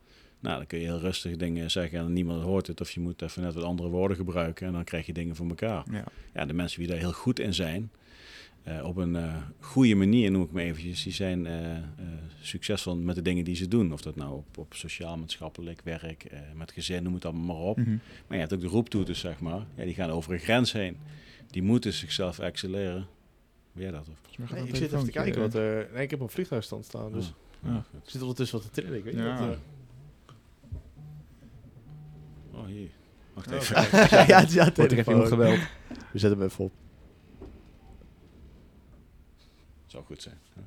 Nou, 0.42 0.58
dan 0.58 0.68
kun 0.68 0.80
je 0.80 0.86
heel 0.86 1.00
rustig 1.00 1.38
dingen 1.38 1.72
zeggen 1.72 2.00
en 2.00 2.14
niemand 2.14 2.44
hoort 2.44 2.68
het. 2.68 2.82
Of 2.82 2.92
je 2.92 3.00
moet 3.00 3.22
even 3.22 3.42
net 3.42 3.54
wat 3.54 3.64
andere 3.64 3.89
woorden 3.89 4.18
gebruiken 4.18 4.68
en 4.68 4.74
dan 4.74 4.84
krijg 4.84 5.06
je 5.06 5.14
dingen 5.14 5.36
voor 5.36 5.48
elkaar. 5.48 5.84
Ja. 5.92 6.04
Ja, 6.34 6.46
de 6.46 6.54
mensen 6.54 6.80
die 6.80 6.88
daar 6.88 6.98
heel 6.98 7.12
goed 7.14 7.39
in 7.39 7.54
zijn, 7.54 7.92
eh, 8.64 8.86
op 8.86 8.96
een 8.98 9.16
eh, 9.16 9.36
goede 9.60 9.96
manier 9.96 10.32
noem 10.32 10.44
ik 10.44 10.52
me 10.52 10.62
eventjes, 10.62 11.04
die 11.04 11.14
zijn 11.14 11.46
eh, 11.46 11.76
eh, 11.78 11.84
succesvol 12.42 12.96
met 12.98 13.16
de 13.16 13.22
dingen 13.22 13.44
die 13.44 13.56
ze 13.56 13.68
doen. 13.68 13.94
Of 13.94 14.02
dat 14.02 14.16
nou 14.16 14.34
op, 14.34 14.58
op 14.58 14.74
sociaal, 14.74 15.18
maatschappelijk 15.18 15.82
werk, 15.84 16.24
eh, 16.24 16.39
met 16.56 16.72
gezin, 16.72 17.04
noem 17.04 17.14
het 17.14 17.26
allemaal 17.26 17.56
maar 17.56 17.66
op. 17.66 17.78
Mhm. 17.78 17.89
Maar 17.89 18.00
je 18.30 18.38
hebt 18.38 18.54
ook 18.54 18.62
de 18.62 18.68
roeptoeters, 18.68 19.20
zeg 19.20 19.39
maar. 19.39 19.66
Ja, 19.76 19.84
die 19.84 19.94
gaan 19.94 20.10
over 20.10 20.34
een 20.34 20.39
grens 20.39 20.72
heen. 20.72 20.98
Die 21.48 21.64
moeten 21.64 21.94
zichzelf 21.94 22.39
accelereren. 22.39 23.08
Ben 23.74 23.84
jij 23.84 23.92
dat? 23.92 24.08
Of? 24.10 24.50
Nee, 24.52 24.62
een 24.62 24.68
ik 24.68 24.76
zit 24.76 24.92
even 24.94 25.06
te 25.06 25.12
kijken 25.12 25.42
wat 25.42 25.54
er... 25.54 25.89
Nee, 25.94 26.04
ik 26.04 26.10
heb 26.10 26.22
op 26.22 26.32
vliegtuigstand 26.32 26.86
staan, 26.86 27.12
dus... 27.12 27.26
Ja. 27.64 27.70
Ja. 27.72 27.78
Ik 27.78 28.10
zit 28.10 28.22
ondertussen 28.22 28.58
wat 28.58 28.74
te 28.74 28.82
trillen, 28.82 28.98
ik 28.98 29.04
weet 29.04 29.14
niet 29.14 29.24
Ja. 29.24 29.48
wat... 29.48 29.58
Oh, 32.52 32.66
hier. 32.66 32.89
Wacht 33.34 33.47
Oh, 33.47 33.54
even. 33.54 33.76
ja, 34.28 34.45
ja, 34.49 34.72
Wordt 34.76 34.91
er 34.91 34.97
even 34.97 35.12
iemand 35.12 35.30
geweld. 35.30 35.60
We 36.12 36.20
zetten 36.20 36.39
hem 36.39 36.47
even 36.47 36.64
op. 36.64 36.72
Zou 39.86 40.04
goed 40.04 40.22
zijn. 40.22 40.38
Ja. 40.56 40.62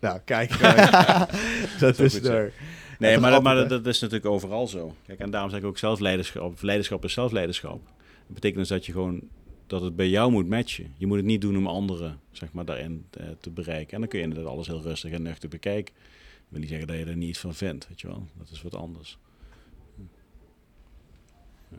Nou, 0.00 0.20
kijk. 0.24 0.52
Zo 1.78 1.86
goed 1.86 1.94
tussendoor. 1.94 2.52
Nee, 2.98 3.18
maar, 3.18 3.30
dat, 3.30 3.42
maar 3.42 3.54
dat, 3.54 3.68
dat 3.68 3.86
is 3.86 4.00
natuurlijk 4.00 4.30
overal 4.30 4.66
zo. 4.66 4.94
Kijk, 5.06 5.18
en 5.18 5.30
daarom 5.30 5.50
zeg 5.50 5.60
ik 5.60 5.66
ook 5.66 5.78
zelfleiderschap. 5.78 6.62
Leiderschap 6.62 7.04
is 7.04 7.12
zelfleiderschap. 7.12 7.84
Dat 8.26 8.34
betekent 8.34 8.58
dus 8.58 8.68
dat 8.68 8.86
je 8.86 8.92
gewoon 8.92 9.28
dat 9.66 9.82
het 9.82 9.96
bij 9.96 10.08
jou 10.08 10.30
moet 10.30 10.48
matchen. 10.48 10.94
Je 10.96 11.06
moet 11.06 11.16
het 11.16 11.26
niet 11.26 11.40
doen 11.40 11.56
om 11.56 11.66
anderen 11.66 12.20
zeg 12.30 12.52
maar, 12.52 12.64
daarin 12.64 13.06
eh, 13.10 13.26
te 13.40 13.50
bereiken. 13.50 13.94
En 13.94 14.00
dan 14.00 14.08
kun 14.08 14.18
je 14.18 14.24
inderdaad 14.24 14.52
alles 14.52 14.66
heel 14.66 14.82
rustig 14.82 15.12
en 15.12 15.22
nuchter 15.22 15.48
bekijken. 15.48 15.94
Ik 15.94 16.46
wil 16.48 16.60
niet 16.60 16.68
zeggen 16.68 16.86
dat 16.86 16.96
je 16.96 17.04
er 17.04 17.16
niet 17.16 17.28
iets 17.28 17.38
van 17.38 17.54
vindt, 17.54 17.88
weet 17.88 18.00
je 18.00 18.06
wel. 18.06 18.26
Dat 18.38 18.50
is 18.50 18.62
wat 18.62 18.74
anders. 18.74 19.18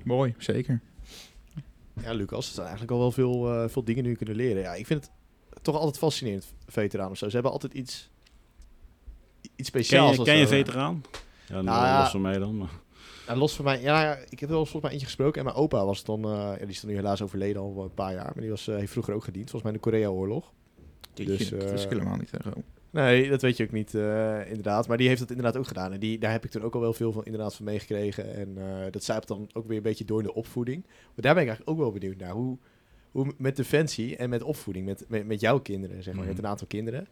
Mooi, 0.03 0.33
zeker. 0.37 0.81
Ja, 2.03 2.13
Lucas, 2.13 2.47
er 2.47 2.53
zijn 2.53 2.67
eigenlijk 2.67 2.91
al 2.95 2.99
wel 2.99 3.11
veel, 3.11 3.53
eh, 3.53 3.69
veel 3.69 3.83
dingen 3.83 4.03
nu 4.03 4.15
kunnen 4.15 4.35
leren. 4.35 4.61
Ja, 4.61 4.73
ik 4.73 4.85
vind 4.85 5.03
het 5.03 5.63
toch 5.63 5.75
altijd 5.75 5.97
fascinerend, 5.97 6.53
veteranen 6.67 7.11
of 7.11 7.17
zo. 7.17 7.25
Ze 7.27 7.33
hebben 7.33 7.51
altijd 7.51 7.73
iets, 7.73 8.09
iets 9.41 9.51
Ken 9.55 9.65
speciaals. 9.65 10.17
ken 10.23 10.37
je 10.37 10.47
veteraan? 10.47 11.03
Ja, 11.47 11.61
Nou 11.61 11.85
ja. 11.85 11.99
los 12.01 12.11
van 12.11 12.21
mij 12.21 12.37
dan. 12.37 12.57
Maar. 12.57 12.69
Ja, 13.27 13.35
los 13.35 13.53
van 13.55 13.65
mij, 13.65 13.81
ja, 13.81 14.15
ik 14.15 14.39
heb 14.39 14.41
er 14.41 14.47
wel 14.47 14.59
eens 14.59 14.69
volgens 14.69 14.81
mij 14.81 14.91
eentje 14.91 15.05
gesproken. 15.05 15.39
En 15.39 15.45
mijn 15.45 15.57
opa 15.57 15.85
was 15.85 16.03
dan, 16.03 16.23
eh, 16.25 16.31
ja, 16.31 16.55
die 16.57 16.67
is 16.67 16.81
dan 16.81 16.89
nu 16.89 16.95
helaas 16.95 17.21
overleden 17.21 17.61
al 17.61 17.83
een 17.83 17.93
paar 17.93 18.13
jaar. 18.13 18.23
Maar 18.33 18.41
die 18.41 18.49
was, 18.49 18.67
eh, 18.67 18.75
heeft 18.75 18.91
vroeger 18.91 19.13
ook 19.13 19.23
gediend, 19.23 19.49
volgens 19.49 19.63
mij 19.63 19.71
in 19.71 19.77
de 19.83 19.89
Korea-oorlog. 19.89 20.51
Dus, 21.13 21.49
dat 21.49 21.71
is 21.71 21.85
helemaal 21.85 22.17
niet 22.17 22.29
zo. 22.43 22.51
Nee, 22.91 23.29
dat 23.29 23.41
weet 23.41 23.57
je 23.57 23.63
ook 23.63 23.71
niet, 23.71 23.95
eh, 23.95 24.47
inderdaad. 24.47 24.87
Maar 24.87 24.97
die 24.97 25.07
heeft 25.07 25.19
dat 25.19 25.29
inderdaad 25.29 25.57
ook 25.57 25.67
gedaan. 25.67 25.93
En 25.93 25.99
die, 25.99 26.19
daar 26.19 26.31
heb 26.31 26.45
ik 26.45 26.51
toen 26.51 26.63
ook 26.63 26.73
al 26.75 26.81
wel 26.81 26.93
veel 26.93 27.11
van, 27.11 27.25
inderdaad 27.25 27.55
van 27.55 27.65
meegekregen. 27.65 28.33
En 28.35 28.57
eh, 28.57 28.91
dat 28.91 29.03
zijpt 29.03 29.27
dan 29.27 29.49
ook 29.53 29.67
weer 29.67 29.77
een 29.77 29.83
beetje 29.83 30.05
door 30.05 30.19
in 30.19 30.25
de 30.25 30.33
opvoeding. 30.33 30.83
Maar 30.85 30.95
daar 31.15 31.33
ben 31.33 31.43
ik 31.43 31.49
eigenlijk 31.49 31.69
ook 31.69 31.77
wel 31.83 31.91
benieuwd 31.99 32.17
naar. 32.17 32.31
Hoe, 32.31 32.57
hoe 33.11 33.33
met 33.37 33.55
defensie 33.55 34.15
en 34.17 34.29
met 34.29 34.43
opvoeding, 34.43 34.85
met, 34.85 35.05
met, 35.07 35.25
met 35.27 35.39
jouw 35.39 35.59
kinderen, 35.59 36.03
zeg 36.03 36.13
maar. 36.13 36.23
Je 36.23 36.29
hebt 36.29 36.43
een 36.43 36.49
aantal 36.49 36.67
kinderen. 36.67 37.07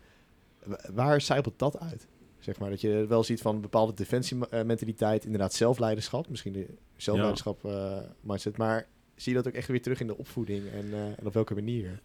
Wa- 0.63 0.79
Waar 0.93 1.21
zijpelt 1.21 1.59
dat 1.59 1.79
uit? 1.79 2.07
Zeg 2.39 2.59
maar, 2.59 2.69
dat 2.69 2.81
je 2.81 3.05
wel 3.07 3.23
ziet 3.23 3.41
van 3.41 3.55
een 3.55 3.61
bepaalde 3.61 3.93
defensiementaliteit, 3.93 5.25
inderdaad 5.25 5.53
zelfleiderschap. 5.53 6.29
Misschien 6.29 6.53
de 6.53 6.67
zelfleiderschap 6.95 7.65
eh, 7.65 7.97
mindset. 8.21 8.57
Maar 8.57 8.87
zie 9.15 9.31
je 9.31 9.37
dat 9.37 9.47
ook 9.47 9.57
echt 9.57 9.67
weer 9.67 9.81
terug 9.81 9.99
in 9.99 10.07
de 10.07 10.17
opvoeding 10.17 10.63
en, 10.71 10.93
en 11.17 11.25
op 11.25 11.33
welke 11.33 11.53
manier? 11.53 11.99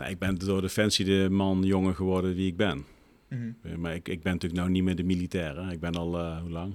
Nou, 0.00 0.12
ik 0.12 0.18
ben 0.18 0.38
door 0.38 0.60
Defensie 0.60 1.04
de 1.04 1.28
man, 1.30 1.62
jongen 1.62 1.94
geworden 1.94 2.34
die 2.34 2.46
ik 2.46 2.56
ben. 2.56 2.84
Mhm. 3.28 3.52
Eh, 3.62 3.74
Maar 3.74 3.94
ik, 3.94 4.08
ik 4.08 4.22
ben 4.22 4.32
natuurlijk 4.32 4.60
nou 4.60 4.72
niet 4.72 4.82
meer 4.82 4.96
de 4.96 5.02
militair. 5.02 5.56
Hè. 5.56 5.72
Ik 5.72 5.80
ben 5.80 5.94
al, 5.94 6.18
eh, 6.18 6.40
hoe 6.40 6.50
lang? 6.50 6.74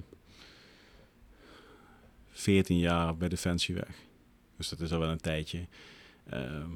14 2.30 2.78
jaar 2.78 3.16
bij 3.16 3.28
Defensie 3.28 3.74
weg. 3.74 4.04
Dus 4.56 4.68
dat 4.68 4.80
is 4.80 4.92
al 4.92 4.98
wel 4.98 5.08
een 5.08 5.20
tijdje. 5.20 5.66
Ehm, 6.30 6.70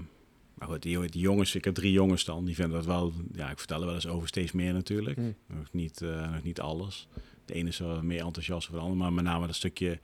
maar 0.55 0.69
goed, 0.69 0.83
die, 0.83 1.09
die 1.09 1.21
jongens, 1.21 1.55
ik 1.55 1.65
heb 1.65 1.75
drie 1.75 1.93
jongens 1.93 2.25
dan, 2.25 2.45
die 2.45 2.55
vinden 2.55 2.77
dat 2.77 2.87
wel, 2.87 3.13
ja, 3.33 3.51
ik 3.51 3.59
vertel 3.59 3.81
er 3.81 3.87
wel 3.87 3.95
eens 3.95 4.07
over 4.07 4.29
steeds 4.29 4.53
meer 4.53 4.73
natuurlijk. 4.73 5.17
Hm. 5.17 5.33
Nog, 5.47 5.73
niet, 5.73 6.03
eh, 6.03 6.33
nog 6.33 6.43
niet 6.43 6.61
alles. 6.61 7.09
De 7.45 7.55
ene 7.55 7.69
is 7.69 7.79
wel 7.79 8.03
meer 8.03 8.25
enthousiast 8.25 8.71
dan 8.71 8.77
de 8.77 8.83
ander, 8.83 8.99
maar 8.99 9.13
met 9.13 9.25
name 9.25 9.47
dat 9.47 9.57
stukje, 9.57 9.99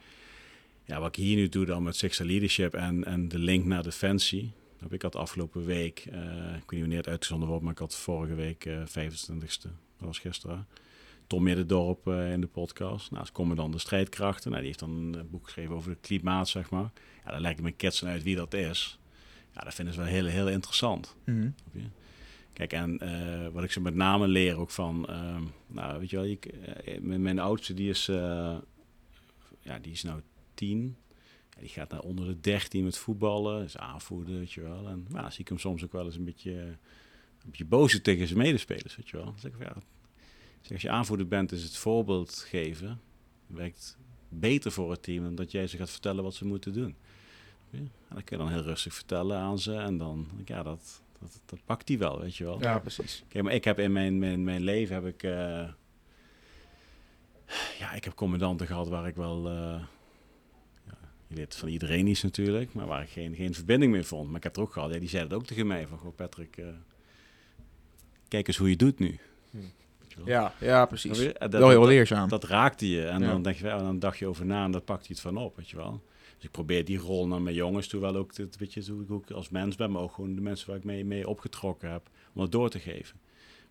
ja, 0.84 1.00
wat 1.00 1.08
ik 1.08 1.24
hier 1.24 1.36
nu 1.36 1.48
doe 1.48 1.64
dan 1.64 1.82
met 1.82 1.96
Sixer 1.96 2.26
Leadership 2.26 2.74
en, 2.74 3.04
en 3.04 3.28
de 3.28 3.38
link 3.38 3.64
naar 3.64 3.82
Defensie. 3.82 4.52
Heb 4.86 4.94
ik 4.94 5.02
had 5.02 5.16
afgelopen 5.16 5.64
week, 5.64 6.06
eh, 6.10 6.20
ik 6.46 6.52
weet 6.52 6.70
niet 6.70 6.80
wanneer 6.80 6.98
het 6.98 7.08
uitgezonden 7.08 7.48
wordt, 7.48 7.62
maar 7.62 7.72
ik 7.72 7.78
had 7.78 7.94
vorige 7.94 8.34
week, 8.34 8.64
eh 8.64 8.82
25e, 8.86 9.70
dat 9.96 10.06
was 10.06 10.18
gisteren, 10.18 10.66
Tom 11.26 11.42
Middendorp 11.42 12.06
eh, 12.08 12.32
in 12.32 12.40
de 12.40 12.46
podcast. 12.46 13.10
Nou, 13.10 13.26
ze 13.26 13.32
komen 13.32 13.56
dan 13.56 13.70
de 13.70 13.78
strijdkrachten. 13.78 14.50
Nou, 14.50 14.62
die 14.62 14.66
heeft 14.66 14.78
dan 14.78 14.90
een 14.90 15.14
eh, 15.14 15.30
boek 15.30 15.44
geschreven 15.44 15.74
over 15.74 15.90
de 15.90 15.96
klimaat, 16.00 16.48
zeg 16.48 16.70
maar. 16.70 16.92
Ja, 17.24 17.30
dan 17.30 17.40
lijkt 17.40 17.60
me 17.60 17.70
ketsen 17.70 18.08
uit 18.08 18.22
wie 18.22 18.36
dat 18.36 18.54
is. 18.54 18.98
Ja, 19.54 19.60
dat 19.60 19.74
vinden 19.74 19.94
ze 19.94 20.00
wel 20.00 20.08
heel, 20.08 20.24
heel 20.24 20.48
interessant. 20.48 21.16
Mhm. 21.24 21.48
Kijk, 22.52 22.72
en 22.72 22.98
eh, 22.98 23.48
wat 23.52 23.64
ik 23.64 23.72
ze 23.72 23.80
met 23.80 23.94
name 23.94 24.28
leer 24.28 24.56
ook 24.56 24.70
van, 24.70 25.06
nou, 25.66 25.98
weet 25.98 26.10
je 26.10 26.16
wel, 26.16 26.24
ik, 26.24 26.44
eh, 26.44 27.00
mijn, 27.00 27.22
mijn 27.22 27.38
oudste 27.38 27.74
die 27.74 27.88
is, 27.88 28.08
eh, 28.08 28.56
ja, 29.60 29.78
die 29.78 29.92
is 29.92 30.02
nou 30.02 30.20
tien. 30.54 30.96
Die 31.58 31.68
gaat 31.68 31.90
naar 31.90 32.00
onder 32.00 32.26
de 32.26 32.40
13 32.40 32.84
met 32.84 32.98
voetballen, 32.98 33.64
is 33.64 33.76
aanvoerder, 33.76 34.38
weet 34.38 34.52
je 34.52 34.60
wel. 34.60 34.88
En 34.88 35.06
nou, 35.08 35.30
zie 35.30 35.40
ik 35.40 35.48
hem 35.48 35.58
soms 35.58 35.84
ook 35.84 35.92
wel 35.92 36.04
eens 36.04 36.16
een 36.16 36.24
beetje, 36.24 36.52
een 36.52 37.50
beetje 37.50 37.64
boos 37.64 38.00
tegen 38.02 38.26
zijn 38.26 38.38
medespelers, 38.38 38.96
weet 38.96 39.08
je 39.08 39.16
wel. 39.16 39.34
Zeg 39.38 39.50
ik, 39.50 39.56
van, 39.56 39.66
ja, 39.66 39.82
zeg, 40.60 40.72
als 40.72 40.82
je 40.82 40.90
aanvoerder 40.90 41.28
bent, 41.28 41.52
is 41.52 41.62
het 41.62 41.76
voorbeeld 41.76 42.38
geven, 42.48 43.00
werkt 43.46 43.98
beter 44.28 44.72
voor 44.72 44.90
het 44.90 45.02
team 45.02 45.24
dan 45.24 45.34
dat 45.34 45.50
jij 45.50 45.66
ze 45.66 45.76
gaat 45.76 45.90
vertellen 45.90 46.24
wat 46.24 46.34
ze 46.34 46.46
moeten 46.46 46.72
doen. 46.72 46.96
Ja, 47.70 47.78
en 47.78 48.14
dat 48.14 48.24
kun 48.24 48.38
je 48.38 48.44
dan 48.44 48.52
heel 48.52 48.62
rustig 48.62 48.94
vertellen 48.94 49.38
aan 49.38 49.58
ze 49.58 49.74
en 49.74 49.98
dan, 49.98 50.28
ja, 50.44 50.62
dat, 50.62 51.02
dat, 51.20 51.40
dat 51.46 51.58
pakt 51.64 51.86
die 51.86 51.98
wel, 51.98 52.20
weet 52.20 52.36
je 52.36 52.44
wel. 52.44 52.60
Ja, 52.60 52.78
precies. 52.78 53.24
Kijk, 53.28 53.44
maar 53.44 53.54
ik 53.54 53.64
heb 53.64 53.78
in 53.78 53.92
mijn, 53.92 54.18
mijn, 54.18 54.44
mijn 54.44 54.62
leven 54.62 54.94
heb 54.94 55.06
ik, 55.06 55.22
eh, 55.22 55.68
ja, 57.78 57.92
ik 57.92 58.04
heb 58.04 58.14
commandanten 58.14 58.66
gehad 58.66 58.88
waar 58.88 59.06
ik 59.06 59.14
wel, 59.14 59.48
eh, 59.48 59.84
je 61.28 61.34
weet 61.34 61.54
van 61.56 61.68
iedereen 61.68 62.06
iets 62.06 62.22
natuurlijk, 62.22 62.72
maar 62.74 62.86
waar 62.86 63.02
ik 63.02 63.08
geen, 63.08 63.34
geen 63.34 63.54
verbinding 63.54 63.92
mee 63.92 64.02
vond. 64.02 64.26
Maar 64.28 64.36
ik 64.36 64.42
heb 64.42 64.56
er 64.56 64.62
ook 64.62 64.72
gehad, 64.72 64.92
ja, 64.92 64.98
die 64.98 65.08
zeiden 65.08 65.32
het 65.32 65.40
ook 65.40 65.46
tegen 65.46 65.66
mij 65.66 65.86
van, 65.86 65.98
goh 65.98 66.14
Patrick, 66.14 66.56
eh, 66.56 66.66
kijk 68.28 68.46
eens 68.48 68.56
hoe 68.56 68.66
je 68.66 68.72
het 68.72 68.82
doet 68.82 68.98
nu. 68.98 69.18
Hm. 69.50 69.58
Je? 70.08 70.22
Ja, 70.24 70.54
ja 70.60 70.86
precies. 70.86 71.18
Je? 71.18 71.34
Dat- 71.38 71.52
wel 71.52 71.68
heel 71.68 71.80
dat- 71.80 71.88
leerzaam. 71.88 72.28
dat 72.28 72.44
raakte 72.44 72.88
je. 72.90 73.06
En 73.06 73.20
Ja. 73.20 73.26
dan, 73.30 73.42
denk 73.42 73.56
je, 73.56 73.62
wel, 73.62 73.78
dan 73.78 73.98
dacht 73.98 74.18
je 74.18 74.26
over 74.26 74.46
na 74.46 74.64
en 74.64 74.70
dat 74.70 74.84
pakt 74.84 75.00
hij 75.00 75.08
het 75.10 75.20
van 75.20 75.36
op, 75.36 75.56
weet 75.56 75.70
je 75.70 75.76
wel. 75.76 76.02
Dus 76.36 76.44
ik 76.44 76.50
probeer 76.50 76.84
die 76.84 76.98
rol 76.98 77.26
naar 77.26 77.42
mijn 77.42 77.54
jongens 77.56 77.86
toe 77.86 78.00
wel 78.00 78.16
ook, 78.16 78.32
weet 78.58 78.74
je, 78.74 78.90
hoe 78.92 79.02
ik 79.02 79.10
ook 79.10 79.30
als 79.30 79.48
mens 79.48 79.76
ben, 79.76 79.90
maar 79.90 80.02
ook 80.02 80.12
gewoon 80.14 80.34
de 80.34 80.40
mensen 80.40 80.68
waar 80.68 80.76
ik 80.76 80.84
mee, 80.84 81.04
mee 81.04 81.28
opgetrokken 81.28 81.90
heb, 81.90 82.08
om 82.32 82.40
dat 82.40 82.52
door 82.52 82.70
te 82.70 82.78
geven. 82.78 83.16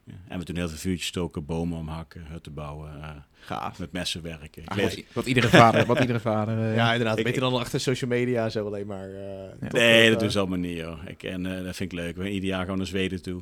Ja. 0.06 0.14
En 0.28 0.40
we 0.40 0.46
doen 0.46 0.56
heel 0.56 0.68
veel 0.70 0.78
vuurtjes 0.78 1.08
stoken, 1.08 1.46
bomen 1.46 1.78
omhakken, 1.78 2.26
hutten 2.28 2.54
bouwen, 2.54 3.02
eh, 3.02 3.10
Gaaf. 3.40 3.80
met 3.80 3.92
messen 3.92 4.22
werken. 4.22 4.62
Ik 4.62 4.70
Ah, 4.70 4.78
lees- 4.78 5.04
wat, 5.14 5.26
iedere 5.26 5.48
vader, 5.48 5.86
wat 5.86 6.00
iedere 6.00 6.20
vader. 6.20 6.58
eh, 6.70 6.76
Ja, 6.76 6.92
inderdaad. 6.92 7.18
Ik- 7.18 7.24
Beter 7.24 7.42
dan 7.42 7.54
achter 7.54 7.80
social 7.80 8.10
media 8.10 8.50
zo 8.50 8.66
alleen 8.66 8.88
maar... 8.88 9.10
eh, 9.10 9.70
nee, 9.72 10.06
dat 10.06 10.14
eh, 10.16 10.20
doen 10.20 10.32
ze 10.32 10.40
allemaal 10.40 10.58
niet, 10.58 10.78
joh. 10.78 11.00
Ik, 11.08 11.24
en 11.24 11.44
dat 11.44 11.76
vind 11.76 11.92
ik 11.92 12.00
leuk. 12.00 12.16
We 12.16 12.22
gaan 12.24 12.32
ieder 12.32 12.50
jaar 12.50 12.62
gewoon 12.62 12.78
naar 12.78 12.88
Zweden 12.88 13.22
toe. 13.22 13.42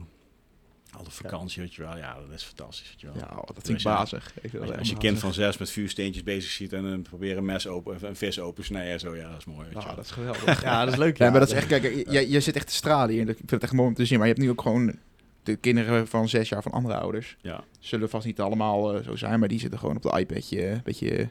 Al 0.97 1.03
de 1.03 1.11
vakantie, 1.11 1.61
weet 1.61 1.73
je 1.75 1.81
wel. 1.81 1.97
Ja, 1.97 2.13
dat 2.29 2.35
is 2.39 2.43
fantastisch, 2.43 2.89
weet 2.89 3.01
je 3.01 3.07
wel. 3.07 3.15
Ja, 3.15 3.27
oh, 3.37 3.47
dat 3.47 3.65
vind 3.65 3.77
ik 3.77 3.83
bazig. 3.83 4.33
Ik 4.41 4.55
Als, 4.79 4.89
je 4.89 4.97
kind 4.97 5.19
van 5.19 5.33
zes 5.33 5.57
met 5.57 5.69
vuursteentjes 5.69 6.23
bezig 6.23 6.51
ziet 6.51 6.73
en 6.73 6.83
een 6.83 7.01
proberen 7.01 7.37
een 7.37 7.45
mes 7.45 7.67
open, 7.67 7.97
een 8.07 8.15
vis 8.15 8.39
open 8.39 8.63
snijden, 8.63 8.99
zo, 8.99 9.15
ja, 9.15 9.29
dat 9.29 9.37
is 9.37 9.45
mooi, 9.45 9.59
weet 9.63 9.73
je 9.73 9.79
Ja, 9.79 9.85
wel. 9.85 9.95
dat 9.95 10.05
is 10.05 10.11
geweldig. 10.11 10.61
Ja, 10.63 10.83
dat 10.83 10.93
is 10.93 10.99
leuk. 10.99 11.17
Ja, 11.17 11.29
maar 11.29 11.39
dat 11.39 11.49
is 11.49 11.55
echt, 11.55 11.67
kijk, 11.67 12.03
jij, 12.09 12.27
jij 12.27 12.41
zit 12.41 12.55
echt 12.55 12.67
te 12.67 12.73
stralen 12.73 13.09
hier. 13.13 13.29
Ik 13.29 13.37
vind 13.37 13.49
het 13.51 13.63
echt 13.63 13.73
mooi 13.73 13.87
om 13.87 13.93
te 13.93 14.05
zien. 14.05 14.17
Maar 14.17 14.27
je 14.27 14.33
hebt 14.33 14.45
nu 14.45 14.51
ook 14.51 14.61
gewoon 14.61 14.95
de 15.43 15.55
kinderen 15.55 16.07
van 16.07 16.29
zes 16.29 16.49
jaar 16.49 16.61
van 16.61 16.71
andere 16.71 16.95
ouders. 16.95 17.37
Ja. 17.41 17.63
Zullen 17.79 18.09
vast 18.09 18.25
niet 18.25 18.39
allemaal 18.39 18.95
eh, 18.95 19.03
zo 19.03 19.15
zijn, 19.15 19.39
maar 19.39 19.47
die 19.49 19.59
zitten 19.59 19.79
gewoon 19.79 19.95
op 19.95 20.01
de 20.01 20.19
iPadje 20.19 20.67
een 20.69 20.81
beetje, 20.83 21.19
een 21.19 21.29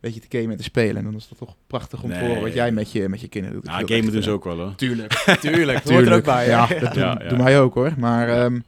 beetje 0.00 0.20
te 0.20 0.36
gamen 0.36 0.50
en 0.50 0.56
te 0.56 0.62
spelen. 0.62 0.96
En 0.96 1.04
dan 1.04 1.14
is 1.14 1.28
dat 1.28 1.38
toch 1.38 1.56
prachtig 1.66 2.02
om 2.02 2.10
te 2.10 2.18
horen 2.18 2.42
wat 2.42 2.54
jij 2.54 2.72
met 2.72 2.92
je, 2.92 3.08
met 3.08 3.20
je 3.20 3.28
kinderen 3.28 3.56
doet. 3.56 3.64
Ik 3.64 3.70
Ja, 3.70 3.76
gamen 3.78 4.04
doen 4.04 4.14
echt, 4.14 4.22
ze 4.22 4.28
eh, 4.28 4.34
ook 4.34 4.44
wel, 4.44 4.58
hoor. 4.58 4.74
Tuurlijk, 4.74 5.12
Tuurlijk, 5.40 5.84
hoort 5.88 6.06
er 6.06 6.14
ook 6.14 6.24
bij. 6.24 6.46
Ja, 6.46 6.66
hè? 6.66 6.78
dat 6.78 6.92
doen, 6.94 7.02
Ja, 7.02 7.18
ja. 7.22 7.28
doen 7.28 7.42
wij 7.42 7.60
ook 7.60 7.74
hoor. 7.74 7.92
Maar 7.98 8.28
ehm, 8.28 8.60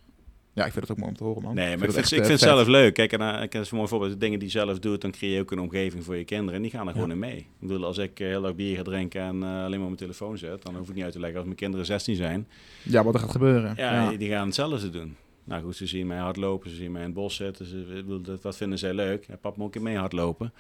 ja, 0.59 0.65
ik 0.67 0.73
vind 0.73 0.89
het 0.89 0.91
ook 0.91 0.97
mooi 0.97 1.11
om 1.11 1.17
te 1.17 1.25
horen, 1.25 1.43
man. 1.43 1.55
Nee, 1.55 1.77
maar 1.77 1.89
ik 1.89 1.95
vind, 1.95 1.97
echt, 1.97 2.13
ik 2.13 2.19
eh, 2.19 2.27
vind 2.27 2.41
het 2.41 2.49
zelf 2.49 2.67
leuk. 2.67 2.95
Kijk, 2.95 3.13
en, 3.13 3.21
eh, 3.21 3.43
ik 3.43 3.55
een 3.55 3.67
mooi 3.71 3.89
voorbeeld. 3.89 4.13
De 4.13 4.19
dingen 4.19 4.39
die 4.39 4.49
je 4.49 4.59
zelf 4.59 4.79
doet, 4.79 5.01
dan 5.01 5.11
creëer 5.11 5.35
je 5.35 5.41
ook 5.41 5.51
een 5.51 5.61
omgeving 5.61 6.05
voor 6.05 6.17
je 6.17 6.25
kinderen. 6.25 6.55
En 6.55 6.63
die 6.63 6.71
gaan 6.71 6.87
er 6.87 6.93
gewoon 6.93 7.11
in 7.11 7.19
mee. 7.19 7.37
Ik 7.37 7.47
bedoel, 7.59 7.85
als 7.85 7.99
ik 7.99 8.21
eh, 8.21 8.27
heel 8.27 8.45
erg 8.45 8.55
bier 8.55 8.77
ga 8.77 8.83
drinken 8.83 9.21
en 9.21 9.43
alleen 9.43 9.71
maar 9.71 9.79
op 9.79 9.79
mijn 9.79 9.97
telefoon 9.97 10.39
zet, 10.39 10.63
dan 10.63 10.77
hoef 10.77 10.89
ik 10.89 10.95
niet 10.95 11.05
uit 11.05 11.13
te 11.13 11.19
leggen 11.19 11.37
als 11.37 11.47
mijn 11.47 11.59
kinderen 11.59 11.87
16 11.87 12.17
zijn. 12.17 12.49
Ja, 12.83 13.05
wat 13.05 13.15
er 13.15 13.21
gaat 13.21 13.31
gebeuren. 13.31 13.75
Ja. 13.77 14.11
Die, 14.11 14.29
gaan 14.29 14.47
hetzelfde 14.47 14.91
doen. 14.91 15.17
Nou 15.45 15.63
goed, 15.63 15.77
ze 15.77 15.87
zien 15.87 16.07
mij 16.07 16.19
hardlopen, 16.19 16.71
ze 16.71 16.77
zien 16.77 16.93
mij 16.93 17.01
in 17.01 17.07
het 17.07 17.17
bos 17.17 17.37
zitten. 17.37 17.67
Ze, 17.67 18.03
ik 18.09 18.25
dat, 18.25 18.43
dat 18.43 18.57
vinden 18.57 18.79
zij 18.79 18.95
leuk. 18.95 19.27
Ja, 19.27 19.37
pap 19.37 19.57
moet 19.57 19.67
ook 19.67 19.75
een 19.75 19.83
mee 19.83 19.97
hardlopen. 19.97 20.53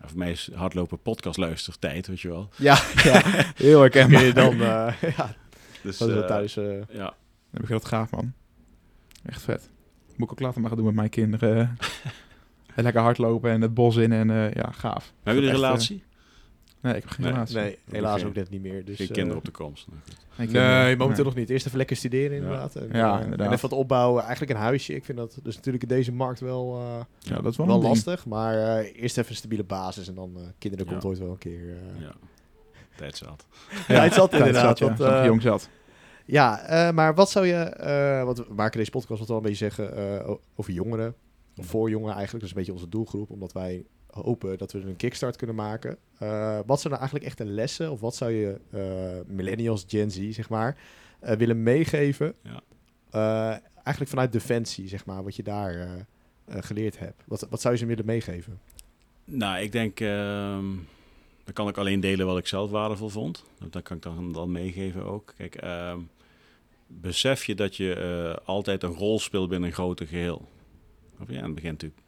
Ja, 0.00 0.08
voor 0.08 0.18
mij 0.18 0.30
is 0.30 0.50
hardlopen 0.54 1.02
podcast 1.02 1.38
luistertijd, 1.38 2.06
weet 2.06 2.20
je 2.20 2.28
wel. 2.28 2.48
Ja, 2.56 2.78
ja, 3.04 3.22
heel 3.54 3.80
herkenbaar. 3.80 4.24
Je 4.24 4.32
dan, 4.32 4.52
eh 4.52 4.92
ja, 5.16 5.34
Dus, 5.82 5.98
dat 5.98 6.08
is 6.08 6.14
wel 6.14 6.22
eh, 6.22 6.28
thuis... 6.28 6.54
Ja. 6.92 7.14
Dan 7.50 7.60
heb 7.60 7.62
ik 7.62 7.68
dat 7.68 7.84
gaaf, 7.84 8.10
man. 8.10 8.32
Echt 9.24 9.42
vet. 9.42 9.70
Moet 10.16 10.26
ik 10.26 10.32
ook 10.32 10.40
later 10.40 10.60
maar 10.60 10.68
gaan 10.68 10.78
doen 10.78 10.86
met 10.86 10.96
mijn 10.96 11.10
kinderen. 11.10 11.76
En 12.74 12.84
lekker 12.84 13.02
hardlopen 13.02 13.50
en 13.50 13.60
het 13.60 13.74
bos 13.74 13.96
in 13.96 14.12
en 14.12 14.30
eh, 14.30 14.52
ja, 14.52 14.70
gaaf. 14.72 15.12
Hebben 15.22 15.34
jullie 15.42 15.48
een 15.48 15.54
eh, 15.64 15.68
relatie? 15.70 16.02
nee, 16.80 16.94
ik 16.94 17.02
heb 17.02 17.10
geen 17.10 17.24
Nee, 17.24 17.32
relatie. 17.34 17.56
nee, 17.56 17.78
helaas 17.90 18.24
ook 18.24 18.34
net 18.34 18.50
niet 18.50 18.62
meer. 18.62 18.84
Dus, 18.84 18.96
Geen 18.96 19.06
eh, 19.08 19.12
kinderen 19.12 19.38
op 19.38 19.44
de 19.44 19.50
komst. 19.50 19.86
Nou. 20.36 20.50
Nee, 20.50 20.96
momenteel 20.96 21.16
Nee. 21.16 21.24
nog 21.24 21.34
niet. 21.34 21.50
Eerst 21.50 21.66
even 21.66 21.78
lekker 21.78 21.96
studeren 21.96 22.36
inderdaad. 22.36 22.74
En, 22.76 22.88
Ja, 22.92 23.16
eh, 23.18 23.22
inderdaad. 23.24 23.46
En 23.46 23.52
even 23.52 23.68
wat 23.68 23.78
opbouwen. 23.78 24.22
Eigenlijk 24.22 24.50
een 24.52 24.56
huisje. 24.58 24.94
Ik 24.94 25.04
vind 25.04 25.18
dat 25.18 25.38
dus 25.42 25.56
natuurlijk 25.56 25.82
in 25.82 25.88
deze 25.88 26.12
markt 26.12 26.40
wel, 26.40 26.78
eh, 26.80 27.00
Ja, 27.30 27.40
dat 27.40 27.50
is 27.52 27.56
wel, 27.56 27.66
wel 27.66 27.74
een 27.76 27.80
ding. 27.82 27.92
lastig. 27.94 28.26
Maar 28.26 28.54
eh, 28.78 29.02
eerst 29.02 29.18
even 29.18 29.30
een 29.30 29.36
stabiele 29.36 29.64
basis. 29.64 30.08
En 30.08 30.14
dan 30.14 30.32
eh, 30.36 30.42
kinderen 30.58 30.84
Ja. 30.86 30.90
komt 30.92 31.04
ooit 31.04 31.18
wel 31.18 31.30
een 31.30 31.38
keer. 31.38 31.60
eh 31.68 32.00
Ja. 32.02 32.12
Tijd 32.96 33.16
zat. 33.16 33.46
Ja, 33.88 34.02
het 34.02 34.12
zat 34.14 34.30
Tijd 34.30 34.46
inderdaad. 34.46 34.78
zat, 34.78 34.98
ja. 34.98 35.04
want, 35.04 35.12
eh, 35.20 35.24
jong 35.24 35.42
zat. 35.42 35.68
Ja, 36.30 36.60
eh, 36.60 36.94
maar 36.94 37.14
wat 37.14 37.30
zou 37.30 37.46
je... 37.46 37.54
eh 37.54 38.24
want 38.24 38.38
we 38.38 38.54
maken 38.54 38.78
deze 38.78 38.90
podcast 38.90 39.18
wat 39.18 39.28
wel 39.28 39.36
een 39.36 39.42
beetje 39.42 39.70
zeggen 39.70 39.96
eh, 39.96 40.30
over 40.56 40.72
jongeren. 40.72 41.14
Of 41.56 41.66
voor 41.66 41.90
jongeren 41.90 42.14
eigenlijk. 42.14 42.44
Dat 42.44 42.50
is 42.50 42.50
een 42.50 42.64
beetje 42.64 42.72
onze 42.72 42.88
doelgroep. 42.88 43.30
Omdat 43.30 43.52
wij 43.52 43.84
hopen 44.10 44.58
dat 44.58 44.72
we 44.72 44.80
een 44.80 44.96
kickstart 44.96 45.36
kunnen 45.36 45.56
maken. 45.56 45.90
Wat 46.66 46.80
zijn 46.80 46.92
nou 46.92 46.96
eigenlijk 46.96 47.24
echt 47.24 47.38
de 47.38 47.44
lessen? 47.44 47.90
Of 47.90 48.00
wat 48.00 48.14
zou 48.14 48.30
je 48.30 48.60
millennials, 49.26 49.84
Gen 49.88 50.10
Z, 50.10 50.30
zeg 50.30 50.48
maar, 50.48 50.76
willen 51.20 51.62
meegeven? 51.62 52.34
Ja. 52.42 53.60
Eigenlijk 53.74 54.10
vanuit 54.10 54.32
Defensie, 54.32 54.88
zeg 54.88 55.04
maar. 55.06 55.22
Wat 55.22 55.36
je 55.36 55.42
daar 55.42 56.06
geleerd 56.48 56.98
hebt. 56.98 57.22
Wat, 57.26 57.46
wat 57.50 57.60
zou 57.60 57.74
je 57.74 57.80
ze 57.80 57.86
willen 57.86 58.06
meegeven? 58.06 58.60
Nou, 59.24 59.60
ik 59.60 59.72
denk, 59.72 60.00
ehm 60.00 60.64
dan 61.48 61.56
kan 61.56 61.68
ik 61.68 61.76
alleen 61.76 62.00
delen 62.00 62.26
wat 62.26 62.38
ik 62.38 62.46
zelf 62.46 62.70
waardevol 62.70 63.08
vond. 63.08 63.44
Dat 63.70 63.82
kan 63.82 63.96
ik 63.96 64.02
dan, 64.02 64.32
dan 64.32 64.52
meegeven 64.52 65.04
ook. 65.04 65.34
Kijk, 65.36 65.54
ehm, 65.54 65.98
besef 66.88 67.44
je 67.44 67.54
dat 67.54 67.76
je 67.76 67.94
eh, 67.94 68.46
altijd 68.46 68.82
een 68.82 68.94
rol 68.94 69.18
speelt 69.18 69.48
binnen 69.48 69.68
een 69.68 69.74
groter 69.74 70.06
geheel. 70.06 70.48
Of 71.20 71.30
ja, 71.30 71.42
het 71.42 71.54
begin 71.54 71.70
natuurlijk 71.70 72.00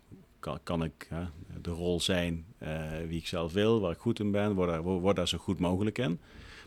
kan, 0.64 0.84
ik 0.84 1.06
hè, 1.08 1.24
de 1.60 1.70
rol 1.70 2.00
zijn 2.00 2.44
eh, 2.58 2.90
wie 3.06 3.18
ik 3.18 3.26
zelf 3.26 3.52
wil, 3.52 3.80
waar 3.80 3.92
ik 3.92 3.98
goed 3.98 4.20
in 4.20 4.30
ben, 4.30 4.54
word 4.54 4.68
daar, 4.68 4.82
word 4.82 5.16
daar 5.16 5.28
zo 5.28 5.38
goed 5.38 5.58
mogelijk 5.58 5.98
in. 5.98 6.20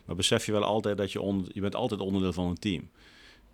Maar 0.06 0.16
besef 0.16 0.46
je 0.46 0.52
wel 0.52 0.64
altijd 0.64 0.98
dat 0.98 1.12
je, 1.12 1.22
on, 1.22 1.46
je 1.54 1.62
bent 1.62 1.76
altijd 1.76 2.00
onderdeel 2.00 2.34
van 2.34 2.48
een 2.48 2.60
team. 2.60 2.90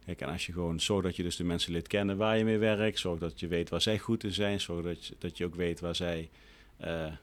Kijk, 0.06 0.22
en 0.22 0.30
als 0.30 0.46
je 0.46 0.54
gewoon 0.54 0.80
zorgt 0.80 1.04
dat 1.04 1.16
je 1.16 1.24
dus 1.24 1.36
de 1.36 1.44
mensen 1.44 1.72
leert 1.72 1.88
kennen 1.88 2.18
waar 2.18 2.38
je 2.38 2.44
mee 2.44 2.58
werkt, 2.58 3.00
zorg 3.00 3.20
dat 3.20 3.40
je 3.40 3.48
weet 3.48 3.70
waar 3.70 3.82
zij 3.82 4.00
goed 4.00 4.24
in 4.24 4.34
zijn, 4.34 4.62
zorg 4.62 4.84
dat 4.84 5.06
je, 5.06 5.16
dat 5.20 5.38
je 5.38 5.46
ook 5.46 5.56
weet 5.56 5.80
waar 5.80 5.96
zij 5.96 6.30
eh, 6.78 7.14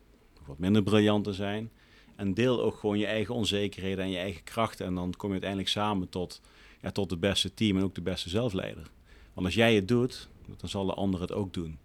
wat 0.46 0.58
minder 0.58 0.82
briljant 0.82 1.26
in 1.26 1.32
zijn. 1.32 1.70
En 2.16 2.34
deel 2.34 2.62
ook 2.62 2.76
gewoon 2.76 2.98
je 2.98 3.06
eigen 3.06 3.34
onzekerheden 3.34 4.04
en 4.04 4.10
je 4.10 4.18
eigen 4.18 4.44
krachten. 4.44 4.86
En 4.86 4.94
dan 4.94 5.12
kom 5.16 5.26
je 5.26 5.32
uiteindelijk 5.32 5.70
samen 5.70 6.08
tot, 6.08 6.40
ja, 6.82 6.90
tot 6.90 7.10
het 7.10 7.20
beste 7.20 7.54
team 7.54 7.76
en 7.76 7.82
ook 7.82 7.94
de 7.94 8.00
beste 8.00 8.28
zelfleider. 8.28 8.90
Want 9.32 9.46
als 9.46 9.54
jij 9.54 9.74
het 9.74 9.88
doet, 9.88 10.28
dan 10.56 10.68
zal 10.68 10.86
de 10.86 10.94
ander 10.94 11.20
het 11.20 11.32
ook 11.32 11.54
doen. 11.54 11.78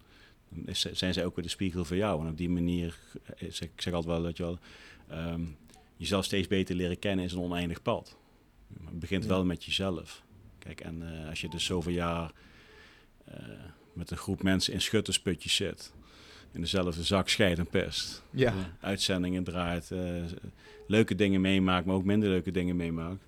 Dan 0.48 0.66
is, 0.66 0.80
zijn 0.92 1.14
zij 1.14 1.24
ook 1.24 1.34
weer 1.34 1.44
de 1.44 1.50
spiegel 1.50 1.84
voor 1.84 1.96
jou. 1.96 2.20
En 2.24 2.30
op 2.30 2.36
die 2.36 2.50
manier, 2.50 2.98
eh, 3.24 3.50
zeg- 3.50 3.68
ik 3.68 3.80
zeg 3.82 3.92
altijd 3.92 4.12
wel 4.14 4.22
dat 4.22 4.36
je 4.36 4.42
wel, 4.42 4.58
ehm, 5.08 5.40
jezelf 5.96 6.24
steeds 6.24 6.48
beter 6.48 6.74
leren 6.74 6.98
kennen 6.98 7.24
is 7.24 7.32
een 7.32 7.40
oneindig 7.40 7.82
pad. 7.82 8.16
Maar 8.68 8.90
het 8.90 9.00
begint 9.00 9.22
Ja. 9.22 9.28
wel 9.28 9.44
met 9.44 9.64
jezelf. 9.64 10.22
Kijk, 10.58 10.80
en 10.80 11.20
eh, 11.22 11.28
als 11.28 11.40
je 11.40 11.48
dus 11.48 11.64
zoveel 11.64 11.92
jaar 11.92 12.32
eh, 13.24 13.34
met 13.92 14.10
een 14.10 14.16
groep 14.16 14.42
mensen 14.42 14.72
in 14.72 14.80
schuttersputjes 14.80 15.54
zit, 15.54 15.92
in 16.52 16.60
dezelfde 16.60 17.02
zak 17.02 17.28
scheid 17.28 17.58
en 17.58 17.66
pest, 17.66 18.22
Ja. 18.30 18.54
uitzendingen 18.80 19.44
draait, 19.44 19.90
leuke 20.86 21.14
dingen 21.14 21.40
meemaakt, 21.40 21.86
maar 21.86 21.94
ook 21.94 22.04
minder 22.04 22.28
leuke 22.28 22.50
dingen 22.50 22.76
meemaakt. 22.76 23.24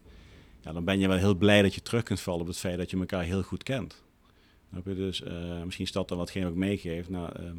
Ja, 0.64 0.72
dan 0.72 0.84
ben 0.84 0.98
je 0.98 1.08
wel 1.08 1.16
heel 1.16 1.34
blij 1.34 1.62
dat 1.62 1.74
je 1.74 1.82
terug 1.82 2.02
kunt 2.02 2.20
vallen 2.20 2.40
op 2.40 2.46
het 2.46 2.58
feit 2.58 2.78
dat 2.78 2.90
je 2.90 2.98
elkaar 2.98 3.22
heel 3.22 3.42
goed 3.42 3.62
kent. 3.62 4.02
Snap 4.70 4.86
je? 4.86 4.94
Dus 4.94 5.22
eh, 5.22 5.62
misschien 5.62 5.84
is 5.84 5.92
dat 5.92 6.08
dan 6.08 6.18
watgene 6.18 6.44
wat 6.44 6.52
ik 6.52 6.58
meegeef. 6.58 7.08
Nou, 7.08 7.32
ehm, 7.36 7.56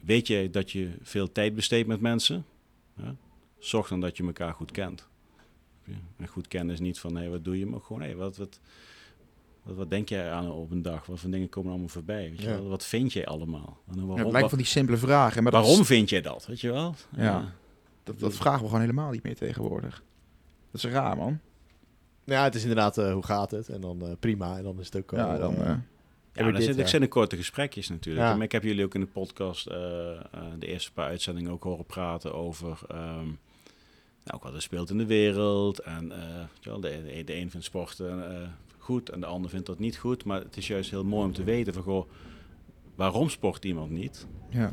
weet 0.00 0.26
je 0.26 0.50
dat 0.50 0.70
je 0.70 0.90
veel 1.02 1.32
tijd 1.32 1.54
besteedt 1.54 1.88
met 1.88 2.00
mensen? 2.00 2.44
Ja? 2.96 3.14
Zorg 3.58 3.88
dan 3.88 4.00
dat 4.00 4.16
je 4.16 4.24
elkaar 4.26 4.52
goed 4.54 4.70
kent. 4.70 5.08
En 6.16 6.26
goed 6.28 6.48
kennen 6.48 6.74
is 6.74 6.80
niet 6.80 6.98
van, 6.98 7.16
hé, 7.16 7.28
wat 7.28 7.44
doe 7.44 7.58
je? 7.58 7.66
Maar 7.66 7.80
gewoon, 7.80 8.02
hé, 8.02 8.14
wat, 8.14 8.36
wat, 8.36 8.60
wat, 9.62 9.76
wat 9.76 9.90
denk 9.90 10.08
jij 10.08 10.30
aan 10.32 10.50
op 10.50 10.70
een 10.70 10.82
dag? 10.82 11.06
Wat 11.06 11.20
voor 11.20 11.30
dingen 11.30 11.48
komen 11.48 11.70
allemaal 11.70 11.88
voorbij? 11.88 12.30
Weet 12.30 12.40
je 12.40 12.48
Ja. 12.48 12.54
wel? 12.54 12.68
Wat 12.68 12.84
vind 12.84 13.12
jij 13.12 13.26
allemaal? 13.26 13.78
En 13.90 14.06
Ja, 14.06 14.14
het 14.16 14.32
lijkt 14.32 14.48
van 14.48 14.58
die 14.58 14.66
simpele 14.66 14.96
vragen. 14.98 15.42
Maar 15.42 15.52
dat, 15.52 15.64
waarom 15.64 15.84
vind 15.84 16.10
jij 16.10 16.20
dat? 16.20 16.46
Weet 16.46 16.60
je 16.60 16.72
wel? 16.72 16.94
Ja. 17.16 17.52
dat, 18.02 18.18
dat 18.18 18.34
vragen 18.34 18.60
we 18.60 18.64
gewoon 18.66 18.80
helemaal 18.80 19.10
niet 19.10 19.22
meer 19.22 19.36
tegenwoordig. 19.36 20.02
Dat 20.70 20.84
is 20.84 20.90
raar, 20.90 21.16
man. 21.16 21.38
Ja, 22.24 22.42
het 22.44 22.54
is 22.54 22.60
inderdaad 22.62 22.98
eh, 22.98 23.12
hoe 23.12 23.24
gaat 23.24 23.50
het? 23.50 23.68
En 23.68 23.80
dan 23.80 24.02
eh, 24.06 24.12
prima. 24.20 24.56
En 24.56 24.62
dan 24.62 24.80
is 24.80 24.86
het 24.86 24.96
ook 24.96 25.12
al... 25.12 25.18
Ja, 25.18 25.38
dan... 25.38 25.54
eh, 25.54 25.60
eh, 25.70 25.76
Ja, 26.32 26.42
daar 26.42 26.52
dit, 26.52 26.62
zit, 26.62 26.76
ja. 26.76 26.82
ik 26.82 26.88
zit 26.88 27.02
in 27.02 27.08
korte 27.08 27.36
gesprekjes 27.36 27.88
natuurlijk. 27.88 28.26
Ja. 28.26 28.34
Maar 28.34 28.44
ik 28.44 28.52
heb 28.52 28.62
jullie 28.62 28.84
ook 28.84 28.94
in 28.94 29.00
de 29.00 29.06
podcast 29.06 29.66
eh, 29.66 30.10
eh, 30.10 30.20
de 30.58 30.66
eerste 30.66 30.92
paar 30.92 31.06
uitzendingen 31.08 31.50
ook 31.50 31.62
horen 31.62 31.84
praten 31.86 32.34
over 32.34 32.78
ehm, 32.88 33.24
nou, 34.24 34.34
ook 34.34 34.42
wat 34.42 34.54
er 34.54 34.62
speelt 34.62 34.90
in 34.90 34.98
de 34.98 35.06
wereld. 35.06 35.78
En 35.78 36.12
eh, 36.12 36.44
de, 36.80 36.80
de, 36.80 37.22
de 37.24 37.34
een 37.34 37.50
vindt 37.50 37.66
sporten 37.66 38.30
eh, 38.42 38.48
goed 38.78 39.08
en 39.10 39.20
de 39.20 39.26
ander 39.26 39.50
vindt 39.50 39.66
dat 39.66 39.78
niet 39.78 39.96
goed. 39.96 40.24
Maar 40.24 40.40
het 40.40 40.56
is 40.56 40.66
juist 40.66 40.90
heel 40.90 41.04
mooi 41.04 41.24
om 41.24 41.32
te 41.32 41.44
weten 41.44 41.72
van 41.72 41.82
goh, 41.82 42.10
waarom 42.94 43.28
sport 43.28 43.64
iemand 43.64 43.90
niet? 43.90 44.26
ja. 44.50 44.72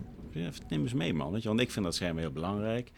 Neem 0.70 0.82
eens 0.82 0.94
mee 0.94 1.14
man, 1.14 1.32
weet 1.32 1.42
je, 1.42 1.48
want 1.48 1.60
ik 1.60 1.72
vind 1.72 1.86
dat 1.86 1.96
schijnbaar 1.96 2.24
heel 2.24 2.32
belangrijk. 2.32 2.92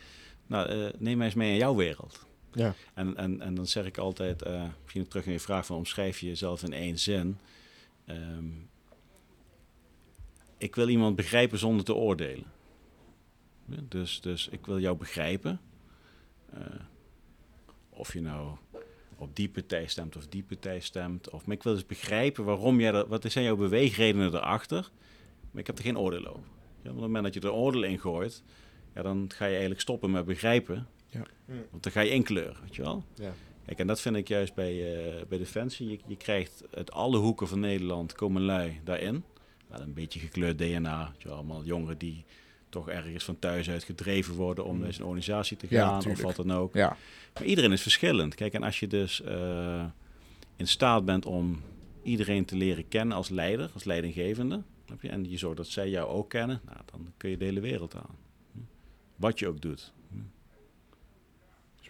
Nou, 0.48 0.68
eh, 0.70 0.94
neem 0.98 1.18
mij 1.18 1.26
eens 1.26 1.36
mee 1.36 1.52
in 1.52 1.58
jouw 1.58 1.76
wereld. 1.76 2.28
Ja. 2.54 2.74
En, 2.94 3.18
en, 3.18 3.42
en 3.42 3.56
dan 3.56 3.68
zeg 3.68 3.86
ik 3.86 3.98
altijd, 3.98 4.42
eh, 4.42 4.64
misschien 4.82 5.08
terug 5.08 5.26
naar 5.26 5.34
je 5.34 5.40
vraag 5.40 5.66
van 5.66 5.78
omschrijf 5.78 6.20
je 6.20 6.28
jezelf 6.28 6.64
in 6.64 6.74
één 6.74 7.00
zin. 7.00 7.38
Ehm, 8.06 8.46
ik 10.58 10.76
wil 10.76 10.88
iemand 10.88 11.16
begrijpen 11.16 11.58
zonder 11.58 11.86
te 11.86 11.94
oordelen. 11.94 12.46
Dus, 13.66 14.22
dus 14.22 14.48
ik 14.48 14.66
wil 14.66 14.80
jou 14.80 14.98
begrijpen. 14.98 15.60
Eh, 16.54 16.60
of 17.90 18.14
je 18.14 18.22
nou 18.22 18.58
op 19.18 19.36
die 19.36 19.50
partij 19.50 19.88
stemt 19.88 20.16
of 20.16 20.28
die 20.28 20.44
partij 20.44 20.80
stemt. 20.80 21.30
Of, 21.30 21.46
maar 21.46 21.56
ik 21.56 21.64
wil 21.64 21.74
dus 21.74 21.86
begrijpen 21.86 22.44
waarom 22.44 22.80
jij 22.80 22.92
dat, 22.92 23.08
wat 23.08 23.26
zijn 23.32 23.46
jouw 23.46 23.56
beweegredenen 23.56 24.34
erachter. 24.34 24.90
Maar 25.52 25.62
ik 25.62 25.68
heb 25.68 25.78
er 25.78 25.84
geen 25.84 25.98
oordeel 25.98 26.28
over. 26.28 26.52
Ja, 26.82 26.90
op 26.90 26.96
het 26.96 27.06
moment 27.06 27.24
dat 27.24 27.34
je 27.34 27.40
er 27.40 27.52
oordeel 27.52 27.84
in 27.84 28.00
gooit, 28.00 28.44
ja, 28.94 29.02
dan 29.02 29.26
ga 29.36 29.46
je 29.46 29.52
eigenlijk 29.52 29.82
stoppen 29.82 30.12
met 30.12 30.26
begrijpen. 30.26 30.88
Want 31.72 31.84
dan 31.84 31.92
ga 31.92 32.02
je 32.02 32.10
inkleuren, 32.12 32.56
weet 32.62 32.76
je 32.76 32.82
wel. 32.82 33.04
Ja. 33.16 33.34
Kijk, 33.66 33.80
en 33.80 33.88
dat 33.88 34.02
vind 34.02 34.16
ik 34.16 34.28
juist 34.28 34.54
bij, 34.54 34.96
eh, 34.96 35.26
bij 35.26 35.38
Defensie. 35.38 35.90
Je, 35.90 36.00
je 36.08 36.18
krijgt 36.18 36.64
uit 36.76 36.92
alle 36.92 37.18
hoeken 37.18 37.48
van 37.48 37.60
Nederland 37.60 38.14
komen 38.14 38.42
lui 38.42 38.80
daarin. 38.84 39.24
Wel 39.68 39.82
een 39.82 39.94
beetje 39.94 40.20
gekleurd 40.20 40.58
DNA. 40.58 41.10
weet 41.12 41.22
je 41.22 41.28
wel, 41.28 41.38
allemaal 41.38 41.64
jongeren 41.64 41.98
die 41.98 42.24
toch 42.70 42.90
ergens 42.90 43.24
van 43.24 43.40
thuis 43.40 43.70
uit 43.70 43.84
gedreven 43.84 44.36
worden 44.36 44.66
om 44.66 44.76
Mm. 44.76 44.82
naar 44.82 44.90
een 44.98 45.04
organisatie 45.04 45.58
te 45.58 45.66
Ja, 45.70 45.88
gaan 46.02 46.12
of 46.12 46.22
wat 46.22 46.36
dan 46.36 46.52
ook. 46.54 46.74
ja. 46.74 46.98
Maar 47.34 47.44
iedereen 47.46 47.72
is 47.72 47.82
verschillend. 47.82 48.36
Kijk, 48.36 48.54
en 48.54 48.64
als 48.64 48.80
je 48.80 48.88
dus 48.88 49.22
eh, 49.22 49.86
in 50.56 50.68
staat 50.68 51.06
bent 51.06 51.26
om 51.26 51.62
iedereen 52.04 52.46
te 52.46 52.56
leren 52.56 52.88
kennen 52.88 53.18
als 53.18 53.30
leider, 53.30 53.70
als 53.74 53.84
leidinggevende. 53.84 54.62
En 55.02 55.30
je 55.30 55.38
zorgt 55.38 55.58
dat 55.58 55.68
zij 55.68 55.90
jou 55.90 56.08
ook 56.08 56.30
kennen. 56.30 56.62
Nou, 56.66 56.78
dan 56.92 57.14
kun 57.18 57.30
je 57.30 57.38
de 57.38 57.46
hele 57.46 57.60
wereld 57.60 57.96
aan. 57.96 58.16
Wat 59.16 59.40
je 59.40 59.48
ook 59.48 59.62
doet. 59.62 59.94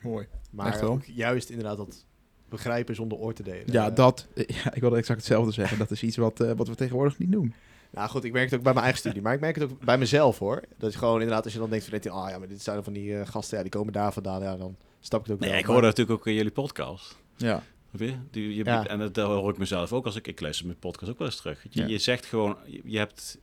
Is 0.03 0.09
mooi. 0.09 0.27
Maar 0.51 0.81
ook 0.83 1.03
juist 1.05 1.49
inderdaad 1.49 1.77
dat 1.77 2.05
begrijpen 2.49 2.95
zonder 2.95 3.17
oor 3.17 3.33
te 3.33 3.43
delen. 3.43 3.71
Ja, 3.71 3.89
dat. 3.89 4.27
Ja, 4.35 4.73
ik 4.73 4.81
wilde 4.81 4.97
exact 4.97 5.19
hetzelfde 5.19 5.51
zeggen. 5.51 5.77
Dat 5.77 5.91
is 5.91 6.03
iets 6.03 6.17
wat, 6.17 6.39
eh, 6.39 6.51
wat 6.55 6.67
we 6.67 6.75
tegenwoordig 6.75 7.17
niet 7.19 7.31
doen. 7.31 7.53
Nou 7.91 8.09
goed, 8.09 8.23
ik 8.23 8.31
merk 8.31 8.45
het 8.49 8.53
ook 8.57 8.63
bij 8.63 8.73
mijn 8.73 8.85
eigen 8.85 9.01
studie, 9.01 9.21
maar 9.21 9.33
ik 9.33 9.39
merk 9.39 9.55
het 9.55 9.71
ook 9.71 9.79
bij 9.85 9.97
mezelf 9.97 10.39
hoor. 10.39 10.61
Dat 10.77 10.91
je 10.93 10.97
gewoon 10.97 11.19
inderdaad, 11.19 11.43
als 11.43 11.53
je 11.53 11.59
dan 11.59 11.69
denkt 11.69 11.85
van, 11.85 12.11
ah 12.11 12.29
ja, 12.29 12.37
maar 12.39 12.47
dit 12.47 12.61
zijn 12.61 12.83
van 12.83 12.93
die 12.93 13.17
eh, 13.17 13.27
gasten, 13.27 13.57
ja, 13.57 13.63
die 13.63 13.71
komen 13.71 13.93
daar 13.93 14.13
vandaan, 14.13 14.41
ja, 14.41 14.57
dan 14.57 14.75
stap 14.99 15.19
ik 15.19 15.25
het 15.25 15.35
ook 15.35 15.39
Nee, 15.41 15.49
wel. 15.49 15.57
ik 15.59 15.63
Maar- 15.65 15.73
hoorde 15.73 15.87
natuurlijk 15.89 16.19
ook 16.19 16.27
in 16.27 16.33
jullie 16.33 16.51
podcast. 16.51 17.17
Ja. 17.37 17.63
Je? 17.97 18.13
Die, 18.31 18.55
je 18.55 18.63
Ja. 18.63 18.87
En 18.87 18.99
dat 18.99 19.15
hoor 19.15 19.49
ik 19.51 19.57
mezelf 19.57 19.93
ook 19.93 20.05
als 20.05 20.15
ik, 20.15 20.27
ik 20.27 20.41
luister 20.41 20.65
mijn 20.65 20.77
podcast 20.79 21.11
ook 21.11 21.17
wel 21.17 21.27
eens 21.27 21.37
terug. 21.37 21.65
Je, 21.69 21.81
Ja. 21.81 21.87
je 21.87 21.97
zegt 21.97 22.25
gewoon, 22.25 22.57
je, 22.65 22.81
je 22.83 22.97
hebt, 22.97 23.37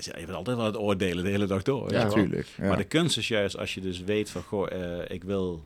je 0.00 0.12
bent 0.14 0.32
altijd 0.32 0.56
wel 0.56 0.66
het 0.66 0.76
oordelen 0.76 1.24
de 1.24 1.30
hele 1.30 1.46
dag 1.46 1.62
door. 1.62 1.92
Ja, 1.92 2.04
natuurlijk. 2.04 2.46
Ja. 2.56 2.66
Maar 2.68 2.76
de 2.76 2.84
kunst 2.84 3.16
is 3.18 3.28
juist 3.28 3.58
als 3.58 3.74
je 3.74 3.80
dus 3.80 4.00
weet 4.00 4.30
van, 4.30 4.42
goh, 4.42 4.72
eh, 4.72 5.10
ik 5.14 5.24
wil, 5.24 5.64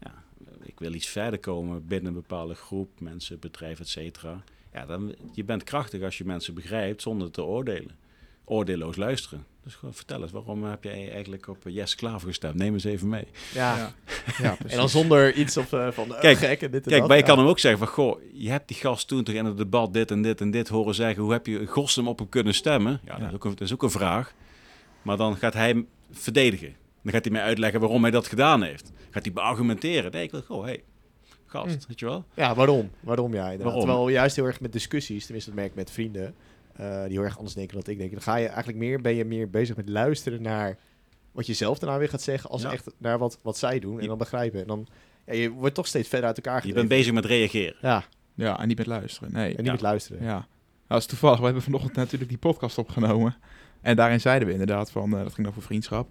ja, 0.00 0.24
ik 0.62 0.78
wil 0.78 0.92
iets 0.92 1.08
verder 1.08 1.38
komen 1.38 1.86
binnen 1.86 2.08
een 2.08 2.20
bepaalde 2.20 2.54
groep, 2.54 3.00
mensen, 3.00 3.38
bedrijf, 3.38 3.80
et 3.80 3.88
cetera. 3.88 4.42
Ja, 4.72 4.86
dan, 4.86 5.14
je 5.32 5.44
bent 5.44 5.64
krachtig 5.64 6.02
als 6.02 6.18
je 6.18 6.24
mensen 6.24 6.54
begrijpt 6.54 7.02
zonder 7.02 7.30
te 7.30 7.44
oordelen. 7.44 7.98
Oordeelloos 8.44 8.96
luisteren. 8.96 9.44
Dus 9.64 9.74
gewoon 9.74 9.94
vertel 9.94 10.22
eens, 10.22 10.32
waarom 10.32 10.64
heb 10.64 10.84
jij 10.84 11.12
eigenlijk 11.12 11.48
op 11.48 11.66
eh, 11.66 11.74
Yes 11.74 11.94
Klaver 11.94 12.28
gestemd? 12.28 12.54
Neem 12.54 12.72
eens 12.72 12.84
even 12.84 13.08
mee. 13.08 13.24
Ja. 13.54 13.92
Ja. 14.38 14.56
En 14.66 14.76
dan 14.76 14.88
zonder 14.88 15.34
iets 15.34 15.56
op 15.56 15.72
eh, 15.72 15.90
van, 15.90 16.14
eh, 16.14 16.20
Kijk, 16.20 16.38
gek 16.38 16.62
en 16.62 16.70
dit 16.70 16.82
en 16.84 16.88
Kijk, 16.88 16.98
dat. 17.00 17.08
maar 17.08 17.16
je 17.16 17.22
ja. 17.22 17.28
kan 17.28 17.38
hem 17.38 17.48
ook 17.48 17.58
zeggen 17.58 17.80
van, 17.80 17.88
goh, 17.88 18.20
je 18.32 18.50
hebt 18.50 18.68
die 18.68 18.76
gast 18.76 19.08
toen 19.08 19.24
toch 19.24 19.34
in 19.34 19.44
het 19.44 19.56
debat 19.56 19.92
dit 19.92 20.10
en 20.10 20.22
dit 20.22 20.40
en 20.40 20.50
dit 20.50 20.68
horen 20.68 20.94
zeggen. 20.94 21.22
Hoe 21.22 21.32
heb 21.32 21.46
je 21.46 21.58
in 21.60 21.66
godsnaam 21.66 22.08
op 22.08 22.18
hem 22.18 22.28
kunnen 22.28 22.54
stemmen? 22.54 23.00
Ja, 23.04 23.18
Dat, 23.18 23.28
is 23.28 23.34
ook 23.34 23.44
een, 23.44 23.50
dat 23.50 23.60
is 23.60 23.72
ook 23.72 23.82
een 23.82 23.90
vraag. 23.90 24.34
Maar 25.02 25.16
dan 25.16 25.36
gaat 25.36 25.54
hij 25.54 25.68
hem 25.68 25.88
verdedigen. 26.10 26.74
Dan 27.02 27.12
gaat 27.12 27.24
hij 27.24 27.32
mij 27.32 27.42
uitleggen 27.42 27.80
waarom 27.80 28.02
hij 28.02 28.10
dat 28.10 28.26
gedaan 28.26 28.62
heeft. 28.62 28.92
Gaat 29.10 29.24
hij 29.24 29.32
beargumenteren. 29.32 30.12
Nee, 30.12 30.22
ik 30.22 30.30
wil 30.30 30.42
gewoon, 30.42 30.64
hé, 30.64 30.70
hey, 30.70 30.82
gast, 31.46 31.66
Hm. 31.82 31.88
weet 31.88 32.00
je 32.00 32.06
wel? 32.06 32.24
Ja, 32.34 32.54
waarom? 32.54 32.90
Waarom 33.00 33.32
ja, 33.34 33.42
inderdaad. 33.42 33.64
Waarom? 33.66 33.84
Terwijl 33.84 34.08
juist 34.08 34.36
heel 34.36 34.44
erg 34.44 34.60
met 34.60 34.72
discussies, 34.72 35.22
tenminste 35.24 35.50
dat 35.50 35.58
merk 35.58 35.70
ik 35.70 35.76
met 35.76 35.90
vrienden, 35.90 36.34
eh, 36.76 37.02
die 37.02 37.12
heel 37.12 37.22
erg 37.22 37.36
anders 37.36 37.54
denken 37.54 37.80
dan 37.82 37.92
ik 37.92 37.98
denk. 37.98 38.10
Dan 38.12 38.22
ga 38.22 38.36
je 38.36 38.46
eigenlijk 38.46 38.78
meer, 38.78 39.00
ben 39.00 39.14
je 39.14 39.24
meer 39.24 39.50
bezig 39.50 39.76
met 39.76 39.88
luisteren 39.88 40.42
naar 40.42 40.78
wat 41.32 41.46
je 41.46 41.52
zelf 41.54 41.78
daarna 41.78 41.98
weer 41.98 42.08
gaat 42.08 42.22
zeggen, 42.22 42.50
als 42.50 42.62
Ja. 42.62 42.72
echt 42.72 42.86
naar 42.98 43.18
wat, 43.18 43.38
wat 43.42 43.58
zij 43.58 43.78
doen 43.78 43.96
en 43.96 44.02
Je- 44.02 44.08
dan 44.08 44.18
begrijpen. 44.18 44.60
En 44.60 44.66
dan, 44.66 44.86
ja, 45.26 45.32
je 45.32 45.50
wordt 45.50 45.74
toch 45.74 45.86
steeds 45.86 46.08
verder 46.08 46.26
uit 46.26 46.36
elkaar 46.36 46.54
Je 46.54 46.60
gedreven. 46.60 46.88
bent 46.88 47.00
bezig 47.00 47.14
met 47.14 47.24
reageren. 47.24 47.76
Ja, 47.80 48.04
Ja, 48.34 48.60
en 48.60 48.68
niet 48.68 48.78
met 48.78 48.86
luisteren. 48.86 49.32
Nee. 49.32 49.50
en 49.50 49.56
niet 49.56 49.66
Ja. 49.66 49.72
met 49.72 49.80
luisteren. 49.80 50.22
Ja. 50.22 50.32
Nou, 50.32 50.44
dat 50.86 50.98
is 50.98 51.06
toevallig. 51.06 51.38
We 51.38 51.44
hebben 51.44 51.62
vanochtend 51.62 51.94
natuurlijk 51.96 52.30
die 52.30 52.38
podcast 52.38 52.78
opgenomen. 52.78 53.36
En 53.80 53.96
daarin 53.96 54.20
zeiden 54.20 54.46
we 54.46 54.52
inderdaad 54.52 54.90
van, 54.90 55.16
eh, 55.16 55.22
dat 55.22 55.34
ging 55.34 55.46
over 55.46 55.62
vriendschap. 55.62 56.08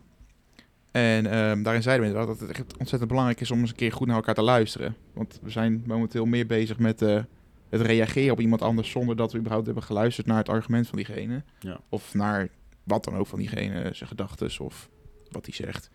En 0.92 1.26
ehm, 1.26 1.64
daarin 1.64 1.82
zeiden 1.82 2.06
we 2.06 2.12
inderdaad 2.12 2.38
dat 2.40 2.48
het 2.48 2.58
echt 2.58 2.78
ontzettend 2.78 3.10
belangrijk 3.10 3.42
is 3.42 3.52
om 3.52 3.60
eens 3.60 3.70
een 3.70 3.76
keer 3.76 3.92
goed 3.92 4.08
naar 4.08 4.16
elkaar 4.16 4.36
te 4.36 4.42
luisteren. 4.42 4.96
Want 5.14 5.40
we 5.44 5.50
zijn 5.50 5.84
momenteel 5.86 6.26
meer 6.26 6.46
bezig 6.46 6.80
met 6.80 7.02
eh, 7.02 7.24
het 7.70 7.82
reageren 7.82 8.32
op 8.32 8.40
iemand 8.40 8.62
anders 8.62 8.90
zonder 8.90 9.16
dat 9.16 9.32
we 9.32 9.38
überhaupt 9.38 9.66
hebben 9.66 9.84
geluisterd 9.84 10.28
naar 10.28 10.38
het 10.38 10.50
argument 10.50 10.88
van 10.88 10.98
diegene. 10.98 11.44
Ja. 11.60 11.80
Of 11.90 12.14
naar 12.14 12.50
wat 12.84 13.04
dan 13.04 13.16
ook 13.16 13.28
van 13.28 13.40
diegene, 13.40 13.90
zijn 13.94 14.10
gedachtes 14.10 14.60
of 14.60 14.90
wat 15.32 15.46
hij 15.46 15.56
zegt. 15.56 15.90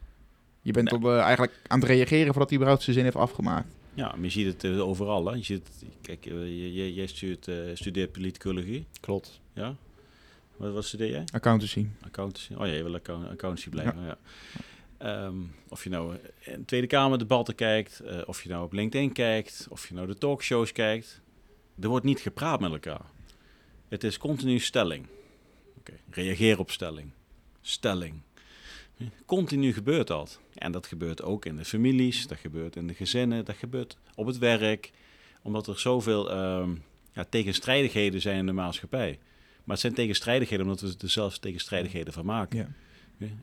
Je 0.62 0.72
bent 0.72 0.90
Nee. 0.90 1.00
op, 1.00 1.06
eh, 1.06 1.18
eigenlijk 1.20 1.60
aan 1.66 1.80
het 1.80 1.88
reageren 1.88 2.26
voordat 2.26 2.48
hij 2.48 2.54
überhaupt 2.58 2.82
zijn 2.84 2.96
zin 2.96 3.04
heeft 3.04 3.16
afgemaakt. 3.16 3.74
Ja, 3.94 4.06
maar 4.08 4.20
je 4.24 4.30
ziet 4.30 4.46
het 4.46 4.64
eh, 4.64 4.80
overal. 4.88 5.26
Hè. 5.26 5.34
Je 5.34 5.44
ziet, 5.44 5.68
kijk, 6.00 6.24
je- 6.24 6.72
je- 6.74 6.94
jij 6.94 7.06
studeert, 7.06 7.48
eh, 7.48 7.56
studeert 7.74 8.12
politicologie. 8.12 8.86
Klopt. 9.00 9.40
Ja? 9.52 9.74
Wat, 10.56 10.72
wat 10.72 10.84
studeer 10.84 11.10
jij? 11.10 11.24
Accountancy. 11.32 11.86
Accountancy. 12.00 12.52
Oh 12.54 12.66
ja, 12.66 12.72
je 12.72 12.82
wil 12.82 12.94
account- 12.94 13.28
accountancy 13.28 13.68
blijven. 13.68 14.02
Ja. 14.04 14.16
Ehm, 14.98 15.36
of 15.68 15.84
je 15.84 15.90
nou 15.90 16.16
in 16.40 16.58
de 16.58 16.64
Tweede 16.64 16.86
Kamer 16.86 17.18
debatten 17.18 17.54
kijkt, 17.54 18.00
eh, 18.00 18.20
of 18.26 18.42
je 18.42 18.48
nou 18.48 18.64
op 18.64 18.72
LinkedIn 18.72 19.12
kijkt, 19.12 19.66
of 19.70 19.88
je 19.88 19.94
nou 19.94 20.06
de 20.06 20.18
talkshows 20.18 20.72
kijkt. 20.72 21.20
Er 21.80 21.88
wordt 21.88 22.04
niet 22.04 22.20
gepraat 22.20 22.60
met 22.60 22.72
elkaar. 22.72 23.04
Het 23.88 24.04
is 24.04 24.18
continu 24.18 24.58
stelling. 24.58 25.06
Reageer 26.10 26.58
op 26.58 26.70
stelling. 26.70 27.10
Stelling. 27.60 28.22
Continu 29.26 29.72
gebeurt 29.72 30.06
dat. 30.06 30.40
En 30.54 30.72
dat 30.72 30.86
gebeurt 30.86 31.22
ook 31.22 31.44
in 31.44 31.56
de 31.56 31.64
families, 31.64 32.26
dat 32.26 32.38
gebeurt 32.38 32.76
in 32.76 32.86
de 32.86 32.94
gezinnen, 32.94 33.44
dat 33.44 33.56
gebeurt 33.56 33.96
op 34.14 34.26
het 34.26 34.38
werk. 34.38 34.90
Omdat 35.42 35.66
er 35.66 35.78
zoveel 35.78 36.30
ehm, 36.30 36.74
ja, 37.12 37.24
tegenstrijdigheden 37.24 38.20
zijn 38.20 38.38
in 38.38 38.46
de 38.46 38.52
maatschappij. 38.52 39.18
Maar 39.64 39.72
het 39.76 39.80
zijn 39.80 39.94
tegenstrijdigheden 39.94 40.64
omdat 40.64 40.80
we 40.80 40.94
er 40.98 41.10
zelfs 41.10 41.38
tegenstrijdigheden 41.38 42.12
van 42.12 42.24
maken. 42.24 42.58
Ja. 42.58 42.68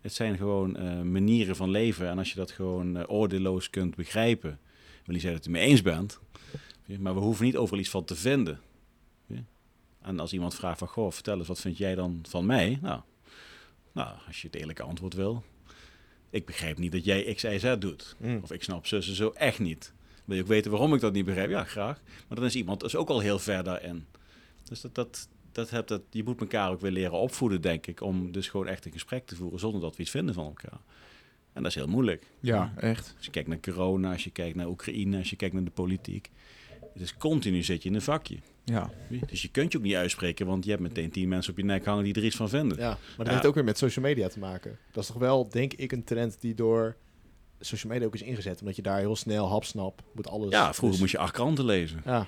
Het 0.01 0.13
zijn 0.13 0.37
gewoon 0.37 0.75
eh, 0.75 1.01
manieren 1.01 1.55
van 1.55 1.69
leven. 1.69 2.07
En 2.07 2.17
als 2.17 2.29
je 2.29 2.35
dat 2.35 2.51
gewoon 2.51 2.97
eh, 2.97 3.03
oordeelloos 3.07 3.69
kunt 3.69 3.95
begrijpen. 3.95 4.59
Wil 5.05 5.13
niet 5.13 5.21
zeggen 5.21 5.41
dat 5.41 5.43
je 5.43 5.51
het 5.51 5.59
mee 5.59 5.69
eens 5.69 5.81
bent. 5.81 6.19
Maar 6.99 7.13
we 7.13 7.19
hoeven 7.19 7.45
niet 7.45 7.57
overal 7.57 7.79
iets 7.79 7.89
van 7.89 8.05
te 8.05 8.15
vinden. 8.15 8.59
En 10.01 10.19
als 10.19 10.33
iemand 10.33 10.55
vraagt 10.55 10.77
van... 10.77 10.87
Goh, 10.87 11.11
vertel 11.11 11.37
eens, 11.37 11.47
wat 11.47 11.59
vind 11.59 11.77
jij 11.77 11.95
dan 11.95 12.23
van 12.29 12.45
mij? 12.45 12.79
Nou, 12.81 13.01
nou 13.91 14.17
als 14.27 14.41
je 14.41 14.47
het 14.47 14.55
eerlijke 14.55 14.83
antwoord 14.83 15.13
wil. 15.13 15.43
Ik 16.29 16.45
begrijp 16.45 16.77
niet 16.77 16.91
dat 16.91 17.05
jij 17.05 17.33
X, 17.33 17.43
Y, 17.43 17.57
Z 17.57 17.75
doet. 17.79 18.15
Mm. 18.19 18.39
Of 18.43 18.51
ik 18.51 18.63
snap 18.63 18.85
zussen 18.87 19.15
zo 19.15 19.29
echt 19.29 19.59
niet. 19.59 19.93
Wil 20.25 20.35
je 20.35 20.41
ook 20.41 20.47
weten 20.47 20.71
waarom 20.71 20.93
ik 20.93 21.01
dat 21.01 21.13
niet 21.13 21.25
begrijp? 21.25 21.49
Ja, 21.49 21.63
graag. 21.63 22.01
Maar 22.27 22.37
dan 22.37 22.45
is 22.45 22.55
iemand 22.55 22.79
dus 22.79 22.95
ook 22.95 23.09
al 23.09 23.19
heel 23.19 23.39
ver 23.39 23.63
daarin. 23.63 24.05
Dus 24.63 24.81
dat, 24.81 24.95
dat, 24.95 25.27
dat 25.51 25.69
hebt 25.69 25.87
dat, 25.87 26.01
je 26.09 26.23
moet 26.23 26.39
elkaar 26.41 26.71
ook 26.71 26.81
weer 26.81 26.91
leren 26.91 27.11
opvoeden, 27.19 27.61
denk 27.61 27.87
ik. 27.87 28.01
Om 28.01 28.31
dus 28.31 28.49
gewoon 28.49 28.67
echt 28.67 28.85
een 28.85 28.91
gesprek 28.91 29.25
te 29.25 29.35
voeren 29.35 29.59
zonder 29.59 29.81
dat 29.81 29.95
we 29.95 30.01
iets 30.01 30.11
vinden 30.11 30.33
van 30.33 30.45
elkaar. 30.45 30.79
En 31.53 31.63
dat 31.63 31.71
is 31.71 31.75
heel 31.77 31.87
moeilijk. 31.87 32.23
Ja, 32.39 32.73
echt. 32.77 33.13
Als 33.17 33.25
je 33.25 33.31
kijkt 33.31 33.47
naar 33.47 33.59
corona, 33.59 34.11
als 34.11 34.23
je 34.23 34.29
kijkt 34.29 34.55
naar 34.55 34.67
Oekraïne, 34.67 35.17
als 35.17 35.29
je 35.29 35.35
kijkt 35.35 35.53
naar 35.53 35.63
de 35.63 35.71
politiek. 35.71 36.29
Het 36.93 37.01
is 37.01 37.17
continu 37.17 37.63
zit 37.63 37.83
je 37.83 37.89
in 37.89 37.95
een 37.95 38.01
vakje. 38.01 38.37
Ja. 38.63 38.89
Dus 39.27 39.41
je 39.41 39.47
kunt 39.47 39.71
je 39.71 39.77
ook 39.77 39.83
niet 39.83 39.95
uitspreken, 39.95 40.45
want 40.45 40.63
je 40.63 40.69
hebt 40.69 40.81
meteen 40.83 41.11
tien 41.11 41.29
mensen 41.29 41.51
op 41.51 41.57
je 41.57 41.63
nek 41.65 41.85
hangen 41.85 42.03
die 42.03 42.13
er 42.13 42.25
iets 42.25 42.35
van 42.35 42.49
vinden. 42.49 42.77
Ja, 42.77 42.87
maar 42.89 42.97
dat 43.17 43.25
Ja. 43.25 43.31
heeft 43.33 43.45
ook 43.45 43.53
weer 43.55 43.63
met 43.63 43.77
social 43.77 44.05
media 44.05 44.27
te 44.27 44.39
maken. 44.39 44.77
Dat 44.91 45.03
is 45.03 45.09
toch 45.09 45.19
wel, 45.19 45.49
denk 45.49 45.73
ik, 45.73 45.91
een 45.91 46.03
trend 46.03 46.37
die 46.41 46.53
door 46.55 46.95
social 47.59 47.91
media 47.93 48.07
ook 48.07 48.13
is 48.15 48.21
ingezet. 48.21 48.59
Omdat 48.59 48.75
je 48.75 48.81
daar 48.81 48.99
heel 48.99 49.15
snel, 49.15 49.49
hapsnap, 49.49 50.03
moet 50.13 50.27
alles... 50.27 50.49
Ja, 50.51 50.63
vroeger 50.73 50.89
dus- 50.89 50.99
moest 50.99 51.11
je 51.11 51.17
acht 51.17 51.33
kranten 51.33 51.65
lezen. 51.65 52.01
Ja. 52.05 52.27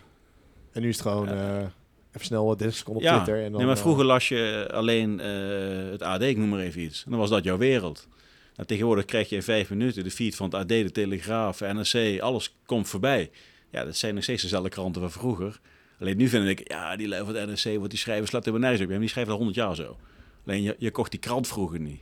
En 0.72 0.82
nu 0.82 0.88
is 0.90 0.98
het 0.98 1.08
gewoon 1.08 1.28
Ja. 1.28 1.60
eh, 1.62 1.68
even 2.14 2.26
snel 2.26 2.46
wat 2.46 2.60
30 2.60 2.78
seconden 2.78 3.04
op 3.04 3.10
Ja, 3.10 3.16
Twitter. 3.24 3.44
En 3.44 3.50
dan, 3.50 3.58
nee, 3.58 3.66
maar 3.68 3.76
eh, 3.76 3.82
vroeger 3.82 4.06
las 4.06 4.28
je 4.28 4.70
alleen 4.72 5.20
eh, 5.20 5.92
het 5.92 6.02
AD, 6.02 6.22
ik 6.22 6.38
noem 6.38 6.50
maar 6.50 6.60
even 6.60 6.82
iets. 6.82 7.04
En 7.06 7.12
dan 7.12 7.20
was 7.20 7.30
dat 7.30 7.44
jouw 7.44 7.58
wereld. 7.58 8.08
Nou, 8.56 8.68
tegenwoordig 8.68 9.06
krijg 9.06 9.30
je 9.30 9.36
in 9.36 9.44
vijf 9.44 9.70
minuten 9.70 10.04
de 10.04 10.12
feed 10.12 10.36
van 10.36 10.46
het 10.46 10.56
AD, 10.56 10.68
de 10.68 10.92
Telegraaf, 10.92 11.60
NRC, 11.60 12.20
alles 12.22 12.56
komt 12.66 12.88
voorbij. 12.88 13.32
Ja, 13.72 13.84
dat 13.86 13.96
zijn 13.96 14.14
nog 14.16 14.24
steeds 14.24 14.42
dezelfde 14.42 14.70
kranten 14.70 15.02
van 15.02 15.12
vroeger. 15.12 15.60
Alleen 16.00 16.18
nu 16.18 16.28
vind 16.28 16.48
ik, 16.48 16.72
ja, 16.72 16.96
die 16.96 17.08
lui 17.08 17.26
van 17.26 17.36
het 17.36 17.64
NRC, 17.64 17.80
wat 17.80 17.90
die 17.90 18.00
schrijven, 18.00 18.28
slaat 18.28 18.46
helemaal 18.46 18.70
nergens 18.70 18.92
op. 18.94 19.00
Die 19.00 19.10
schrijven 19.10 19.32
al 19.32 19.38
honderd 19.38 19.60
jaar 19.60 19.76
zo. 19.76 19.98
Alleen 20.46 20.62
je, 20.62 20.76
je 20.80 20.92
kocht 20.92 21.12
die 21.12 21.20
krant 21.20 21.48
vroeger 21.48 21.80
niet. 21.80 22.02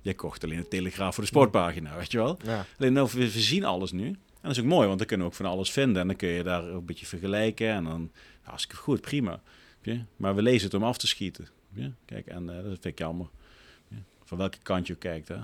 Je 0.00 0.14
kocht 0.14 0.44
alleen 0.44 0.58
de 0.58 0.68
Telegraaf 0.68 1.14
voor 1.14 1.22
de 1.22 1.28
sportpagina, 1.30 1.96
weet 1.96 2.12
je 2.12 2.18
wel. 2.18 2.38
ja. 2.44 2.66
Alleen 2.78 2.92
nou, 2.92 3.08
we, 3.12 3.18
we 3.32 3.40
zien 3.40 3.64
alles 3.64 3.92
nu. 3.92 4.06
En 4.06 4.16
dat 4.48 4.50
is 4.50 4.58
ook 4.60 4.64
mooi, 4.68 4.86
want 4.86 4.98
dan 4.98 5.06
kunnen 5.06 5.26
we 5.26 5.32
ook 5.32 5.38
van 5.38 5.46
alles 5.50 5.70
vinden. 5.70 6.00
En 6.02 6.06
dan 6.06 6.16
kun 6.16 6.28
je 6.28 6.42
daar 6.42 6.68
ook 6.68 6.78
een 6.80 6.84
beetje 6.84 7.06
vergelijken. 7.06 7.68
En 7.68 7.84
dan, 7.84 8.10
hartstikke 8.50 8.82
goed, 8.82 9.00
prima. 9.00 9.40
Je? 9.82 10.00
Maar 10.16 10.34
we 10.34 10.42
lezen 10.42 10.64
het 10.64 10.74
om 10.74 10.82
af 10.84 10.98
te 10.98 11.06
schieten. 11.06 11.46
Kijk, 12.04 12.26
en 12.26 12.48
eh, 12.48 12.54
dat 12.56 12.64
vind 12.64 12.84
ik 12.84 12.98
jammer. 12.98 13.26
Ja. 13.88 13.96
Van 14.24 14.38
welke 14.38 14.58
kant 14.62 14.86
je 14.86 14.94
kijkt, 14.94 15.28
hè. 15.28 15.36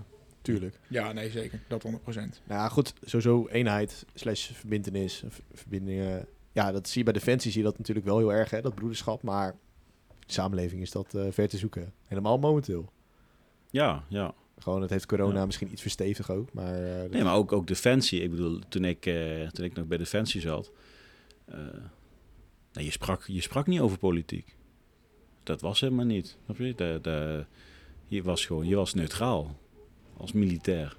Tuurlijk. 0.42 0.78
Ja, 0.88 1.12
nee, 1.12 1.30
zeker. 1.30 1.60
Dat 1.68 1.84
100%. 1.86 1.90
Nou 2.14 2.30
ja, 2.46 2.68
goed, 2.68 2.92
sowieso 3.04 3.46
eenheid 3.48 4.04
slash 4.14 4.50
verbindenis, 4.52 5.22
v- 5.28 5.38
verbindingen. 5.52 6.26
Ja, 6.52 6.72
dat 6.72 6.88
zie 6.88 6.98
je 6.98 7.04
bij 7.04 7.12
Defensie, 7.12 7.50
zie 7.50 7.60
je 7.60 7.66
dat 7.66 7.78
natuurlijk 7.78 8.06
wel 8.06 8.18
heel 8.18 8.32
erg, 8.32 8.50
hè, 8.50 8.60
dat 8.60 8.74
broederschap. 8.74 9.22
Maar 9.22 9.56
de 10.26 10.32
samenleving 10.32 10.82
is 10.82 10.90
dat 10.90 11.14
eh, 11.14 11.26
ver 11.30 11.48
te 11.48 11.56
zoeken. 11.58 11.92
Helemaal 12.06 12.38
momenteel. 12.38 12.92
Ja, 13.70 14.04
ja. 14.08 14.34
Gewoon, 14.58 14.80
het 14.80 14.90
heeft 14.90 15.06
corona 15.06 15.38
Ja. 15.38 15.46
misschien 15.46 15.72
iets 15.72 15.82
verstevigd 15.82 16.30
ook, 16.30 16.52
maar... 16.52 16.82
eh, 17.02 17.10
Nee, 17.10 17.22
maar 17.22 17.34
ook, 17.34 17.52
ook 17.52 17.66
Defensie. 17.66 18.22
Ik 18.22 18.30
bedoel, 18.30 18.58
toen 18.68 18.84
ik, 18.84 19.06
eh, 19.06 19.48
toen 19.48 19.64
ik 19.64 19.74
nog 19.74 19.86
bij 19.86 19.98
Defensie 19.98 20.40
zat... 20.40 20.70
nou, 22.76 22.88
je, 22.88 22.92
sprak, 22.92 23.24
je 23.26 23.40
sprak 23.40 23.66
niet 23.66 23.80
over 23.80 23.98
politiek. 23.98 24.56
Dat 25.42 25.60
was 25.60 25.80
helemaal 25.80 26.04
niet. 26.04 26.36
Je? 26.56 26.74
De, 26.74 26.98
de, 27.02 27.44
je 28.06 28.22
was 28.22 28.46
gewoon, 28.46 28.66
je 28.66 28.76
was 28.76 28.94
neutraal. 28.94 29.56
Als 30.16 30.32
militair. 30.32 30.96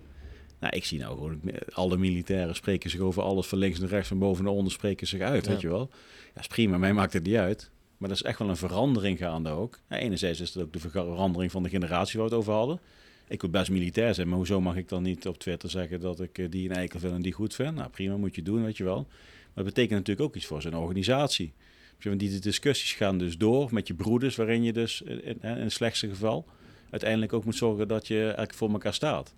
Nou, 0.59 0.75
ik 0.75 0.85
zie 0.85 0.99
nou 0.99 1.13
gewoon, 1.15 1.41
alle 1.69 1.97
militairen 1.97 2.55
spreken 2.55 2.89
zich 2.89 2.99
over 2.99 3.23
alles 3.23 3.47
van 3.47 3.57
links 3.57 3.79
naar 3.79 3.89
rechts, 3.89 4.07
van 4.07 4.19
boven 4.19 4.43
naar 4.43 4.53
onder, 4.53 4.71
spreken 4.71 5.07
zich 5.07 5.21
uit, 5.21 5.45
Ja. 5.45 5.51
weet 5.51 5.61
je 5.61 5.67
wel. 5.67 5.89
Ja, 6.35 6.41
is 6.41 6.47
prima, 6.47 6.77
mij 6.77 6.93
maakt 6.93 7.13
het 7.13 7.23
niet 7.23 7.35
uit. 7.35 7.71
Maar 7.97 8.09
dat 8.09 8.17
is 8.17 8.23
echt 8.23 8.39
wel 8.39 8.49
een 8.49 8.57
verandering 8.57 9.17
gaande 9.17 9.49
ook. 9.49 9.79
Enerzijds 9.89 10.39
is 10.39 10.53
het 10.53 10.63
ook 10.63 10.73
de 10.73 10.79
verandering 10.79 11.51
van 11.51 11.63
de 11.63 11.69
generatie 11.69 12.19
waar 12.19 12.29
we 12.29 12.35
het 12.35 12.43
over 12.43 12.53
hadden. 12.53 12.79
Ik 13.27 13.41
wil 13.41 13.49
best 13.49 13.71
militair 13.71 14.13
zijn, 14.13 14.27
maar 14.27 14.37
hoezo 14.37 14.61
mag 14.61 14.75
ik 14.75 14.89
dan 14.89 15.03
niet 15.03 15.27
op 15.27 15.37
Twitter 15.37 15.69
zeggen 15.69 15.99
dat 15.99 16.19
ik 16.19 16.37
eh, 16.37 16.49
die 16.49 16.69
een 16.69 16.75
eikel 16.75 16.99
vind 16.99 17.13
en 17.13 17.21
die 17.21 17.33
goed 17.33 17.55
vind? 17.55 17.75
Nou, 17.75 17.89
prima, 17.89 18.17
moet 18.17 18.35
je 18.35 18.41
doen, 18.41 18.63
weet 18.63 18.77
je 18.77 18.83
wel. 18.83 19.05
Maar 19.07 19.65
het 19.65 19.73
betekent 19.73 19.99
natuurlijk 19.99 20.27
ook 20.27 20.35
iets 20.35 20.45
voor 20.45 20.61
zijn 20.61 20.75
organisatie. 20.75 21.53
Die 21.99 22.39
discussies 22.39 22.93
gaan 22.93 23.17
dus 23.17 23.37
door 23.37 23.67
met 23.73 23.87
je 23.87 23.93
broeders, 23.93 24.35
waarin 24.35 24.63
je 24.63 24.73
dus 24.73 25.01
in, 25.01 25.23
in, 25.23 25.37
het 25.41 25.71
slechtste 25.71 26.07
geval 26.09 26.45
uiteindelijk 26.89 27.33
ook 27.33 27.45
moet 27.45 27.55
zorgen 27.55 27.87
dat 27.87 28.07
je 28.07 28.21
eigenlijk 28.23 28.53
voor 28.53 28.69
elkaar 28.71 28.93
staat. 28.93 29.33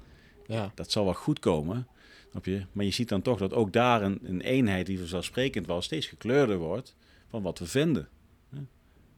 Ja. 0.47 0.71
Dat 0.75 0.91
zal 0.91 1.03
wel 1.03 1.13
goed 1.13 1.39
komen. 1.39 1.87
Je? 2.43 2.65
Maar 2.71 2.85
je 2.85 2.91
ziet 2.91 3.09
dan 3.09 3.21
toch 3.21 3.37
dat 3.39 3.53
ook 3.53 3.73
daar 3.73 4.01
een, 4.01 4.19
een 4.23 4.41
eenheid 4.41 4.85
die 4.85 4.97
vanzelfsprekend 4.99 5.67
was, 5.67 5.85
steeds 5.85 6.07
gekleurder 6.07 6.57
wordt 6.57 6.95
van 7.29 7.41
wat 7.41 7.59
we 7.59 7.65
vinden. 7.65 8.07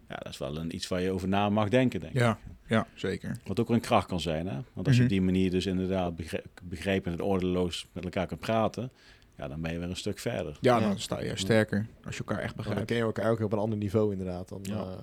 Ja, 0.09 0.15
dat 0.17 0.31
is 0.31 0.37
wel 0.37 0.57
een, 0.57 0.75
iets 0.75 0.87
waar 0.87 1.01
je 1.01 1.11
over 1.11 1.27
na 1.27 1.49
mag 1.49 1.69
denken, 1.69 1.99
denk 1.99 2.13
ik. 2.13 2.19
Ja, 2.19 2.39
ja, 2.67 2.87
zeker. 2.95 3.37
Wat 3.45 3.59
ook 3.59 3.69
een 3.69 3.79
kracht 3.79 4.07
kan 4.07 4.19
zijn. 4.19 4.47
Hè? 4.47 4.57
Want 4.73 4.87
als 4.87 4.95
je 4.95 5.01
Mhm. 5.03 5.03
op 5.03 5.09
die 5.09 5.21
manier 5.21 5.51
dus 5.51 5.65
inderdaad 5.65 6.15
begre- 6.15 6.43
begrijpend 6.63 7.19
en 7.19 7.25
ordeloos 7.25 7.85
met 7.91 8.03
elkaar 8.03 8.27
kan 8.27 8.37
praten, 8.37 8.91
ja, 9.37 9.47
dan 9.47 9.61
ben 9.61 9.71
je 9.73 9.79
weer 9.79 9.89
een 9.89 9.95
stuk 9.95 10.19
verder. 10.19 10.57
Ja, 10.61 10.77
Ja. 10.77 10.87
dan 10.87 10.99
sta 10.99 11.21
je 11.21 11.35
sterker 11.37 11.87
als 12.05 12.17
je 12.17 12.23
elkaar 12.25 12.39
echt 12.43 12.55
Dan 12.55 12.63
begrijpt. 12.65 12.87
ken 12.87 12.97
je 12.97 13.03
elkaar 13.03 13.31
ook 13.31 13.39
op 13.39 13.53
een 13.53 13.59
ander 13.59 13.77
niveau 13.77 14.11
inderdaad. 14.11 14.49
Dan, 14.49 14.59
Ja. 14.63 14.75
ja. 14.75 14.97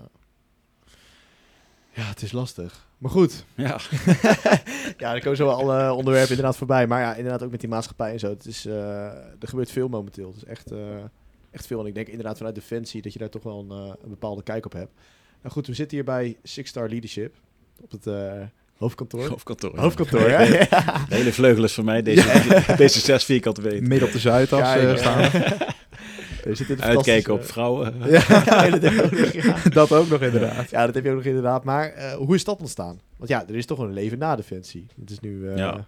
ja, 1.93 2.03
het 2.03 2.22
is 2.22 2.33
lastig. 2.33 2.87
Maar 2.99 3.11
goed. 3.11 3.45
Ja, 3.55 3.79
ja, 4.99 5.14
er 5.14 5.20
komen 5.20 5.37
zo 5.37 5.49
alle 5.49 5.93
onderwerpen 5.93 6.31
inderdaad 6.31 6.57
voorbij. 6.57 6.87
Maar 6.87 7.01
ja, 7.01 7.14
inderdaad 7.14 7.43
ook 7.43 7.51
met 7.51 7.61
die 7.61 7.68
maatschappij 7.68 8.12
en 8.12 8.18
zo. 8.18 8.29
Het 8.29 8.47
is, 8.47 8.66
eh, 8.66 9.05
er 9.14 9.49
gebeurt 9.49 9.70
veel 9.70 9.89
momenteel. 9.89 10.26
Het 10.29 10.37
is 10.37 10.45
echt, 10.45 10.70
eh, 10.70 11.05
echt 11.51 11.66
veel. 11.66 11.81
En 11.81 11.87
ik 11.87 11.95
denk 11.95 12.09
inderdaad 12.09 12.37
vanuit 12.37 12.55
Defensie 12.55 13.03
dat 13.03 13.12
je 13.12 13.18
daar 13.18 13.29
toch 13.29 13.43
wel 13.43 13.59
een, 13.59 13.70
eh, 13.70 13.95
een 14.03 14.09
bepaalde 14.11 14.43
kijk 14.43 14.64
op 14.66 14.72
hebt. 14.72 14.93
Nou 15.41 15.53
goed, 15.53 15.66
we 15.66 15.74
zitten 15.74 15.97
hier 15.97 16.07
bij 16.07 16.37
Six 16.43 16.70
Star 16.70 16.89
Leadership. 16.89 17.35
Op 17.81 17.91
het 17.91 18.07
eh, 18.07 18.43
hoofdkantoor. 18.79 19.26
hoofdkantoor. 19.29 19.74
ja. 19.74 19.81
Hoofdkantoor, 19.81 20.20
hè? 20.29 20.45
Ja. 20.70 20.83
De 21.09 21.14
hele 21.14 21.33
vleugel 21.33 21.64
is 21.64 21.72
voor 21.74 21.85
mij 21.85 22.03
deze, 22.03 22.43
deze 22.76 23.01
zes 23.01 23.24
vierkante 23.24 23.61
meter. 23.62 23.83
Midden 23.83 24.07
op 24.09 24.12
de 24.12 24.18
Zuidas 24.18 24.59
ja. 24.74 24.97
staan. 24.97 25.31
Uitkijken 26.79 27.33
op 27.35 27.45
vrouwen. 27.45 27.95
Ja, 28.11 28.68
dat 28.70 28.83
heb 28.83 28.93
je 28.93 29.03
ook 29.05 29.11
nog, 29.11 29.33
ja. 29.33 29.57
dat 29.70 29.93
ook 29.93 30.09
nog 30.09 30.20
inderdaad. 30.22 30.70
Ja, 30.70 30.87
dat 30.87 30.95
heb 30.95 31.05
je 31.05 31.11
ook 31.11 31.16
nog 31.16 31.24
inderdaad. 31.24 31.64
Maar 31.64 31.93
eh, 31.93 32.12
hoe 32.12 32.35
is 32.35 32.45
dat 32.45 32.61
ontstaan? 32.61 33.01
Want 33.16 33.31
ja, 33.31 33.45
er 33.49 33.55
is 33.57 33.66
toch 33.66 33.79
een 33.79 33.93
leven 33.93 34.18
na 34.18 34.37
Defensie. 34.37 34.87
Het 35.01 35.11
is 35.11 35.20
nu... 35.20 35.49
eh, 35.49 35.57
Ja. 35.57 35.85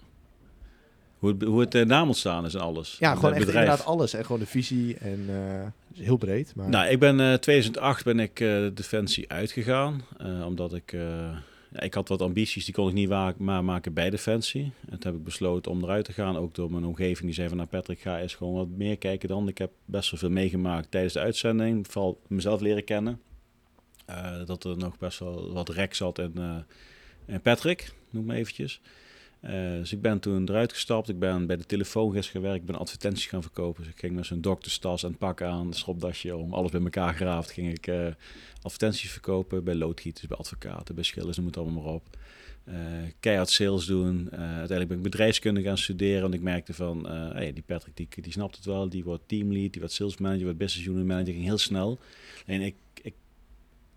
Hoe 1.19 1.31
het, 1.31 1.43
hoe 1.43 1.61
het 1.61 1.75
eh, 1.75 1.85
naam 1.87 2.07
ontstaan 2.07 2.45
is 2.45 2.55
en 2.55 2.61
alles. 2.61 2.97
Ja, 2.99 3.15
gewoon 3.15 3.33
echt 3.33 3.45
bedrijf. 3.45 3.65
inderdaad 3.65 3.87
alles. 3.87 4.15
En 4.15 4.25
gewoon 4.25 4.41
de 4.41 4.47
visie. 4.47 4.97
En 5.01 5.25
eh, 5.29 6.03
heel 6.05 6.17
breed. 6.17 6.53
Maar... 6.55 6.69
Nou, 6.69 6.89
ik 6.91 6.99
ben 6.99 7.21
eh 7.21 7.35
2008 7.35 8.05
ben 8.05 8.21
ik 8.21 8.41
eh, 8.41 8.67
Defensie 8.75 9.29
uitgegaan. 9.33 10.03
eh, 10.19 10.47
omdat 10.47 10.75
ik... 10.75 10.95
eh, 11.73 11.85
ik 11.87 11.95
had 11.95 12.09
wat 12.09 12.23
ambities, 12.23 12.65
die 12.65 12.75
kon 12.75 12.89
ik 12.89 12.95
niet 12.95 13.09
wa- 13.09 13.35
maar 13.39 13.65
maken 13.65 13.93
bij 13.93 14.11
Defensie. 14.11 14.63
En 14.89 14.99
toen 14.99 15.11
heb 15.11 15.15
ik 15.21 15.25
besloten 15.25 15.71
om 15.73 15.83
eruit 15.83 16.05
te 16.05 16.13
gaan. 16.13 16.37
Ook 16.37 16.55
door 16.55 16.71
mijn 16.71 16.85
omgeving. 16.85 17.25
Die 17.25 17.33
zei 17.35 17.49
van, 17.49 17.57
nou 17.57 17.69
Patrick, 17.69 18.01
ga 18.01 18.21
eens 18.21 18.35
gewoon 18.35 18.55
wat 18.55 18.69
meer 18.69 18.97
kijken 18.99 19.29
dan. 19.29 19.49
Ik 19.49 19.59
heb 19.59 19.71
best 19.85 20.11
wel 20.11 20.21
veel 20.21 20.31
meegemaakt 20.31 20.91
tijdens 20.91 21.13
de 21.15 21.21
uitzending. 21.21 21.87
Vooral 21.87 22.21
mezelf 22.27 22.61
leren 22.61 22.85
kennen. 22.85 23.21
Eh, 24.07 24.45
dat 24.47 24.65
er 24.65 24.77
nog 24.77 24.99
best 24.99 25.19
wel 25.19 25.53
wat 25.53 25.69
rek 25.69 25.95
zat 25.95 26.19
in, 26.19 26.33
eh, 26.37 26.57
in 27.27 27.41
Patrick, 27.41 27.93
noem 28.11 28.25
maar 28.25 28.37
eventjes. 28.37 28.81
Eh, 29.41 29.53
dus 29.53 29.93
ik 29.93 30.01
ben 30.01 30.21
toen 30.21 30.49
eruit 30.49 30.73
gestapt. 30.73 31.09
Ik 31.09 31.19
ben 31.19 31.47
bij 31.47 31.57
de 31.57 31.67
telefoongids 31.67 32.29
gewerkt. 32.29 32.61
Ik 32.61 32.67
ben 32.67 32.79
advertenties 32.79 33.27
gaan 33.27 33.43
verkopen. 33.43 33.83
Dus 33.83 33.93
ik 33.93 33.99
ging 33.99 34.15
met 34.15 34.27
zo'n 34.27 34.41
dokterstas 34.41 35.03
en 35.03 35.17
pak 35.17 35.43
aan, 35.43 35.67
een 35.67 35.73
stropdasje 35.73 36.37
om, 36.37 36.55
alles 36.55 36.71
bij 36.71 36.81
elkaar 36.81 37.15
geraafd. 37.15 37.51
Ging 37.51 37.73
ik 37.73 37.87
eh, 37.87 38.07
advertenties 38.63 39.11
verkopen 39.11 39.65
bij 39.65 39.75
loodgieters, 39.75 40.27
bij 40.27 40.37
advocaten, 40.37 40.95
bij 40.95 41.05
schillers, 41.05 41.37
noem 41.37 41.47
het 41.47 41.57
allemaal 41.57 41.83
maar 41.83 41.93
op. 41.93 42.17
Eh, 42.65 42.75
keihard 43.21 43.51
sales 43.51 43.87
doen. 43.87 44.29
Uiteindelijk 44.31 44.89
ben 44.89 44.97
ik 44.97 45.03
bedrijfskunde 45.03 45.63
gaan 45.63 45.79
studeren. 45.79 46.23
Want 46.23 46.35
ik 46.35 46.41
merkte 46.43 46.75
van, 46.75 47.09
hey, 47.09 47.53
die 47.53 47.63
Patrick, 47.67 47.97
die, 47.97 48.09
die 48.21 48.33
snapt 48.33 48.57
het 48.57 48.65
wel. 48.65 48.89
Die 48.89 49.05
wordt 49.05 49.23
teamlead, 49.27 49.73
die 49.73 49.81
wordt 49.81 49.95
sales 49.95 50.19
manager, 50.19 50.43
wordt 50.43 50.59
business 50.59 50.89
unit 50.89 51.07
manager. 51.07 51.33
ging 51.33 51.45
heel 51.45 51.59
snel. 51.59 51.99
En 52.47 52.61
ik, 52.61 52.75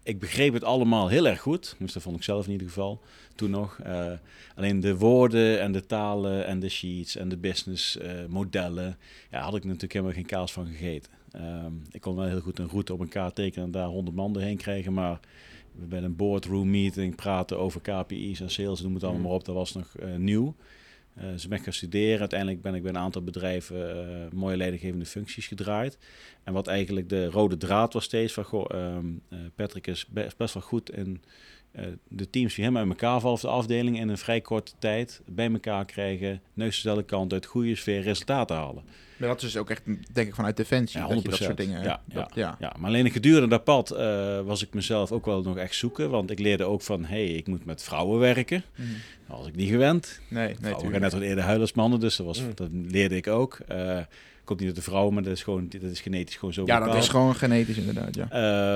ik, 0.04 0.20
begreep 0.20 0.54
het 0.54 0.64
allemaal 0.64 1.08
heel 1.08 1.28
erg 1.28 1.40
goed. 1.40 1.76
Dus 1.80 1.94
dat 1.94 2.04
vond 2.04 2.16
ik 2.16 2.24
zelf 2.24 2.46
in 2.46 2.52
ieder 2.52 2.68
geval 2.68 3.02
toen 3.36 3.50
nog. 3.50 3.80
Eh, 3.80 4.12
alleen 4.56 4.80
de 4.80 4.98
woorden 4.98 5.62
en 5.62 5.72
de 5.72 5.86
talen 5.86 6.46
en 6.46 6.60
de 6.60 6.70
sheets 6.70 7.16
en 7.16 7.30
de 7.30 7.38
business 7.38 7.98
eh, 7.98 8.12
modellen, 8.30 8.98
ja, 9.32 9.42
had 9.42 9.56
ik 9.56 9.64
natuurlijk 9.64 9.94
helemaal 9.94 10.14
geen 10.14 10.26
kaas 10.26 10.52
van 10.52 10.66
gegeten. 10.66 11.12
Ehm, 11.32 11.74
ik 11.92 12.02
kon 12.02 12.16
wel 12.16 12.26
heel 12.26 12.40
goed 12.40 12.60
een 12.60 12.70
route 12.70 12.94
op 12.94 13.00
elkaar 13.00 13.34
tekenen 13.34 13.66
en 13.66 13.72
daar 13.72 13.88
honderd 13.88 14.16
man 14.16 14.34
doorheen 14.34 14.58
krijgen, 14.58 14.94
maar 14.94 15.20
bij 15.72 16.02
een 16.02 16.16
boardroom 16.16 16.70
meeting 16.70 17.16
praten 17.16 17.60
over 17.60 17.82
KPI's 17.82 18.40
en 18.40 18.52
sales, 18.52 18.82
noem 18.82 18.94
het 18.94 19.04
allemaal 19.04 19.22
maar 19.22 19.32
op, 19.32 19.46
dat 19.46 19.56
was 19.56 19.74
nog 19.74 19.96
eh, 19.96 20.16
nieuw. 20.16 20.56
Eh 21.16 21.34
ik 21.44 21.50
ben 21.50 21.60
gaan 21.60 21.74
studeren. 21.74 22.20
Uiteindelijk 22.20 22.62
ben 22.62 22.76
ik 22.76 22.82
bij 22.82 22.92
een 22.92 22.98
aantal 22.98 23.22
bedrijven 23.22 24.06
eh, 24.06 24.32
mooie 24.32 24.58
leidinggevende 24.58 25.06
functies 25.06 25.48
gedraaid. 25.48 25.98
En 26.44 26.54
wat 26.54 26.68
eigenlijk 26.68 27.10
de 27.10 27.26
rode 27.26 27.58
draad 27.58 27.94
was 27.94 28.04
steeds 28.04 28.34
van, 28.34 28.44
goh, 28.44 28.66
ehm, 28.70 29.06
eh, 29.30 29.40
Patrick 29.56 29.88
is 29.88 30.08
best, 30.38 30.54
wel 30.54 30.64
goed 30.64 30.92
in 30.92 31.22
de 32.08 32.30
teams 32.30 32.54
die 32.56 32.64
helemaal 32.64 32.82
uit 32.84 32.92
elkaar 33.02 33.20
vallen, 33.20 33.36
of 33.36 33.42
de 33.42 33.48
afdelingen 33.48 34.02
in 34.02 34.10
een 34.10 34.18
vrij 34.18 34.42
korte 34.42 34.72
tijd 34.80 35.22
bij 35.26 35.52
elkaar 35.52 35.86
krijgen, 35.86 36.42
neus 36.54 36.76
dezelfde 36.76 37.04
kant 37.04 37.34
uit, 37.34 37.46
goede 37.46 37.76
sfeer, 37.76 38.02
resultaten 38.02 38.56
halen. 38.56 38.84
Maar 39.18 39.28
dat 39.28 39.38
is 39.42 39.52
dus 39.52 39.58
ook 39.62 39.70
echt, 39.70 39.86
denk 40.14 40.28
ik, 40.28 40.36
vanuit 40.36 40.58
Defensie. 40.58 41.00
Ja, 41.00 41.08
dat 41.08 41.22
je 41.24 41.30
dat 41.30 41.40
100%. 41.40 41.44
soort 41.44 41.58
dingen... 41.58 41.84
Ja, 41.84 42.02
dat- 42.06 42.32
ja. 42.36 42.56
Ja, 42.60 42.74
maar 42.80 42.88
alleen 42.90 43.12
gedurende 43.12 43.48
dat 43.48 43.64
pad 43.64 43.92
eh, 43.92 44.42
was 44.42 44.62
ik 44.64 44.74
mezelf 44.74 45.12
ook 45.12 45.26
wel 45.26 45.42
nog 45.42 45.58
echt 45.58 45.76
zoeken, 45.76 46.10
want 46.10 46.32
ik 46.32 46.40
leerde 46.40 46.64
ook 46.64 46.82
van, 46.82 47.06
hé, 47.06 47.26
hey, 47.26 47.36
ik 47.36 47.48
moet 47.48 47.66
met 47.66 47.84
vrouwen 47.84 48.20
werken. 48.20 48.64
Mhm. 48.76 48.88
Dat 49.28 49.38
was 49.38 49.48
ik 49.48 49.56
niet 49.56 49.70
gewend. 49.70 50.20
Nee, 50.30 50.46
nee, 50.48 50.56
vrouwen 50.56 50.92
gaan 50.92 51.02
net 51.02 51.14
wat 51.14 51.22
eerder 51.22 51.44
huilen 51.44 51.62
als 51.62 51.74
mannen, 51.74 52.00
dus 52.00 52.16
dat, 52.16 52.26
was, 52.26 52.42
Mm. 52.42 52.52
dat 52.56 52.70
leerde 52.72 53.16
ik 53.16 53.28
ook. 53.28 53.60
Eh 53.68 54.00
komt 54.44 54.60
niet 54.60 54.68
uit 54.68 54.78
de 54.78 54.84
vrouwen, 54.84 55.14
maar 55.14 55.24
dat 55.24 55.34
is 55.34 55.44
gewoon, 55.44 55.68
dat 55.70 55.92
is 55.92 56.02
genetisch 56.02 56.36
gewoon 56.36 56.54
zo 56.54 56.64
Ja, 56.66 56.80
dat 56.80 56.96
is 56.96 57.08
gewoon 57.08 57.36
genetisch 57.36 57.78
inderdaad, 57.78 58.16
ja. 58.16 58.28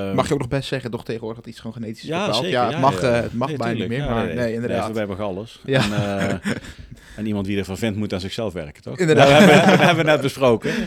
Eh, 0.10 0.16
Mag 0.16 0.28
je 0.28 0.34
ook 0.34 0.40
nog 0.40 0.48
best 0.48 0.68
zeggen, 0.68 0.92
toch 0.92 1.06
tegenwoordig, 1.06 1.38
dat 1.40 1.48
iets 1.52 1.60
gewoon 1.60 1.74
genetisch 1.74 2.02
is 2.04 2.08
ja, 2.10 2.26
bepaald? 2.26 2.44
zeker. 2.44 2.60
ja, 2.60 2.66
het 2.66 2.74
ja, 2.74 2.80
mag, 2.80 3.02
ja. 3.02 3.16
eh, 3.16 3.22
het 3.22 3.34
mag 3.34 3.48
Nee, 3.48 3.58
bijna 3.58 3.80
niet 3.80 3.88
meer, 3.88 4.06
maar 4.10 4.36
nee, 4.36 4.54
inderdaad. 4.54 4.92
wij 4.92 5.06
hebben 5.06 5.26
alles. 5.26 5.60
Ja. 5.66 5.84
En, 5.84 5.94
eh, 5.94 6.52
en 7.18 7.26
iemand 7.26 7.46
die 7.46 7.58
ervan 7.58 7.78
vindt, 7.78 7.98
moet 7.98 8.14
aan 8.14 8.20
zichzelf 8.20 8.54
werken, 8.54 8.82
toch? 8.84 8.98
Inderdaad. 9.00 9.30
Nou, 9.30 9.46
we, 9.46 9.52
hebben, 9.52 9.78
we 9.78 9.84
hebben 9.86 10.06
net 10.06 10.22
besproken. 10.22 10.72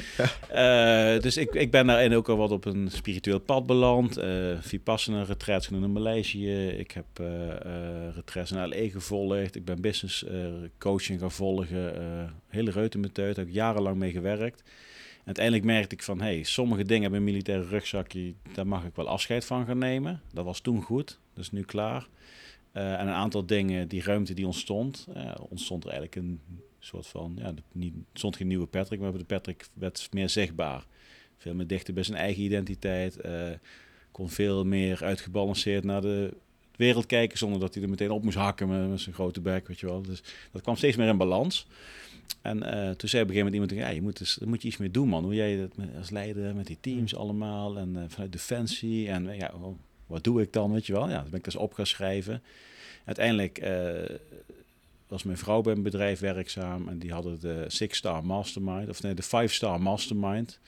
Eh, 0.50 1.20
dus 1.20 1.36
ik, 1.36 1.54
ik 1.54 1.70
ben 1.70 1.86
daarin 1.86 2.14
ook 2.14 2.28
al 2.28 2.36
wat 2.36 2.50
op 2.50 2.64
een 2.64 2.88
spiritueel 2.92 3.38
pad 3.38 3.66
beland. 3.66 4.16
eh 4.16 4.28
Vipassana 4.60 5.22
retraits 5.22 5.68
in 5.68 5.92
Maleisië. 5.92 6.66
Ik 6.68 6.90
heb 6.90 7.04
retraits 8.14 8.50
in 8.52 8.68
LA 8.68 8.88
gevolgd. 8.90 9.56
Ik 9.56 9.64
ben 9.64 9.80
business 9.80 10.24
coaching 10.78 11.20
gaan 11.20 11.30
volgen. 11.30 11.92
Hele 12.50 12.70
reutemeteut, 12.70 13.36
heb 13.36 13.46
ik 13.46 13.54
jarenlang 13.54 13.96
mee 13.96 14.10
gewerkt. 14.10 14.62
En 15.20 15.26
uiteindelijk 15.26 15.64
merkte 15.64 15.94
ik 15.94 16.02
van, 16.02 16.20
hey, 16.20 16.42
sommige 16.42 16.84
dingen 16.84 17.02
hebben 17.02 17.18
een 17.18 17.24
militaire 17.24 17.68
rugzakje, 17.68 18.34
daar 18.52 18.66
mag 18.66 18.84
ik 18.84 18.94
wel 18.94 19.08
afscheid 19.08 19.44
van 19.44 19.66
gaan 19.66 19.78
nemen. 19.78 20.20
Dat 20.32 20.44
was 20.44 20.60
toen 20.60 20.82
goed, 20.82 21.18
dat 21.34 21.44
is 21.44 21.50
nu 21.50 21.62
klaar. 21.62 22.08
Eh, 22.72 22.92
en 22.92 23.06
een 23.06 23.14
aantal 23.14 23.46
dingen, 23.46 23.88
die 23.88 24.02
ruimte 24.02 24.34
die 24.34 24.46
ontstond, 24.46 25.06
eh, 25.14 25.34
ontstond 25.48 25.84
er 25.84 25.90
eigenlijk 25.90 26.26
een 26.26 26.40
soort 26.78 27.06
van, 27.06 27.36
ja, 27.38 27.54
niet, 27.72 27.94
stond 28.12 28.36
geen 28.36 28.46
nieuwe 28.46 28.66
Patrick, 28.66 29.00
maar 29.00 29.12
de 29.12 29.24
Patrick 29.24 29.66
werd 29.72 30.08
meer 30.10 30.28
zichtbaar. 30.28 30.86
Veel 31.36 31.54
meer 31.54 31.66
dichter 31.66 31.94
bij 31.94 32.02
zijn 32.02 32.18
eigen 32.18 32.42
identiteit, 32.42 33.20
eh, 33.20 33.50
kon 34.10 34.28
veel 34.28 34.64
meer 34.64 35.04
uitgebalanceerd 35.04 35.84
naar 35.84 36.00
de 36.00 36.34
wereld 36.76 37.06
kijken, 37.06 37.38
zonder 37.38 37.60
dat 37.60 37.74
hij 37.74 37.82
er 37.82 37.88
meteen 37.88 38.10
op 38.10 38.22
moest 38.22 38.36
hakken 38.36 38.68
met, 38.68 38.88
met 38.88 39.00
zijn 39.00 39.14
grote 39.14 39.40
bek, 39.40 39.68
weet 39.68 39.80
je 39.80 39.86
wel. 39.86 40.02
Dus 40.02 40.22
dat 40.52 40.62
kwam 40.62 40.76
steeds 40.76 40.96
meer 40.96 41.08
in 41.08 41.16
balans. 41.16 41.66
En 42.42 42.62
eh, 42.62 42.90
toen 42.90 43.08
zei 43.08 43.22
op 43.22 43.28
een 43.28 43.34
gegeven 43.34 43.52
moment 43.52 43.54
iemand, 43.54 43.70
ja, 43.70 43.88
je 43.88 44.02
moet, 44.02 44.18
dus, 44.18 44.34
daar 44.34 44.48
moet 44.48 44.62
je 44.62 44.68
iets 44.68 44.76
mee 44.76 44.90
doen, 44.90 45.08
man. 45.08 45.24
Hoe 45.24 45.34
jij 45.34 45.56
dat 45.56 45.76
met, 45.76 45.88
als 45.98 46.10
leider 46.10 46.54
met 46.54 46.66
die 46.66 46.78
teams 46.80 47.16
allemaal 47.16 47.78
en 47.78 47.96
eh, 47.96 48.02
vanuit 48.08 48.32
Defensie. 48.32 49.08
En 49.08 49.36
ja, 49.36 49.52
oh, 49.60 49.76
wat 50.06 50.24
doe 50.24 50.42
ik 50.42 50.52
dan, 50.52 50.72
weet 50.72 50.86
je 50.86 50.92
wel? 50.92 51.08
Ja, 51.08 51.20
dan 51.20 51.30
ben 51.30 51.38
ik 51.38 51.44
dus 51.44 51.56
op 51.56 51.72
gaan 51.72 51.86
schrijven. 51.86 52.42
Uiteindelijk 53.04 53.58
eh, 53.58 54.16
was 55.08 55.22
mijn 55.22 55.38
vrouw 55.38 55.60
bij 55.60 55.72
een 55.72 55.82
bedrijf 55.82 56.20
werkzaam 56.20 56.88
en 56.88 56.98
die 56.98 57.12
hadden 57.12 57.40
de 57.40 57.64
Six 57.68 57.96
Star 57.96 58.24
Mastermind, 58.24 58.88
of 58.88 59.02
nee, 59.02 59.14
de 59.14 59.22
Five 59.22 59.48
Star 59.48 59.80
Mastermind 59.82 60.58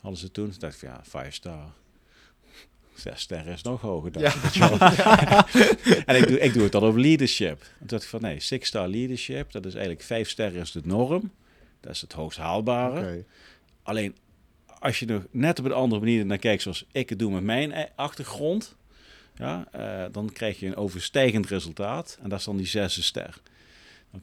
hadden 0.00 0.20
ze 0.20 0.30
toen. 0.30 0.50
Toen 0.50 0.60
dacht 0.60 0.74
ik, 0.74 0.88
ja, 0.88 1.00
Five 1.02 1.30
Star. 1.30 1.72
Zes 3.00 3.20
sterren 3.20 3.52
is 3.52 3.62
nog 3.62 3.80
hoger 3.80 4.12
dan. 4.12 4.22
Ja. 4.22 4.32
en 6.06 6.16
ik 6.16 6.28
doe, 6.28 6.40
ik 6.40 6.52
doe 6.52 6.62
het 6.62 6.72
dan 6.72 6.82
op 6.82 6.96
leadership. 6.96 7.60
En 7.60 7.78
toen 7.78 7.86
dacht 7.86 8.02
ik 8.02 8.08
van 8.08 8.20
nee, 8.20 8.40
Six 8.40 8.68
Star 8.68 8.88
Leadership, 8.88 9.52
dat 9.52 9.66
is 9.66 9.74
eigenlijk 9.74 10.04
vijf 10.04 10.28
sterren 10.28 10.60
is 10.60 10.72
de 10.72 10.80
norm. 10.84 11.30
Dat 11.80 11.92
is 11.92 12.00
het 12.00 12.12
hoogst 12.12 12.38
haalbare. 12.38 13.24
Alleen 13.82 14.16
als 14.80 14.98
je 14.98 15.06
nog 15.06 15.26
net 15.30 15.58
op 15.58 15.64
een 15.64 15.72
andere 15.72 16.00
manier 16.00 16.26
naar 16.26 16.38
kijkt, 16.38 16.62
zoals 16.62 16.84
ik 16.92 17.08
het 17.08 17.18
doe 17.18 17.32
met 17.32 17.42
mijn 17.42 17.72
e- 17.72 17.88
achtergrond, 17.94 18.76
ja, 19.34 19.68
eh, 19.72 20.12
dan 20.12 20.32
krijg 20.32 20.60
je 20.60 20.66
een 20.66 20.76
overstijgend 20.76 21.46
resultaat. 21.46 22.18
En 22.22 22.28
dat 22.28 22.38
is 22.38 22.44
dan 22.44 22.56
die 22.56 22.66
zesde 22.66 23.02
ster. 23.02 23.40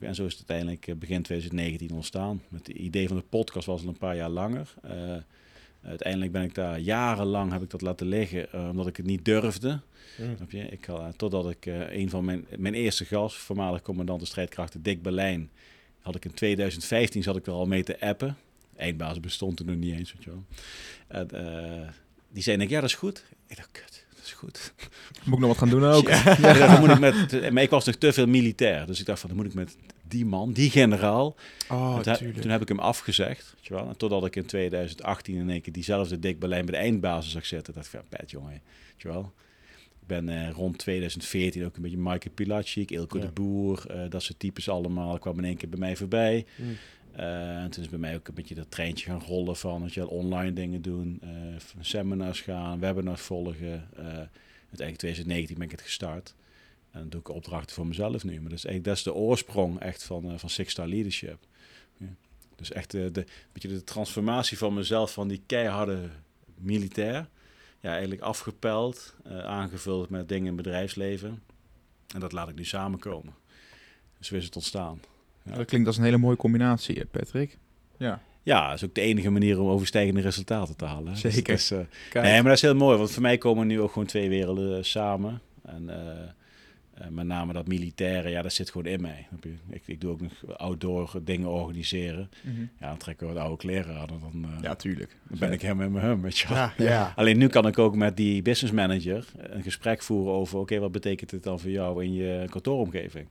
En 0.00 0.14
zo 0.14 0.24
is 0.24 0.32
het 0.32 0.48
uiteindelijk 0.48 0.86
eh, 0.86 0.94
begin 0.94 1.22
2019 1.22 1.92
ontstaan. 1.92 2.42
Met 2.48 2.66
het 2.66 2.76
idee 2.76 3.08
van 3.08 3.16
de 3.16 3.22
podcast 3.22 3.66
was 3.66 3.82
al 3.82 3.88
een 3.88 3.98
paar 3.98 4.16
jaar 4.16 4.28
langer. 4.28 4.74
Eh, 4.82 5.16
uiteindelijk 5.82 6.32
ben 6.32 6.42
ik 6.42 6.54
daar 6.54 6.78
jarenlang 6.78 7.52
heb 7.52 7.62
ik 7.62 7.70
dat 7.70 7.80
laten 7.80 8.06
liggen, 8.06 8.52
eh, 8.52 8.68
omdat 8.68 8.86
ik 8.86 8.96
het 8.96 9.06
niet 9.06 9.24
durfde. 9.24 9.80
Mm. 10.18 10.36
Snap 10.36 10.50
je? 10.50 10.58
Ik, 10.68 10.84
had- 10.84 11.18
totdat 11.18 11.50
ik 11.50 11.66
eh, 11.66 11.92
een 11.96 12.10
van 12.10 12.24
mijn, 12.24 12.46
mijn 12.56 12.74
eerste 12.74 13.04
gast, 13.04 13.36
voormalig 13.36 13.82
commandant 13.82 14.20
de 14.20 14.26
strijdkrachten 14.26 14.82
Dick 14.82 15.02
Berlijn, 15.02 15.50
had 16.00 16.14
ik 16.14 16.24
in 16.24 16.34
2015 16.34 17.22
zat 17.22 17.36
ik 17.36 17.46
er 17.46 17.52
al 17.52 17.66
mee 17.66 17.82
te 17.84 18.00
appen. 18.00 18.36
Eindbaas 18.76 19.20
bestond 19.20 19.58
er 19.58 19.64
nog 19.64 19.76
niet 19.76 19.94
eens, 19.98 20.12
weet 20.14 20.24
je 20.24 20.30
wel. 20.30 20.44
Eh, 21.08 21.88
die 22.30 22.42
zei, 22.42 22.56
ik, 22.58 22.68
ja, 22.68 22.80
dat 22.80 22.88
is 22.88 22.94
goed. 22.96 23.24
Ik 23.46 23.56
dacht, 23.56 23.68
kut, 23.72 24.04
dat 24.14 24.24
is 24.24 24.32
goed. 24.32 24.72
Moet 25.24 25.34
ik 25.34 25.40
nog 25.40 25.48
wat 25.48 25.58
gaan 25.58 25.68
doen 25.70 25.84
ook? 25.84 26.08
Ja, 26.42 26.66
dan 26.66 26.80
moet 26.80 26.90
ik 26.90 26.98
met, 26.98 27.50
maar 27.52 27.62
ik 27.62 27.70
was 27.70 27.84
nog 27.84 27.94
te 27.94 28.12
veel 28.12 28.26
militair. 28.26 28.86
Dus 28.86 29.00
ik 29.00 29.06
dacht 29.06 29.20
van, 29.20 29.28
dan 29.28 29.38
moet 29.38 29.46
ik 29.46 29.54
met 29.54 29.76
die 30.08 30.24
man, 30.26 30.52
die 30.52 30.70
generaal. 30.70 31.36
Oh, 31.70 31.98
toen, 31.98 32.12
he- 32.12 32.32
toen 32.40 32.50
heb 32.50 32.62
ik 32.62 32.68
hem 32.68 32.78
afgezegd. 32.78 33.52
Weet 33.56 33.66
je 33.66 33.74
wel? 33.74 33.88
En 33.88 33.96
totdat 33.96 34.24
ik 34.26 34.36
in 34.36 34.44
2018 34.46 35.36
in 35.36 35.50
één 35.50 35.60
keer 35.60 35.72
diezelfde 35.72 36.18
Dick 36.18 36.38
Berlijn 36.38 36.64
bij 36.66 36.74
de 36.74 36.80
eindbasis 36.80 37.32
zag 37.32 37.46
zitten. 37.46 37.74
dacht 37.74 37.86
ik 37.86 37.92
van, 37.92 38.08
pet 38.18 38.30
jongen, 38.30 38.50
weet 38.50 38.62
je 38.96 39.08
wel. 39.08 39.32
Ik 40.00 40.06
ben 40.06 40.28
eh, 40.28 40.50
rond 40.50 40.78
2014 40.78 41.64
ook 41.64 41.76
een 41.76 41.82
beetje 41.82 41.96
Michael 41.98 42.34
Pilacic, 42.34 42.90
Ilko 42.90 43.18
Ja. 43.18 43.24
de 43.24 43.30
Boer, 43.30 43.84
eh, 43.90 44.10
dat 44.10 44.22
soort 44.22 44.38
types 44.38 44.68
allemaal. 44.68 45.18
kwam 45.18 45.38
in 45.38 45.44
één 45.44 45.56
keer 45.56 45.68
bij 45.68 45.78
mij 45.78 45.96
voorbij. 45.96 46.46
Mm. 46.56 46.76
En 47.12 47.70
toen 47.70 47.82
is 47.82 47.88
bij 47.88 47.98
mij 47.98 48.14
ook 48.14 48.28
een 48.28 48.34
beetje 48.34 48.54
dat 48.54 48.70
treintje 48.70 49.10
gaan 49.10 49.20
rollen 49.26 49.56
van 49.56 49.80
dat 49.82 49.94
je 49.94 50.00
wel 50.00 50.08
online 50.08 50.52
dingen 50.52 50.82
doen, 50.82 51.20
seminars 51.80 52.40
gaan, 52.40 52.80
webinars 52.80 53.20
volgen. 53.20 53.88
Eh, 53.96 54.04
uiteindelijk 54.04 54.98
2019 54.98 55.56
ben 55.56 55.64
ik 55.64 55.70
het 55.70 55.80
gestart. 55.82 56.34
En 56.90 57.00
dan 57.00 57.08
doe 57.08 57.20
ik 57.20 57.28
opdrachten 57.28 57.74
voor 57.74 57.86
mezelf 57.86 58.24
nu. 58.24 58.40
Maar 58.40 58.50
dat 58.50 58.58
is, 58.58 58.64
eigenlijk, 58.64 58.84
dat 58.84 58.96
is 58.96 59.02
de 59.02 59.14
oorsprong 59.14 59.80
echt 59.80 60.02
van, 60.02 60.30
eh, 60.30 60.38
van 60.38 60.50
Six 60.50 60.70
Star 60.72 60.88
Leadership. 60.88 61.38
Ja. 61.96 62.14
Dus 62.56 62.72
echt 62.72 62.90
de, 62.90 63.10
de, 63.10 63.24
beetje 63.52 63.68
de 63.68 63.84
transformatie 63.84 64.58
van 64.58 64.74
mezelf 64.74 65.12
van 65.12 65.28
die 65.28 65.42
keiharde 65.46 66.08
militair. 66.54 67.28
Ja, 67.80 67.90
eigenlijk 67.90 68.20
afgepeld, 68.20 69.14
eh, 69.24 69.38
aangevuld 69.38 70.08
met 70.08 70.28
dingen 70.28 70.46
in 70.46 70.56
het 70.56 70.62
bedrijfsleven. 70.62 71.42
En 72.14 72.20
dat 72.20 72.32
laat 72.32 72.48
ik 72.48 72.54
nu 72.54 72.64
samenkomen. 72.64 73.34
Dus 74.18 74.26
zo 74.26 74.34
is 74.34 74.44
het 74.44 74.56
ontstaan. 74.56 75.00
Ja. 75.42 75.54
Dat 75.56 75.66
klinkt 75.66 75.86
als 75.86 75.96
een 75.96 76.04
hele 76.04 76.16
mooie 76.18 76.36
combinatie, 76.36 77.00
eh, 77.00 77.06
Patrick. 77.10 77.58
Ja. 77.96 78.22
Ja, 78.42 78.66
dat 78.66 78.76
is 78.76 78.84
ook 78.84 78.94
de 78.94 79.00
enige 79.00 79.30
manier 79.30 79.60
om 79.60 79.68
overstijgende 79.68 80.20
resultaten 80.20 80.76
te 80.76 80.84
halen. 80.84 81.14
hè. 81.14 81.20
Dus 81.20 81.34
Zeker. 81.34 81.54
is, 81.54 81.70
eh, 81.70 81.78
nee, 82.12 82.32
maar 82.32 82.42
dat 82.42 82.52
is 82.52 82.62
heel 82.62 82.74
mooi, 82.74 82.98
want 82.98 83.10
voor 83.10 83.22
mij 83.22 83.38
komen 83.38 83.66
nu 83.66 83.80
ook 83.80 83.92
gewoon 83.92 84.08
twee 84.08 84.28
werelden 84.28 84.84
samen. 84.84 85.40
En 85.62 85.88
eh, 85.88 86.28
eh, 87.00 87.08
met 87.08 87.26
name 87.26 87.52
dat 87.52 87.66
militaire, 87.66 88.28
ja, 88.28 88.42
dat 88.42 88.52
zit 88.52 88.70
gewoon 88.70 88.86
in 88.86 89.00
mij. 89.00 89.26
Ik, 89.70 89.82
ik 89.86 90.00
doe 90.00 90.10
ook 90.10 90.20
nog 90.20 90.56
outdoor 90.56 91.20
dingen 91.24 91.48
organiseren. 91.48 92.30
Mhm. 92.42 92.60
Ja, 92.80 92.88
dan 92.88 92.96
trekken 92.98 93.26
we 93.26 93.32
wat 93.32 93.42
oude 93.42 93.56
kleren 93.56 93.96
aan 93.96 94.08
en 94.08 94.18
dan, 94.20 94.44
eh, 94.44 94.62
Ja, 94.62 94.74
tuurlijk. 94.74 95.16
dan 95.28 95.38
ben 95.38 95.52
ik 95.52 95.62
helemaal 95.62 95.86
in 95.86 95.92
mijn 95.92 96.06
hum, 96.06 96.22
weet 96.22 96.38
je 96.38 96.48
wel. 96.48 96.56
Ja, 96.56 96.72
ja. 96.76 97.12
Alleen 97.16 97.38
nu 97.38 97.46
kan 97.46 97.66
ik 97.66 97.78
ook 97.78 97.96
met 97.96 98.16
die 98.16 98.42
business 98.42 98.74
manager 98.74 99.26
een 99.36 99.62
gesprek 99.62 100.02
voeren 100.02 100.32
over... 100.34 100.58
oké, 100.58 100.78
wat 100.78 100.92
betekent 100.92 101.30
dit 101.30 101.42
dan 101.42 101.60
voor 101.60 101.70
jou 101.70 102.04
in 102.04 102.12
je 102.14 102.46
kantooromgeving? 102.50 103.28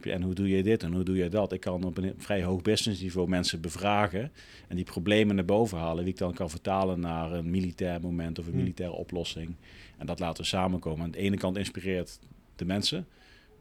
En 0.00 0.22
hoe 0.22 0.34
doe 0.34 0.48
je 0.48 0.62
dit 0.62 0.82
en 0.82 0.92
hoe 0.92 1.02
doe 1.02 1.16
je 1.16 1.28
dat? 1.28 1.52
Ik 1.52 1.60
kan 1.60 1.84
op 1.84 1.96
een 1.98 2.14
vrij 2.18 2.42
hoog 2.42 2.62
business 2.62 3.00
niveau 3.02 3.28
mensen 3.28 3.60
bevragen... 3.60 4.32
en 4.68 4.76
die 4.76 4.84
problemen 4.84 5.34
naar 5.34 5.44
boven 5.44 5.78
halen... 5.78 6.04
die 6.04 6.12
ik 6.12 6.18
dan 6.18 6.34
kan 6.34 6.50
vertalen 6.50 7.00
naar 7.00 7.32
een 7.32 7.50
militair 7.50 8.00
moment 8.00 8.38
of 8.38 8.44
een 8.46 8.52
Hmm. 8.52 8.60
militaire 8.60 8.94
oplossing. 8.96 9.54
En 9.98 10.06
dat 10.06 10.18
laten 10.18 10.42
we 10.42 10.48
samenkomen. 10.48 11.04
Aan 11.04 11.10
de 11.10 11.18
ene 11.18 11.36
kant 11.36 11.56
inspireert 11.56 12.18
de 12.56 12.64
mensen, 12.64 13.06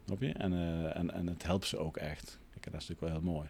snap 0.05 0.21
je? 0.21 0.31
En, 0.31 0.53
eh, 0.53 0.97
en, 0.97 1.13
en 1.13 1.27
het 1.27 1.43
helpt 1.45 1.65
ze 1.65 1.77
ook 1.77 1.97
echt. 1.97 2.39
Kijk, 2.59 2.71
dat 2.73 2.81
is 2.81 2.87
natuurlijk 2.87 3.01
wel 3.01 3.09
heel 3.21 3.33
mooi. 3.33 3.49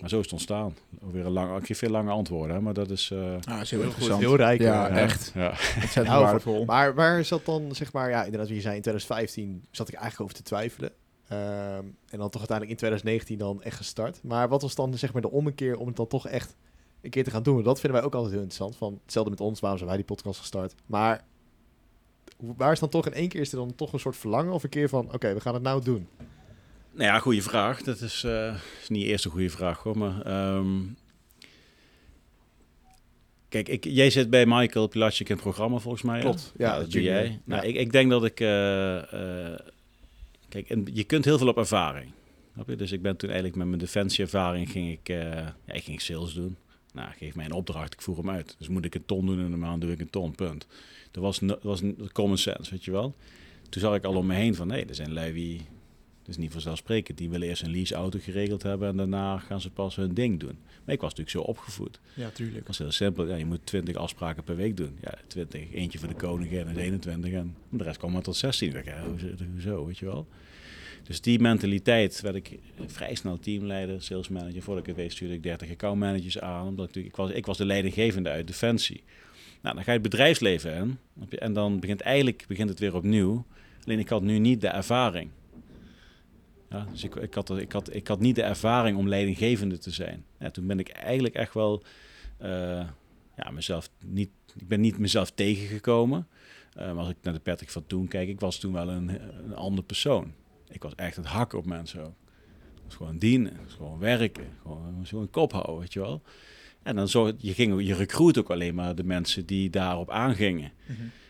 Maar 0.00 0.08
zo 0.08 0.16
is 0.18 0.22
het 0.24 0.32
ontstaan. 0.32 0.74
Weer 1.12 1.26
een 1.26 1.32
lang, 1.32 1.58
ik 1.58 1.66
geef 1.66 1.78
veel 1.78 1.90
lange 1.90 2.10
antwoorden, 2.10 2.56
hè, 2.56 2.62
maar 2.62 2.72
dat 2.74 2.90
is... 2.90 3.10
eh, 3.10 3.18
Ah, 3.18 3.60
is 3.60 3.70
heel, 3.70 3.78
Heel 3.78 3.88
interessant. 3.88 4.12
goed, 4.12 4.20
heel 4.20 4.36
rijk. 4.36 4.60
Ja, 4.60 4.88
eh, 4.88 5.02
echt. 5.02 5.32
ja. 5.34 5.54
Nou, 6.02 6.22
waardevol. 6.24 6.64
Maar 6.64 6.94
waar 6.94 7.24
zat 7.24 7.44
dan, 7.44 7.74
zeg 7.74 7.92
maar, 7.92 8.10
ja, 8.10 8.24
inderdaad, 8.24 8.46
wie 8.46 8.56
je 8.56 8.62
zei, 8.62 8.74
in 8.76 8.82
2015 8.82 9.64
zat 9.70 9.88
ik 9.88 9.94
eigenlijk 9.94 10.22
over 10.22 10.36
te 10.36 10.42
twijfelen. 10.42 10.90
Ehm, 11.28 11.84
en 12.08 12.18
dan 12.18 12.30
toch 12.30 12.38
uiteindelijk 12.48 12.70
in 12.70 12.76
2019 12.76 13.38
dan 13.38 13.62
echt 13.62 13.76
gestart. 13.76 14.22
Maar 14.22 14.48
wat 14.48 14.62
was 14.62 14.74
dan, 14.74 14.98
zeg 14.98 15.12
maar, 15.12 15.22
de 15.22 15.30
ommekeer 15.30 15.76
om 15.78 15.86
het 15.86 15.96
dan 15.96 16.06
toch 16.06 16.26
echt 16.28 16.56
een 17.00 17.10
keer 17.10 17.24
te 17.24 17.30
gaan 17.30 17.42
doen? 17.42 17.62
Dat 17.62 17.80
vinden 17.80 17.98
wij 17.98 18.06
ook 18.08 18.14
altijd 18.14 18.32
heel 18.32 18.42
interessant. 18.42 18.76
Van, 18.76 19.00
hetzelfde 19.02 19.30
met 19.30 19.40
ons, 19.40 19.60
waarom 19.60 19.78
zijn 19.78 19.90
wij 19.90 19.98
die 19.98 20.08
podcast 20.16 20.38
gestart? 20.38 20.74
Maar 20.86 21.24
waar 22.40 22.72
is 22.72 22.78
dan 22.78 22.88
toch 22.88 23.06
in 23.06 23.12
één 23.12 23.28
keer, 23.28 23.40
is 23.40 23.52
er 23.52 23.58
dan 23.58 23.74
toch 23.74 23.92
een 23.92 24.00
soort 24.00 24.16
verlangen 24.16 24.52
of 24.52 24.62
een 24.62 24.68
keer 24.70 24.88
van, 24.88 25.12
oké, 25.12 25.34
we 25.34 25.40
gaan 25.40 25.54
het 25.54 25.62
nou 25.62 25.84
doen? 25.84 26.08
Nou 26.92 27.04
ja, 27.04 27.18
goede 27.18 27.42
vraag. 27.42 27.82
Dat 27.82 28.00
is, 28.00 28.24
eh, 28.24 28.54
is 28.82 28.88
niet 28.88 29.06
eerst 29.06 29.24
een 29.24 29.30
goede 29.30 29.50
vraag 29.50 29.78
hoor. 29.82 29.98
Maar, 29.98 30.22
ehm, 30.22 30.78
kijk, 33.48 33.68
ik, 33.68 33.84
jij 33.84 34.10
zit 34.10 34.30
bij 34.30 34.46
Michael 34.46 34.86
Pilacic 34.86 35.28
in 35.28 35.34
het 35.34 35.44
programma 35.44 35.78
volgens 35.78 36.02
mij. 36.02 36.20
Klopt, 36.20 36.52
ja, 36.56 36.78
dat 36.78 36.90
doe 36.90 37.02
jij. 37.02 37.40
Nou, 37.44 37.62
ja. 37.62 37.68
ik, 37.68 37.76
ik 37.76 37.92
denk 37.92 38.10
dat 38.10 38.24
ik. 38.24 38.40
eh, 38.40 38.96
eh, 39.52 39.58
kijk, 40.48 40.68
en 40.68 40.86
je 40.92 41.04
kunt 41.04 41.24
heel 41.24 41.38
veel 41.38 41.48
op 41.48 41.58
ervaring. 41.58 42.12
Snap 42.54 42.68
je? 42.68 42.76
Dus 42.76 42.92
ik 42.92 43.02
ben 43.02 43.16
toen 43.16 43.28
eigenlijk 43.28 43.58
met 43.58 43.66
mijn 43.66 43.80
defensieervaring 43.80 44.70
ging 44.70 44.90
ik, 44.90 45.08
ja, 45.08 45.54
ik 45.66 45.84
ging 45.84 46.00
sales 46.00 46.34
doen. 46.34 46.56
Nou, 46.94 47.12
geef 47.18 47.34
mij 47.34 47.44
een 47.44 47.52
opdracht, 47.52 47.92
ik 47.92 48.02
voer 48.02 48.16
hem 48.16 48.30
uit. 48.30 48.54
Dus 48.58 48.68
moet 48.68 48.84
ik 48.84 48.94
een 48.94 49.04
ton 49.04 49.26
doen 49.26 49.38
in 49.38 49.52
een 49.52 49.58
maand, 49.58 49.80
doe 49.80 49.90
ik 49.92 50.00
een 50.00 50.10
ton, 50.10 50.34
punt. 50.34 50.66
Dat 51.10 51.22
was, 51.22 51.38
dat 51.38 51.62
was 51.62 51.82
common 52.12 52.38
sense, 52.38 52.70
weet 52.70 52.84
je 52.84 52.90
wel. 52.90 53.14
Toen 53.68 53.82
zag 53.82 53.94
ik 53.94 54.04
al 54.04 54.14
om 54.14 54.26
me 54.26 54.34
heen 54.34 54.54
van, 54.54 54.66
nee, 54.66 54.84
er 54.84 54.94
zijn 54.94 55.12
lui 55.12 55.32
die, 55.32 55.56
dat 56.20 56.28
is 56.28 56.36
niet 56.36 56.52
vanzelfsprekend, 56.52 57.18
die 57.18 57.30
willen 57.30 57.48
eerst 57.48 57.62
een 57.62 57.70
leaseauto 57.70 58.18
geregeld 58.22 58.62
hebben 58.62 58.88
en 58.88 58.96
daarna 58.96 59.38
gaan 59.38 59.60
ze 59.60 59.70
pas 59.70 59.96
hun 59.96 60.14
ding 60.14 60.40
doen. 60.40 60.58
Maar 60.84 60.94
ik 60.94 61.00
was 61.00 61.14
natuurlijk 61.14 61.36
zo 61.36 61.52
opgevoed. 61.52 62.00
Ja, 62.14 62.30
tuurlijk. 62.30 62.56
Het 62.56 62.66
was 62.66 62.78
heel 62.78 62.90
simpel, 62.90 63.26
ja, 63.26 63.34
je 63.34 63.46
moet 63.46 63.66
20 63.66 63.96
afspraken 63.96 64.44
per 64.44 64.56
week 64.56 64.76
doen. 64.76 64.96
Ja, 65.00 65.14
20, 65.26 65.72
eentje 65.72 65.98
voor 65.98 66.08
de 66.08 66.14
koningin 66.14 66.66
en 66.68 66.76
21 66.76 67.32
en 67.32 67.56
de 67.68 67.84
rest 67.84 67.98
kwam 67.98 68.12
maar 68.12 68.22
tot 68.22 68.36
16. 68.36 68.68
Ik 68.68 68.74
dacht, 68.74 68.86
ja, 68.86 69.04
hoezo, 69.52 69.86
weet 69.86 69.98
je 69.98 70.06
wel. 70.06 70.26
Dus 71.10 71.20
die 71.20 71.40
mentaliteit 71.40 72.20
werd 72.20 72.34
ik 72.34 72.58
vrij 72.86 73.14
snel 73.14 73.38
teamleider, 73.38 74.02
sales 74.02 74.28
manager. 74.28 74.62
Voordat 74.62 74.82
ik 74.82 74.88
het 74.88 74.96
weet 74.96 75.12
stuurde 75.12 75.34
ik 75.34 75.42
30 75.42 75.70
accountmanagers 75.70 76.38
aan. 76.40 76.66
Omdat 76.66 76.96
ik, 76.96 77.04
ik, 77.04 77.16
was, 77.16 77.30
ik 77.30 77.46
was 77.46 77.56
de 77.56 77.64
leidinggevende 77.64 78.28
uit 78.28 78.46
Defensie. 78.46 79.02
Nou, 79.62 79.74
dan 79.74 79.84
ga 79.84 79.92
je 79.92 79.98
het 79.98 80.10
bedrijfsleven 80.10 80.74
in. 80.74 80.98
En 81.38 81.52
dan 81.52 81.80
begint 81.80 82.00
eigenlijk 82.00 82.44
begint 82.48 82.68
het 82.68 82.78
weer 82.78 82.94
opnieuw. 82.94 83.44
Alleen 83.84 83.98
ik 83.98 84.08
had 84.08 84.22
nu 84.22 84.38
niet 84.38 84.60
de 84.60 84.68
ervaring. 84.68 85.30
Ja, 86.68 86.86
dus 86.90 87.04
ik, 87.04 87.14
ik, 87.14 87.34
had, 87.34 87.58
ik, 87.58 87.72
had, 87.72 87.94
ik 87.94 88.06
had 88.06 88.20
niet 88.20 88.34
de 88.34 88.42
ervaring 88.42 88.98
om 88.98 89.08
leidinggevende 89.08 89.78
te 89.78 89.90
zijn. 89.90 90.24
Ja, 90.38 90.50
toen 90.50 90.66
ben 90.66 90.78
ik 90.78 90.88
eigenlijk 90.88 91.34
echt 91.34 91.54
wel 91.54 91.82
eh, 92.38 92.88
ja, 93.36 93.50
mezelf 93.52 93.90
niet, 94.04 94.30
ik 94.56 94.68
ben 94.68 94.80
niet 94.80 94.98
mezelf 94.98 95.30
tegengekomen. 95.30 96.28
Eh, 96.72 96.86
maar 96.86 97.04
als 97.04 97.10
ik 97.10 97.16
naar 97.22 97.34
de 97.34 97.40
Patrick 97.40 97.70
van 97.70 97.86
toen 97.86 98.08
kijk, 98.08 98.28
ik 98.28 98.40
was 98.40 98.58
toen 98.58 98.72
wel 98.72 98.88
een, 98.88 99.08
een 99.44 99.54
ander 99.54 99.84
persoon. 99.84 100.32
Ik 100.70 100.82
was 100.82 100.94
echt 100.94 101.16
het 101.16 101.26
hakken 101.26 101.58
op 101.58 101.66
mensen 101.66 102.04
ook. 102.04 102.14
Gewoon 102.88 103.18
dienen, 103.18 103.52
was 103.64 103.74
gewoon 103.74 103.98
werken, 103.98 104.44
gewoon 104.62 105.06
zo 105.06 105.20
een 105.20 105.30
kop 105.30 105.52
houden, 105.52 105.78
weet 105.78 105.92
je 105.92 106.00
wel. 106.00 106.22
En 106.82 106.96
dan 106.96 107.08
zo, 107.08 107.32
je, 107.38 107.52
ging, 107.54 107.86
je 107.86 107.94
recruit 107.94 108.38
ook 108.38 108.50
alleen 108.50 108.74
maar 108.74 108.94
de 108.94 109.04
mensen 109.04 109.46
die 109.46 109.70
daarop 109.70 110.10
aangingen. 110.10 110.72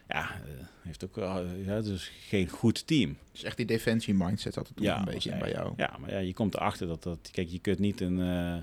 Ja, 0.08 0.22
eh, 0.30 0.64
heeft 0.82 1.04
ook 1.04 1.14
wel, 1.16 1.44
ja, 1.46 1.80
dus 1.80 2.10
geen 2.28 2.48
goed 2.48 2.86
team. 2.86 3.16
Dus 3.32 3.42
echt 3.42 3.56
die 3.56 3.66
defensie 3.66 4.14
mindset 4.14 4.54
had 4.54 4.66
het 4.66 4.76
toen 4.76 4.86
Ja, 4.86 4.98
een 4.98 5.04
beetje 5.04 5.30
echt- 5.30 5.40
bij 5.40 5.50
jou. 5.50 5.72
Ja, 5.76 5.96
maar 6.00 6.10
ja, 6.12 6.18
je 6.18 6.32
komt 6.32 6.54
erachter 6.54 6.86
dat 6.86 7.02
dat... 7.02 7.28
Kijk, 7.32 7.48
je 7.48 7.58
kunt 7.58 7.78
niet 7.78 8.00
een, 8.00 8.20
eh, 8.20 8.56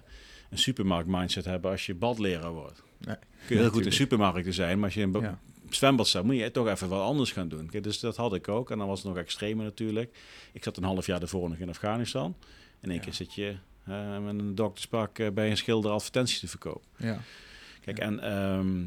een 0.49 0.57
supermarkt 0.57 1.09
mindset 1.09 1.45
hebben 1.45 1.71
als 1.71 1.85
je 1.85 1.95
badleraar 1.95 2.51
wordt. 2.53 2.83
Nee. 2.99 3.15
Kun 3.45 3.55
je 3.55 3.61
heel 3.61 3.71
goed 3.71 3.85
in 3.85 3.91
supermarkten 3.91 4.53
zijn, 4.53 4.75
maar 4.77 4.85
als 4.85 4.93
je 4.93 5.01
een 5.01 5.11
Ja. 5.21 5.39
Zwembad 5.75 6.07
staat, 6.07 6.23
moet 6.23 6.35
je 6.37 6.51
toch 6.51 6.67
even 6.67 6.89
wat 6.89 7.01
anders 7.01 7.31
gaan 7.31 7.47
doen. 7.47 7.69
Kijk, 7.69 7.83
dus 7.83 7.99
dat 7.99 8.15
had 8.15 8.33
ik 8.33 8.47
ook. 8.47 8.71
En 8.71 8.77
dan 8.77 8.87
was 8.87 8.99
het 9.03 9.07
nog 9.07 9.17
extremer 9.17 9.63
natuurlijk. 9.65 10.17
Ik 10.53 10.63
zat 10.63 10.77
een 10.77 10.83
half 10.83 11.05
jaar 11.05 11.21
ervoor 11.21 11.49
nog 11.49 11.57
in 11.57 11.69
Afghanistan. 11.69 12.35
In 12.81 12.89
één 12.89 12.97
Ja. 12.97 13.03
keer 13.03 13.13
zit 13.13 13.33
je 13.33 13.55
eh, 13.85 14.17
met 14.19 14.39
een 14.39 14.55
dokterspak 14.55 15.19
eh, 15.19 15.29
bij 15.31 15.49
een 15.49 15.57
schilder 15.57 15.91
advertenties 15.91 16.39
te 16.39 16.47
verkopen. 16.47 16.87
Ja. 16.97 17.19
Kijk, 17.81 17.99
en 17.99 18.19
ehm, 18.19 18.85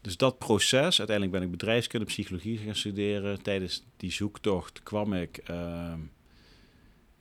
dus 0.00 0.16
dat 0.16 0.38
proces, 0.38 0.98
uiteindelijk 0.98 1.30
ben 1.38 1.42
ik 1.42 1.50
bedrijfskunde, 1.50 2.06
psychologie 2.06 2.58
gaan 2.58 2.74
studeren. 2.74 3.42
Tijdens 3.42 3.82
die 3.96 4.12
zoektocht 4.12 4.82
kwam 4.82 5.12
ik, 5.14 5.36
ehm, 5.36 5.98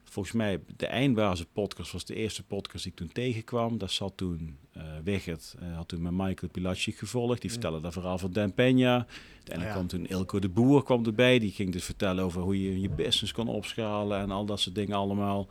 volgens 0.09 0.35
mij, 0.35 0.59
de 0.77 0.85
Eindbazen 0.87 1.45
podcast 1.53 1.91
was 1.91 2.05
de 2.05 2.15
eerste 2.15 2.43
podcast 2.43 2.83
die 2.83 2.91
ik 2.91 2.97
toen 2.97 3.11
tegenkwam. 3.11 3.77
Daar 3.77 3.89
zat 3.89 4.13
toen 4.17 4.57
eh 4.73 4.83
Wigert, 5.03 5.55
eh, 5.59 5.75
had 5.75 5.87
toen 5.87 6.01
met 6.01 6.11
Michael 6.11 6.51
Pilacic 6.51 6.97
gevolgd. 6.97 7.41
Die 7.41 7.49
Ja. 7.49 7.55
vertelde 7.55 7.81
dat 7.81 7.93
verhaal 7.93 8.17
van 8.17 8.31
Dan 8.33 8.51
Peña. 8.51 8.55
Uiteindelijk 8.55 9.49
Ah, 9.49 9.61
ja. 9.63 9.71
kwam 9.71 9.87
toen 9.87 10.05
Ilko 10.07 10.39
de 10.39 10.49
Boer 10.49 10.83
kwam 10.83 11.05
erbij. 11.05 11.39
Die 11.39 11.51
ging 11.51 11.71
dus 11.71 11.83
vertellen 11.85 12.23
over 12.23 12.41
hoe 12.41 12.63
je 12.63 12.81
je 12.81 12.89
business 12.89 13.31
kon 13.33 13.47
opschalen 13.47 14.19
en 14.19 14.31
al 14.31 14.45
dat 14.45 14.59
soort 14.59 14.75
dingen 14.75 14.97
allemaal. 14.97 15.47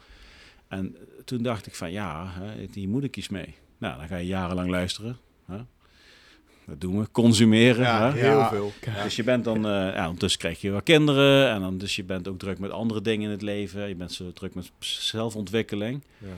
En 0.69 0.97
eh, 0.97 1.03
toen 1.25 1.43
dacht 1.43 1.67
ik 1.67 1.75
van 1.75 1.93
ja, 1.93 2.27
hè, 2.33 2.67
hier 2.73 2.89
moet 2.89 3.05
ik 3.05 3.17
iets 3.17 3.29
mee. 3.29 3.55
Nou, 3.79 3.99
dan 3.99 4.09
ga 4.09 4.17
je 4.17 4.27
jarenlang 4.27 4.71
luisteren. 4.71 5.19
Hè? 5.45 5.59
Dat 6.69 6.81
doen 6.81 6.99
we. 7.01 7.11
Consumeren. 7.11 7.83
Ja, 7.83 8.13
hè? 8.13 8.19
heel 8.19 8.39
Ja. 8.39 8.49
veel. 8.49 8.73
Dus 9.03 9.17
je 9.17 9.23
bent 9.25 9.45
dan, 9.45 9.57
eh, 9.57 9.71
ja, 9.73 10.05
ondertussen 10.05 10.41
krijg 10.41 10.61
je 10.61 10.71
wel 10.71 10.83
kinderen. 10.83 11.51
En 11.51 11.61
dan, 11.61 11.79
dus 11.79 11.97
je 11.97 12.05
bent 12.05 12.29
ook 12.29 12.39
druk 12.39 12.59
met 12.59 12.71
andere 12.71 13.01
dingen 13.01 13.25
in 13.25 13.31
het 13.31 13.43
leven. 13.43 13.89
Je 13.89 13.95
bent 13.95 14.13
zo 14.13 14.33
druk 14.33 14.55
met 14.55 14.71
zelfontwikkeling. 14.79 16.03
Ja. 16.19 16.29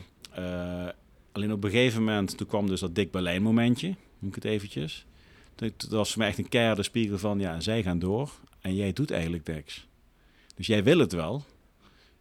Eh, 0.87 0.93
alleen 1.31 1.51
op 1.51 1.63
een 1.63 1.69
gegeven 1.71 1.99
moment, 2.03 2.37
toen 2.37 2.47
kwam 2.47 2.67
dus 2.67 2.79
dat 2.79 2.95
Dick 2.95 3.11
Berlijn 3.11 3.41
momentje. 3.41 3.87
Noem 4.19 4.29
ik 4.29 4.35
het 4.35 4.45
eventjes. 4.45 5.05
Toen- 5.55 5.71
Dat 5.77 5.89
was 5.89 6.09
voor 6.09 6.19
mij 6.19 6.27
echt 6.27 6.37
een 6.37 6.49
keiharde 6.49 6.83
spiegel 6.83 7.17
van, 7.17 7.39
ja, 7.39 7.59
zij 7.59 7.83
gaan 7.83 7.99
door. 7.99 8.31
En 8.61 8.75
jij 8.75 8.93
doet 8.93 9.11
eigenlijk 9.11 9.47
niks. 9.47 9.87
Dus 10.55 10.67
jij 10.67 10.83
wil 10.83 10.99
het 10.99 11.11
wel. 11.13 11.43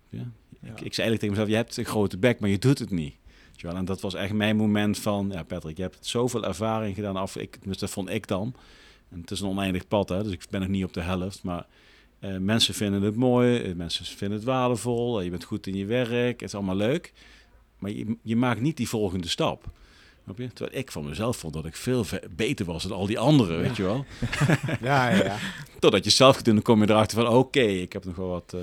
Ja. 0.09 0.19
Ja. 0.63 0.69
Ik, 0.69 0.81
ik 0.81 0.95
zei 0.95 1.09
eigenlijk 1.09 1.19
tegen 1.21 1.31
mezelf, 1.31 1.49
je 1.49 1.55
hebt 1.55 1.77
een 1.77 1.85
grote 1.85 2.19
bek, 2.19 2.41
maar 2.41 2.51
je 2.51 2.59
doet 2.59 2.79
het 2.79 2.91
niet. 2.91 3.15
Wel? 3.63 3.75
En 3.75 3.85
dat 3.85 4.01
was 4.01 4.15
echt 4.15 4.33
mijn 4.33 4.57
moment 4.57 4.99
van, 4.99 5.31
ja 5.33 5.43
Patrick, 5.43 5.77
je 5.77 5.83
hebt 5.83 5.99
zoveel 6.07 6.45
ervaring 6.45 6.95
gedaan 6.95 7.17
af, 7.17 7.37
ik, 7.37 7.59
dus 7.65 7.79
dat 7.79 7.91
vond 7.91 8.11
ik 8.11 8.27
dan. 8.27 8.55
En 9.11 9.21
het 9.21 9.31
is 9.31 9.41
een 9.41 9.49
oneindig 9.49 9.89
pad, 9.89 10.09
hè, 10.09 10.23
dus 10.23 10.33
ik 10.33 10.45
ben 10.51 10.61
nog 10.61 10.69
niet 10.69 10.85
op 10.85 10.93
de 10.93 11.01
helft. 11.01 11.43
Maar 11.43 11.67
eh, 12.19 12.37
mensen 12.37 12.75
vinden 12.75 13.03
het 13.03 13.17
mooi, 13.17 13.59
eh, 13.59 13.75
mensen 13.75 14.05
vinden 14.05 14.37
het 14.39 14.47
waardevol, 14.47 15.19
eh, 15.19 15.25
je 15.25 15.31
bent 15.31 15.45
goed 15.45 15.67
in 15.67 15.77
je 15.77 15.85
werk, 15.87 16.41
het 16.41 16.49
is 16.49 16.55
allemaal 16.55 16.77
leuk. 16.77 17.13
Maar 17.79 17.91
je, 17.91 18.17
je 18.23 18.37
maakt 18.37 18.61
niet 18.61 18.77
die 18.77 18.89
volgende 18.89 19.29
stap. 19.29 19.65
Je? 20.37 20.53
Terwijl 20.53 20.79
ik 20.79 20.93
van 20.93 21.05
mezelf 21.09 21.37
vond 21.37 21.53
dat 21.55 21.65
ik 21.67 21.77
veel 21.77 22.05
ve- 22.05 22.29
beter 22.37 22.67
was 22.67 22.83
dan 22.83 22.93
al 22.99 23.07
die 23.07 23.19
anderen, 23.19 23.59
weet 23.61 23.77
je 23.77 23.83
wel. 23.83 24.05
Ja, 24.81 25.09
ja, 25.11 25.25
ja. 25.25 25.37
Totdat 25.81 26.05
je 26.05 26.11
zelf 26.11 26.43
doen, 26.43 26.55
dan 26.55 26.63
kom 26.63 26.83
je 26.83 26.91
erachter 26.91 27.23
van... 27.25 27.33
oké, 27.35 27.61
ik 27.61 27.93
heb 27.93 28.05
nog 28.05 28.17
wel 28.17 28.29
wat, 28.29 28.55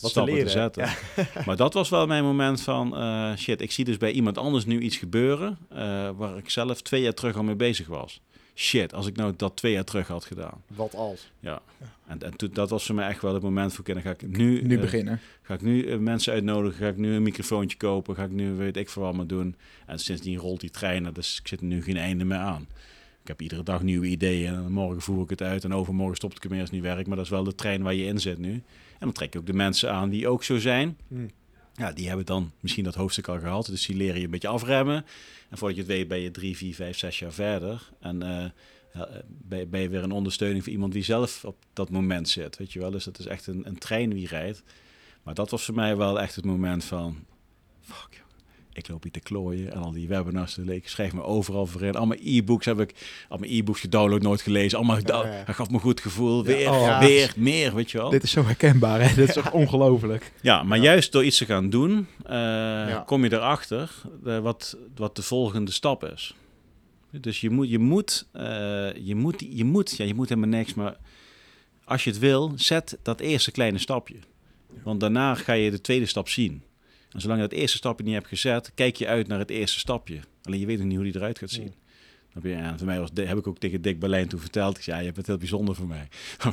te 0.00 0.08
stappen 0.08 0.32
te, 0.32 0.38
leren, 0.38 0.50
zetten. 0.50 0.88
maar 1.46 1.56
dat 1.56 1.74
was 1.74 1.88
wel 1.88 2.06
mijn 2.06 2.24
moment 2.24 2.60
van... 2.60 2.96
eh, 2.96 3.36
shit, 3.36 3.60
ik 3.60 3.72
zie 3.72 3.84
dus 3.84 3.96
bij 3.96 4.12
iemand 4.12 4.38
anders 4.38 4.64
nu 4.64 4.80
iets 4.80 4.96
gebeuren... 4.96 5.58
eh, 5.68 6.10
waar 6.16 6.36
ik 6.36 6.50
zelf 6.50 6.82
twee 6.82 7.02
jaar 7.02 7.14
terug 7.14 7.36
al 7.36 7.42
mee 7.42 7.54
bezig 7.54 7.86
was. 7.86 8.20
Shit, 8.54 8.94
als 8.94 9.06
ik 9.06 9.16
nou 9.16 9.34
dat 9.36 9.56
twee 9.56 9.72
jaar 9.72 9.84
terug 9.84 10.08
had 10.08 10.24
gedaan. 10.24 10.62
Wat 10.66 10.94
als? 10.94 11.30
Ja. 11.40 11.62
En, 12.06 12.22
en 12.22 12.36
toen, 12.36 12.50
dat 12.52 12.70
was 12.70 12.86
voor 12.86 12.94
mij 12.94 13.08
echt 13.08 13.22
wel 13.22 13.34
het 13.34 13.42
moment 13.42 13.72
voor 13.72 13.84
dan 13.84 14.02
ga 14.02 14.10
ik 14.10 14.36
nu... 14.36 14.62
Nu 14.62 14.74
eh, 14.74 14.80
beginnen. 14.80 15.20
Ga 15.42 15.54
ik 15.54 15.62
nu 15.62 15.98
mensen 15.98 16.32
uitnodigen? 16.32 16.78
Ga 16.78 16.88
ik 16.88 16.96
nu 16.96 17.14
een 17.14 17.22
microfoontje 17.22 17.76
kopen? 17.76 18.14
Ga 18.14 18.24
ik 18.24 18.30
nu 18.30 18.52
weet 18.52 18.76
ik 18.76 18.90
veel 18.90 19.02
wat 19.02 19.14
maar 19.14 19.26
doen? 19.26 19.56
En 19.86 19.98
sindsdien 19.98 20.38
rolt 20.38 20.60
die 20.60 20.70
trein, 20.70 21.12
dus 21.12 21.38
ik 21.38 21.48
zit 21.48 21.60
er 21.60 21.66
nu 21.66 21.82
geen 21.82 21.96
einde 21.96 22.24
meer 22.24 22.38
aan. 22.38 22.66
Ik 23.26 23.32
heb 23.32 23.42
iedere 23.42 23.62
dag 23.62 23.82
nieuwe 23.82 24.06
ideeën 24.06 24.54
en 24.54 24.72
morgen 24.72 25.02
voer 25.02 25.22
ik 25.22 25.30
het 25.30 25.42
uit 25.42 25.64
en 25.64 25.74
overmorgen 25.74 26.16
stopt 26.16 26.36
ik 26.36 26.44
ermee 26.44 26.60
als 26.60 26.70
het 26.70 26.78
niet 26.78 26.88
werkt. 26.88 27.06
Maar 27.06 27.16
dat 27.16 27.24
is 27.24 27.30
wel 27.30 27.44
de 27.44 27.54
trein 27.54 27.82
waar 27.82 27.94
je 27.94 28.04
in 28.04 28.20
zit 28.20 28.38
nu. 28.38 28.62
En 28.98 29.06
dan 29.06 29.12
trek 29.12 29.32
je 29.32 29.38
ook 29.38 29.46
de 29.46 29.52
mensen 29.52 29.92
aan 29.92 30.08
die 30.08 30.28
ook 30.28 30.44
zo 30.44 30.58
zijn. 30.58 30.96
Hmm. 31.08 31.30
Ja, 31.74 31.92
die 31.92 32.08
hebben 32.08 32.26
dan 32.26 32.52
misschien 32.60 32.84
dat 32.84 32.94
hoofdstuk 32.94 33.28
al 33.28 33.38
gehad. 33.38 33.66
Dus 33.66 33.86
die 33.86 33.96
leren 33.96 34.18
je 34.18 34.24
een 34.24 34.30
beetje 34.30 34.48
afremmen. 34.48 35.04
En 35.50 35.58
voordat 35.58 35.76
je 35.76 35.82
het 35.82 35.90
weet 35.92 36.08
ben 36.08 36.20
je 36.20 36.30
drie, 36.30 36.56
vier, 36.56 36.74
vijf, 36.74 36.98
zes 36.98 37.18
jaar 37.18 37.32
verder. 37.32 37.88
En 38.00 38.22
eh, 38.22 38.44
eh, 38.44 39.02
ben, 39.26 39.58
je- 39.58 39.66
ben 39.66 39.80
je 39.80 39.88
weer 39.88 40.02
een 40.02 40.12
ondersteuning 40.12 40.64
voor 40.64 40.72
iemand 40.72 40.92
die 40.92 41.04
zelf 41.04 41.44
op 41.44 41.56
dat 41.72 41.90
moment 41.90 42.28
zit. 42.28 42.56
Weet 42.56 42.72
je 42.72 42.78
wel? 42.78 42.90
Dus 42.90 43.04
dat 43.04 43.18
is 43.18 43.26
echt 43.26 43.46
een, 43.46 43.66
een 43.66 43.78
trein 43.78 44.10
die 44.10 44.26
rijdt. 44.26 44.62
Maar 45.22 45.34
dat 45.34 45.50
was 45.50 45.64
voor 45.64 45.74
mij 45.74 45.96
wel 45.96 46.20
echt 46.20 46.34
het 46.34 46.44
moment 46.44 46.84
van... 46.84 47.24
Fuck. 47.80 48.24
Ik 48.76 48.88
loop 48.88 49.02
hier 49.02 49.12
te 49.12 49.20
klooien 49.20 49.72
en 49.72 49.78
al 49.78 49.92
die 49.92 50.08
webinars 50.08 50.54
te 50.54 50.60
lezen. 50.60 50.76
Ik 50.76 50.88
schrijf 50.88 51.12
me 51.12 51.22
overal 51.22 51.66
voor 51.66 51.82
in. 51.82 51.94
Allemaal 51.94 52.16
e-books 52.20 52.64
heb 52.64 52.80
ik... 52.80 52.94
Allemaal 53.28 53.50
e-books 53.50 53.80
gedownload, 53.80 54.22
nooit 54.22 54.40
gelezen. 54.40 54.78
Allemaal 54.78 54.98
Ja, 55.04 55.26
ja. 55.26 55.44
Dat 55.44 55.54
gaf 55.54 55.70
me 55.70 55.78
goed 55.78 56.00
gevoel. 56.00 56.36
Ja, 56.36 56.42
Weer, 56.42 56.70
oh. 56.70 56.98
weer, 56.98 57.32
meer, 57.36 57.74
weet 57.74 57.90
je 57.90 57.98
wel. 57.98 58.10
Dit 58.10 58.22
is 58.22 58.30
zo 58.30 58.44
herkenbaar, 58.44 59.00
hè? 59.00 59.14
Dit 59.14 59.28
is 59.28 59.34
toch 59.34 59.52
ongelooflijk. 59.52 60.32
Ja, 60.40 60.62
maar 60.62 60.78
juist 60.78 61.12
door 61.12 61.24
iets 61.24 61.38
te 61.38 61.44
gaan 61.44 61.70
doen, 61.70 62.06
eh, 62.24 63.04
kom 63.04 63.24
je 63.24 63.32
erachter 63.32 63.90
eh, 64.24 64.38
wat, 64.38 64.76
wat 64.96 65.16
de 65.16 65.22
volgende 65.22 65.70
stap 65.70 66.04
is. 66.04 66.34
Dus 67.10 67.40
je 67.40 67.50
moet, 67.50 67.68
je 67.68 67.78
moet, 67.78 68.26
eh, 68.32 68.42
je 68.94 69.14
moet, 69.14 69.46
je 69.50 69.64
moet, 69.64 69.96
ja, 69.96 70.04
je 70.04 70.14
moet 70.14 70.28
helemaal 70.28 70.50
niks, 70.50 70.74
maar 70.74 70.96
als 71.84 72.04
je 72.04 72.10
het 72.10 72.18
wil, 72.18 72.52
zet 72.56 72.98
dat 73.02 73.20
eerste 73.20 73.50
kleine 73.50 73.78
stapje. 73.78 74.16
Want 74.82 75.00
daarna 75.00 75.34
ga 75.34 75.52
je 75.52 75.70
de 75.70 75.80
tweede 75.80 76.06
stap 76.06 76.28
zien. 76.28 76.62
En 77.12 77.20
zolang 77.20 77.40
je 77.40 77.48
dat 77.48 77.58
eerste 77.58 77.76
stapje 77.76 78.04
niet 78.04 78.14
hebt 78.14 78.28
gezet, 78.28 78.72
kijk 78.74 78.96
je 78.96 79.06
uit 79.06 79.28
naar 79.28 79.38
het 79.38 79.50
eerste 79.50 79.78
stapje. 79.78 80.20
Alleen 80.42 80.60
je 80.60 80.66
weet 80.66 80.78
nog 80.78 80.86
niet 80.86 80.96
hoe 80.96 81.04
die 81.04 81.16
eruit 81.16 81.38
gaat 81.38 81.50
zien. 81.50 81.74
Voor 82.76 82.86
mij 82.86 83.00
was, 83.00 83.10
heb 83.14 83.38
ik 83.38 83.46
ook 83.46 83.58
tegen 83.58 83.82
Dick 83.82 83.98
Berlijn 83.98 84.28
toen 84.28 84.40
verteld. 84.40 84.76
Ik 84.76 84.82
zei, 84.82 84.98
ja, 84.98 85.04
je 85.04 85.12
bent 85.12 85.26
heel 85.26 85.36
bijzonder 85.36 85.74
voor 85.74 85.86
mij. 85.86 86.08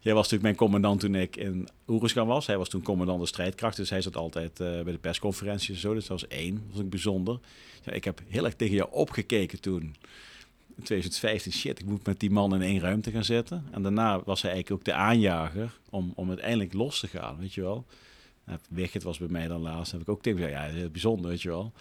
Jij 0.00 0.14
was 0.14 0.22
natuurlijk 0.22 0.42
mijn 0.42 0.56
commandant 0.56 1.00
toen 1.00 1.14
ik 1.14 1.36
in 1.36 1.68
Oeruzgan 1.88 2.26
was. 2.26 2.46
Hij 2.46 2.58
was 2.58 2.68
toen 2.68 2.82
commandant 2.82 3.20
de 3.20 3.26
strijdkrachten. 3.26 3.80
Dus 3.80 3.90
hij 3.90 4.00
zat 4.00 4.16
altijd 4.16 4.60
eh, 4.60 4.66
bij 4.82 4.92
de 4.92 4.98
persconferenties 4.98 5.68
en 5.68 5.80
zo. 5.80 5.94
Dus 5.94 6.06
dat 6.06 6.20
was 6.20 6.30
één. 6.30 6.54
Dat 6.54 6.64
was 6.70 6.80
ik 6.80 6.90
bijzonder. 6.90 7.38
Ja, 7.84 7.92
ik 7.92 8.04
heb 8.04 8.20
heel 8.28 8.44
erg 8.44 8.54
tegen 8.54 8.74
jou 8.74 8.88
opgekeken 8.92 9.60
toen. 9.60 9.94
In 10.76 10.82
2015, 10.82 11.52
shit, 11.52 11.78
ik 11.78 11.86
moet 11.86 12.06
met 12.06 12.20
die 12.20 12.30
man 12.30 12.54
in 12.54 12.62
één 12.62 12.80
ruimte 12.80 13.10
gaan 13.10 13.24
zitten. 13.24 13.64
En 13.70 13.82
daarna 13.82 14.22
was 14.24 14.42
hij 14.42 14.50
eigenlijk 14.50 14.80
ook 14.80 14.94
de 14.94 15.00
aanjager 15.00 15.78
om, 15.90 16.12
om 16.14 16.28
uiteindelijk 16.28 16.72
los 16.72 17.00
te 17.00 17.08
gaan, 17.08 17.38
weet 17.38 17.54
je 17.54 17.60
wel. 17.60 17.86
Wigert 18.68 19.02
was 19.02 19.18
bij 19.18 19.28
mij 19.28 19.46
dan 19.48 19.60
laatst. 19.60 19.92
heb 19.92 20.00
ik 20.00 20.08
ook 20.08 20.22
tegen 20.22 20.38
gezegd, 20.38 20.56
ja, 20.56 20.62
heel 20.74 20.90
bijzonder, 20.90 21.30
weet 21.30 21.42
je 21.42 21.48
wel. 21.48 21.72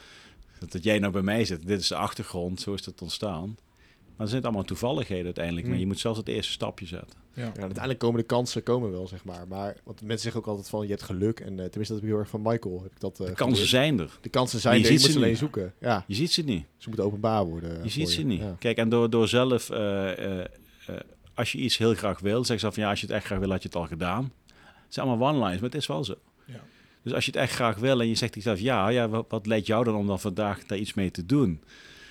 Dat, 0.60 0.72
dat 0.72 0.84
jij 0.84 1.00
nou 1.00 1.12
bij 1.14 1.22
mij 1.22 1.46
zit, 1.46 1.68
dit 1.68 1.80
is 1.80 1.88
de 1.88 1.96
achtergrond, 1.96 2.62
zo 2.62 2.74
is 2.74 2.86
het 2.86 3.02
ontstaan. 3.02 3.58
Maar 4.16 4.26
er 4.26 4.28
zijn 4.32 4.44
allemaal 4.44 4.64
toevalligheden 4.64 5.26
uiteindelijk. 5.26 5.66
Maar 5.66 5.74
Hmm. 5.76 5.84
je 5.84 5.90
moet 5.92 6.00
zelfs 6.00 6.18
het 6.18 6.28
eerste 6.28 6.52
stapje 6.52 6.86
zetten. 6.86 7.20
Ja. 7.34 7.42
Ja, 7.44 7.52
uiteindelijk 7.62 8.00
komen 8.00 8.20
de 8.20 8.26
kansen 8.26 8.64
komen 8.64 8.92
wel, 8.92 9.08
zeg 9.08 9.24
maar. 9.24 9.48
Maar 9.48 9.76
want 9.84 10.02
mensen 10.02 10.20
zeggen 10.22 10.42
ook 10.42 10.48
altijd 10.48 10.70
van, 10.70 10.82
je 10.84 10.90
hebt 10.90 11.04
geluk. 11.04 11.40
En 11.40 11.48
eh, 11.60 11.66
tenminste, 11.66 11.80
dat 11.80 11.88
heb 11.88 12.04
ik 12.04 12.10
heel 12.10 12.18
erg 12.20 12.30
van 12.30 12.42
Michael. 12.42 12.82
Heb 12.84 12.92
ik 12.92 13.00
dat, 13.00 13.20
eh, 13.20 13.26
De 13.28 13.34
kansen 13.34 13.68
zijn 13.68 14.00
er. 14.00 14.18
De 14.22 14.30
kansen 14.30 14.60
zijn 14.60 14.80
je 14.80 14.86
er, 14.86 14.92
je 14.92 14.98
ziet 14.98 15.02
moet 15.06 15.12
ze 15.12 15.18
alleen 15.18 15.30
niet. 15.30 15.40
zoeken. 15.40 15.74
Ja, 15.80 16.04
Je 16.08 16.16
ziet 16.16 16.32
ze 16.32 16.42
niet. 16.42 16.66
ze 16.78 16.88
moeten 16.88 17.06
openbaar 17.06 17.46
worden. 17.46 17.84
Je 17.84 17.90
ziet 17.90 18.10
ze 18.10 18.22
niet. 18.22 18.42
Ja. 18.42 18.56
Kijk, 18.60 18.78
en 18.78 18.90
door, 18.90 19.10
door 19.10 19.28
zelf, 19.28 19.70
eh, 19.70 20.12
eh, 20.40 20.46
eh, 20.88 20.96
als 21.34 21.52
je 21.52 21.58
iets 21.58 21.78
heel 21.78 21.94
graag 21.94 22.20
wil, 22.20 22.46
zeg 22.46 22.60
ze 22.60 22.72
van 22.72 22.84
ja, 22.84 22.90
als 22.90 23.00
je 23.00 23.06
het 23.06 23.16
echt 23.16 23.26
graag 23.26 23.40
wil, 23.40 23.50
had 23.52 23.62
je 23.62 23.68
het 23.68 23.78
al 23.78 23.88
gedaan. 23.88 24.32
Het 24.86 24.94
zijn 24.94 25.08
allemaal 25.08 25.28
one-liners, 25.30 25.62
maar 25.62 25.70
het 25.70 25.80
is 25.80 25.88
wel 25.88 26.04
zo. 26.04 26.16
Dus 27.04 27.14
als 27.14 27.26
je 27.26 27.32
het 27.32 27.40
echt 27.40 27.54
graag 27.54 27.78
wil 27.78 28.02
en 28.02 28.08
je 28.08 28.16
zegt 28.16 28.36
jezelf 28.36 28.60
ja, 28.60 28.88
ja 28.88 29.10
wat, 29.10 29.46
leidt 29.46 29.68
jou 29.68 29.84
dan 29.84 29.96
om 29.96 30.08
dan 30.08 30.20
vandaag 30.20 30.66
daar 30.66 30.78
iets 30.78 30.94
mee 30.94 31.12
te 31.12 31.26
doen? 31.26 31.62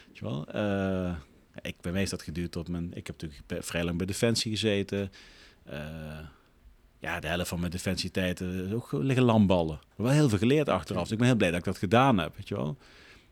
Weet 0.06 0.18
je 0.18 0.24
wel? 0.24 0.46
Eh, 0.48 1.14
ik, 1.62 1.76
is 1.86 2.10
dat 2.10 2.22
geduurd 2.22 2.52
tot 2.52 2.68
mijn... 2.68 2.94
Ik 2.94 3.06
heb 3.06 3.20
natuurlijk 3.20 3.64
vrij 3.64 3.84
lang 3.84 3.96
bij 3.96 4.06
Defensie 4.06 4.50
gezeten. 4.50 5.10
Eh, 5.64 6.18
ja, 6.98 7.20
de 7.20 7.26
helft 7.26 7.48
van 7.48 7.60
mijn 7.60 7.70
defensietijden 7.70 8.66
is 8.66 8.72
ook 8.72 8.92
liggen 8.92 9.24
landballen. 9.24 9.80
Wel 9.96 10.10
heel 10.10 10.28
veel 10.28 10.38
geleerd 10.38 10.68
achteraf. 10.68 11.02
Dus 11.02 11.12
ik 11.12 11.18
ben 11.18 11.26
heel 11.26 11.36
blij 11.36 11.50
dat 11.50 11.58
ik 11.58 11.64
dat 11.64 11.78
gedaan 11.78 12.18
heb, 12.18 12.36
weet 12.36 12.48
je 12.48 12.54
wel. 12.54 12.76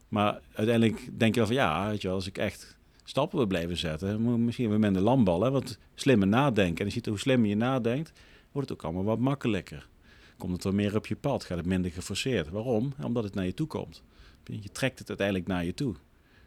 Maar 0.08 0.40
uiteindelijk 0.52 1.18
denk 1.18 1.34
je 1.34 1.40
wel 1.40 1.48
van 1.48 1.56
ja, 1.56 1.88
weet 1.88 2.02
je 2.02 2.06
wel, 2.06 2.16
als 2.16 2.26
ik 2.26 2.38
echt 2.38 2.76
stappen 3.04 3.38
wil 3.38 3.46
blijven 3.46 3.76
zetten, 3.76 4.20
moet 4.20 4.34
ik 4.34 4.40
misschien 4.40 4.68
weer 4.68 4.78
minder 4.78 5.02
landballen. 5.02 5.46
hè, 5.46 5.52
Want 5.52 5.78
slimmer 5.94 6.28
nadenken. 6.28 6.78
En 6.78 6.84
je 6.84 6.92
ziet 6.92 7.06
hoe 7.06 7.18
slimmer 7.18 7.48
je 7.48 7.56
nadenkt, 7.56 8.12
wordt 8.52 8.68
het 8.68 8.78
ook 8.78 8.84
allemaal 8.84 9.04
wat 9.04 9.18
makkelijker. 9.18 9.88
Komt 10.40 10.52
het 10.52 10.64
wel 10.64 10.72
meer 10.72 10.96
op 10.96 11.06
je 11.06 11.16
pad, 11.16 11.44
gaat 11.44 11.56
het 11.56 11.66
minder 11.66 11.90
geforceerd. 11.90 12.48
Waarom? 12.48 12.92
Omdat 13.02 13.24
het 13.24 13.34
naar 13.34 13.44
je 13.44 13.54
toe 13.54 13.66
komt. 13.66 14.02
Je 14.44 14.70
trekt 14.72 14.98
het 14.98 15.08
uiteindelijk 15.08 15.46
naar 15.48 15.64
je 15.64 15.74
toe. 15.74 15.94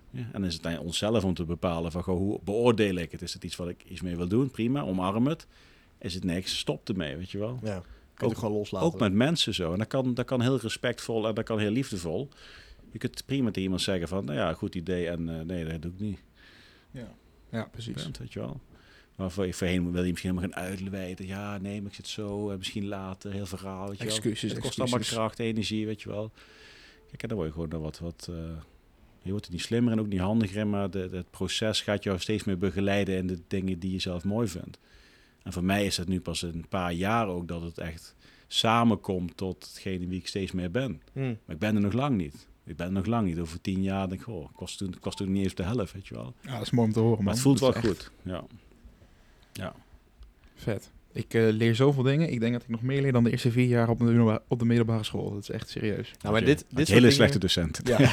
Ja, 0.10 0.20
en 0.20 0.32
dan 0.32 0.46
is 0.46 0.54
het 0.54 0.66
aan 0.66 0.78
onszelf 0.80 1.24
om 1.24 1.34
te 1.34 1.44
bepalen 1.46 1.92
van 1.92 2.04
goh, 2.04 2.18
hoe 2.18 2.40
beoordeel 2.44 2.96
ik 2.96 3.12
het? 3.12 3.22
Is 3.22 3.34
het 3.34 3.44
iets 3.44 3.56
wat 3.56 3.70
ik 3.70 3.84
iets 3.84 4.02
mee 4.02 4.16
wil 4.16 4.28
doen? 4.28 4.52
Prima, 4.52 4.82
omarm 4.82 5.28
het. 5.28 5.48
Is 5.98 6.14
het 6.14 6.24
niks? 6.24 6.58
Stop 6.58 6.90
ermee, 6.90 7.16
weet 7.16 7.32
je 7.32 7.38
wel. 7.38 7.60
Ja, 7.64 7.74
kan 7.80 7.84
je 8.18 8.24
Ook- 8.24 8.30
het 8.30 8.40
gewoon 8.40 8.54
loslaten. 8.58 8.88
Ook 8.88 9.00
met 9.00 9.14
mensen 9.14 9.54
zo. 9.54 9.72
En 9.72 9.78
dat 9.78 9.88
kan, 9.88 10.14
dat 10.14 10.26
kan 10.26 10.42
heel 10.42 10.60
respectvol 10.60 11.28
en 11.28 11.36
dat 11.36 11.46
kan 11.46 11.60
heel 11.60 11.72
liefdevol. 11.72 12.30
Je 12.92 12.98
kunt 12.98 13.26
prima 13.26 13.48
tegen 13.48 13.62
iemand 13.62 13.82
zeggen 13.82 14.08
van, 14.08 14.26
nou 14.26 14.38
ja, 14.38 14.54
goed 14.54 14.76
idee 14.76 15.08
en 15.08 15.40
eh, 15.40 15.46
nee, 15.46 15.66
dat 15.66 15.82
doe 15.82 15.92
ik 15.92 16.00
niet. 16.00 16.20
Ja, 17.50 17.64
precies. 17.72 18.04
Punt, 18.04 18.18
weet 18.18 18.34
je 18.34 18.40
wel. 18.40 18.60
Maar 19.16 19.32
voor, 19.32 19.54
voorheen 19.54 19.92
wil 19.92 20.04
je 20.04 20.10
misschien 20.12 20.36
helemaal 20.36 20.52
gaan 20.58 20.64
uitweiden. 20.68 21.26
Ja, 21.28 21.58
nee, 21.58 21.82
maar 21.82 21.90
ik 21.90 21.96
zit 21.96 22.08
zo, 22.08 22.50
en 22.50 22.58
misschien 22.58 22.88
later, 22.88 23.32
heel 23.32 23.46
verhaal, 23.46 23.88
weet 23.88 23.98
je 23.98 24.04
wel. 24.06 24.14
Excuses, 24.16 24.52
Het 24.52 24.60
kost 24.62 24.80
allemaal 24.80 25.00
kracht, 25.00 25.40
energie, 25.40 25.86
weet 25.86 26.02
je 26.02 26.10
wel. 26.10 26.32
Kijk, 27.10 27.22
en 27.22 27.28
dan 27.28 27.38
word 27.38 27.48
je 27.50 27.54
gewoon 27.54 27.70
dan 27.70 27.82
wat, 27.82 28.00
wat 28.00 28.28
eh, 28.30 28.36
je 29.22 29.32
wordt 29.32 29.46
er 29.46 29.52
niet 29.52 29.62
slimmer 29.62 29.92
en 29.94 30.00
ook 30.00 30.08
niet 30.08 30.20
handiger 30.20 30.58
in, 30.58 30.70
maar 30.70 30.90
de, 30.90 31.10
de- 31.10 31.16
het 31.18 31.32
proces 31.32 31.82
gaat 31.82 32.04
jou 32.04 32.20
steeds 32.20 32.44
meer 32.44 32.58
begeleiden 32.58 33.18
in 33.18 33.28
de 33.28 33.40
dingen 33.48 33.80
die 33.80 33.92
je 33.92 34.00
zelf 34.00 34.24
mooi 34.24 34.48
vindt. 34.48 34.80
En 35.44 35.54
voor 35.54 35.64
mij 35.64 35.86
is 35.86 35.96
dat 35.96 36.08
nu 36.08 36.22
pas 36.22 36.42
een 36.42 36.66
paar 36.70 36.94
jaar 36.94 37.28
ook 37.28 37.48
dat 37.48 37.62
het 37.62 37.78
echt 37.78 38.16
samenkomt 38.48 39.38
tot 39.38 39.66
hetgene 39.68 40.08
wie 40.08 40.20
ik 40.20 40.28
steeds 40.28 40.52
meer 40.52 40.72
ben. 40.72 41.02
Hm. 41.14 41.20
Maar 41.20 41.56
ik 41.56 41.60
ben 41.60 41.76
er 41.76 41.82
nog 41.82 41.94
lang 41.94 42.18
niet. 42.18 42.48
Ik 42.66 42.76
ben 42.76 42.86
er 42.88 42.92
nog 42.94 43.06
lang 43.06 43.28
niet. 43.28 43.40
Over 43.40 43.62
tien 43.62 43.82
jaar 43.82 44.10
denk 44.10 44.22
ik, 44.22 44.28
oh, 44.28 44.50
was 44.56 44.76
toen, 44.76 44.96
was 45.02 45.16
toen 45.16 45.32
niet 45.32 45.44
eens 45.44 45.56
de 45.56 45.64
helft, 45.64 45.94
weet 45.94 46.08
je 46.08 46.14
wel. 46.14 46.34
Ja, 46.42 46.54
dat 46.54 46.62
is 46.62 46.72
mooi 46.72 46.88
om 46.88 46.94
te 46.94 47.00
horen, 47.00 47.16
man. 47.16 47.24
Maar 47.24 47.34
het 47.34 47.42
voelt 47.44 47.60
wel 47.60 47.74
echt 47.76 47.86
goed. 47.86 48.12
Ja. 48.24 48.44
Ja. 49.54 49.74
Vet. 50.56 50.92
Ik 51.12 51.34
eh, 51.34 51.42
leer 51.50 51.76
zoveel 51.76 52.04
dingen. 52.04 52.32
Ik 52.32 52.40
denk 52.40 52.54
dat 52.54 52.62
ik 52.62 52.70
nog 52.70 52.82
meer 52.82 53.02
leer 53.02 53.12
dan 53.12 53.24
de 53.24 53.32
eerste 53.32 53.52
vier 53.52 53.66
jaar 53.68 53.90
op 53.90 54.00
de, 54.00 54.42
op 54.48 54.60
de 54.60 54.66
middelbare 54.66 55.04
school. 55.04 55.32
Dat 55.34 55.42
is 55.42 55.50
echt 55.50 55.70
serieus. 55.70 56.12
Nou, 56.22 56.34
maar 56.34 56.44
dit, 56.46 56.58
dit 56.58 56.66
soort 56.70 56.88
hele 56.88 57.00
dingen- 57.00 57.14
slechte 57.14 57.40
docent. 57.40 57.80
Ja. 57.84 58.00
ja, 58.02 58.08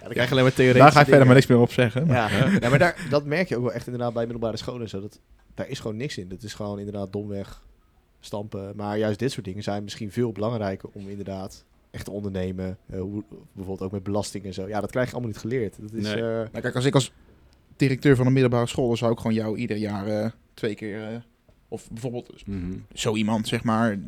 dan 0.00 0.10
krijg 0.10 0.24
je 0.24 0.30
alleen 0.30 0.42
maar 0.42 0.52
theoretische 0.54 0.72
Daar 0.78 0.92
ga 0.92 1.00
ik 1.00 1.06
verder 1.06 1.26
maar 1.26 1.34
niks 1.34 1.46
meer 1.46 1.58
op 1.58 1.72
zeggen. 1.72 2.06
maar- 2.06 2.16
Ja, 2.36 2.58
ja 2.60 2.68
maar 2.68 2.78
daar, 2.78 3.06
dat 3.10 3.24
merk 3.24 3.48
je 3.48 3.56
ook 3.56 3.62
wel 3.62 3.72
echt 3.72 3.86
inderdaad 3.86 4.12
bij 4.12 4.22
middelbare 4.22 4.56
scholen. 4.56 4.82
en 4.82 4.88
Zo, 4.88 5.00
dat, 5.00 5.20
daar 5.54 5.68
is 5.68 5.80
gewoon 5.80 5.96
niks 5.96 6.18
in. 6.18 6.28
Dat 6.28 6.42
is 6.42 6.54
gewoon 6.54 6.78
inderdaad 6.78 7.12
domweg 7.12 7.62
stampen. 8.20 8.72
Maar 8.76 8.98
juist 8.98 9.18
dit 9.18 9.32
soort 9.32 9.44
dingen 9.44 9.62
zijn 9.62 9.82
misschien 9.84 10.12
veel 10.12 10.32
belangrijker 10.32 10.88
om 10.92 11.08
inderdaad 11.08 11.64
echt 11.90 12.04
te 12.04 12.10
ondernemen. 12.10 12.78
Eh, 12.86 13.00
hoe, 13.00 13.24
bijvoorbeeld 13.52 13.82
ook 13.86 13.92
met 13.92 14.02
belasting 14.02 14.44
en 14.44 14.54
zo. 14.54 14.68
Ja, 14.68 14.80
dat 14.80 14.90
krijg 14.90 15.06
je 15.06 15.12
allemaal 15.12 15.30
niet 15.30 15.40
geleerd. 15.40 15.76
Dat 15.80 15.92
is, 15.92 16.02
Nee. 16.04 16.14
eh, 16.14 16.20
Nou, 16.22 16.60
kijk, 16.60 16.74
als 16.74 16.84
ik 16.84 16.94
als 16.94 17.12
directeur 17.76 18.16
van 18.16 18.26
een 18.26 18.32
middelbare 18.32 18.66
school, 18.66 18.86
dan 18.88 18.96
zou 18.96 19.12
ik 19.12 19.16
gewoon 19.18 19.34
jou 19.34 19.56
ieder 19.56 19.76
jaar 19.76 20.06
eh, 20.06 20.30
twee 20.58 20.74
keer, 20.74 21.08
eh, 21.12 21.16
of 21.68 21.90
bijvoorbeeld 21.90 22.46
Mhm. 22.46 22.72
zo 22.94 23.14
iemand, 23.16 23.48
zeg 23.48 23.64
maar, 23.64 23.98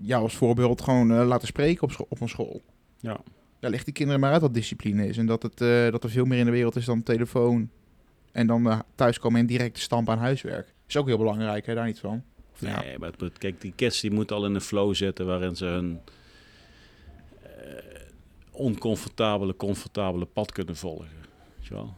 jou 0.00 0.22
als 0.22 0.34
voorbeeld 0.36 0.80
gewoon 0.82 1.10
eh, 1.10 1.26
laten 1.26 1.46
spreken 1.48 1.82
op, 1.82 2.06
op 2.08 2.20
een 2.20 2.28
school. 2.28 2.62
Ja. 3.00 3.20
Daar 3.60 3.70
legt 3.70 3.84
die 3.84 3.94
kinderen 3.94 4.20
maar 4.20 4.32
uit 4.32 4.40
wat 4.40 4.54
discipline 4.54 5.06
is. 5.06 5.18
En 5.18 5.26
dat, 5.26 5.42
het, 5.42 5.60
eh, 5.60 5.90
dat 5.90 6.04
er 6.04 6.10
veel 6.10 6.24
meer 6.24 6.38
in 6.38 6.44
de 6.44 6.50
wereld 6.50 6.76
is 6.76 6.84
dan 6.84 7.02
telefoon. 7.02 7.70
En 8.32 8.46
dan 8.46 8.82
thuiskomen 8.94 9.40
en 9.40 9.46
direct 9.46 9.78
stampen 9.78 10.12
aan 10.14 10.18
huiswerk. 10.20 10.74
Is 10.86 10.96
ook 10.96 11.06
heel 11.06 11.18
belangrijk, 11.18 11.66
hè? 11.66 11.74
daar 11.74 11.86
niet 11.86 11.98
van. 11.98 12.22
Of, 12.52 12.60
ja, 12.60 12.80
Nee, 12.82 12.98
maar 12.98 13.10
het- 13.18 13.38
kijk, 13.38 13.60
die 13.60 13.72
kids 13.76 14.00
die 14.00 14.10
moeten 14.10 14.36
al 14.36 14.44
in 14.46 14.54
een 14.54 14.60
flow 14.60 14.94
zitten 14.94 15.26
waarin 15.26 15.56
ze 15.56 15.64
hun 15.64 16.00
oncomfortabele, 18.50 19.56
comfortabele 19.56 20.24
pad 20.24 20.52
kunnen 20.52 20.76
volgen. 20.76 21.08
Weet 21.56 21.66
je 21.66 21.74
wel? 21.74 21.94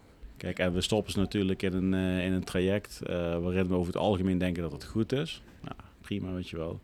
Kijk, 0.46 0.58
en 0.58 0.72
we 0.72 0.80
stoppen 0.80 1.12
ze 1.12 1.18
natuurlijk 1.18 1.62
in 1.62 1.72
een, 1.72 1.94
eh, 1.94 2.24
in 2.24 2.32
een 2.32 2.44
traject 2.44 3.02
eh, 3.02 3.16
waarin 3.16 3.68
we 3.68 3.74
over 3.74 3.86
het 3.86 4.02
algemeen 4.02 4.38
denken 4.38 4.62
dat 4.62 4.72
het 4.72 4.84
goed 4.84 5.12
is. 5.12 5.42
Nou, 5.60 5.74
prima, 6.00 6.32
weet 6.32 6.48
je 6.48 6.56
wel. 6.56 6.80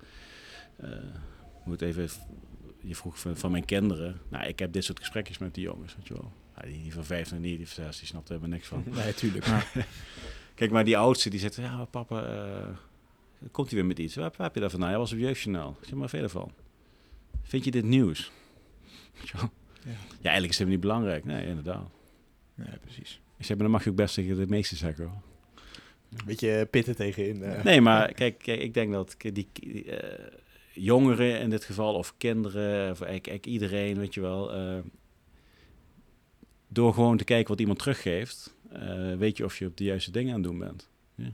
Eh, 0.77 0.89
moet 1.65 1.83
even, 1.83 2.09
je 2.81 2.95
vroeg 2.95 3.19
van, 3.19 3.37
van 3.37 3.51
mijn 3.51 3.65
kinderen. 3.65 4.21
Nou, 4.29 4.47
ik 4.47 4.59
heb 4.59 4.73
dit 4.73 4.85
soort 4.85 4.99
gesprekjes 4.99 5.39
met 5.39 5.55
die 5.55 5.65
jongens, 5.65 5.97
weet 5.97 6.07
je 6.07 6.15
wel. 6.15 6.33
Ja, 6.57 6.63
die, 6.63 6.83
die 6.83 6.93
van 6.93 7.05
vijf 7.05 7.33
en 7.33 7.41
niet, 7.41 7.57
die 7.57 7.69
van 7.69 7.85
zes, 7.85 7.99
die 7.99 8.07
snapt 8.07 8.29
er 8.29 8.35
helemaal 8.35 8.57
niks 8.57 8.69
van. 8.69 8.85
Nee, 9.05 9.15
tuurlijk. 9.15 9.47
Kijk, 10.55 10.71
maar 10.71 10.85
die 10.85 10.97
oudste 10.97 11.31
die 11.31 11.41
zegt, 11.41 11.57
ja 11.57 11.85
papa, 11.85 12.25
komt 13.51 13.71
hij 13.71 13.79
weer 13.79 13.89
met 13.89 13.99
iets? 13.99 14.15
Waar, 14.15 14.33
waar 14.37 14.47
heb 14.47 14.55
je 14.55 14.61
dat 14.61 14.71
vandaan? 14.71 14.89
Hij 14.89 14.99
was 14.99 15.13
op 15.13 15.19
Jeugdjournaal. 15.19 15.77
Ik 15.81 15.89
zeg, 15.89 15.95
maar 15.95 16.09
veel 16.09 16.29
van. 16.29 16.53
Vind 17.43 17.65
je 17.65 17.71
dit 17.71 17.85
nieuws? 17.85 18.31
Weet 19.15 19.29
je 19.29 19.37
wel? 19.37 19.51
Ja. 19.85 19.91
Ja, 19.91 20.29
eigenlijk 20.29 20.53
is 20.53 20.59
het 20.59 20.69
niet 20.69 20.81
belangrijk. 20.81 21.25
Nee, 21.25 21.47
inderdaad. 21.47 21.91
Nee, 22.55 22.79
precies. 22.79 23.22
Ik 23.43 23.49
zeg, 23.49 23.57
maar 23.57 23.67
dan 23.67 23.75
mag 23.77 23.85
je 23.85 23.91
ook 23.91 23.97
best 23.97 24.15
tegen 24.15 24.37
de 24.37 24.47
meeste 24.47 24.77
zeggen 24.77 25.05
hoor. 25.05 25.21
Beetje 26.27 26.67
pitten 26.71 26.97
tegenin. 26.97 27.43
eh. 27.43 27.65
Nee, 27.65 27.81
maar 27.81 28.13
kijk, 28.13 28.39
kijk 28.39 28.61
ik 28.61 28.75
denk 28.75 28.93
dat 28.93 29.15
die, 29.19 29.33
die, 29.53 29.85
eh, 29.97 30.27
jongeren 30.73 31.41
in 31.41 31.51
dit 31.51 31.65
geval, 31.65 31.95
of 31.95 32.15
kinderen, 32.17 32.91
of 32.91 33.01
eigenlijk, 33.01 33.27
eigenlijk 33.27 33.47
iedereen, 33.47 33.99
weet 33.99 34.15
je 34.15 34.21
wel, 34.21 34.53
eh, 34.53 34.79
door 36.69 36.95
gewoon 36.95 37.17
te 37.17 37.25
kijken 37.25 37.49
wat 37.49 37.61
iemand 37.61 37.79
teruggeeft, 37.79 38.55
eh, 38.73 39.15
weet 39.17 39.37
je 39.37 39.45
of 39.45 39.59
je 39.59 39.67
op 39.67 39.77
de 39.77 39.85
juiste 39.85 40.11
dingen 40.11 40.35
aan 40.35 40.41
het 40.41 40.51
doen 40.51 40.59
bent. 40.59 40.89
Ja. 41.15 41.33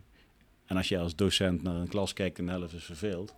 En 0.66 0.76
als 0.76 0.88
je 0.88 0.98
als 0.98 1.16
docent 1.16 1.62
naar 1.62 1.74
een 1.74 1.88
klas 1.88 2.12
kijkt 2.12 2.38
en 2.38 2.44
de 2.46 2.50
helft 2.50 2.74
is 2.74 2.84
verveeld, 2.84 3.34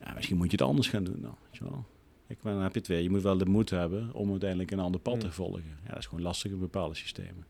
ja, 0.00 0.12
misschien 0.14 0.36
moet 0.36 0.50
je 0.50 0.56
het 0.56 0.66
anders 0.66 0.88
gaan 0.88 1.04
doen 1.04 1.20
dan, 1.20 1.36
weet 1.44 1.56
je 1.58 1.64
wel. 1.64 1.84
Kijk, 2.26 2.42
maar 2.42 2.52
dan 2.52 2.62
heb 2.62 2.72
je 2.72 2.78
het 2.78 2.88
weer. 2.88 3.00
Je 3.00 3.10
moet 3.10 3.22
wel 3.22 3.38
de 3.38 3.46
moed 3.46 3.70
hebben 3.70 4.12
om 4.12 4.30
uiteindelijk 4.30 4.70
een 4.70 4.78
ander 4.78 5.00
pad 5.00 5.20
te 5.20 5.26
Mm. 5.26 5.32
volgen. 5.32 5.62
Ja, 5.84 5.88
dat 5.88 5.98
is 5.98 6.06
gewoon 6.06 6.24
lastig 6.24 6.50
in 6.52 6.58
bepaalde 6.58 6.94
systemen. 6.94 7.46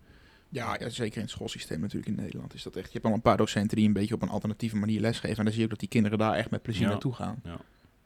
Ja, 0.55 0.77
ja, 0.81 0.89
zeker 0.89 1.17
in 1.17 1.23
het 1.23 1.31
schoolsysteem 1.31 1.81
natuurlijk 1.81 2.07
in 2.07 2.15
Nederland 2.23 2.55
is 2.55 2.63
dat 2.63 2.77
echt. 2.77 2.87
Je 2.87 2.93
hebt 2.93 3.05
al 3.05 3.13
een 3.13 3.21
paar 3.23 3.37
docenten 3.37 3.77
die 3.77 3.87
een 3.87 3.93
beetje 3.93 4.15
op 4.15 4.23
een 4.23 4.29
alternatieve 4.29 4.77
manier 4.77 5.01
lesgeven. 5.01 5.37
En 5.37 5.43
dan 5.45 5.53
zie 5.53 5.59
je 5.59 5.65
ook 5.65 5.71
dat 5.71 5.81
die 5.81 5.89
kinderen 5.89 6.19
daar 6.19 6.35
echt 6.35 6.51
met 6.51 6.63
plezier 6.63 6.83
Ja. 6.83 6.89
naartoe 6.89 7.13
gaan. 7.15 7.41
Ja. 7.45 7.57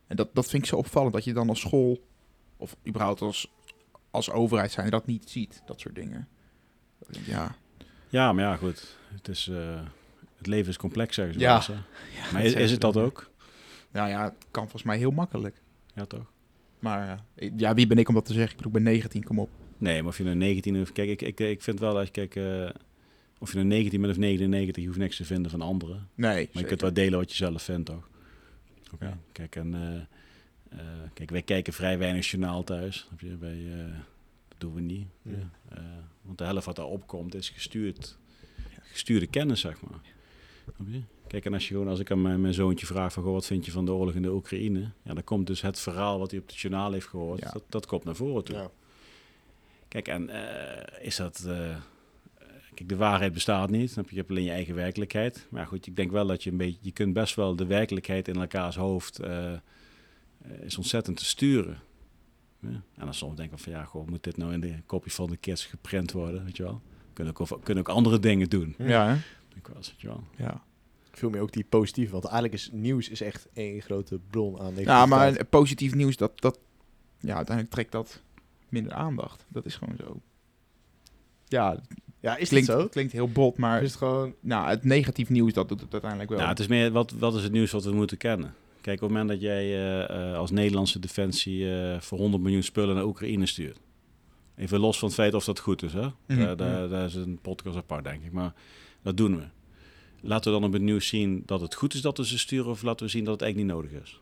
En 0.07 0.17
dat, 0.17 0.35
dat 0.35 0.49
vind 0.49 0.63
ik 0.63 0.69
zo 0.69 0.77
opvallend, 0.77 1.13
dat 1.13 1.25
je 1.25 1.33
dan 1.33 1.49
als 1.49 1.61
school, 1.61 2.05
of 2.57 2.77
überhaupt 2.87 3.21
als, 3.21 3.53
als 4.11 4.31
overheid 4.31 4.71
zijn, 4.71 4.91
dat 4.91 5.07
niet 5.07 5.31
ziet, 5.31 5.63
dat 5.67 5.81
soort 5.81 5.95
dingen. 5.95 6.29
Ja, 7.25 7.55
Ja, 8.09 8.33
maar 8.33 8.45
ja, 8.45 8.57
goed. 8.57 8.97
Het, 9.15 9.29
is, 9.29 9.49
eh, 9.49 9.81
het 10.37 10.47
leven 10.47 10.69
is 10.71 10.77
complex, 10.77 11.15
zeggen 11.15 11.35
ze 11.35 11.41
Ja. 11.41 11.47
wel 11.47 11.57
eens, 11.57 11.67
hè. 11.67 11.75
Maar 12.33 12.45
is, 12.45 12.53
is 12.55 12.71
het 12.71 12.81
dat 12.81 12.97
ook? 12.97 13.31
nou 13.91 14.09
ja, 14.09 14.25
het 14.25 14.35
kan 14.51 14.63
volgens 14.63 14.83
mij 14.83 14.97
heel 14.99 15.11
makkelijk. 15.11 15.63
Ja, 15.95 16.05
toch? 16.05 16.33
Maar 16.79 17.25
eh, 17.35 17.51
ja, 17.57 17.75
wie 17.75 17.87
ben 17.87 17.99
ik 17.99 18.09
om 18.09 18.15
dat 18.15 18.25
te 18.25 18.33
zeggen? 18.33 18.51
Ik 18.51 18.57
bedoel, 18.57 18.73
ik 18.77 18.83
ben 18.85 18.93
19, 18.93 19.25
kom 19.25 19.39
op. 19.39 19.51
Nee, 19.79 20.01
maar 20.03 20.11
of 20.11 20.19
je 20.19 20.25
nou 20.25 20.37
19 20.37 20.81
of... 20.81 20.93
Kijk, 20.93 21.09
ik, 21.09 21.23
ik, 21.23 21.41
ik 21.41 21.63
vind 21.63 21.81
wel 21.81 21.95
dat 21.95 22.05
je... 22.07 22.11
Kijk, 22.11 22.37
eh, 22.37 22.71
of 23.39 23.49
je 23.51 23.57
nou 23.57 23.69
19 23.69 24.01
bent 24.01 24.13
of 24.13 24.19
99, 24.19 24.83
je 24.83 24.87
hoeft 24.89 25.01
niks 25.01 25.17
te 25.17 25.25
vinden 25.25 25.51
van 25.51 25.61
anderen. 25.63 26.09
Nee, 26.15 26.49
Maar 26.53 26.63
je 26.63 26.69
kunt 26.69 26.81
wel 26.81 26.93
delen 26.93 27.19
wat 27.19 27.31
je 27.31 27.37
zelf 27.37 27.63
vindt, 27.63 27.87
toch? 27.87 28.09
Oké. 28.93 29.05
Ja. 29.05 29.19
Kijk, 29.33 29.57
en... 29.57 29.75
eh, 29.75 29.95
eh, 30.79 30.87
kijk, 31.15 31.31
wij 31.31 31.43
kijken 31.43 31.73
vrij 31.73 31.99
weinig 31.99 32.31
journaal 32.31 32.65
thuis. 32.65 33.09
Eh, 33.21 33.29
dat 34.49 34.61
doen 34.61 34.75
we 34.75 34.81
niet. 34.81 35.07
Ja. 35.23 35.51
Want 36.23 36.39
de 36.39 36.45
helft 36.45 36.67
wat 36.67 36.77
daar 36.77 36.87
opkomt 36.87 37.35
is 37.35 37.49
gestuurd, 37.49 38.19
gestuurde 38.83 39.27
kennis, 39.27 39.61
zeg 39.61 39.81
maar. 39.81 40.01
Kijk, 41.27 41.45
en 41.45 41.53
als 41.55 41.69
je 41.69 41.75
gewoon, 41.75 41.89
als 41.89 42.01
ik 42.01 42.11
aan 42.11 42.23
mijn, 42.23 42.41
mijn 42.41 42.55
zoontje 42.55 42.87
vraag 42.87 43.13
van, 43.13 43.23
goh, 43.23 43.33
wat 43.33 43.47
vind 43.47 43.65
je 43.65 43.71
van 43.71 43.85
de 43.85 43.93
oorlog 43.93 44.15
in 44.15 44.23
de 44.23 44.33
Oekraïne? 44.33 44.91
Ja, 45.03 45.15
dan 45.15 45.25
komt 45.25 45.47
dus 45.47 45.61
het 45.61 45.79
verhaal 45.81 46.19
wat 46.19 46.31
hij 46.31 46.41
op 46.41 46.47
het 46.47 46.57
journaal 46.59 46.93
heeft 46.93 47.07
gehoord, 47.07 47.41
Ja. 47.41 47.51
dat, 47.51 47.63
dat 47.69 47.87
komt 47.87 48.05
naar 48.05 48.17
voren 48.17 48.45
toe. 48.45 48.57
Ja. 48.57 48.71
Kijk, 49.89 50.09
en 50.09 50.29
eh, 50.31 51.07
is 51.07 51.17
dat... 51.17 51.45
eh, 51.47 51.77
kijk, 52.75 52.89
de 52.89 52.97
waarheid 52.97 53.33
bestaat 53.33 53.71
niet. 53.71 53.91
Snap 53.91 54.05
je? 54.05 54.11
je 54.11 54.19
hebt 54.19 54.31
alleen 54.31 54.45
je 54.45 54.51
eigen 54.51 54.75
werkelijkheid. 54.75 55.47
Maar 55.51 55.67
goed, 55.67 55.87
ik 55.87 55.97
denk 55.97 56.11
wel 56.11 56.27
dat 56.27 56.43
je 56.43 56.51
een 56.51 56.57
beetje... 56.57 56.79
Je 56.83 56.93
kunt 56.93 57.13
best 57.13 57.35
wel 57.35 57.57
de 57.57 57.67
werkelijkheid 57.67 58.29
in 58.29 58.37
elkaars 58.37 58.77
hoofd... 58.77 59.19
eh, 59.19 59.53
is 60.61 60.77
ontzettend 60.77 61.17
te 61.17 61.25
sturen. 61.25 61.79
Ja? 62.61 62.69
En 62.69 63.05
dan 63.05 63.15
soms 63.15 63.37
denk 63.37 63.53
ik 63.53 63.59
van... 63.59 63.73
Ja, 63.73 63.85
goh, 63.85 64.07
moet 64.09 64.25
dit 64.25 64.37
nou 64.37 64.53
in 64.53 64.61
de 64.61 64.75
kopie 64.87 65.13
van 65.13 65.31
de 65.31 65.37
kids 65.37 65.65
geprint 65.67 66.13
worden? 66.13 66.45
Weet 66.45 66.57
je 66.57 66.63
wel? 66.63 66.81
Kunnen 67.13 67.37
ook, 67.37 67.61
kunnen 67.63 67.89
ook 67.89 67.95
andere 67.95 68.19
dingen 68.19 68.49
doen. 68.49 68.75
Ja, 68.79 69.07
hè? 69.07 69.13
Denk 69.49 69.57
ik 69.57 69.67
wel 69.67 69.77
weet 69.77 70.01
je 70.01 70.07
wel. 70.07 70.25
Ja. 70.37 70.63
Veel 71.13 71.31
meer 71.31 71.41
ook 71.41 71.53
die 71.53 71.65
positieve. 71.65 72.13
Want 72.13 72.25
eigenlijk 72.25 72.55
is 72.55 72.71
nieuws 72.73 73.09
is 73.09 73.21
echt 73.21 73.49
één 73.53 73.81
grote 73.81 74.21
bron 74.31 74.61
aan 74.61 74.75
ja, 74.77 75.07
maar 75.07 75.45
positief 75.45 75.95
nieuws, 75.95 76.17
dat, 76.17 76.41
dat, 76.41 76.59
ja, 77.21 77.35
uiteindelijk 77.35 77.75
trekt 77.75 77.93
dat 77.93 78.23
minder 78.71 78.93
aandacht. 78.93 79.45
Dat 79.49 79.65
is 79.65 79.75
gewoon 79.77 79.97
zo. 79.97 80.21
Ja, 81.45 81.81
Ja, 82.21 82.37
is 82.37 82.49
klinkt, 82.49 82.69
het 82.69 82.81
zo? 82.81 82.89
klinkt 82.89 83.13
heel 83.13 83.29
bot, 83.29 83.57
maar 83.57 83.83
Is 83.83 83.89
het 83.89 83.99
gewoon... 83.99 84.35
nou, 84.41 84.69
het 84.69 84.85
negatief 84.85 85.29
nieuws, 85.29 85.53
dat 85.53 85.69
doet 85.69 85.81
het 85.81 85.93
uiteindelijk 85.93 86.31
wel. 86.31 86.39
Nou, 86.39 86.51
het 86.51 86.61
is 86.61 86.67
meer, 86.67 86.91
wat, 86.91 87.13
wat 87.13 87.35
is 87.35 87.43
het 87.43 87.53
nieuws 87.53 87.71
wat 87.71 87.85
we 87.85 87.93
moeten 87.93 88.17
kennen? 88.17 88.55
Kijk, 88.81 89.03
op 89.03 89.09
het 89.09 89.19
moment 89.19 89.29
dat 89.29 89.41
jij 89.41 89.65
eh, 89.65 90.31
eh, 90.31 90.37
als 90.37 90.51
Nederlandse 90.51 90.99
defensie 90.99 91.73
eh, 91.81 92.01
voor 92.01 92.19
100 92.19 92.43
miljoen 92.43 92.63
spullen 92.63 92.95
naar 92.95 93.05
Oekraïne 93.05 93.47
stuurt. 93.47 93.79
Even 94.57 94.79
los 94.79 94.99
van 94.99 95.09
het 95.09 95.17
feit 95.17 95.35
of 95.35 95.45
dat 95.45 95.59
goed 95.59 95.83
is, 95.83 95.93
hè? 95.93 96.09
Mhm. 96.27 96.39
Daar, 96.39 96.57
daar, 96.57 96.89
daar 96.89 97.05
is 97.05 97.15
een 97.15 97.39
podcast 97.43 97.77
apart, 97.77 98.05
denk 98.05 98.25
ik. 98.25 98.33
Maar 98.33 98.53
dat 99.03 99.17
doen 99.17 99.37
we. 99.37 99.45
Laten 100.21 100.53
we 100.53 100.59
dan 100.59 100.69
op 100.69 100.73
het 100.73 100.83
nieuws 100.83 101.09
zien 101.09 101.43
dat 101.47 101.61
het 101.61 101.75
goed 101.75 101.95
is 101.95 102.01
dat 102.01 102.17
we 102.17 102.27
ze 102.27 102.39
sturen... 102.39 102.71
of 102.71 102.83
laten 102.83 103.07
we 103.07 103.13
zien 103.13 103.25
dat 103.25 103.33
het 103.33 103.43
eigenlijk 103.43 103.73
niet 103.73 103.83
nodig 103.83 104.03
is? 104.03 104.21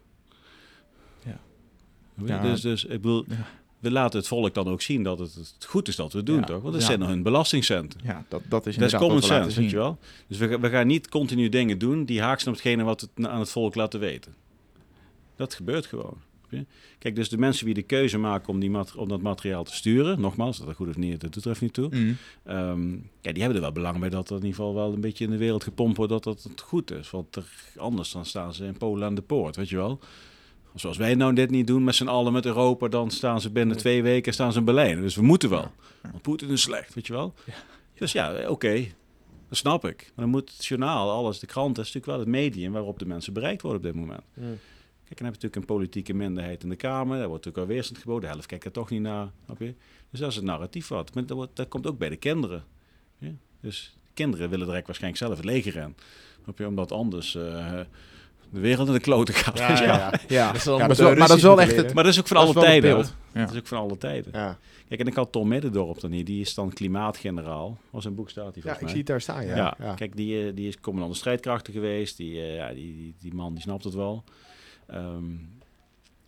Ja. 2.24 2.42
Dus, 2.42 2.60
dus 2.60 2.84
ik 2.84 3.00
bedoel, 3.00 3.24
Ja. 3.28 3.46
We 3.78 3.90
laten 3.90 4.18
het 4.18 4.28
volk 4.28 4.54
dan 4.54 4.68
ook 4.68 4.80
zien 4.82 5.02
dat 5.02 5.18
het, 5.18 5.34
het 5.34 5.64
goed 5.68 5.88
is 5.88 5.96
dat 5.96 6.12
we 6.12 6.18
het 6.18 6.26
doen, 6.26 6.36
Ja. 6.38 6.44
toch? 6.44 6.60
Want 6.60 6.72
dat 6.72 6.82
Ja. 6.82 6.86
zijn 6.88 7.02
hun 7.02 7.22
belastingcenten. 7.22 8.00
ja, 8.04 8.24
dat, 8.28 8.42
dat 8.48 8.66
is 8.66 8.76
Dat 8.76 8.92
is 8.92 8.98
common 8.98 9.22
sense, 9.22 9.60
weet 9.60 9.70
je 9.70 9.76
wel. 9.76 9.98
Dus 10.26 10.38
we, 10.38 10.58
we 10.58 10.68
gaan 10.68 10.86
niet 10.86 11.08
continu 11.08 11.48
dingen 11.48 11.78
doen 11.78 12.04
die 12.04 12.20
haaks 12.22 12.42
zijn 12.42 12.54
op 12.54 12.60
hetgene 12.62 12.84
wat 12.84 13.08
we 13.14 13.28
aan 13.28 13.40
het 13.40 13.50
volk 13.50 13.74
laten 13.74 14.00
weten. 14.00 14.34
Dat 15.36 15.54
gebeurt 15.54 15.86
gewoon. 15.86 16.16
Kijk, 16.98 17.16
dus 17.16 17.28
de 17.28 17.38
mensen 17.38 17.64
die 17.64 17.74
de 17.74 17.82
keuze 17.82 18.18
maken 18.18 18.48
om, 18.48 18.60
die 18.60 18.96
om 18.96 19.08
dat 19.08 19.20
materiaal 19.20 19.64
te 19.64 19.74
sturen, 19.74 20.20
nogmaals, 20.20 20.58
dat 20.58 20.66
dat 20.66 20.76
goed 20.76 20.88
of 20.88 20.96
niet, 20.96 21.20
dat 21.20 21.32
doet 21.32 21.44
er 21.44 21.50
even 21.50 21.64
niet 21.64 21.72
toe. 21.74 21.88
Mhm. 21.88 22.12
Ehm, 22.44 22.90
ja, 23.20 23.32
die 23.32 23.42
hebben 23.42 23.54
er 23.54 23.60
wel 23.60 23.72
belang 23.72 23.98
bij 23.98 24.08
dat 24.08 24.28
er 24.30 24.36
in 24.36 24.42
ieder 24.44 24.56
geval 24.56 24.74
wel 24.74 24.92
een 24.92 25.00
beetje 25.00 25.24
in 25.24 25.30
de 25.30 25.36
wereld 25.36 25.64
gepompt 25.64 25.96
wordt 25.96 26.12
dat 26.12 26.24
dat 26.24 26.42
het 26.42 26.60
goed 26.60 26.90
is. 26.90 27.10
Want 27.10 27.36
er, 27.36 27.44
anders 27.76 28.12
dan 28.12 28.24
staan 28.24 28.54
ze 28.54 28.64
in 28.64 28.76
Polen 28.76 29.06
aan 29.06 29.14
de 29.14 29.22
poort, 29.22 29.56
weet 29.56 29.68
je 29.68 29.76
wel. 29.76 29.98
Zoals 30.76 30.96
wij 30.96 31.14
nou 31.14 31.34
dit 31.34 31.50
niet 31.50 31.66
doen 31.66 31.84
met 31.84 31.94
z'n 31.94 32.06
allen 32.06 32.32
met 32.32 32.46
Europa, 32.46 32.88
dan 32.88 33.10
staan 33.10 33.40
ze 33.40 33.50
binnen 33.50 33.76
twee 33.76 34.02
weken 34.02 34.32
staan 34.32 34.52
ze 34.52 34.58
in 34.58 34.64
Berlijn. 34.64 35.00
Dus 35.00 35.16
we 35.16 35.22
moeten 35.22 35.50
wel. 35.50 35.70
Want 36.02 36.22
Poetin 36.22 36.48
is 36.48 36.62
slecht, 36.62 36.94
weet 36.94 37.06
je 37.06 37.12
wel. 37.12 37.34
Dus 37.94 38.12
ja, 38.12 38.48
oké, 38.48 38.86
dat 39.48 39.58
snap 39.58 39.84
ik. 39.84 39.96
Maar 39.96 40.24
dan 40.24 40.28
moet 40.28 40.52
het 40.56 40.66
journaal, 40.66 41.10
alles, 41.10 41.38
de 41.38 41.46
krant, 41.46 41.78
is 41.78 41.84
natuurlijk 41.84 42.06
wel 42.06 42.18
het 42.18 42.28
medium 42.28 42.72
waarop 42.72 42.98
de 42.98 43.06
mensen 43.06 43.32
bereikt 43.32 43.62
worden 43.62 43.80
op 43.80 43.86
dit 43.86 43.94
moment. 43.94 44.22
Mm. 44.34 44.58
Kijk, 45.04 45.18
dan 45.18 45.26
heb 45.26 45.36
je 45.36 45.46
natuurlijk 45.46 45.56
een 45.56 45.76
politieke 45.76 46.14
minderheid 46.14 46.62
in 46.62 46.68
de 46.68 46.76
Kamer. 46.76 47.18
Daar 47.18 47.28
wordt 47.28 47.44
natuurlijk 47.44 47.70
al 47.70 47.74
weerstand 47.74 47.98
geboden. 47.98 48.22
De 48.22 48.28
helft 48.28 48.46
kijkt 48.46 48.64
er 48.64 48.72
toch 48.72 48.90
niet 48.90 49.00
naar. 49.00 49.30
Snap 49.44 49.58
je? 49.58 49.74
Dus 50.10 50.20
dat 50.20 50.30
is 50.30 50.36
het 50.36 50.44
narratief 50.44 50.88
wat. 50.88 51.14
Maar 51.14 51.26
dat, 51.26 51.36
wordt, 51.36 51.56
dat 51.56 51.68
komt 51.68 51.86
ook 51.86 51.98
bij 51.98 52.08
de 52.08 52.16
kinderen. 52.16 52.64
Ja? 53.18 53.30
Dus 53.60 53.96
kinderen 54.14 54.50
willen 54.50 54.66
direct 54.66 54.86
waarschijnlijk 54.86 55.22
zelf 55.22 55.36
het 55.36 55.44
leger 55.44 55.76
in. 55.76 55.96
Snap 56.42 56.58
je? 56.58 56.66
Omdat 56.66 56.92
anders 56.92 57.34
eh, 57.34 57.80
de 58.50 58.60
wereld 58.60 58.88
in 58.88 58.94
de 58.94 59.00
kloten 59.00 59.34
gaat. 59.34 59.58
Ja, 59.58 59.82
ja, 59.82 60.12
ja. 60.28 60.46
Dat 60.46 60.56
is 60.56 60.64
dat 60.64 60.90
is 60.90 60.98
wel, 60.98 61.14
maar 61.14 61.28
dat 61.28 61.36
is 61.36 61.42
wel 61.42 61.60
echt 61.60 61.76
het... 61.76 61.94
Maar 61.94 62.04
dat 62.04 62.12
is 62.12 62.18
ook 62.18 62.26
van 62.26 62.36
alle 62.36 62.54
tijden. 62.54 62.96
Dat 63.32 63.52
is 63.52 63.58
ook 63.58 63.66
van 63.66 63.78
alle 63.78 63.98
tijden. 63.98 64.32
Ja. 64.32 64.58
Kijk, 64.88 65.00
en 65.00 65.06
ik 65.06 65.14
had 65.14 65.32
Tom 65.32 65.48
Middendorp 65.48 66.00
dan 66.00 66.10
hier. 66.10 66.24
Die 66.24 66.40
is 66.40 66.54
dan 66.54 66.72
klimaatgeneraal. 66.72 67.78
Was 67.90 68.04
een 68.04 68.14
boek 68.14 68.30
staat 68.30 68.54
hij 68.54 68.62
ja, 68.64 68.74
ik 68.74 68.80
mij. 68.80 68.88
zie 68.88 68.98
het 68.98 69.06
daar 69.06 69.20
staan, 69.20 69.46
ja. 69.46 69.56
Ja, 69.56 69.76
ja. 69.78 69.94
kijk, 69.94 70.16
die, 70.16 70.46
eh, 70.46 70.54
die 70.54 70.68
is 70.68 70.80
commandant 70.80 71.12
de 71.12 71.18
strijdkrachten 71.18 71.72
geweest. 71.72 72.16
Die, 72.16 72.40
eh, 72.40 72.56
ja, 72.56 72.68
die, 72.68 72.96
die, 72.96 73.14
die 73.20 73.34
man 73.34 73.52
die 73.52 73.62
snapt 73.62 73.84
het 73.84 73.94
wel. 73.94 74.24
Ehm, 74.86 75.34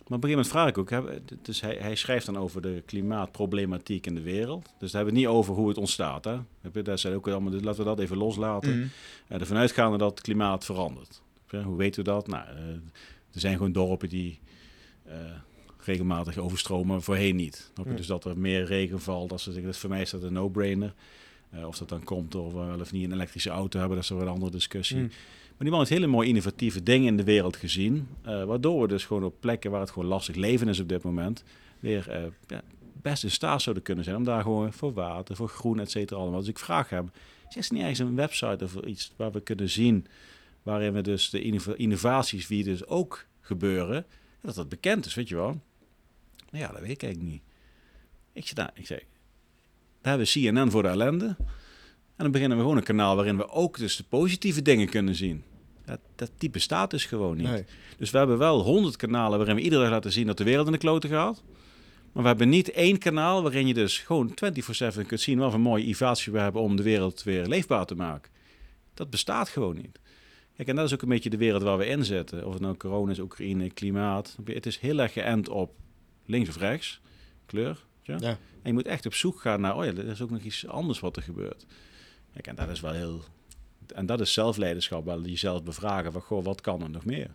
maar 0.08 0.18
op 0.18 0.24
een 0.24 0.30
gegeven 0.30 0.30
moment 0.30 0.48
vraag 0.48 0.68
ik 0.68 0.78
ook, 0.78 0.90
hè, 0.90 1.20
dus 1.42 1.60
hij, 1.60 1.76
hij 1.80 1.94
schrijft 1.94 2.26
dan 2.26 2.38
over 2.38 2.62
de 2.62 2.82
klimaatproblematiek 2.86 4.06
in 4.06 4.14
de 4.14 4.20
wereld. 4.22 4.64
Dus 4.78 4.90
daar 4.90 5.02
hebben 5.02 5.14
we 5.14 5.20
het 5.20 5.28
niet 5.28 5.38
over 5.38 5.54
hoe 5.54 5.68
het 5.68 5.78
ontstaat. 5.78 6.24
Hè. 6.24 6.38
Daar 6.82 6.98
zijn 6.98 7.14
ook 7.14 7.28
allemaal, 7.28 7.50
dus 7.50 7.62
laten 7.62 7.80
we 7.80 7.86
dat 7.86 7.98
even 7.98 8.16
loslaten. 8.16 8.70
Mhm. 8.70 8.88
Uh, 9.28 9.40
ervan 9.40 9.56
uitgaande 9.56 9.98
dat 9.98 10.10
het 10.10 10.20
klimaat 10.20 10.64
verandert. 10.64 11.22
Ja, 11.50 11.62
Hoe 11.62 11.76
weten 11.76 12.04
we 12.04 12.10
dat? 12.10 12.26
Nou, 12.26 12.46
eh, 12.48 12.68
er 13.32 13.40
zijn 13.40 13.56
gewoon 13.56 13.72
dorpen 13.72 14.08
die 14.08 14.40
eh, 15.04 15.14
regelmatig 15.78 16.38
overstromen, 16.38 17.02
voorheen 17.02 17.36
niet. 17.36 17.70
Ja. 17.84 17.92
Dus 17.94 18.06
dat 18.06 18.24
er 18.24 18.38
meer 18.38 18.64
regen 18.64 19.00
valt. 19.00 19.28
Dat 19.28 19.40
ze 19.40 19.52
zeggen, 19.52 19.70
dat 19.70 19.80
voor 19.80 19.90
mij 19.90 20.00
is 20.00 20.10
dat 20.10 20.22
een 20.22 20.32
no-brainer. 20.32 20.94
Eh, 21.50 21.66
of 21.66 21.78
dat 21.78 21.88
dan 21.88 22.04
komt 22.04 22.32
door 22.32 22.58
we 22.58 22.64
wel 22.64 22.80
of 22.80 22.92
niet 22.92 23.04
een 23.04 23.12
elektrische 23.12 23.50
auto 23.50 23.78
hebben, 23.78 23.96
dat 23.96 24.04
is 24.04 24.10
weer 24.10 24.20
een 24.20 24.28
andere 24.28 24.50
discussie. 24.50 24.98
Mm. 24.98 25.06
Maar 25.06 25.66
die 25.66 25.70
man 25.70 25.78
heeft 25.78 25.90
hele 25.90 26.06
mooie 26.06 26.28
innovatieve 26.28 26.82
dingen 26.82 27.06
in 27.06 27.16
de 27.16 27.24
wereld 27.24 27.56
gezien. 27.56 28.08
waardoor 28.22 28.80
we 28.80 28.88
dus 28.88 29.04
gewoon 29.04 29.24
op 29.24 29.34
plekken 29.40 29.70
waar 29.70 29.80
het 29.80 29.90
gewoon 29.90 30.08
lastig 30.08 30.34
leven 30.34 30.68
is 30.68 30.80
op 30.80 30.88
dit 30.88 31.02
moment, 31.02 31.44
weer 31.80 32.32
ja, 32.46 32.62
best 33.02 33.24
in 33.24 33.30
staat 33.30 33.62
zouden 33.62 33.84
kunnen 33.84 34.04
zijn 34.04 34.16
om 34.16 34.24
daar 34.24 34.42
gewoon 34.42 34.72
voor 34.72 34.92
water, 34.92 35.36
voor 35.36 35.48
groen, 35.48 35.80
et 35.80 35.90
cetera 35.90 36.20
allemaal. 36.20 36.38
Dus 36.38 36.48
ik 36.48 36.58
vraag 36.58 36.90
hem, 36.90 37.10
is 37.48 37.68
er 37.68 37.74
niet 37.74 37.82
ergens 37.82 37.98
een 37.98 38.14
website 38.14 38.64
of 38.64 38.74
iets 38.74 39.12
waar 39.16 39.32
we 39.32 39.40
kunnen 39.40 39.70
zien 39.70 40.06
waarin 40.68 40.92
we 40.92 41.00
dus 41.00 41.30
de 41.30 41.42
innova- 41.42 41.76
innovaties 41.76 42.46
die 42.46 42.64
dus 42.64 42.86
ook 42.86 43.26
gebeuren, 43.40 44.06
dat 44.42 44.54
dat 44.54 44.68
bekend 44.68 45.06
is, 45.06 45.14
weet 45.14 45.28
je 45.28 45.34
wel? 45.34 45.60
Nou 46.50 46.64
ja, 46.64 46.72
dat 46.72 46.80
weet 46.80 46.90
ik 46.90 47.02
eigenlijk 47.02 47.32
niet. 47.32 47.42
Ik 48.32 48.46
zei, 48.46 48.54
nou, 48.60 48.70
ik 48.74 48.86
zei, 48.86 49.00
daar 50.00 50.16
hebben 50.16 50.26
we 50.26 50.50
CNN 50.50 50.70
voor 50.70 50.82
de 50.82 50.88
ellende. 50.88 51.36
En 52.16 52.24
dan 52.24 52.30
beginnen 52.30 52.56
we 52.56 52.62
gewoon 52.62 52.78
een 52.78 52.84
kanaal 52.84 53.16
waarin 53.16 53.36
we 53.36 53.48
ook 53.48 53.78
dus 53.78 53.96
de 53.96 54.04
positieve 54.08 54.62
dingen 54.62 54.88
kunnen 54.88 55.14
zien. 55.14 55.42
Dat, 55.84 56.00
dat 56.14 56.30
die 56.38 56.50
bestaat 56.50 56.90
dus 56.90 57.04
gewoon 57.04 57.36
niet. 57.36 57.46
Nee. 57.46 57.64
Dus 57.96 58.10
we 58.10 58.18
hebben 58.18 58.38
wel 58.38 58.62
honderd 58.62 58.96
kanalen 58.96 59.38
waarin 59.38 59.56
we 59.56 59.62
iedere 59.62 59.82
dag 59.82 59.90
laten 59.90 60.12
zien 60.12 60.26
dat 60.26 60.36
de 60.36 60.44
wereld 60.44 60.66
in 60.66 60.72
de 60.72 60.78
kloten 60.78 61.10
gaat. 61.10 61.42
Maar 62.12 62.22
we 62.22 62.28
hebben 62.28 62.48
niet 62.48 62.70
één 62.70 62.98
kanaal 62.98 63.42
waarin 63.42 63.66
je 63.66 63.74
dus 63.74 63.98
gewoon 63.98 64.34
24-7 65.00 65.06
kunt 65.06 65.20
zien 65.20 65.38
wat 65.38 65.50
voor 65.50 65.60
mooie 65.60 65.82
innovatie 65.82 66.32
we 66.32 66.38
hebben 66.38 66.62
om 66.62 66.76
de 66.76 66.82
wereld 66.82 67.22
weer 67.22 67.46
leefbaar 67.46 67.86
te 67.86 67.94
maken. 67.94 68.30
Dat 68.94 69.10
bestaat 69.10 69.48
gewoon 69.48 69.76
niet. 69.76 69.98
Kijk, 70.58 70.70
en 70.70 70.76
dat 70.76 70.84
is 70.84 70.94
ook 70.94 71.02
een 71.02 71.08
beetje 71.08 71.30
de 71.30 71.36
wereld 71.36 71.62
waar 71.62 71.78
we 71.78 71.86
in 71.86 72.04
zitten. 72.04 72.46
Of 72.46 72.52
het 72.52 72.62
nou 72.62 72.76
corona 72.76 73.10
is, 73.10 73.18
Oekraïne, 73.18 73.70
klimaat. 73.70 74.36
Het 74.44 74.66
is 74.66 74.78
heel 74.78 74.98
erg 74.98 75.12
geënt 75.12 75.48
op 75.48 75.74
links 76.24 76.48
of 76.48 76.56
rechts, 76.56 77.00
kleur. 77.46 77.84
Ja? 78.02 78.16
Ja. 78.20 78.28
En 78.28 78.38
je 78.62 78.72
moet 78.72 78.86
echt 78.86 79.06
op 79.06 79.14
zoek 79.14 79.40
gaan 79.40 79.60
naar, 79.60 79.76
oh 79.76 79.84
ja, 79.84 79.90
er 79.90 80.06
is 80.06 80.22
ook 80.22 80.30
nog 80.30 80.42
iets 80.42 80.66
anders 80.66 81.00
wat 81.00 81.16
er 81.16 81.22
gebeurt. 81.22 81.66
Kijk, 82.32 82.46
en 82.46 82.54
dat 82.54 82.68
is 82.68 82.80
wel 82.80 82.92
heel... 82.92 83.22
En 83.94 84.06
dat 84.06 84.20
is 84.20 84.32
zelfleiderschap, 84.32 85.04
wel 85.04 85.22
jezelf 85.22 85.62
bevragen 85.62 86.12
van, 86.12 86.20
goh, 86.20 86.44
wat 86.44 86.60
kan 86.60 86.82
er 86.82 86.90
nog 86.90 87.04
meer? 87.04 87.34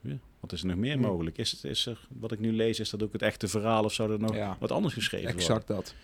Ja, 0.00 0.18
wat 0.40 0.52
is 0.52 0.60
er 0.60 0.66
nog 0.66 0.76
meer 0.76 1.00
mogelijk? 1.00 1.38
Is, 1.38 1.50
het, 1.50 1.64
is 1.64 1.86
er, 1.86 2.06
wat 2.08 2.32
ik 2.32 2.38
nu 2.38 2.52
lees, 2.52 2.80
is 2.80 2.90
dat 2.90 3.02
ook 3.02 3.12
het 3.12 3.22
echte 3.22 3.48
verhaal 3.48 3.84
of 3.84 3.92
zou 3.92 4.12
er 4.12 4.20
nog 4.20 4.34
Ja. 4.34 4.56
wat 4.60 4.72
anders 4.72 4.94
geschreven 4.94 5.26
worden? 5.26 5.42
Exact 5.42 5.66
dat. 5.66 5.94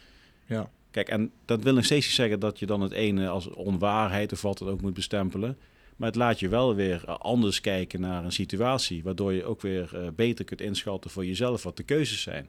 Ja. 0.46 0.70
Kijk, 0.90 1.08
en 1.08 1.32
dat 1.44 1.62
wil 1.62 1.74
nog 1.74 1.84
steeds 1.84 2.06
niet 2.06 2.14
zeggen 2.14 2.40
dat 2.40 2.58
je 2.58 2.66
dan 2.66 2.80
het 2.80 2.92
ene 2.92 3.28
als 3.28 3.48
onwaarheid 3.48 4.32
of 4.32 4.42
wat 4.42 4.58
dan 4.58 4.68
ook 4.68 4.80
moet 4.80 4.94
bestempelen. 4.94 5.58
Maar 5.96 6.08
het 6.08 6.16
laat 6.16 6.40
je 6.40 6.48
wel 6.48 6.74
weer 6.74 7.04
eh, 7.04 7.16
anders 7.18 7.60
kijken 7.60 8.00
naar 8.00 8.24
een 8.24 8.32
situatie, 8.32 9.02
waardoor 9.02 9.32
je 9.32 9.44
ook 9.44 9.60
weer 9.60 9.96
eh, 9.96 10.08
beter 10.16 10.44
kunt 10.44 10.60
inschatten 10.60 11.10
voor 11.10 11.26
jezelf 11.26 11.62
wat 11.62 11.76
de 11.76 11.82
keuzes 11.82 12.22
zijn. 12.22 12.48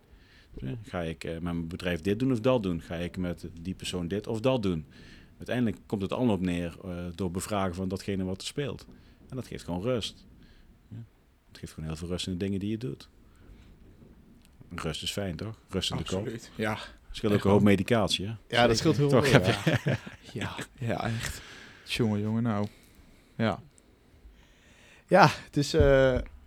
Dus, 0.54 0.70
eh, 0.70 0.76
Ga 0.84 1.02
ik 1.02 1.24
met 1.24 1.42
mijn 1.42 1.68
bedrijf 1.68 2.02
dit 2.02 2.20
doen 2.20 2.32
of 2.32 2.40
dat 2.40 2.64
doen? 2.64 2.82
Ga 2.82 2.96
ik 2.96 3.18
met 3.18 3.48
die 3.62 3.76
persoon 3.76 4.08
dit 4.08 4.28
of 4.28 4.40
dat 4.40 4.64
doen? 4.64 4.86
Uiteindelijk 5.38 5.78
komt 5.86 6.02
het 6.02 6.14
allemaal 6.14 6.36
op 6.36 6.42
neer 6.42 6.76
door 7.16 7.32
bevragen 7.32 7.76
van 7.76 7.88
datgene 7.88 8.24
wat 8.24 8.42
er 8.42 8.48
speelt. 8.48 8.86
En 9.30 9.36
dat 9.36 9.48
geeft 9.48 9.64
gewoon 9.64 9.82
rust. 9.82 10.26
Het 11.48 11.58
geeft 11.58 11.74
gewoon 11.74 11.90
heel 11.90 11.98
veel 11.98 12.08
rust 12.08 12.28
in 12.28 12.32
de 12.32 12.38
dingen 12.38 12.60
die 12.60 12.70
je 12.70 12.78
doet. 12.78 13.10
Rust 14.76 15.04
is 15.04 15.12
fijn, 15.12 15.36
toch? 15.36 15.60
Rust 15.70 15.92
in 15.92 15.98
de 15.98 16.04
kop. 16.04 16.30
Ja. 16.56 16.78
Scheelt 17.12 17.34
ook 17.34 17.44
een 17.44 17.52
hoop 17.52 17.62
medicatie, 17.62 18.26
hè? 18.26 18.34
Ja, 18.48 18.68
dat 18.68 18.78
scheelt 18.78 18.98
heel 18.98 19.10
veel. 19.10 19.26
ja. 19.26 19.62
Ja. 20.34 20.56
ja, 20.80 21.06
echt. 21.06 21.42
Jongen, 21.86 22.22
jongen, 22.22 22.44
nou. 22.44 22.68
Ja. 23.38 23.60
Ja, 25.08 25.28
het 25.46 25.58
is, 25.58 25.74
eh, 25.74 25.82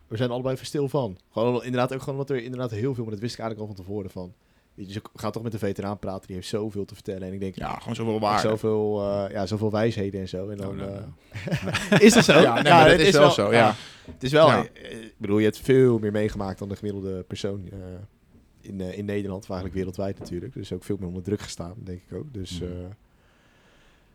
we 0.08 0.16
zijn 0.16 0.30
allebei 0.30 0.54
even 0.54 0.66
stil 0.66 0.88
van. 0.88 1.18
Gewoon 1.32 1.64
inderdaad 1.64 1.92
ook 1.94 1.98
gewoon 2.00 2.14
omdat 2.18 2.30
er 2.36 2.42
inderdaad 2.42 2.70
heel 2.70 2.94
veel, 2.94 3.02
maar 3.04 3.12
dat 3.12 3.22
wist 3.22 3.34
ik 3.34 3.40
eigenlijk 3.40 3.70
al 3.70 3.76
van 3.76 3.84
tevoren 3.84 4.10
van. 4.10 4.32
Je, 4.74 4.86
dus 4.86 4.96
ik 4.96 5.06
ga 5.14 5.30
toch 5.30 5.42
met 5.42 5.52
de 5.52 5.58
veteraan 5.58 5.98
praten, 5.98 6.26
die 6.26 6.36
heeft 6.36 6.48
zoveel 6.48 6.84
te 6.84 6.94
vertellen. 6.94 7.22
En 7.28 7.32
ik 7.32 7.40
denk, 7.40 7.56
Ja, 7.56 7.78
gewoon 7.78 7.94
zoveel 7.94 8.20
waarde. 8.20 8.48
zoveel, 8.48 9.00
eh, 9.00 9.30
ja, 9.32 9.46
zoveel 9.46 9.70
wijsheden 9.70 10.20
en 10.20 10.28
zo. 10.28 10.48
En 10.48 10.56
dan, 10.56 10.76
nou, 10.76 10.90
eh, 10.90 12.00
is 12.06 12.12
dat 12.12 12.24
zo? 12.24 12.40
Ja, 12.40 12.54
nee, 12.54 12.62
dat 12.62 12.90
het 12.90 13.00
is 13.00 13.12
wel 13.16 13.30
zo, 13.30 13.52
ja. 13.52 13.74
Het 14.12 14.22
is 14.22 14.32
wel, 14.32 14.48
Ja. 14.48 14.62
ik 14.72 15.14
bedoel, 15.16 15.38
je 15.38 15.44
hebt 15.44 15.58
veel 15.58 15.98
meer 15.98 16.12
meegemaakt 16.12 16.58
dan 16.58 16.68
de 16.68 16.76
gemiddelde 16.76 17.22
persoon 17.22 17.68
in, 18.60 18.80
in 18.80 19.04
Nederland, 19.04 19.42
of 19.42 19.48
eigenlijk 19.48 19.78
wereldwijd 19.78 20.18
natuurlijk. 20.18 20.52
Dus 20.54 20.72
ook 20.72 20.84
veel 20.84 20.96
meer 20.98 21.08
onder 21.08 21.22
druk 21.22 21.40
gestaan, 21.40 21.74
denk 21.76 22.00
ik 22.08 22.16
ook. 22.16 22.32
Dus, 22.34 22.60
eh, 22.60 22.68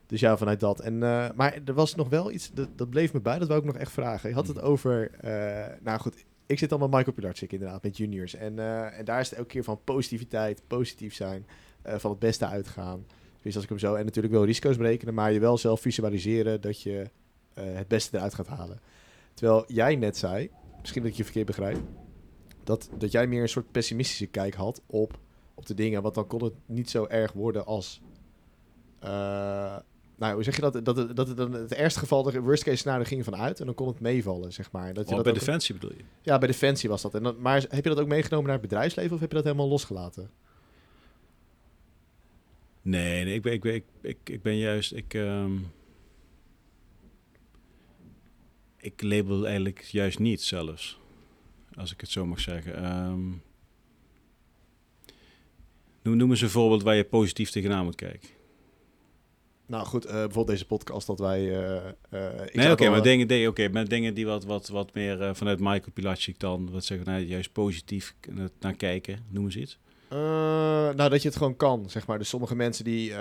dus 0.07 0.19
ja, 0.19 0.37
vanuit 0.37 0.59
dat. 0.59 0.79
En, 0.79 1.03
eh, 1.03 1.29
maar 1.35 1.59
er 1.65 1.73
was 1.73 1.95
nog 1.95 2.09
wel 2.09 2.31
iets, 2.31 2.51
dat, 2.53 2.77
dat 2.77 2.89
bleef 2.89 3.13
me 3.13 3.21
bij, 3.21 3.39
dat 3.39 3.47
wou 3.47 3.59
ik 3.59 3.65
nog 3.65 3.75
echt 3.75 3.91
vragen. 3.91 4.29
Je 4.29 4.35
had 4.35 4.47
het 4.47 4.57
Mhm. 4.57 4.65
over, 4.65 5.11
eh, 5.11 5.77
nou 5.81 5.99
goed, 5.99 6.25
ik 6.45 6.59
zit 6.59 6.69
dan 6.69 6.79
met 6.79 6.91
Michael 6.91 7.13
Pilarczyk 7.13 7.51
inderdaad, 7.51 7.83
met 7.83 7.97
juniors. 7.97 8.35
En, 8.35 8.59
eh, 8.59 8.99
en 8.99 9.05
daar 9.05 9.19
is 9.19 9.29
het 9.29 9.37
elke 9.37 9.49
keer 9.49 9.63
van 9.63 9.79
positiviteit, 9.83 10.61
positief 10.67 11.13
zijn, 11.13 11.45
van 11.83 12.09
het 12.09 12.19
beste 12.19 12.45
uitgaan. 12.45 13.05
Dus 13.41 13.55
als 13.55 13.63
ik 13.63 13.69
hem 13.69 13.79
zo, 13.79 13.95
en 13.95 14.05
natuurlijk 14.05 14.33
wel 14.33 14.45
risico's 14.45 14.77
berekenen, 14.77 15.13
maar 15.13 15.31
je 15.31 15.39
wel 15.39 15.57
zelf 15.57 15.81
visualiseren 15.81 16.61
dat 16.61 16.81
je 16.81 17.09
het 17.53 17.87
beste 17.87 18.17
eruit 18.17 18.33
gaat 18.33 18.47
halen. 18.47 18.79
Terwijl 19.33 19.63
jij 19.67 19.95
net 19.95 20.17
zei, 20.17 20.49
misschien 20.79 21.01
dat 21.01 21.11
ik 21.11 21.17
je 21.17 21.23
verkeerd 21.23 21.45
begrijp, 21.45 21.77
dat, 22.63 22.89
dat 22.97 23.11
jij 23.11 23.27
meer 23.27 23.41
een 23.41 23.49
soort 23.49 23.71
pessimistische 23.71 24.25
kijk 24.25 24.53
had 24.53 24.81
op, 24.85 25.19
op 25.53 25.65
de 25.65 25.73
dingen. 25.73 26.01
Want 26.01 26.15
dan 26.15 26.27
kon 26.27 26.43
het 26.43 26.53
niet 26.65 26.89
zo 26.89 27.05
erg 27.05 27.31
worden 27.33 27.65
als. 27.65 28.01
Nou, 30.17 30.33
hoe 30.33 30.43
zeg 30.43 30.55
je 30.55 30.61
dat? 30.61 30.85
Dat, 30.85 30.95
het- 30.97 31.15
dat 31.15 31.27
het, 31.53 31.73
ergste 31.73 31.99
geval, 31.99 32.23
de 32.23 32.39
worst 32.41 32.63
case 32.63 32.77
scenario 32.77 33.03
ging 33.05 33.19
ervan 33.25 33.39
uit 33.39 33.59
en 33.59 33.65
dan 33.65 33.75
kon 33.75 33.87
het 33.87 33.99
meevallen, 33.99 34.53
zeg 34.53 34.71
maar. 34.71 34.93
Dat 34.93 35.03
je 35.05 35.09
Oh, 35.09 35.15
dat 35.15 35.23
bij 35.23 35.33
ook- 35.33 35.39
Defensie 35.39 35.75
bedoel 35.75 35.97
je? 35.97 36.03
Ja, 36.21 36.37
bij 36.37 36.47
Defensie 36.47 36.89
was 36.89 37.01
dat. 37.01 37.13
En 37.15 37.23
dan, 37.23 37.35
maar 37.39 37.61
heb 37.69 37.83
je 37.83 37.89
dat 37.89 37.99
ook 37.99 38.07
meegenomen 38.07 38.45
naar 38.45 38.59
het 38.59 38.69
bedrijfsleven 38.69 39.13
of 39.13 39.19
heb 39.19 39.29
je 39.29 39.35
dat 39.35 39.45
helemaal 39.45 39.67
losgelaten? 39.67 40.29
Nee, 42.81 43.23
nee 43.23 43.33
ik, 43.33 43.41
ben, 43.41 43.53
ik, 43.53 43.61
ben, 43.61 43.73
ik, 43.75 43.83
ik, 44.01 44.17
ik 44.23 44.41
ben 44.41 44.57
juist... 44.57 44.93
Ik, 44.93 45.13
ehm, 45.13 45.51
ik 48.77 49.01
label 49.01 49.45
eigenlijk 49.45 49.79
juist 49.81 50.19
niet 50.19 50.41
zelfs. 50.41 50.99
Als 51.73 51.91
ik 51.91 52.01
het 52.01 52.09
zo 52.09 52.25
mag 52.25 52.39
zeggen. 52.39 52.75
Ehm, 52.75 53.19
noem, 56.01 56.17
noem 56.17 56.29
eens 56.29 56.41
een 56.41 56.49
voorbeeld 56.49 56.83
waar 56.83 56.95
je 56.95 57.03
positief 57.03 57.49
tegenaan 57.49 57.83
moet 57.85 57.95
kijken. 57.95 58.29
Nou 59.67 59.85
goed, 59.85 60.05
eh, 60.05 60.11
bijvoorbeeld 60.11 60.47
deze 60.47 60.65
podcast 60.65 61.07
dat 61.07 61.19
wij... 61.19 61.39
eh, 61.39 61.75
eh, 62.09 62.53
nee, 62.53 62.71
oké, 62.71 62.89
maar 62.89 63.01
dingen, 63.01 63.27
dingen, 63.27 63.49
oké, 63.49 63.69
maar 63.69 63.87
dingen 63.87 64.13
die 64.13 64.25
wat, 64.25 64.43
wat, 64.43 64.67
wat 64.67 64.93
meer 64.93 65.35
vanuit 65.35 65.59
Michael 65.59 65.91
Pilatschik 65.93 66.39
dan, 66.39 66.71
wat 66.71 66.85
zeggen, 66.85 67.07
nou, 67.07 67.21
juist 67.21 67.51
positief 67.51 68.15
naar 68.59 68.75
kijken, 68.75 69.19
noem 69.29 69.45
eens 69.45 69.55
iets. 69.55 69.79
Nou, 70.09 71.09
dat 71.09 71.21
je 71.21 71.27
het 71.27 71.37
gewoon 71.37 71.55
kan, 71.55 71.89
zeg 71.89 72.07
maar. 72.07 72.17
Dus 72.17 72.29
sommige 72.29 72.55
mensen 72.55 72.83
die... 72.83 73.11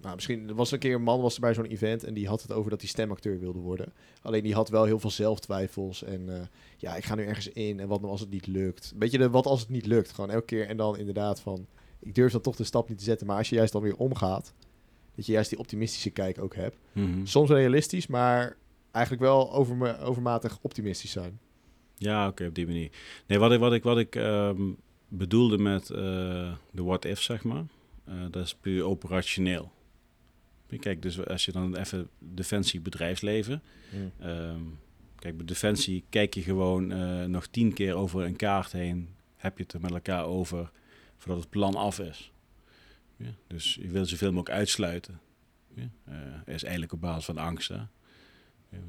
nou, 0.00 0.14
misschien 0.14 0.48
er 0.48 0.54
was 0.54 0.70
een 0.70 0.78
keer 0.78 0.94
een 0.94 1.02
man 1.02 1.20
was 1.20 1.34
er 1.34 1.40
bij 1.40 1.54
zo'n 1.54 1.64
event 1.64 2.04
en 2.04 2.14
die 2.14 2.28
had 2.28 2.42
het 2.42 2.52
over 2.52 2.70
dat 2.70 2.80
hij 2.80 2.88
stemacteur 2.88 3.38
wilde 3.38 3.58
worden. 3.58 3.92
Alleen 4.22 4.42
die 4.42 4.54
had 4.54 4.68
wel 4.68 4.84
heel 4.84 4.98
veel 4.98 5.10
zelftwijfels 5.10 6.04
en 6.04 6.50
ja, 6.76 6.96
ik 6.96 7.04
ga 7.04 7.14
nu 7.14 7.24
ergens 7.24 7.48
in 7.48 7.80
en 7.80 7.88
wat 7.88 8.00
nou 8.00 8.12
als 8.12 8.20
het 8.20 8.30
niet 8.30 8.46
lukt. 8.46 8.92
Beetje 8.96 9.18
de 9.18 9.30
wat 9.30 9.46
als 9.46 9.60
het 9.60 9.68
niet 9.68 9.86
lukt, 9.86 10.12
gewoon 10.12 10.30
elke 10.30 10.44
keer 10.44 10.66
en 10.66 10.76
dan 10.76 10.98
inderdaad 10.98 11.40
van, 11.40 11.66
ik 12.00 12.14
durf 12.14 12.32
dan 12.32 12.40
toch 12.40 12.56
de 12.56 12.64
stap 12.64 12.88
niet 12.88 12.98
te 12.98 13.04
zetten. 13.04 13.26
Maar 13.26 13.36
als 13.36 13.48
je 13.48 13.56
juist 13.56 13.72
dan 13.72 13.82
weer 13.82 13.96
omgaat, 13.96 14.52
dat 15.14 15.26
je 15.26 15.32
juist 15.32 15.50
die 15.50 15.58
optimistische 15.58 16.10
kijk 16.10 16.38
ook 16.38 16.54
hebt. 16.54 16.76
Mhm. 16.92 17.24
Soms 17.24 17.50
realistisch, 17.50 18.06
maar 18.06 18.56
eigenlijk 18.90 19.24
wel 19.24 19.52
overma 19.52 19.98
overmatig 19.98 20.58
optimistisch 20.60 21.10
zijn. 21.10 21.40
Ja, 21.96 22.28
oké, 22.28 22.46
op 22.46 22.54
die 22.54 22.66
manier. 22.66 22.90
Nee, 23.26 23.38
wat 23.38 23.52
ik, 23.52 23.58
wat 23.58 23.72
ik, 23.72 23.82
wat 23.82 23.98
ik 23.98 24.16
ehm, 24.16 24.70
bedoelde 25.08 25.58
met 25.58 25.90
eh, 25.90 26.52
de 26.70 26.82
what-if, 26.82 27.22
zeg 27.22 27.44
maar, 27.44 27.64
eh, 28.04 28.14
dat 28.30 28.44
is 28.44 28.54
puur 28.54 28.84
operationeel. 28.84 29.72
Kijk, 30.78 31.02
dus 31.02 31.26
als 31.26 31.44
je 31.44 31.52
dan 31.52 31.76
even 31.76 32.08
defensie 32.18 32.80
bedrijfsleven. 32.80 33.62
ehm, 34.20 34.60
kijk, 35.16 35.36
bij 35.36 35.46
defensie 35.46 36.04
kijk 36.08 36.34
je 36.34 36.42
gewoon 36.42 36.92
eh, 36.92 37.24
nog 37.24 37.46
tien 37.46 37.72
keer 37.72 37.94
over 37.94 38.22
een 38.22 38.36
kaart 38.36 38.72
heen. 38.72 39.08
Heb 39.36 39.56
je 39.56 39.62
het 39.62 39.72
er 39.72 39.80
met 39.80 39.90
elkaar 39.90 40.24
over 40.24 40.70
voordat 41.16 41.42
het 41.42 41.50
plan 41.50 41.74
af 41.74 41.98
is. 41.98 42.31
Dus 43.46 43.74
je 43.74 43.88
wil 43.88 44.06
zoveel 44.06 44.32
mogelijk 44.32 44.58
uitsluiten. 44.58 45.20
Ja, 45.74 45.90
eh, 46.04 46.54
is 46.54 46.62
eigenlijk 46.62 46.92
op 46.92 47.00
basis 47.00 47.24
van 47.24 47.38
angst. 47.38 47.70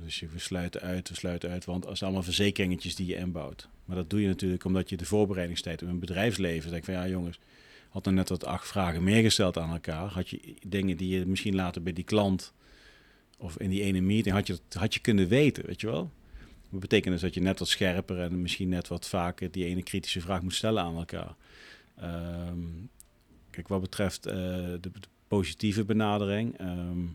Dus 0.03 0.19
je 0.19 0.27
we 0.27 0.39
sluiten 0.39 0.81
uit, 0.81 1.10
we 1.10 1.15
sluiten 1.15 1.49
uit, 1.49 1.65
want 1.65 1.85
het 1.85 1.97
zijn 1.97 2.10
allemaal 2.10 2.30
verzekeringetjes 2.30 2.95
die 2.95 3.07
je 3.07 3.15
inbouwt. 3.15 3.69
Maar 3.85 3.95
dat 3.95 4.10
doe 4.10 4.22
je 4.22 4.27
natuurlijk 4.27 4.65
omdat 4.65 4.89
je 4.89 4.97
de 4.97 5.05
voorbereidingstijd 5.05 5.81
in 5.81 5.88
een 5.88 5.99
bedrijfsleven 5.99 6.72
denk 6.72 6.85
van 6.85 6.93
ja 6.93 7.07
jongens, 7.07 7.39
had 7.89 8.05
er 8.05 8.14
net 8.14 8.30
wat 8.30 8.45
acht 8.45 8.68
vragen 8.68 9.03
meer 9.03 9.22
gesteld 9.22 9.57
aan 9.57 9.72
elkaar. 9.72 10.07
Had 10.07 10.30
je 10.30 10.55
dingen 10.68 10.97
die 10.97 11.18
je 11.18 11.26
misschien 11.26 11.55
later 11.55 11.84
bij 11.84 11.93
die 11.93 12.03
klant 12.03 12.53
of 13.38 13.57
in 13.57 13.69
die 13.69 13.81
ene 13.81 14.01
meeting 14.01 14.35
had 14.35 14.47
je, 14.47 14.60
dat 14.68 14.81
had 14.81 14.93
je 14.93 14.99
kunnen 14.99 15.27
weten, 15.27 15.65
weet 15.65 15.81
je 15.81 15.88
wel. 15.88 16.11
Dat 16.69 16.80
betekent 16.80 17.14
dus 17.14 17.22
dat 17.22 17.34
je 17.34 17.41
net 17.41 17.60
wat 17.60 17.68
scherper 17.68 18.19
en 18.19 18.41
misschien 18.41 18.69
net 18.69 18.88
wat 18.88 19.07
vaker 19.07 19.51
die 19.51 19.65
ene 19.65 19.84
kritische 19.84 20.22
vraag 20.22 20.41
moet 20.41 20.53
stellen 20.53 20.84
aan 20.84 20.97
elkaar. 20.97 21.35
Ehm, 21.95 22.57
kijk, 23.53 23.67
wat 23.67 23.81
betreft 23.81 24.25
eh, 24.25 24.34
de, 24.34 24.80
de 24.80 24.91
positieve 25.27 25.85
benadering. 25.85 26.57
ehm, 26.57 27.05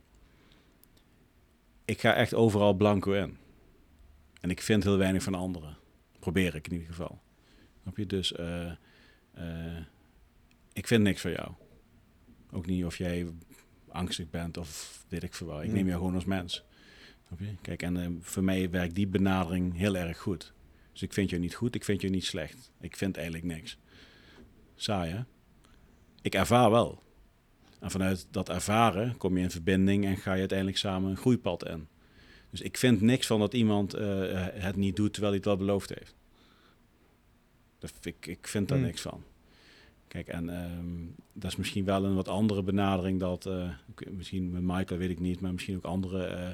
ik 1.84 2.00
ga 2.00 2.14
echt 2.14 2.34
overal 2.34 2.74
blanco 2.74 3.12
in. 3.12 3.36
En 4.40 4.50
ik 4.50 4.60
vind 4.60 4.84
heel 4.84 4.96
weinig 4.96 5.22
van 5.22 5.34
anderen. 5.34 5.76
Probeer 6.18 6.54
ik 6.54 6.66
in 6.66 6.72
ieder 6.72 6.88
geval. 6.88 7.20
Snap 7.82 7.96
je? 7.96 8.06
Dus 8.06 8.32
eh, 8.32 8.70
eh, 9.32 9.84
ik 10.72 10.86
vind 10.86 11.02
niks 11.02 11.20
van 11.20 11.30
jou. 11.30 11.52
Ook 12.50 12.66
niet 12.66 12.84
of 12.84 12.98
jij 12.98 13.26
angstig 13.88 14.30
bent 14.30 14.56
of 14.56 15.04
weet 15.08 15.22
ik 15.22 15.34
veel 15.34 15.46
wat. 15.46 15.62
Ik 15.62 15.72
neem 15.72 15.86
jou 15.86 15.98
gewoon 15.98 16.14
als 16.14 16.24
mens. 16.24 16.64
Snap 17.26 17.38
je? 17.38 17.54
Kijk, 17.62 17.82
en 17.82 18.18
voor 18.22 18.44
mij 18.44 18.70
werkt 18.70 18.94
die 18.94 19.06
benadering 19.06 19.76
heel 19.76 19.96
erg 19.96 20.18
goed. 20.18 20.52
Dus 20.92 21.02
ik 21.02 21.12
vind 21.12 21.30
jou 21.30 21.42
niet 21.42 21.54
goed, 21.54 21.74
ik 21.74 21.84
vind 21.84 22.00
jou 22.00 22.12
niet 22.12 22.24
slecht. 22.24 22.72
Ik 22.80 22.96
vind 22.96 23.16
eigenlijk 23.16 23.46
niks. 23.46 23.78
Saai, 24.74 25.10
hè? 25.10 25.22
Ik 26.28 26.34
ervaar 26.34 26.70
wel. 26.70 27.02
En 27.80 27.90
vanuit 27.90 28.26
dat 28.30 28.48
ervaren 28.48 29.16
kom 29.16 29.36
je 29.36 29.42
in 29.42 29.50
verbinding 29.50 30.04
en 30.04 30.16
ga 30.16 30.32
je 30.32 30.38
uiteindelijk 30.38 30.78
samen 30.78 31.10
een 31.10 31.16
groeipad 31.16 31.66
in. 31.66 31.88
Dus 32.50 32.60
ik 32.60 32.76
vind 32.76 33.00
niks 33.00 33.26
van 33.26 33.40
dat 33.40 33.54
iemand 33.54 33.94
eh, 33.94 34.06
het 34.52 34.76
niet 34.76 34.96
doet 34.96 35.12
terwijl 35.12 35.32
hij 35.32 35.42
het 35.44 35.50
wel 35.50 35.66
beloofd 35.66 35.88
heeft. 35.88 36.14
Dat, 37.78 37.92
ik, 38.02 38.26
ik 38.26 38.46
vind 38.46 38.68
daar 38.68 38.78
Hmm. 38.78 38.86
niks 38.86 39.00
van. 39.00 39.22
Kijk, 40.08 40.28
en 40.28 40.48
ehm, 40.48 41.06
dat 41.32 41.50
is 41.50 41.56
misschien 41.56 41.84
wel 41.84 42.04
een 42.04 42.14
wat 42.14 42.28
andere 42.28 42.62
benadering 42.62 43.20
dat, 43.20 43.46
eh, 43.46 43.70
misschien 44.10 44.50
met 44.50 44.62
Michael 44.62 45.00
weet 45.00 45.10
ik 45.10 45.20
niet, 45.20 45.40
maar 45.40 45.52
misschien 45.52 45.76
ook 45.76 45.84
andere 45.84 46.24
eh, 46.24 46.48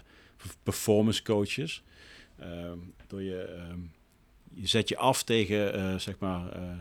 performance 0.63 1.23
coaches. 1.23 1.83
Ehm, 2.39 2.79
door 3.07 3.23
je, 3.23 3.43
ehm, 3.43 3.79
je 4.53 4.67
zet 4.67 4.89
je 4.89 4.97
af 4.97 5.23
tegen, 5.23 5.75
eh, 5.75 5.99
zeg 5.99 6.19
maar, 6.19 6.53
eh, 6.53 6.63
eh, 6.63 6.79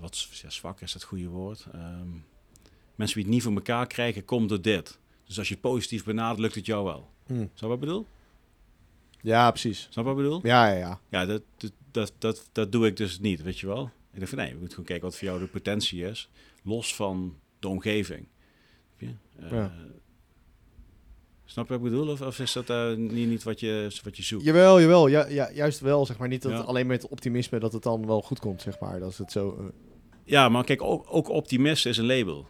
wat 0.00 0.16
z- 0.16 0.40
ja, 0.42 0.50
zwak 0.50 0.80
is 0.80 0.92
dat 0.92 1.02
goede 1.02 1.28
woord. 1.28 1.66
Ehm, 1.72 2.08
mensen 2.94 3.16
die 3.16 3.24
het 3.24 3.32
niet 3.32 3.42
voor 3.42 3.52
elkaar 3.54 3.86
krijgen, 3.86 4.24
komt 4.24 4.48
door 4.48 4.60
dit. 4.62 4.98
Dus 5.24 5.38
als 5.38 5.48
je 5.48 5.56
positief 5.56 6.04
benadert, 6.04 6.38
lukt 6.40 6.54
het 6.54 6.66
jou 6.66 6.84
wel. 6.84 7.10
Hm. 7.26 7.34
Snap 7.54 7.60
wat 7.70 7.72
ik 7.72 7.80
bedoel? 7.80 8.06
Ja, 9.20 9.50
precies. 9.50 9.86
Snap 9.90 10.04
wat 10.04 10.16
ik 10.16 10.22
bedoel? 10.22 10.40
Ja, 10.42 10.66
ja, 10.68 10.76
ja. 10.78 11.00
Ja, 11.08 11.26
dat, 11.26 11.42
dat, 11.90 12.12
dat, 12.18 12.48
dat, 12.52 12.72
doe 12.72 12.86
ik 12.86 12.96
dus 12.96 13.18
niet, 13.20 13.42
weet 13.42 13.58
je 13.58 13.66
wel. 13.66 13.84
Ik 14.12 14.18
denk 14.18 14.28
van 14.28 14.38
nee, 14.38 14.46
we 14.48 14.52
moeten 14.52 14.70
gewoon 14.70 14.86
kijken 14.86 15.08
wat 15.08 15.18
voor 15.18 15.28
jou 15.28 15.40
de 15.40 15.46
potentie 15.46 16.04
is, 16.04 16.28
los 16.62 16.94
van 16.94 17.38
de 17.58 17.68
omgeving. 17.68 18.26
Snap 19.38 19.50
je? 19.50 19.68
Snap 21.48 21.68
je 21.68 21.72
wat 21.78 21.84
ik 21.86 21.90
bedoel? 21.90 22.08
Of, 22.12 22.20
of 22.20 22.38
is 22.38 22.52
dat 22.52 22.70
eh, 22.70 22.92
niet, 22.94 23.28
niet 23.28 23.42
wat 23.42 23.60
je, 23.60 24.00
wat 24.04 24.16
je 24.16 24.22
zoekt? 24.22 24.44
Jawel, 24.44 24.80
jawel. 24.80 25.06
Ja, 25.06 25.26
ja, 25.26 25.50
juist 25.52 25.80
wel, 25.80 26.06
zeg 26.06 26.18
maar. 26.18 26.28
Niet 26.28 26.42
dat 26.42 26.52
Ja. 26.52 26.58
alleen 26.58 26.86
met 26.86 27.08
optimisme 27.08 27.58
dat 27.58 27.72
het 27.72 27.82
dan 27.82 28.06
wel 28.06 28.22
goed 28.22 28.38
komt, 28.40 28.62
zeg 28.62 28.78
maar. 28.78 29.00
Dat 29.00 29.10
is 29.10 29.18
het 29.18 29.32
zo... 29.32 29.56
eh, 29.60 29.64
Ja, 30.24 30.48
maar 30.48 30.64
kijk, 30.64 30.82
ook, 30.82 31.06
ook 31.08 31.28
optimist 31.28 31.86
is 31.86 31.96
een 31.96 32.06
label. 32.06 32.46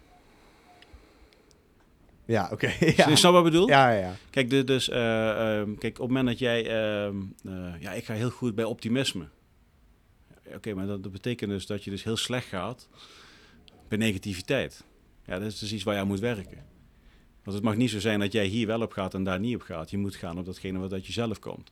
ja, 2.24 2.48
oké. 2.52 2.72
ja. 2.96 3.16
Snap 3.16 3.32
je 3.32 3.38
wat 3.38 3.46
ik 3.46 3.52
bedoel? 3.52 3.68
ja, 3.68 3.90
ja, 3.90 3.98
ja. 4.00 4.14
Kijk, 4.30 4.50
de- 4.50 4.64
dus, 4.64 4.88
eh, 4.88 5.30
ehm, 5.60 5.74
kijk, 5.74 5.94
op 5.98 6.08
het 6.08 6.08
moment 6.08 6.26
dat 6.26 6.38
jij, 6.38 6.66
ehm, 6.70 7.16
eh, 7.44 7.80
ja, 7.80 7.92
ik 7.92 8.04
ga 8.04 8.14
heel 8.14 8.30
goed 8.30 8.54
bij 8.54 8.64
optimisme. 8.64 9.24
Oké, 10.54 10.74
maar 10.74 10.86
dat, 10.86 11.02
dat 11.02 11.12
betekent 11.12 11.50
dus 11.50 11.66
dat 11.66 11.84
je 11.84 11.90
dus 11.90 12.04
heel 12.04 12.16
slecht 12.16 12.46
gaat 12.46 12.88
bij 13.88 13.98
negativiteit. 13.98 14.84
Ja, 15.26 15.38
dat 15.38 15.48
is 15.52 15.58
dus 15.58 15.72
iets 15.72 15.82
waar 15.82 15.94
je 15.94 16.00
aan 16.00 16.06
moet 16.06 16.20
werken. 16.20 16.64
Want 17.46 17.58
het 17.58 17.66
mag 17.66 17.76
niet 17.76 17.90
zo 17.90 18.00
zijn 18.00 18.20
dat 18.20 18.32
jij 18.32 18.46
hier 18.46 18.66
wel 18.66 18.80
op 18.80 18.92
gaat 18.92 19.14
en 19.14 19.24
daar 19.24 19.40
niet 19.40 19.54
op 19.54 19.62
gaat. 19.62 19.90
Je 19.90 19.98
moet 19.98 20.16
gaan 20.16 20.38
op 20.38 20.44
datgene 20.44 20.78
wat 20.78 20.92
uit 20.92 21.06
jezelf 21.06 21.38
komt. 21.38 21.70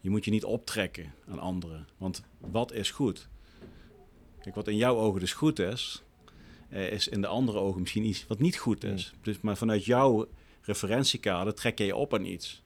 Je 0.00 0.10
moet 0.10 0.24
je 0.24 0.30
niet 0.30 0.44
optrekken 0.44 1.12
aan 1.28 1.38
anderen. 1.38 1.86
Want 1.96 2.22
wat 2.38 2.72
is 2.72 2.90
goed? 2.90 3.28
Kijk, 4.42 4.54
wat 4.54 4.68
in 4.68 4.76
jouw 4.76 4.96
ogen 4.96 5.20
dus 5.20 5.32
goed 5.32 5.58
is, 5.58 6.02
eh, 6.68 6.92
is 6.92 7.08
in 7.08 7.20
de 7.20 7.26
andere 7.26 7.58
ogen 7.58 7.80
misschien 7.80 8.04
iets 8.04 8.26
wat 8.26 8.38
niet 8.38 8.56
goed 8.56 8.84
is. 8.84 9.12
Dus, 9.22 9.40
maar 9.40 9.56
vanuit 9.56 9.84
jouw 9.84 10.28
referentiekader 10.62 11.54
trek 11.54 11.78
je 11.78 11.84
je 11.84 11.96
op 11.96 12.14
aan 12.14 12.24
iets. 12.24 12.62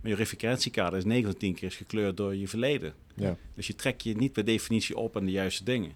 Maar 0.00 0.10
je 0.10 0.16
referentiekader 0.16 0.98
is 0.98 1.04
9 1.04 1.30
van 1.30 1.38
10 1.38 1.54
keer 1.54 1.68
is 1.68 1.76
gekleurd 1.76 2.16
door 2.16 2.36
je 2.36 2.48
verleden. 2.48 2.94
ja. 3.14 3.36
Dus 3.54 3.66
je 3.66 3.74
trekt 3.74 4.02
je 4.02 4.16
niet 4.16 4.32
per 4.32 4.44
definitie 4.44 4.96
op 4.96 5.16
aan 5.16 5.24
de 5.24 5.30
juiste 5.30 5.64
dingen. 5.64 5.92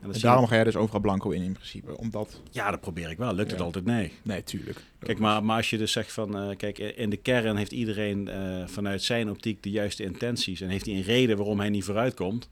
En 0.00 0.12
daarom 0.20 0.42
je- 0.42 0.48
ga 0.48 0.54
jij 0.54 0.64
dus 0.64 0.76
overal 0.76 1.00
blanco 1.00 1.30
in, 1.30 1.42
in 1.42 1.52
principe. 1.52 1.98
Omdat... 1.98 2.40
Ja, 2.50 2.70
dat 2.70 2.80
probeer 2.80 3.10
ik 3.10 3.18
wel. 3.18 3.34
Lukt 3.34 3.50
het 3.50 3.60
altijd? 3.60 3.84
Nee. 3.84 4.12
Nee, 4.22 4.42
tuurlijk. 4.42 4.82
Kijk, 4.98 5.18
maar, 5.18 5.44
maar 5.44 5.56
als 5.56 5.70
je 5.70 5.78
dus 5.78 5.92
zegt 5.92 6.12
van... 6.12 6.36
eh, 6.38 6.56
kijk, 6.56 6.78
in 6.78 7.10
de 7.10 7.16
kern 7.16 7.56
heeft 7.56 7.72
iedereen 7.72 8.28
eh, 8.28 8.66
vanuit 8.66 9.02
zijn 9.02 9.30
optiek 9.30 9.62
de 9.62 9.70
juiste 9.70 10.02
intenties... 10.02 10.60
en 10.60 10.68
heeft 10.68 10.86
hij 10.86 10.94
een 10.94 11.02
reden 11.02 11.36
waarom 11.36 11.58
hij 11.58 11.68
niet 11.68 11.84
vooruitkomt... 11.84 12.50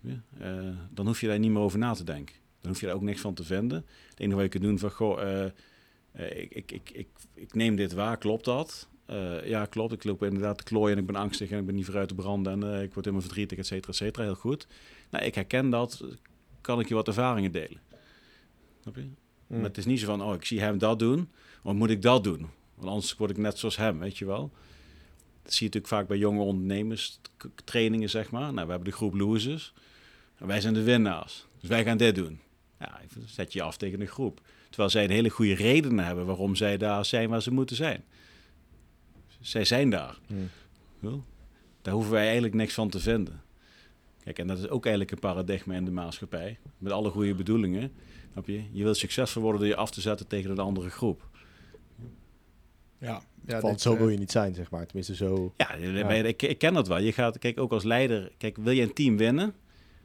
Ja, 0.00 0.22
eh, 0.40 0.68
dan 0.90 1.06
hoef 1.06 1.20
je 1.20 1.26
daar 1.26 1.38
niet 1.38 1.50
meer 1.50 1.62
over 1.62 1.78
na 1.78 1.92
te 1.92 2.04
denken. 2.04 2.34
Dan 2.60 2.70
hoef 2.70 2.80
je 2.80 2.86
daar 2.86 2.94
ook 2.94 3.02
niks 3.02 3.20
van 3.20 3.34
te 3.34 3.44
vinden. 3.44 3.86
Het 4.10 4.20
enige 4.20 4.34
wat 4.34 4.44
je 4.44 4.50
kunt 4.50 4.62
doen 4.62 4.78
van... 4.78 4.90
Goh, 4.90 5.46
ik, 6.12 6.54
ik, 6.54 6.72
ik, 6.72 6.90
ik, 6.92 7.08
ik 7.34 7.54
neem 7.54 7.76
dit 7.76 7.92
waar, 7.92 8.16
klopt 8.18 8.44
dat? 8.44 8.88
Eh, 9.06 9.46
ja, 9.46 9.64
klopt. 9.66 9.92
Ik 9.92 10.04
loop 10.04 10.22
inderdaad 10.22 10.58
te 10.58 10.64
klooien 10.64 10.96
en 10.96 11.00
ik 11.00 11.06
ben 11.06 11.16
angstig 11.16 11.50
en 11.50 11.58
ik 11.58 11.66
ben 11.66 11.74
niet 11.74 11.84
vooruit 11.84 12.08
te 12.08 12.14
branden... 12.14 12.52
en 12.52 12.74
eh, 12.74 12.82
ik 12.82 12.92
word 12.92 13.04
helemaal 13.04 13.26
verdrietig, 13.26 13.58
et 13.58 13.66
cetera, 13.66 13.88
et 13.88 13.96
cetera. 13.96 14.24
Heel 14.24 14.34
goed. 14.34 14.66
Nou, 15.10 15.24
ik 15.24 15.34
herken 15.34 15.70
dat. 15.70 16.04
Kan 16.60 16.80
ik 16.80 16.88
je 16.88 16.94
wat 16.94 17.08
ervaringen 17.08 17.52
delen? 17.52 17.80
Snap 18.80 18.96
je? 18.96 19.08
Maar 19.46 19.62
het 19.62 19.78
is 19.78 19.84
niet 19.84 20.00
zo 20.00 20.06
van, 20.06 20.22
oh, 20.22 20.34
ik 20.34 20.44
zie 20.44 20.60
hem 20.60 20.78
dat 20.78 20.98
doen, 20.98 21.30
wat 21.62 21.74
moet 21.74 21.90
ik 21.90 22.02
dat 22.02 22.24
doen? 22.24 22.46
Want 22.74 22.88
anders 22.88 23.16
word 23.16 23.30
ik 23.30 23.36
net 23.36 23.58
zoals 23.58 23.76
hem, 23.76 23.98
weet 23.98 24.18
je 24.18 24.24
wel. 24.24 24.52
Dat 25.42 25.52
zie 25.52 25.68
je 25.68 25.74
natuurlijk 25.74 25.86
vaak 25.86 26.08
bij 26.08 26.18
jonge 26.18 26.40
ondernemers, 26.40 27.20
trainingen 27.64 28.10
zeg 28.10 28.30
maar. 28.30 28.52
Nou, 28.52 28.66
we 28.66 28.72
hebben 28.72 28.90
de 28.90 28.96
groep 28.96 29.14
losers. 29.14 29.72
En 30.36 30.46
wij 30.46 30.60
zijn 30.60 30.74
de 30.74 30.82
winnaars. 30.82 31.46
Dus 31.60 31.68
wij 31.68 31.84
gaan 31.84 31.96
dit 31.96 32.14
doen. 32.14 32.40
Ja, 32.78 33.00
zet 33.24 33.52
je 33.52 33.62
af 33.62 33.76
tegen 33.76 33.98
de 33.98 34.06
groep. 34.06 34.40
Terwijl 34.68 34.90
zij 34.90 35.04
een 35.04 35.10
hele 35.10 35.28
goede 35.28 35.54
redenen 35.54 36.04
hebben 36.04 36.26
waarom 36.26 36.54
zij 36.54 36.76
daar 36.76 37.04
zijn 37.04 37.28
waar 37.28 37.42
ze 37.42 37.50
moeten 37.50 37.76
zijn. 37.76 38.04
Zij 39.40 39.64
zijn 39.64 39.90
daar. 39.90 40.18
Hm. 40.26 40.34
Wel, 40.98 41.24
Daar 41.82 41.94
hoeven 41.94 42.12
wij 42.12 42.24
eigenlijk 42.24 42.54
niks 42.54 42.74
van 42.74 42.88
te 42.88 43.00
vinden. 43.00 43.42
Kijk, 44.26 44.38
en 44.38 44.46
dat 44.46 44.58
is 44.58 44.68
ook 44.68 44.84
eigenlijk 44.84 45.14
een 45.14 45.18
paradigma 45.18 45.74
in 45.74 45.84
de 45.84 45.90
maatschappij. 45.90 46.58
Met 46.78 46.92
alle 46.92 47.10
goede 47.10 47.34
bedoelingen. 47.34 47.92
Snap 48.32 48.46
je? 48.46 48.62
Je 48.72 48.82
wilt 48.82 48.96
succesvol 48.96 49.42
worden 49.42 49.60
door 49.60 49.70
je 49.70 49.76
af 49.76 49.90
te 49.90 50.00
zetten 50.00 50.26
tegen 50.26 50.50
een 50.50 50.58
andere 50.58 50.90
groep. 50.90 51.28
Ja, 52.98 53.22
ja 53.46 53.60
Want 53.60 53.72
dit, 53.72 53.80
zo 53.80 53.92
eh, 53.92 53.98
wil 53.98 54.08
je 54.08 54.18
niet 54.18 54.30
zijn, 54.30 54.54
zeg 54.54 54.70
maar. 54.70 54.86
Tenminste, 54.86 55.14
zo... 55.14 55.52
Ja, 55.56 55.74
Ik, 55.74 56.42
ik 56.42 56.58
ken 56.58 56.74
dat 56.74 56.88
wel. 56.88 56.98
Je 56.98 57.12
gaat, 57.12 57.38
kijk, 57.38 57.60
ook 57.60 57.72
als 57.72 57.84
leider, 57.84 58.32
kijk, 58.38 58.56
wil 58.56 58.72
je 58.72 58.82
een 58.82 58.92
team 58.92 59.16
winnen? 59.16 59.54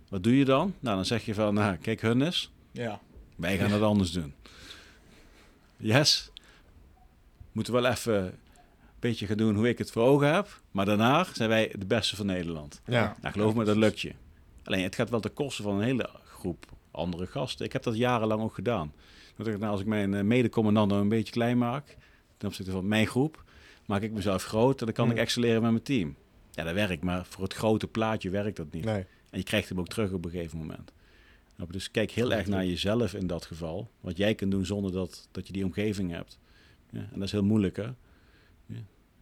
Wat 0.10 0.23
doe 0.23 0.38
je 0.38 0.45
dan? 0.45 0.73
Nou, 0.80 0.95
dan 0.95 1.06
zeg 1.06 1.26
je 1.26 1.34
van, 1.34 1.53
nou, 1.53 1.76
kijk, 1.77 2.02
hun 2.02 2.22
is, 2.22 2.52
Ja. 2.72 2.99
wij 3.35 3.57
gaan 3.57 3.72
het 3.72 3.81
anders 3.81 4.11
doen. 4.11 4.34
Yes. 5.77 6.31
Moeten 7.52 7.73
wel 7.73 7.85
even 7.85 8.39
beetje 9.02 9.26
gaan 9.26 9.38
doen 9.38 9.56
hoe 9.56 9.69
ik 9.69 9.78
het 9.78 9.91
voor 9.91 10.03
ogen 10.03 10.34
heb. 10.34 10.61
Maar 10.72 10.86
daarna 10.86 11.26
zijn 11.34 11.49
wij 11.49 11.73
de 11.78 11.86
beste 11.86 12.15
van 12.15 12.26
Nederland. 12.26 12.82
Ja. 12.86 13.18
Nou, 13.22 13.34
geloof 13.34 13.56
me, 13.56 13.64
dat 13.64 13.76
lukt 13.76 13.99
je. 13.99 14.11
Alleen, 14.64 14.84
het 14.84 14.95
gaat 14.95 15.10
wel 15.10 15.19
ten 15.19 15.34
koste 15.34 15.61
van 15.61 15.76
een 15.76 15.84
hele 15.84 16.10
groep 16.26 16.65
andere 16.91 17.28
gasten. 17.28 17.65
Ik 17.65 17.73
heb 17.73 17.84
dat 17.84 17.98
jarenlang 17.98 18.41
ook 18.41 18.53
gedaan. 18.53 18.94
Dat 19.36 19.48
ik, 19.48 19.60
nou, 19.60 19.72
als 19.72 19.82
ik 19.82 19.88
mijn 19.88 20.14
eh, 20.14 20.23
medecommandant 20.23 20.91
een 20.91 21.10
beetje 21.10 21.34
klein 21.34 21.57
maak, 21.57 21.98
ten 22.38 22.48
opzichte 22.48 22.72
van 22.72 22.88
mijn 22.88 23.07
groep, 23.07 23.44
maak 23.86 24.02
ik 24.02 24.11
mezelf 24.11 24.44
groot 24.44 24.80
en 24.80 24.86
dan 24.86 24.95
kan 24.95 25.11
ik 25.11 25.18
excelleren 25.18 25.61
met 25.61 25.72
mijn 25.72 25.84
team. 25.84 26.15
Ja, 26.52 26.64
dat 26.64 26.73
werkt, 26.73 27.03
maar 27.03 27.26
voor 27.26 27.44
het 27.44 27.53
grote 27.53 27.88
plaatje 27.88 28.30
werkt 28.30 28.57
dat 28.57 28.72
niet. 28.72 28.86
Nee. 28.86 29.06
En 29.30 29.38
je 29.38 29.44
krijgt 29.44 29.69
hem 29.69 29.80
ook 29.80 29.88
terug 29.88 30.11
op 30.11 30.26
een 30.26 30.32
gegeven 30.32 30.57
moment. 30.57 30.91
Dus 31.69 31.91
kijk 31.91 32.11
heel 32.11 32.34
erg 32.34 32.48
naar 32.48 32.65
jezelf 32.65 33.14
in 33.14 33.28
dat 33.28 33.45
geval. 33.45 33.90
Wat 33.99 34.18
jij 34.18 34.36
kunt 34.36 34.52
doen 34.52 34.65
zonder 34.65 34.91
dat, 34.91 35.28
dat 35.32 35.48
je 35.48 35.53
die 35.53 35.65
omgeving 35.65 36.11
hebt. 36.11 36.40
Ja, 36.90 36.99
en 36.99 37.14
dat 37.14 37.23
is 37.23 37.32
heel 37.32 37.44
moeilijk, 37.44 37.78
hè? 37.78 37.90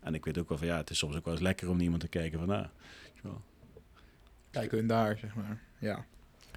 En 0.01 0.13
ik 0.13 0.26
weet 0.26 0.38
ook 0.38 0.49
wel 0.49 0.57
van, 0.57 0.67
ja, 0.67 0.77
het 0.77 0.89
is 0.89 0.97
soms 0.97 1.15
ook 1.15 1.26
wel 1.26 1.34
eens 1.34 1.43
lekker 1.43 1.67
om 1.67 1.73
naar 1.73 1.84
iemand 1.84 2.01
te 2.01 2.07
kijken 2.07 2.39
van, 2.39 2.49
ah, 2.49 2.65
je 3.13 3.19
wel. 3.23 3.41
Kijken 4.51 4.77
hun 4.77 4.88
daar, 4.88 5.17
zeg 5.17 5.35
maar. 5.35 5.61
Ja. 5.80 6.05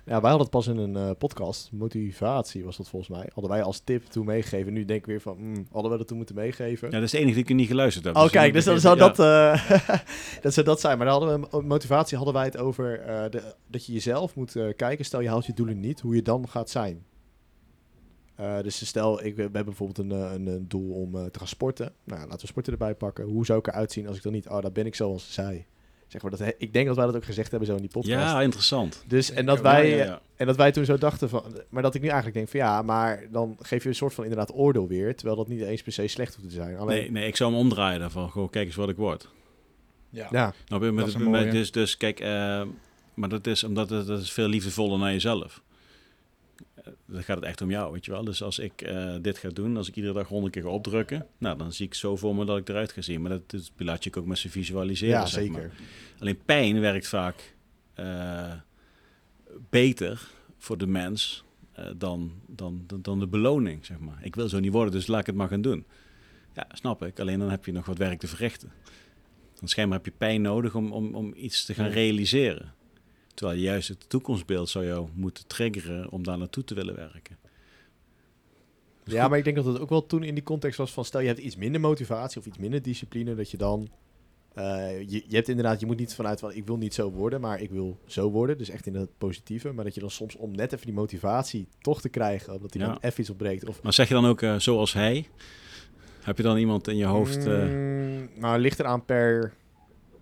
Ja, 0.04 0.20
wij 0.20 0.30
hadden 0.30 0.40
het 0.40 0.50
pas 0.50 0.66
in 0.66 0.76
een 0.76 0.96
eh, 0.96 1.10
podcast. 1.18 1.72
Motivatie 1.72 2.64
was 2.64 2.76
dat 2.76 2.88
volgens 2.88 3.10
mij. 3.10 3.28
Hadden 3.32 3.52
wij 3.52 3.62
als 3.62 3.80
tip 3.80 4.04
toen 4.04 4.26
meegegeven. 4.26 4.72
Nu 4.72 4.84
denk 4.84 5.00
ik 5.00 5.06
weer 5.06 5.20
van, 5.20 5.36
hmm, 5.36 5.66
hadden 5.72 5.90
we 5.90 5.98
dat 5.98 6.06
toen 6.08 6.16
moeten 6.16 6.34
meegeven? 6.34 6.88
Ja, 6.90 6.94
dat 6.94 7.02
is 7.02 7.10
de 7.10 7.18
enige 7.18 7.34
die 7.34 7.42
ik 7.42 7.54
niet 7.54 7.66
geluisterd 7.66 8.04
heb. 8.04 8.16
Oh, 8.16 8.30
kijk, 8.30 8.46
ik 8.46 8.52
dus 8.52 8.64
dan 8.64 8.80
zou 8.80 8.96
ja. 8.96 9.08
dat, 9.08 9.18
eh, 9.18 9.98
dat 10.42 10.54
zou 10.54 10.66
dat 10.66 10.80
zijn. 10.80 10.98
Maar 10.98 11.06
dan 11.06 11.18
hadden 11.20 11.40
we 11.40 11.48
mo- 11.50 11.62
motivatie 11.62 12.16
hadden 12.16 12.34
wij 12.34 12.44
het 12.44 12.56
over 12.56 13.00
eh, 13.00 13.30
de, 13.30 13.54
dat 13.66 13.86
je 13.86 13.92
jezelf 13.92 14.34
moet 14.34 14.56
eh, 14.56 14.68
kijken. 14.76 15.04
Stel 15.04 15.20
je 15.20 15.28
haalt 15.28 15.46
je 15.46 15.54
doelen 15.54 15.80
niet, 15.80 16.00
hoe 16.00 16.14
je 16.14 16.22
dan 16.22 16.48
gaat 16.48 16.70
zijn. 16.70 17.04
Eh, 18.42 18.62
dus 18.62 18.86
stel, 18.86 19.24
ik, 19.24 19.36
we 19.36 19.42
hebben 19.42 19.64
bijvoorbeeld 19.64 19.98
een, 19.98 20.12
eh, 20.12 20.32
een, 20.32 20.46
een 20.46 20.68
doel 20.68 20.92
om 20.94 21.16
eh, 21.16 21.24
te 21.24 21.38
gaan 21.38 21.48
sporten. 21.48 21.92
Nou, 22.04 22.20
laten 22.20 22.40
we 22.40 22.46
sporten 22.46 22.72
erbij 22.72 22.94
pakken. 22.94 23.24
Hoe 23.24 23.46
zou 23.46 23.58
ik 23.58 23.66
eruit 23.66 23.92
zien 23.92 24.06
als 24.08 24.16
ik 24.16 24.22
dan 24.22 24.32
niet, 24.32 24.48
oh, 24.48 24.60
dat 24.60 24.72
ben 24.72 24.86
ik 24.86 24.94
zoals 24.94 25.32
zij. 25.32 25.66
Zeg 26.06 26.22
maar, 26.22 26.30
dat, 26.30 26.54
ik 26.58 26.72
denk 26.72 26.86
dat 26.86 26.96
wij 26.96 27.06
dat 27.06 27.16
ook 27.16 27.24
gezegd 27.24 27.50
hebben 27.50 27.68
zo 27.68 27.74
in 27.74 27.80
die 27.80 27.90
podcast. 27.90 28.32
Ja, 28.32 28.42
interessant. 28.42 29.04
Dus, 29.06 29.30
en 29.30 29.46
dat 29.46 29.60
wij, 29.60 29.88
Ja, 29.88 29.96
ja, 29.96 30.04
ja. 30.04 30.20
en 30.36 30.46
dat 30.46 30.56
wij 30.56 30.72
toen 30.72 30.84
zo 30.84 30.98
dachten 30.98 31.28
van... 31.28 31.44
Maar 31.68 31.82
dat 31.82 31.94
ik 31.94 32.00
nu 32.00 32.06
eigenlijk 32.06 32.36
denk 32.36 32.48
van 32.48 32.60
ja, 32.60 32.82
maar 32.82 33.26
dan 33.30 33.56
geef 33.60 33.82
je 33.82 33.88
een 33.88 33.94
soort 33.94 34.14
van 34.14 34.24
inderdaad 34.24 34.54
oordeel 34.54 34.88
weer. 34.88 35.14
Terwijl 35.16 35.36
dat 35.36 35.48
niet 35.48 35.60
eens 35.60 35.82
per 35.82 35.92
se 35.92 36.06
slecht 36.06 36.34
hoeft 36.34 36.48
te 36.48 36.54
zijn. 36.54 36.76
Alleen, 36.76 36.98
Nee, 36.98 37.10
nee, 37.10 37.26
ik 37.26 37.36
zou 37.36 37.50
hem 37.50 37.60
omdraaien 37.60 38.00
daarvan. 38.00 38.30
Gewoon, 38.30 38.50
kijk 38.50 38.66
eens 38.66 38.76
wat 38.76 38.88
ik 38.88 38.96
word. 38.96 39.28
Ja. 40.10 40.28
Ja, 40.30 40.54
Nou, 40.68 40.82
met, 40.82 40.96
Dat 40.96 41.06
is 41.08 41.14
met- 41.14 41.22
een 41.24 41.30
mooie. 41.30 41.50
dus, 41.50 41.72
dus 41.72 41.96
kijk, 41.96 42.20
eh, 42.20 42.62
maar 43.14 43.28
dat 43.28 43.46
is 43.46 43.64
omdat 43.64 43.90
het, 43.90 44.06
dat 44.06 44.20
is 44.20 44.32
veel 44.32 44.48
liefdevoller 44.48 44.98
naar 44.98 45.12
jezelf. 45.12 45.62
Eh, 46.82 46.92
Dan 47.06 47.22
gaat 47.22 47.36
het 47.36 47.44
echt 47.44 47.60
om 47.60 47.70
jou, 47.70 47.92
weet 47.92 48.04
je 48.04 48.10
wel. 48.10 48.24
Dus 48.24 48.42
als 48.42 48.58
ik 48.58 48.82
eh, 48.82 49.14
dit 49.20 49.38
ga 49.38 49.48
doen, 49.48 49.76
als 49.76 49.88
ik 49.88 49.96
iedere 49.96 50.14
dag 50.14 50.28
honderd 50.28 50.52
keer 50.52 50.62
ga 50.62 50.68
opdrukken, 50.68 51.26
nou, 51.38 51.58
dan 51.58 51.72
zie 51.72 51.86
ik 51.86 51.94
zo 51.94 52.16
voor 52.16 52.34
me 52.34 52.44
dat 52.44 52.58
ik 52.58 52.68
eruit 52.68 52.92
ga 52.92 53.00
zien. 53.00 53.22
Maar 53.22 53.30
dat, 53.30 53.70
laat 53.76 54.04
je 54.04 54.14
ook 54.14 54.26
met 54.26 54.38
ze 54.38 54.50
visualiseren. 54.50 55.14
ja 55.14 55.26
zeg 55.26 55.40
zeker. 55.40 55.52
maar. 55.52 55.70
Alleen 56.18 56.38
pijn 56.44 56.80
werkt 56.80 57.08
vaak 57.08 57.54
eh, 57.94 58.52
beter 59.70 60.28
voor 60.58 60.78
de 60.78 60.86
mens 60.86 61.44
dan, 61.96 62.32
dan, 62.46 62.84
dan, 62.86 63.02
dan 63.02 63.18
de 63.18 63.26
beloning, 63.26 63.86
zeg 63.86 63.98
maar. 63.98 64.18
Ik 64.22 64.34
wil 64.34 64.48
zo 64.48 64.60
niet 64.60 64.72
worden, 64.72 64.92
dus 64.92 65.06
laat 65.06 65.20
ik 65.20 65.26
het 65.26 65.34
maar 65.34 65.48
gaan 65.48 65.62
doen. 65.62 65.84
Ja, 66.54 66.66
snap 66.72 67.02
ik. 67.02 67.20
Alleen 67.20 67.38
dan 67.38 67.50
heb 67.50 67.64
je 67.64 67.72
nog 67.72 67.86
wat 67.86 67.98
werk 67.98 68.20
te 68.20 68.26
verrichten. 68.26 68.72
Want 69.58 69.70
schijnbaar 69.70 69.96
heb 69.96 70.06
je 70.06 70.12
pijn 70.18 70.42
nodig 70.42 70.74
om, 70.74 70.92
om, 70.92 71.14
om 71.14 71.32
iets 71.36 71.64
te 71.64 71.74
gaan 71.74 71.88
realiseren. 71.88 72.74
Terwijl 73.34 73.58
juist 73.58 73.88
het 73.88 74.08
toekomstbeeld 74.08 74.68
zou 74.68 74.86
jou 74.86 75.08
moeten 75.14 75.46
triggeren 75.46 76.10
om 76.10 76.22
daar 76.24 76.38
naartoe 76.38 76.64
te 76.64 76.74
willen 76.74 76.94
werken. 76.94 77.36
Dus 79.04 79.12
Ja, 79.14 79.20
goed. 79.20 79.28
maar 79.30 79.38
ik 79.38 79.44
denk 79.44 79.56
dat 79.56 79.64
het 79.66 79.78
ook 79.80 79.88
wel 79.88 80.06
toen 80.06 80.22
in 80.22 80.34
die 80.34 80.42
context 80.44 80.78
was 80.78 80.92
van... 80.92 81.04
Stel 81.04 81.20
je 81.20 81.26
hebt 81.26 81.38
iets 81.38 81.56
minder 81.56 81.80
motivatie 81.80 82.40
of 82.40 82.46
iets 82.46 82.58
minder 82.58 82.82
discipline... 82.82 83.34
dat 83.34 83.50
je 83.50 83.56
dan 83.56 83.88
eh, 84.54 85.00
je, 85.00 85.24
je 85.28 85.34
hebt 85.36 85.48
inderdaad, 85.48 85.80
je 85.80 85.86
moet 85.86 85.98
niet 85.98 86.14
vanuit 86.14 86.40
van 86.40 86.52
ik 86.52 86.66
wil 86.66 86.76
niet 86.76 86.94
zo 86.94 87.10
worden, 87.10 87.40
maar 87.40 87.60
ik 87.60 87.70
wil 87.70 87.98
zo 88.06 88.30
worden. 88.30 88.58
Dus 88.58 88.68
echt 88.68 88.86
in 88.86 88.94
het 88.94 89.18
positieve. 89.18 89.72
Maar 89.72 89.84
dat 89.84 89.94
je 89.94 90.00
dan 90.00 90.10
soms 90.10 90.36
om 90.36 90.50
net 90.50 90.72
even 90.72 90.86
die 90.86 90.94
motivatie 90.94 91.68
toch 91.80 92.00
te 92.00 92.08
krijgen, 92.08 92.54
omdat 92.54 92.72
hij 92.74 92.82
Ja. 92.82 92.88
dan 92.88 92.98
even 93.00 93.20
iets 93.20 93.30
opbreekt. 93.30 93.68
Of 93.68 93.82
Maar 93.82 93.92
zeg 93.92 94.08
je 94.08 94.14
dan 94.14 94.26
ook 94.26 94.42
eh, 94.42 94.58
zoals 94.58 94.92
hij? 94.92 95.26
Heb 96.20 96.36
je 96.36 96.42
dan 96.42 96.56
iemand 96.56 96.88
in 96.88 96.96
je 96.96 97.04
hoofd? 97.04 97.46
eh, 97.46 97.62
Mm, 97.62 98.28
nou, 98.34 98.58
ligt 98.58 98.78
eraan 98.80 99.04
per, 99.04 99.52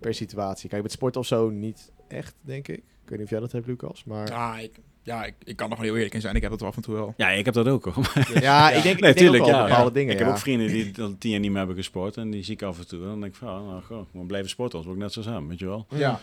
per 0.01 0.15
situatie. 0.15 0.69
Kijk, 0.69 0.82
met 0.82 0.93
sport 0.93 1.16
of 1.16 1.27
zo 1.27 1.51
niet 1.51 1.93
echt, 2.09 2.35
denk 2.41 2.69
ik. 2.69 2.82
Ik 3.11 3.16
weet 3.16 3.19
niet 3.19 3.27
of 3.27 3.31
jij 3.31 3.41
dat 3.41 3.53
hebt, 3.53 3.66
Lucas. 3.66 4.05
Maar 4.05 4.28
Ja, 4.28 4.59
ik, 4.59 4.70
ja 5.03 5.24
ik, 5.24 5.35
ik 5.45 5.57
kan 5.57 5.66
er 5.66 5.73
gewoon 5.73 5.87
heel 5.89 5.97
eerlijk 5.97 6.15
in 6.15 6.20
zijn. 6.20 6.35
Ik 6.37 6.43
heb 6.43 6.51
dat 6.51 6.62
af 6.62 6.77
en 6.77 6.82
toe 6.82 6.95
wel. 6.95 7.15
Ja, 7.16 7.28
ik 7.31 7.45
heb 7.45 7.55
dat 7.55 7.69
ook 7.69 7.85
hoor. 7.85 8.05
ja, 8.41 8.70
ik 8.70 8.82
denk, 8.82 8.85
Nee, 8.85 8.93
ik 8.93 9.01
denk 9.01 9.16
tuurlijk, 9.16 9.43
ook 9.43 9.49
wel 9.51 9.59
ja. 9.59 9.65
bepaalde 9.65 9.89
Ja. 9.89 9.95
dingen. 9.95 10.12
ik 10.12 10.19
heb 10.19 10.28
ook 10.28 10.39
vrienden 10.39 10.66
die 10.69 10.93
al 11.01 11.15
tien 11.19 11.31
jaar 11.31 11.41
niet 11.41 11.49
meer 11.51 11.59
hebben 11.59 11.77
gesport 11.77 12.16
en 12.16 12.31
die 12.31 12.45
zie 12.45 12.55
ik 12.55 12.62
af 12.62 12.78
en 12.78 12.87
toe. 12.89 13.01
En 13.03 13.07
dan 13.09 13.20
denk 13.20 13.32
ik 13.32 13.39
van, 13.39 13.49
oh, 13.49 13.69
nou, 13.69 13.82
goh, 13.82 14.03
gewoon 14.11 14.27
blijven 14.27 14.51
sporten, 14.51 14.78
als 14.78 14.87
we 14.87 14.93
ook 14.93 14.99
net 14.99 15.12
zo 15.12 15.23
zijn, 15.23 15.49
weet 15.49 15.59
je 15.59 15.66
wel. 15.66 15.87
Ja. 15.95 16.20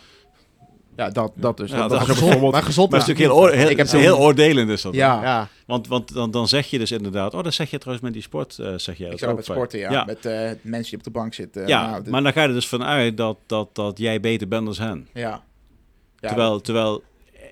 Ja, 0.96 1.10
dat, 1.10 1.32
dat 1.36 1.58
dus. 1.58 1.72
Ja, 1.72 1.78
dat, 1.78 1.90
dat 1.90 2.00
ook 2.02 2.08
bijvoorbeeld... 2.08 2.52
Maar 2.52 2.64
gezond 2.64 2.90
Maar 2.92 3.00
dat 3.00 3.10
is 3.10 3.16
natuurlijk 3.16 3.36
heel, 3.42 3.50
oor- 3.52 3.58
heel, 3.62 3.70
Ik 3.70 3.78
heb 3.78 3.88
heel 3.88 4.18
oordelend 4.20 4.70
is 4.70 4.82
dat. 4.82 4.94
Ja, 4.94 5.22
Ja, 5.24 5.48
Want, 5.66 5.88
want 5.88 6.14
dan, 6.14 6.32
dan 6.32 6.48
zeg 6.48 6.70
je 6.70 6.78
dus 6.78 6.92
inderdaad, 6.92 7.34
oh, 7.34 7.44
dat 7.44 7.54
zeg 7.54 7.70
je 7.70 7.78
trouwens 7.78 8.06
met 8.06 8.14
die 8.16 8.24
sport, 8.24 8.60
eh, 8.60 8.74
zeg 8.76 8.98
jij 8.98 9.06
ik 9.06 9.12
dat 9.12 9.20
zou 9.20 9.36
met 9.36 9.46
sporten, 9.46 9.80
ja. 9.80 9.92
Ja. 9.92 10.04
Met 10.06 10.26
eh, 10.26 10.50
mensen 10.62 10.90
die 10.90 10.98
op 10.98 11.04
de 11.04 11.10
bank 11.10 11.34
zitten. 11.34 11.68
ja, 11.68 11.90
Nou, 11.90 12.04
dit- 12.04 12.12
maar 12.12 12.24
dan 12.24 12.34
ga 12.34 12.42
je 12.42 12.48
er 12.48 12.54
dus 12.54 12.68
vanuit 12.68 13.18
dat, 13.18 13.38
dat, 13.46 13.76
dat 13.76 13.98
jij 13.98 14.20
beter 14.20 14.48
bent 14.48 14.78
dan 14.78 14.88
hen. 14.88 15.08
ja. 15.14 15.44
Ja, 16.19 16.27
terwijl, 16.27 16.61
terwijl 16.61 17.03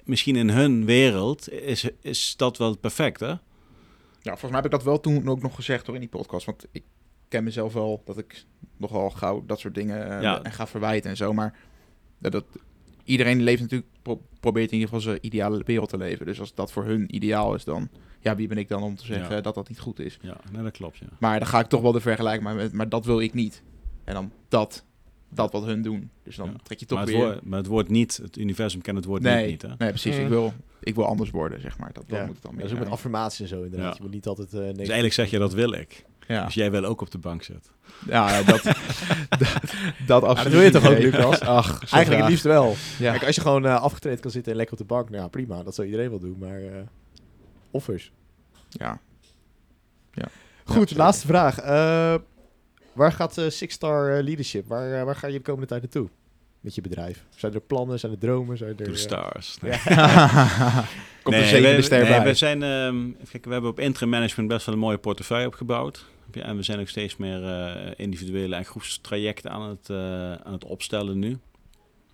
misschien 0.03 0.35
in 0.35 0.49
hun 0.49 0.85
wereld 0.85 1.49
is, 1.51 1.89
is 2.01 2.33
dat 2.37 2.57
wel 2.57 2.77
perfect, 2.77 3.19
hè? 3.19 3.27
Ja, 4.21 4.31
volgens 4.31 4.51
mij 4.51 4.55
heb 4.61 4.65
ik 4.65 4.71
dat 4.71 4.83
wel 4.83 4.99
toen 4.99 5.27
ook 5.29 5.41
nog 5.41 5.55
gezegd 5.55 5.85
hoor 5.85 5.95
in 5.95 6.01
die 6.01 6.09
podcast. 6.09 6.45
Want 6.45 6.65
ik 6.71 6.83
ken 7.27 7.43
mezelf 7.43 7.73
wel 7.73 8.01
dat 8.05 8.17
ik 8.17 8.45
nogal 8.77 9.09
gauw 9.09 9.43
dat 9.45 9.59
soort 9.59 9.75
dingen 9.75 10.09
eh, 10.15 10.21
Ja. 10.21 10.41
en 10.43 10.51
ga 10.51 10.67
verwijten 10.67 11.09
en 11.09 11.17
zo. 11.17 11.33
Maar 11.33 11.57
dat, 12.19 12.31
dat, 12.31 12.45
iedereen 13.03 13.41
leeft 13.43 13.61
natuurlijk, 13.61 13.89
pro- 14.01 14.21
probeert 14.39 14.67
in 14.71 14.77
ieder 14.77 14.87
geval 14.87 15.03
zijn 15.03 15.25
ideale 15.25 15.61
wereld 15.65 15.89
te 15.89 15.97
leven. 15.97 16.25
Dus 16.25 16.39
als 16.39 16.53
dat 16.53 16.71
voor 16.71 16.83
hun 16.85 17.15
ideaal 17.15 17.55
is, 17.55 17.63
dan 17.63 17.89
ja, 18.19 18.35
wie 18.35 18.47
ben 18.47 18.57
ik 18.57 18.67
dan 18.67 18.83
om 18.83 18.95
te 18.95 19.05
zeggen 19.05 19.35
Ja. 19.35 19.41
dat 19.41 19.55
dat 19.55 19.69
niet 19.69 19.79
goed 19.79 19.99
is. 19.99 20.17
Ja, 20.21 20.37
nee, 20.51 20.63
dat 20.63 20.71
klopt, 20.71 20.97
ja. 20.97 21.07
Maar 21.19 21.39
dan 21.39 21.47
ga 21.47 21.59
ik 21.59 21.67
toch 21.67 21.81
wel 21.81 21.91
de 21.91 22.01
vergelijking 22.01 22.43
maken 22.43 22.59
met, 22.63 22.73
maar 22.73 22.89
dat 22.89 23.05
wil 23.05 23.19
ik 23.19 23.33
niet. 23.33 23.63
En 24.03 24.13
dan 24.13 24.31
dat, 24.47 24.85
dat 25.35 25.51
wat 25.51 25.65
hun 25.65 25.81
doen. 25.81 26.09
Dus 26.23 26.35
dan 26.35 26.47
Ja. 26.49 26.53
trek 26.63 26.79
je 26.79 26.85
toch 26.85 26.97
Maar 26.97 27.07
weer... 27.07 27.15
woord, 27.17 27.45
maar 27.45 27.57
het 27.59 27.67
woord 27.67 27.89
niet, 27.89 28.17
het 28.21 28.37
universum 28.37 28.81
kent 28.81 28.97
het 28.97 29.05
woord 29.05 29.21
nee, 29.21 29.41
niet, 29.41 29.47
niet, 29.51 29.61
hè? 29.61 29.67
nee, 29.77 29.89
precies. 29.89 30.15
Ik, 30.17 30.27
wil, 30.27 30.53
ik 30.79 30.95
wil 30.95 31.05
anders 31.05 31.29
worden, 31.29 31.61
zeg 31.61 31.77
maar. 31.77 31.93
Dat, 31.93 32.03
dat 32.07 32.17
Ja. 32.19 32.25
moet 32.25 32.33
het 32.33 32.43
dan 32.43 32.51
dat 32.51 32.59
meer 32.59 32.65
is 32.65 32.71
ook 32.71 32.77
met 32.77 32.87
zijn. 32.87 32.97
affirmaties 32.97 33.39
en 33.39 33.47
zo 33.47 33.63
inderdaad. 33.63 33.89
Ja. 33.89 33.95
Je 33.97 34.01
moet 34.03 34.11
niet 34.13 34.27
altijd... 34.27 34.53
eh 34.53 34.59
Dus 34.59 34.77
eigenlijk 34.77 35.13
zeg 35.13 35.29
je, 35.29 35.39
dat 35.39 35.53
wil 35.53 35.71
ik. 35.73 36.05
Ja, 36.27 36.45
Dus 36.45 36.53
jij 36.53 36.71
wil 36.71 36.83
ook 36.85 37.01
op 37.01 37.11
de 37.11 37.17
bank 37.17 37.43
zitten. 37.43 37.71
ja, 38.07 38.43
dat, 38.43 38.63
dat, 39.39 39.73
dat 40.07 40.23
absoluut 40.23 40.73
dat 40.73 40.81
wil 40.81 40.91
je 40.91 41.09
toch 41.11 41.15
ook. 41.21 41.29
Lucas? 41.29 41.39
Ach, 41.59 41.91
Eigenlijk 41.91 42.21
het 42.21 42.29
liefst 42.31 42.45
wel. 42.45 42.75
Ja. 42.99 43.11
Kijk, 43.11 43.25
als 43.25 43.35
je 43.35 43.41
gewoon 43.41 43.65
afgetraind 43.65 44.21
kan 44.21 44.31
zitten 44.31 44.51
en 44.51 44.57
lekker 44.57 44.75
op 44.75 44.87
de 44.87 44.93
bank, 44.93 45.09
nou 45.09 45.21
ja, 45.21 45.27
prima. 45.27 45.63
Dat 45.63 45.75
zou 45.75 45.87
iedereen 45.87 46.09
wel 46.09 46.19
doen, 46.19 46.35
maar 46.39 46.61
eh 46.61 46.71
offers. 47.71 48.11
Ja. 48.69 48.99
Ja. 50.13 50.25
Goed, 50.63 50.89
Ja, 50.89 50.95
laatste 50.97 51.27
vraag. 51.27 51.57
Waar 52.95 53.11
gaat 53.11 53.37
eh, 53.37 53.49
Six 53.49 53.73
Star 53.73 54.17
eh, 54.17 54.23
Leadership? 54.23 54.67
Waar, 54.67 54.99
eh, 54.99 55.03
waar 55.03 55.15
ga 55.15 55.27
je 55.27 55.33
de 55.33 55.41
komende 55.41 55.67
tijd 55.67 55.81
naartoe? 55.81 56.09
Met 56.65 56.75
je 56.75 56.81
bedrijf? 56.81 57.25
Zijn 57.35 57.53
er 57.53 57.61
plannen? 57.61 57.99
Zijn 57.99 58.11
er 58.11 58.17
dromen? 58.17 58.57
Zijn 58.57 58.77
er, 58.77 58.89
eh, 58.89 58.95
stars. 58.95 59.57
Nee. 59.61 59.71
Komt 61.23 61.35
Nee, 61.35 61.41
een 61.41 61.49
zevende 61.49 61.75
we, 61.75 61.81
ster 61.81 61.99
nee, 61.99 62.09
bij. 62.09 62.23
we, 62.23 62.33
zijn, 62.33 62.63
ehm, 62.63 63.11
kijken, 63.29 63.47
we 63.47 63.51
hebben 63.51 63.69
op 63.69 63.79
interim 63.79 64.09
management 64.09 64.49
best 64.49 64.65
wel 64.65 64.75
een 64.75 64.81
mooie 64.81 64.97
portefeuille 64.97 65.47
opgebouwd. 65.47 66.05
En 66.31 66.55
we 66.55 66.63
zijn 66.63 66.79
ook 66.79 66.87
steeds 66.87 67.17
meer 67.17 67.43
eh, 67.43 67.91
individuele 67.95 68.55
en 68.55 68.65
groepstrajecten 68.65 69.51
aan 69.51 69.69
het, 69.69 69.89
eh, 69.89 70.33
aan 70.33 70.53
het 70.53 70.65
opstellen 70.65 71.19
nu. 71.19 71.37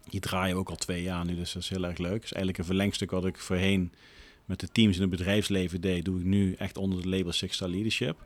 Die 0.09 0.19
draaien 0.19 0.55
ook 0.55 0.69
al 0.69 0.75
twee 0.75 1.03
jaar 1.03 1.25
nu, 1.25 1.35
dus 1.35 1.53
dat 1.53 1.63
is 1.63 1.69
heel 1.69 1.85
erg 1.85 1.97
leuk. 1.97 2.13
Het 2.13 2.23
is 2.23 2.33
eigenlijk 2.33 2.57
een 2.57 2.65
verlengstuk 2.65 3.11
wat 3.11 3.25
ik 3.25 3.37
voorheen 3.37 3.91
met 4.45 4.59
de 4.59 4.67
teams 4.71 4.95
in 4.95 5.01
het 5.01 5.09
bedrijfsleven 5.09 5.81
deed, 5.81 6.05
doe 6.05 6.19
ik 6.19 6.25
nu 6.25 6.53
echt 6.53 6.77
onder 6.77 6.97
het 6.97 7.07
label 7.07 7.31
Six 7.31 7.55
Star 7.55 7.69
Leadership. 7.69 8.17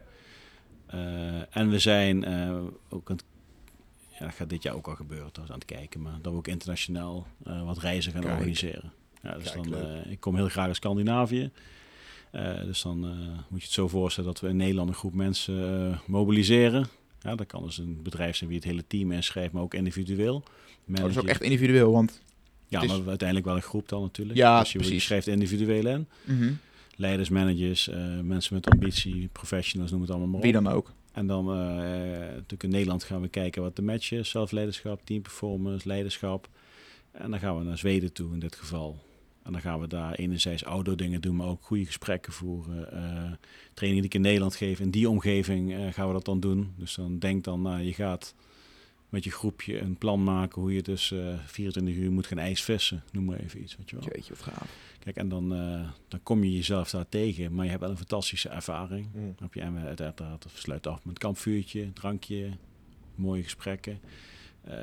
Eh, 0.96 1.58
en 1.58 1.70
we 1.70 1.80
zijn 1.80 2.24
eh, 2.24 2.56
ook 2.90 3.10
aan 3.10 3.16
het, 3.16 3.26
ja, 4.20 4.26
dat 4.26 4.36
gaat 4.36 4.50
dit 4.50 4.64
jaar 4.64 4.76
ook 4.76 4.88
al 4.88 4.96
gebeuren, 4.96 5.32
trouwens, 5.32 5.52
aan 5.58 5.68
het 5.68 5.78
kijken, 5.78 6.02
maar 6.02 6.18
dat 6.22 6.32
we 6.32 6.38
ook 6.38 6.48
internationaal 6.48 7.28
eh, 7.44 7.64
wat 7.66 7.78
reizen 7.78 8.12
gaan 8.12 8.22
Kijk. 8.22 8.34
organiseren. 8.34 8.92
Ja, 9.24 9.38
dus 9.38 9.52
Kijk, 9.52 9.70
dan, 9.72 10.04
ik 10.10 10.20
kom 10.20 10.36
heel 10.36 10.50
graag 10.50 10.68
in 10.68 10.76
Scandinavië. 10.76 11.52
Dus 12.66 12.82
dan 12.82 13.00
moet 13.50 13.60
je 13.60 13.66
het 13.66 13.72
zo 13.74 13.88
voorstellen 13.88 14.30
dat 14.30 14.42
we 14.42 14.48
in 14.48 14.56
Nederland 14.56 14.90
een 14.90 14.96
groep 14.96 15.14
mensen 15.14 16.00
mobiliseren. 16.06 16.88
Ja, 17.22 17.36
dat 17.36 17.48
kan 17.48 17.64
dus 17.64 17.78
een 17.78 18.00
bedrijf 18.04 18.36
zijn 18.36 18.50
wie 18.50 18.60
het 18.60 18.68
hele 18.68 18.84
team 18.88 19.12
inschrijft, 19.12 19.54
maar 19.54 19.62
ook 19.64 19.74
individueel. 19.74 20.36
Oh, 20.36 20.96
dat 20.96 21.10
is 21.10 21.18
ook 21.18 21.26
echt 21.28 21.42
individueel, 21.42 21.92
want... 21.92 22.22
ja, 22.68 22.82
is- 22.82 22.88
maar 22.88 23.08
uiteindelijk 23.08 23.48
wel 23.48 23.56
een 23.56 23.62
groep 23.62 23.90
dan 23.90 24.02
natuurlijk. 24.02 24.38
Ja, 24.38 24.60
dus 24.60 24.72
je, 24.72 24.78
je 24.78 24.84
precies. 24.84 25.04
schrijft 25.04 25.28
individueel 25.28 25.88
in. 25.88 26.08
Leiders, 26.96 27.30
managers, 27.30 27.88
eh, 27.88 28.20
mensen 28.20 28.54
met 28.54 28.70
ambitie, 28.70 29.30
professionals, 29.32 29.92
noem 29.92 30.02
het 30.02 30.10
allemaal 30.10 30.28
maar 30.28 30.38
op. 30.38 30.44
Wie 30.44 30.54
dan 30.54 30.68
ook. 30.68 30.94
En 31.12 31.28
dan 31.28 31.50
eh, 31.52 31.56
natuurlijk 32.20 32.64
in 32.64 32.70
Nederland 32.70 33.04
gaan 33.04 33.22
we 33.22 33.28
kijken 33.28 33.62
wat 33.62 33.76
de 33.76 33.82
match 33.82 34.12
is. 34.12 34.30
Zelfleiderschap, 34.30 35.02
team 35.04 35.22
performance, 35.22 35.88
leiderschap. 35.88 36.50
En 37.12 37.32
dan 37.32 37.40
gaan 37.40 37.58
we 37.58 37.64
naar 37.64 37.78
Zweden 37.78 38.14
toe 38.14 38.34
in 38.34 38.40
dit 38.40 38.56
geval. 38.56 39.04
En 39.44 39.52
dan 39.52 39.62
gaan 39.62 39.80
we 39.80 39.88
daar 39.88 40.14
enerzijds 40.14 40.66
outdoor 40.66 40.98
dingen 40.98 41.22
doen, 41.22 41.36
maar 41.36 41.48
ook 41.48 41.64
goede 41.64 41.86
gesprekken 41.86 42.34
voeren. 42.34 42.92
eh 42.92 43.32
training 43.74 44.02
die 44.02 44.12
ik 44.12 44.14
in 44.14 44.22
Nederland 44.22 44.56
geef, 44.56 44.80
in 44.80 44.90
die 44.90 45.10
omgeving 45.10 45.94
gaan 45.94 46.08
we 46.08 46.14
dat 46.14 46.26
dan 46.26 46.40
doen. 46.40 46.74
Dus 46.78 46.96
dan 46.96 47.20
denk 47.20 47.44
dan, 47.44 47.62
nou, 47.62 47.82
je 47.82 47.94
gaat 47.94 48.36
met 49.10 49.24
je 49.24 49.32
groepje 49.32 49.80
een 49.80 49.98
plan 49.98 50.24
maken 50.24 50.62
hoe 50.62 50.74
je 50.74 50.82
dus 50.82 51.12
eh 51.12 51.40
24 51.46 51.96
uur 51.96 52.12
moet 52.12 52.28
gaan 52.28 52.38
ijsvissen. 52.38 53.04
Noem 53.12 53.26
maar 53.26 53.40
even 53.40 53.62
iets, 53.62 53.78
weet 53.78 53.90
je 53.90 53.96
wel. 53.96 54.06
Jeetje, 54.06 54.34
wat 54.34 54.44
gaaf. 54.44 54.70
Kijk, 55.00 55.16
en 55.16 55.30
dan, 55.30 55.54
eh, 55.56 55.90
dan 56.08 56.20
kom 56.24 56.44
je 56.44 56.54
jezelf 56.54 56.90
daar 56.90 57.10
tegen, 57.10 57.54
maar 57.54 57.64
je 57.64 57.70
hebt 57.70 57.82
wel 57.82 57.92
een 57.92 57.98
fantastische 57.98 58.50
ervaring. 58.50 59.08
Mm. 59.14 59.34
Snap 59.38 59.54
je? 59.54 59.62
En 59.62 59.74
we 59.74 59.80
uiteraard 59.80 60.18
dat 60.18 60.48
sluit 60.54 60.88
af 60.88 61.06
met 61.06 61.18
kampvuurtje, 61.18 61.94
drankje, 61.94 62.50
mooie 63.16 63.44
gesprekken. 63.44 64.00
eh, 64.62 64.78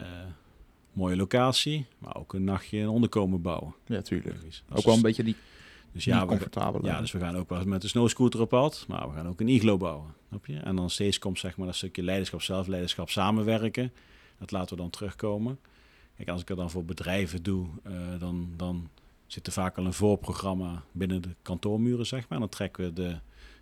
mooie 0.92 1.16
locatie, 1.16 1.86
maar 1.98 2.16
ook 2.16 2.34
een 2.34 2.44
nachtje 2.44 2.78
een 2.78 2.88
onderkomen 2.88 3.42
bouwen. 3.42 3.74
Ja, 3.86 4.00
tuurlijk. 4.02 4.36
Ook 4.72 4.84
wel 4.84 4.94
een 4.94 5.02
beetje 5.02 5.22
die, 5.24 5.36
dus 5.92 6.04
ja, 6.04 6.26
comfortabele. 6.26 6.86
ja, 6.86 7.00
dus 7.00 7.12
we 7.12 7.18
gaan 7.18 7.36
ook 7.36 7.48
wel 7.48 7.58
eens 7.58 7.66
met 7.66 7.82
de 7.82 7.88
snowscooter 7.88 8.40
op 8.40 8.48
pad, 8.48 8.84
maar 8.88 9.08
we 9.08 9.14
gaan 9.14 9.28
ook 9.28 9.40
een 9.40 9.48
iglo 9.48 9.76
bouwen. 9.76 10.14
Snap 10.28 10.46
je? 10.46 10.56
En 10.56 10.76
dan 10.76 10.90
steeds 10.90 11.18
komt 11.18 11.38
zeg 11.38 11.56
maar 11.56 11.66
dat 11.66 11.76
stukje 11.76 12.02
leiderschap, 12.02 12.42
zelfleiderschap, 12.42 13.10
samenwerken. 13.10 13.92
Dat 14.42 14.50
laten 14.50 14.76
we 14.76 14.82
dan 14.82 14.90
terugkomen. 14.90 15.58
Kijk, 16.16 16.28
als 16.28 16.40
ik 16.40 16.48
het 16.48 16.56
dan 16.56 16.70
voor 16.70 16.84
bedrijven 16.84 17.42
doe, 17.42 17.66
eh, 17.82 17.92
dan, 18.18 18.52
dan 18.56 18.88
zit 19.26 19.46
er 19.46 19.52
vaak 19.52 19.78
al 19.78 19.86
een 19.86 19.92
voorprogramma 19.92 20.82
binnen 20.92 21.22
de 21.22 21.34
kantoormuren, 21.42 22.06
zeg 22.06 22.20
maar. 22.20 22.30
En 22.30 22.38
dan 22.38 22.48
trekken 22.48 22.84
we 22.84 22.92
de, 22.92 23.08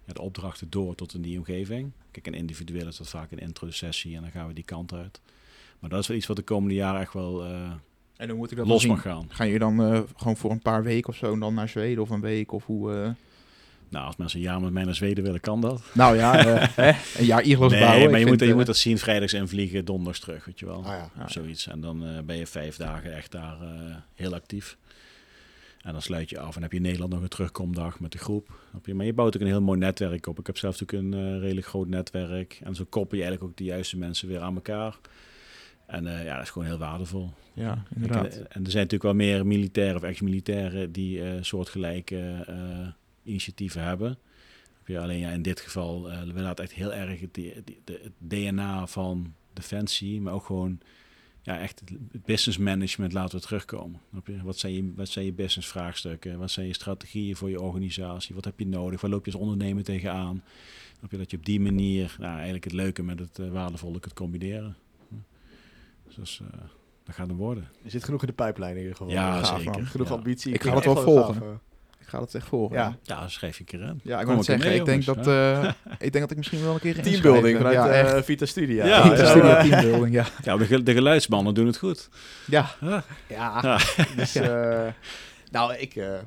ja, 0.04 0.12
de 0.12 0.20
opdrachten 0.20 0.70
door 0.70 0.94
tot 0.94 1.14
in 1.14 1.22
die 1.22 1.38
omgeving. 1.38 1.90
Kijk, 2.10 2.26
en 2.26 2.34
individueel 2.34 2.86
is 2.86 2.96
dat 2.96 3.08
vaak 3.08 3.30
een 3.30 3.38
intro-sessie 3.38 4.16
en 4.16 4.22
dan 4.22 4.30
gaan 4.30 4.46
we 4.46 4.52
die 4.52 4.64
kant 4.64 4.92
uit. 4.92 5.20
Maar 5.78 5.90
dat 5.90 6.00
is 6.00 6.06
wel 6.06 6.16
iets 6.16 6.26
wat 6.26 6.36
de 6.36 6.42
komende 6.42 6.74
jaren 6.74 7.00
echt 7.00 7.12
wel 7.12 7.44
eh, 7.44 7.70
En 8.16 8.28
hoe 8.28 8.38
moet 8.38 8.50
ik 8.50 8.56
dat 8.56 8.66
los 8.66 8.86
mag 8.86 9.00
gaan. 9.00 9.26
Ga 9.28 9.44
je 9.44 9.58
dan 9.58 9.82
eh, 9.82 10.00
gewoon 10.16 10.36
voor 10.36 10.50
een 10.50 10.62
paar 10.62 10.82
weken 10.82 11.08
of 11.08 11.16
zo 11.16 11.38
dan 11.38 11.54
naar 11.54 11.68
Zweden 11.68 12.02
of 12.02 12.10
een 12.10 12.20
week 12.20 12.52
of 12.52 12.66
hoe... 12.66 13.14
Nou, 13.90 14.06
als 14.06 14.16
mensen 14.16 14.38
een 14.38 14.44
jaar 14.44 14.60
met 14.60 14.72
mij 14.72 14.84
naar 14.84 14.94
Zweden 14.94 15.24
willen, 15.24 15.40
kan 15.40 15.60
dat. 15.60 15.82
Nou 15.92 16.16
ja, 16.16 16.46
eh, 16.46 16.68
hè, 16.84 17.20
een 17.20 17.24
jaar 17.24 17.42
iglo's 17.42 17.70
nee, 17.70 17.80
bouwen. 17.80 18.10
maar 18.10 18.20
je 18.20 18.26
moet, 18.26 18.40
je 18.40 18.46
eh, 18.46 18.54
moet 18.54 18.66
dat 18.66 18.76
zien, 18.76 18.98
vrijdags 18.98 19.32
en 19.32 19.48
vliegen, 19.48 19.84
donderdags 19.84 20.20
terug, 20.20 20.44
weet 20.44 20.58
je 20.58 20.66
wel. 20.66 20.84
Ah 20.84 20.86
ja. 20.86 21.24
of 21.24 21.30
zoiets. 21.30 21.66
En 21.66 21.80
dan 21.80 22.06
eh, 22.06 22.22
ben 22.22 22.36
je 22.36 22.46
vijf 22.46 22.76
dagen 22.76 23.14
echt 23.14 23.32
daar 23.32 23.60
eh, 23.60 23.96
heel 24.14 24.34
actief. 24.34 24.76
En 25.82 25.92
dan 25.92 26.02
sluit 26.02 26.30
je 26.30 26.38
af 26.38 26.56
en 26.56 26.62
heb 26.62 26.70
je 26.70 26.76
in 26.76 26.82
Nederland 26.82 27.12
nog 27.12 27.22
een 27.22 27.28
terugkomdag 27.28 28.00
met 28.00 28.12
de 28.12 28.18
groep. 28.18 28.48
Maar 28.92 29.06
je 29.06 29.12
bouwt 29.12 29.36
ook 29.36 29.42
een 29.42 29.46
heel 29.46 29.60
mooi 29.60 29.78
netwerk 29.78 30.26
op. 30.26 30.38
Ik 30.38 30.46
heb 30.46 30.58
zelf 30.58 30.80
natuurlijk 30.80 31.14
een 31.14 31.40
redelijk 31.40 31.66
groot 31.66 31.88
netwerk. 31.88 32.60
En 32.62 32.74
zo 32.74 32.84
koppel 32.88 33.16
je 33.16 33.22
eigenlijk 33.22 33.52
ook 33.52 33.58
de 33.58 33.64
juiste 33.64 33.98
mensen 33.98 34.28
weer 34.28 34.40
aan 34.40 34.54
elkaar. 34.54 34.98
En 35.90 36.06
eh, 36.06 36.24
ja, 36.24 36.34
dat 36.34 36.42
is 36.42 36.50
gewoon 36.50 36.68
heel 36.68 36.78
waardevol. 36.78 37.30
Ja, 37.52 37.84
inderdaad. 37.94 38.36
En, 38.36 38.46
en 38.50 38.64
er 38.64 38.70
zijn 38.70 38.84
natuurlijk 38.84 39.02
wel 39.02 39.14
meer 39.14 39.46
militairen 39.46 39.96
of 39.96 40.02
ex-militairen 40.02 40.92
die 40.92 41.22
eh, 41.22 41.32
soortgelijke 41.40 42.44
eh, 42.46 42.88
initiatieven 43.22 43.82
hebben. 43.82 44.08
Heb 44.78 44.86
je 44.86 45.00
alleen 45.00 45.18
ja, 45.18 45.30
in 45.30 45.42
dit 45.42 45.60
geval, 45.60 46.10
eh 46.10 46.22
we 46.22 46.40
laten 46.40 46.64
echt 46.64 46.72
heel 46.72 46.92
erg 46.94 47.20
het, 47.20 47.36
het 47.84 48.12
DNA 48.18 48.86
van 48.86 49.34
Defensie, 49.52 50.20
maar 50.20 50.32
ook 50.32 50.44
gewoon 50.44 50.80
ja, 51.42 51.58
echt 51.58 51.82
het 52.12 52.24
business 52.24 52.58
management 52.58 53.12
laten 53.12 53.38
we 53.38 53.44
terugkomen. 53.44 54.00
Wat, 54.42 54.58
zijn 54.58 54.72
je, 54.74 54.92
wat 54.96 55.08
zijn 55.08 55.24
je 55.24 55.32
business 55.32 55.68
vraagstukken? 55.68 56.38
Wat 56.38 56.50
zijn 56.50 56.66
je 56.66 56.74
strategieën 56.74 57.36
voor 57.36 57.50
je 57.50 57.60
organisatie? 57.60 58.34
Wat 58.34 58.44
heb 58.44 58.58
je 58.58 58.66
nodig? 58.66 59.00
Waar 59.00 59.10
loop 59.10 59.24
je 59.26 59.32
als 59.32 59.40
ondernemer 59.40 59.84
tegenaan? 59.84 60.42
Snap 60.98 61.10
je 61.10 61.16
dat 61.18 61.30
je 61.30 61.36
op 61.36 61.44
die 61.44 61.60
manier 61.60 62.16
nou, 62.18 62.32
eigenlijk 62.34 62.64
het 62.64 62.72
leuke 62.72 63.02
met 63.02 63.18
het 63.18 63.38
eh, 63.38 63.48
waardevolle 63.50 64.00
kunt 64.00 64.14
combineren? 64.14 64.76
Dus 66.06 66.14
dat, 66.14 66.24
is, 66.26 66.40
eh, 66.52 66.60
dat 67.04 67.14
gaat 67.14 67.28
hem 67.28 67.36
worden. 67.36 67.68
Er 67.84 67.90
zit 67.90 68.04
genoeg 68.04 68.20
in 68.20 68.26
de 68.26 68.32
pijplijn 68.32 68.72
in 68.76 68.80
ieder 68.80 68.96
geval. 68.96 69.12
Ja, 69.12 69.42
Gaaf, 69.42 69.58
zeker. 69.58 69.72
man. 69.72 69.86
Genoeg 69.86 70.08
Ja. 70.08 70.14
ambitie. 70.14 70.52
Ik 70.52 70.62
ga 70.62 70.74
het 70.74 70.84
wel 70.84 70.94
gaaf, 70.94 71.04
volgen. 71.04 71.60
Ik 72.00 72.06
gaat 72.06 72.20
het 72.20 72.34
echt 72.34 72.46
voor. 72.46 72.72
Ja. 72.72 73.28
Schrijf 73.28 73.54
je 73.54 73.60
een 73.60 73.66
keer 73.66 73.80
in. 73.80 74.00
Ja, 74.02 74.20
ik 74.20 74.26
wil 74.26 74.36
het 74.36 74.46
keer 74.46 74.54
zeggen. 74.54 74.70
mee, 74.70 74.78
ik, 74.78 74.84
denk 74.84 75.04
dat, 75.04 75.24
jongens, 75.24 75.76
eh, 75.86 75.92
ik 76.06 76.12
denk 76.12 76.20
dat 76.20 76.30
ik 76.30 76.36
misschien 76.36 76.62
wel 76.62 76.74
een 76.74 76.80
keer 76.80 77.02
Teambuilding 77.02 77.56
vanuit 77.56 77.74
ja, 77.74 77.88
eh, 77.88 78.00
echt. 78.00 78.24
Vita 78.24 78.46
Studia. 78.46 78.86
Ja, 78.86 79.02
Vita 79.02 79.22
ja, 79.22 79.30
Studio 79.30 79.50
eh, 79.50 79.62
Teambuilding, 79.62 80.14
ja. 80.14 80.26
Ja, 80.42 80.56
de, 80.56 80.82
de 80.82 80.92
geluidsmannen 80.92 81.54
doen 81.54 81.66
het 81.66 81.78
goed. 81.78 82.08
Ja, 82.46 82.70
Ja. 82.80 83.04
ja. 83.26 83.60
Ja. 83.62 83.78
Dus, 84.16 84.34
eh, 84.34 84.86
nou, 85.50 85.74
ik... 85.74 85.96
eh 85.96 86.18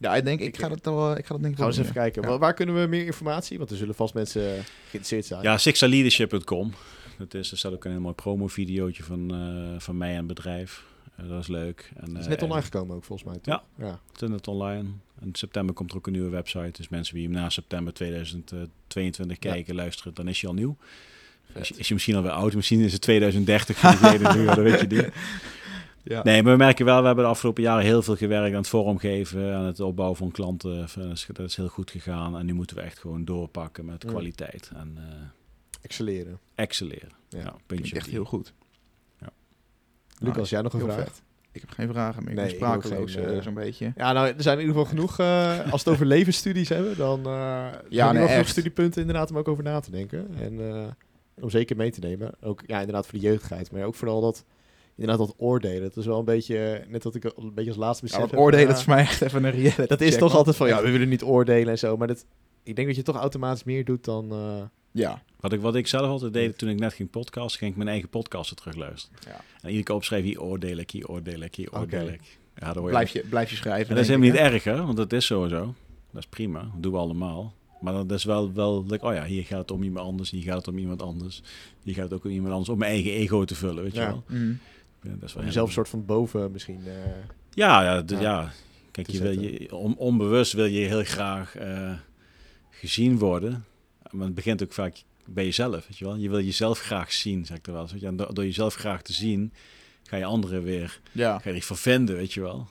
ja 0.00 0.16
ik 0.16 0.24
denk, 0.24 0.40
ik 0.40 0.46
Ik, 0.46 0.58
ga 0.58 0.68
dat 0.68 0.84
wel, 0.84 1.16
ik 1.16 1.26
ga 1.26 1.32
dat 1.32 1.42
denk 1.42 1.52
ik 1.52 1.58
Gaan 1.58 1.66
wel 1.66 1.74
we 1.74 1.80
eens 1.80 1.90
even 1.90 1.92
kijken. 1.92 2.22
Ja. 2.22 2.38
Waar, 2.38 2.54
kunnen 2.54 2.80
we 2.80 2.86
meer 2.86 3.04
informatie? 3.04 3.58
Want 3.58 3.70
er 3.70 3.76
zullen 3.76 3.94
vast 3.94 4.14
mensen 4.14 4.42
geïnteresseerd 4.42 5.26
zijn. 5.26 5.42
Ja, 5.42 5.58
sixaleadership.com. 5.58 6.72
Dat 7.18 7.34
is, 7.34 7.50
er 7.50 7.58
staat 7.58 7.72
ook 7.72 7.84
een 7.84 7.90
heel 7.90 8.00
mooi 8.00 8.14
promo-videootje 8.14 9.02
van, 9.02 9.34
eh, 9.34 9.80
van 9.80 9.96
mij 9.96 10.10
en 10.10 10.16
het 10.16 10.26
bedrijf. 10.26 10.84
Eh, 11.22 11.28
dat 11.28 11.40
is 11.40 11.46
leuk. 11.48 11.90
En, 11.96 12.08
Het 12.08 12.18
is 12.18 12.24
eh, 12.24 12.28
net 12.30 12.42
online 12.42 12.62
gekomen 12.62 12.96
ook, 12.96 13.04
volgens 13.04 13.28
mij. 13.28 13.38
toch? 13.38 13.62
ja. 13.78 14.00
Het 14.12 14.22
is 14.22 14.28
net 14.28 14.48
online. 14.48 14.88
In 15.20 15.34
september 15.34 15.74
komt 15.74 15.90
er 15.90 15.96
ook 15.96 16.06
een 16.06 16.12
nieuwe 16.12 16.28
website. 16.30 16.70
Dus 16.72 16.88
mensen 16.88 17.14
die 17.14 17.24
hem 17.24 17.32
na 17.32 17.50
september 17.50 17.92
2022 17.94 19.36
Ja. 19.40 19.50
kijken, 19.52 19.74
luisteren, 19.74 20.14
dan 20.14 20.28
is 20.28 20.40
hij 20.40 20.50
al 20.50 20.56
nieuw. 20.56 20.76
Is, 21.54 21.70
is 21.70 21.88
je 21.88 21.94
misschien 21.94 22.16
alweer 22.16 22.30
oud? 22.30 22.54
Misschien 22.54 22.80
is 22.80 22.92
het 22.92 23.02
2030 23.02 23.76
voor 23.76 23.90
diegene 23.90 24.34
nu, 24.34 24.44
dat 24.46 24.56
weet 24.56 24.80
je 24.80 24.86
niet. 24.86 25.08
Ja. 26.02 26.22
Nee, 26.22 26.42
maar 26.42 26.52
we 26.52 26.58
merken 26.58 26.84
wel, 26.84 27.00
we 27.00 27.06
hebben 27.06 27.24
de 27.24 27.30
afgelopen 27.30 27.62
jaren 27.62 27.84
heel 27.84 28.02
veel 28.02 28.16
gewerkt 28.16 28.50
aan 28.50 28.60
het 28.60 28.68
vormgeven, 28.68 29.54
aan 29.54 29.64
het 29.64 29.80
opbouwen 29.80 30.16
van 30.18 30.30
klanten. 30.30 30.76
Dat 30.94 31.12
is, 31.12 31.26
is 31.36 31.56
heel 31.56 31.68
goed 31.68 31.90
gegaan. 31.90 32.38
En 32.38 32.46
nu 32.46 32.52
moeten 32.54 32.76
we 32.76 32.82
echt 32.82 32.98
gewoon 32.98 33.24
doorpakken 33.24 33.84
met 33.84 34.02
Ja. 34.02 34.08
kwaliteit 34.08 34.70
en 34.74 34.92
eh 34.96 35.04
Excelleren. 35.82 36.38
excelleren. 36.54 37.08
Ja, 37.28 37.38
Ja, 37.38 37.54
puntje 37.66 37.96
echt 37.96 38.06
heel 38.06 38.24
goed. 38.24 38.52
Lucas, 40.20 40.50
jij 40.50 40.62
nog 40.62 40.72
een 40.72 40.80
vraag? 40.80 40.96
vet. 40.96 41.22
Ik 41.52 41.60
heb 41.60 41.70
geen 41.70 41.88
vragen 41.88 42.22
meer. 42.22 42.32
Ik 42.32 42.36
Nee, 42.38 42.46
ben 42.46 42.54
sprakeloos, 42.56 43.12
geen, 43.14 43.24
eh, 43.24 43.36
eh, 43.36 43.42
zo'n 43.42 43.54
beetje. 43.54 43.92
Ja, 43.96 44.12
nou, 44.12 44.26
er 44.26 44.42
zijn 44.42 44.58
in 44.58 44.66
ieder 44.66 44.76
geval 44.80 44.90
genoeg... 44.90 45.18
eh, 45.18 45.58
als 45.58 45.70
we 45.70 45.76
het 45.76 45.88
over 45.88 46.06
levensstudies 46.06 46.68
hebben, 46.68 46.96
dan 46.96 47.18
eh 47.18 47.32
ja, 47.88 48.06
er 48.08 48.12
nee, 48.14 48.22
genoeg 48.22 48.28
echt. 48.28 48.48
studiepunten 48.48 49.00
inderdaad 49.00 49.30
om 49.30 49.38
ook 49.38 49.48
over 49.48 49.64
na 49.64 49.80
te 49.80 49.90
denken. 49.90 50.28
En 50.40 50.70
eh, 50.74 50.84
om 51.40 51.50
zeker 51.50 51.76
mee 51.76 51.90
te 51.90 52.00
nemen. 52.00 52.32
Ook 52.40 52.62
ja, 52.66 52.78
inderdaad 52.78 53.06
voor 53.06 53.18
de 53.18 53.24
jeugdigheid. 53.24 53.72
Maar 53.72 53.84
ook 53.84 53.94
vooral 53.94 54.20
dat... 54.20 54.44
Inderdaad, 54.96 55.26
dat 55.26 55.34
oordelen. 55.38 55.82
Dat 55.82 55.96
is 55.96 56.06
wel 56.06 56.18
een 56.18 56.24
beetje... 56.24 56.84
Net 56.88 57.04
wat 57.04 57.14
ik 57.14 57.24
een 57.24 57.54
beetje 57.54 57.70
als 57.70 57.78
laatste 57.78 58.06
Ja, 58.06 58.12
besef 58.16 58.30
heb, 58.30 58.40
oordelen 58.40 58.68
ja, 58.68 58.74
is 58.74 58.82
voor 58.82 58.94
mij 58.94 59.02
echt 59.02 59.22
even 59.22 59.44
een 59.44 59.50
reality 59.50 59.86
Dat 59.86 60.00
is 60.00 60.16
toch 60.16 60.28
man. 60.28 60.38
altijd 60.38 60.56
van... 60.56 60.68
Ja, 60.68 60.82
we 60.82 60.90
willen 60.90 61.08
niet 61.08 61.22
oordelen 61.22 61.68
en 61.68 61.78
zo. 61.78 61.96
Maar 61.96 62.06
dat, 62.06 62.24
ik 62.62 62.76
denk 62.76 62.86
dat 62.88 62.96
je 62.96 63.02
toch 63.02 63.16
automatisch 63.16 63.64
meer 63.64 63.84
doet 63.84 64.04
dan... 64.04 64.30
eh, 64.32 64.62
Ja, 64.92 65.22
Wat 65.40 65.52
ik, 65.52 65.60
wat 65.60 65.74
ik 65.74 65.86
zelf 65.86 66.06
altijd 66.06 66.32
deed 66.32 66.58
toen 66.58 66.68
ik 66.68 66.78
net 66.78 66.92
ging 66.92 67.10
podcasten, 67.10 67.58
ging 67.58 67.70
ik 67.70 67.76
mijn 67.76 67.88
eigen 67.88 68.08
podcasten 68.08 68.56
terugluisteren. 68.56 69.18
Ja. 69.26 69.40
En 69.62 69.68
iedere 69.68 69.82
keer 69.84 69.94
opschrijven, 69.94 70.28
hier 70.28 70.40
oordeel 70.42 70.76
ik, 70.76 70.90
hier 70.90 71.08
oordeel 71.08 71.40
ik, 71.40 71.54
hier 71.54 71.72
oordeel 71.72 72.08
ik. 72.08 72.20
Ja, 72.56 72.72
je 72.74 72.80
blijf 72.82 73.10
je, 73.10 73.24
blijf 73.28 73.50
je 73.50 73.56
schrijven. 73.56 73.88
En 73.88 73.94
dat 73.94 74.04
is 74.04 74.08
helemaal 74.08 74.28
ik, 74.28 74.34
niet 74.34 74.42
erg, 74.52 74.64
hè? 74.64 74.84
Want 74.84 74.96
dat 74.96 75.12
is 75.12 75.26
sowieso. 75.26 75.74
Dat 76.10 76.22
is 76.22 76.28
prima. 76.28 76.60
Dat 76.60 76.82
doen 76.82 76.92
we 76.92 76.98
allemaal. 76.98 77.54
Maar 77.80 77.92
dat 77.92 78.10
is 78.12 78.24
wel, 78.24 78.52
wel 78.52 78.84
like, 78.88 79.06
oh 79.06 79.14
ja, 79.14 79.24
hier 79.24 79.44
gaat 79.44 79.58
het 79.58 79.70
om 79.70 79.82
iemand 79.82 80.06
anders, 80.06 80.30
hier 80.30 80.42
gaat 80.42 80.56
het 80.56 80.68
om 80.68 80.78
iemand 80.78 81.02
anders. 81.02 81.42
Hier 81.82 81.94
gaat 81.94 82.04
het 82.04 82.12
ook 82.12 82.24
om 82.24 82.30
iemand 82.30 82.50
anders, 82.52 82.68
om 82.68 82.78
mijn 82.78 82.90
eigen 82.92 83.10
ego 83.12 83.44
te 83.44 83.54
vullen, 83.54 83.82
weet 83.82 83.94
je 83.94 84.00
wel. 84.00 84.22
Mhm. 84.28 84.48
Ja, 85.02 85.10
dat 85.18 85.28
is 85.28 85.34
wel 85.34 85.44
jezelf 85.44 85.66
een 85.66 85.72
soort 85.72 85.88
van 85.88 86.04
boven 86.06 86.52
misschien... 86.52 86.80
eh, 86.86 86.92
Ja, 87.54 87.82
ja, 87.82 88.02
Ja. 88.06 88.20
ja. 88.20 88.52
Kijk, 88.90 89.10
je 89.10 89.18
wil 89.22 89.40
je, 89.40 89.76
on- 89.76 89.96
onbewust 89.96 90.52
wil 90.52 90.64
je 90.64 90.86
heel 90.86 91.04
graag 91.04 91.56
eh, 91.56 91.92
gezien 92.70 93.18
worden. 93.18 93.64
Maar 94.10 94.24
het 94.26 94.34
begint 94.34 94.62
ook 94.62 94.72
vaak 94.72 95.02
bij 95.32 95.44
jezelf, 95.44 95.86
weet 95.86 95.98
je 95.98 96.04
wel. 96.04 96.16
Je 96.16 96.28
wil 96.30 96.40
jezelf 96.40 96.80
graag 96.80 97.12
zien, 97.12 97.46
zeg 97.46 97.56
ik 97.56 97.66
er 97.66 97.72
wel 97.72 97.82
eens. 97.82 98.02
En 98.02 98.16
door, 98.16 98.34
door 98.34 98.44
jezelf 98.44 98.74
graag 98.74 99.02
te 99.02 99.12
zien, 99.12 99.52
ga 100.02 100.16
je 100.16 100.24
anderen 100.24 100.62
weer 100.62 101.00
Ja. 101.12 101.38
ga 101.38 101.50
je 101.50 101.62
vervinden, 101.62 102.16
weet 102.16 102.32
je 102.32 102.40
wel. 102.40 102.68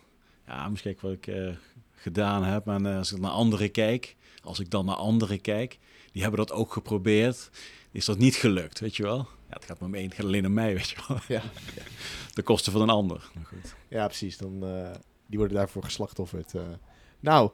Ja, 0.47 0.69
misschien 0.69 0.97
wat 1.01 1.11
ik 1.11 1.27
eh, 1.27 1.49
gedaan 1.95 2.43
heb. 2.43 2.67
En 2.67 2.85
eh, 2.85 2.97
als 2.97 3.11
ik 3.11 3.19
naar 3.19 3.31
anderen 3.31 3.71
kijk, 3.71 4.15
als 4.43 4.59
ik 4.59 4.69
dan 4.69 4.85
naar 4.85 4.95
anderen 4.95 5.41
kijk, 5.41 5.77
die 6.11 6.21
hebben 6.21 6.39
dat 6.39 6.51
ook 6.51 6.73
geprobeerd, 6.73 7.49
is 7.91 8.05
dat 8.05 8.17
niet 8.17 8.35
gelukt, 8.35 8.79
weet 8.79 8.95
je 8.95 9.03
wel. 9.03 9.17
Ja, 9.49 9.55
het 9.55 9.65
gaat 9.65 9.79
maar 9.79 9.89
om 9.89 9.95
één, 9.95 10.05
het 10.05 10.13
gaat 10.15 10.25
alleen 10.25 10.45
om 10.45 10.53
mij, 10.53 10.73
weet 10.73 10.89
je 10.89 10.95
wel. 11.07 11.17
Ja. 11.27 11.41
De 12.33 12.41
kosten 12.43 12.71
van 12.71 12.81
een 12.81 12.89
ander. 12.89 13.29
Maar 13.33 13.45
goed. 13.45 13.75
Ja, 13.87 14.05
precies. 14.05 14.37
Dan, 14.37 14.63
eh, 14.65 14.91
die 15.27 15.37
worden 15.37 15.57
daarvoor 15.57 15.83
geslachtofferd. 15.83 16.53
nou, 17.19 17.51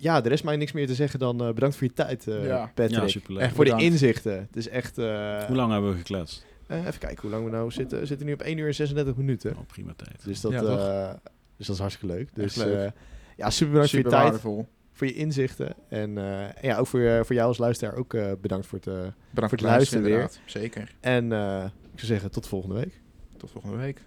ja, 0.00 0.24
er 0.24 0.32
is 0.32 0.42
mij 0.42 0.56
niks 0.56 0.72
meer 0.72 0.86
te 0.86 0.94
zeggen 0.94 1.18
dan 1.18 1.40
eh, 1.46 1.52
bedankt 1.52 1.76
voor 1.76 1.86
je 1.86 1.92
tijd, 1.92 2.28
eh, 2.28 2.46
Ja. 2.46 2.70
Patrick. 2.74 3.00
Ja, 3.00 3.08
superleuk. 3.08 3.42
Echt 3.42 3.54
voor 3.54 3.64
de 3.64 3.76
inzichten. 3.82 4.32
Het 4.38 4.56
is 4.56 4.68
echt... 4.68 4.98
eh, 4.98 5.44
Hoe 5.44 5.56
lang 5.56 5.72
hebben 5.72 5.90
we 5.90 5.96
gekletst? 5.96 6.44
eh, 6.66 6.78
even 6.86 6.98
kijken 6.98 7.20
hoe 7.22 7.30
lang 7.30 7.44
we 7.44 7.50
nou 7.50 7.70
zitten. 7.70 7.98
We 8.00 8.06
zitten 8.06 8.26
nu 8.26 8.32
op 8.32 8.40
1 8.42 8.58
uur 8.58 8.66
en 8.66 8.74
36 8.74 9.16
minuten. 9.16 9.50
Oh, 9.56 9.66
prima 9.66 9.92
tijd. 9.96 10.24
Dus 10.24 10.40
dat, 10.40 10.52
Ja, 10.52 10.60
eh, 10.62 11.14
dus 11.56 11.66
dat 11.66 11.76
is 11.76 11.80
hartstikke 11.82 12.14
leuk. 12.14 12.28
Dus 12.34 12.54
leuk. 12.54 12.74
eh, 12.86 12.90
ja, 13.36 13.50
super 13.50 13.72
bedankt 13.72 13.88
Super 13.88 13.88
voor 13.88 13.98
je 13.98 14.02
tijd, 14.02 14.22
waardevol. 14.22 14.66
voor 14.92 15.06
je 15.06 15.14
inzichten. 15.14 15.74
En 15.88 16.18
eh, 16.18 16.42
en 16.42 16.54
ja, 16.62 16.76
ook 16.78 16.86
voor, 16.86 17.24
voor 17.26 17.34
jou 17.34 17.48
als 17.48 17.58
luisteraar 17.58 17.94
ook 17.96 18.14
eh, 18.14 18.32
bedankt 18.40 18.66
voor 18.66 18.78
het... 18.78 18.86
eh, 18.86 18.94
Bedankt 18.94 19.12
voor 19.34 19.48
het 19.50 19.60
luisteren 19.60 20.02
weer. 20.02 20.12
inderdaad. 20.12 20.40
Zeker. 20.46 20.94
en 21.00 21.32
eh, 21.32 21.64
ik 21.64 21.98
zou 22.00 22.06
zeggen, 22.06 22.30
tot 22.30 22.46
volgende 22.46 22.74
week. 22.74 23.00
Tot 23.36 23.50
volgende 23.50 23.76
week. 23.76 24.00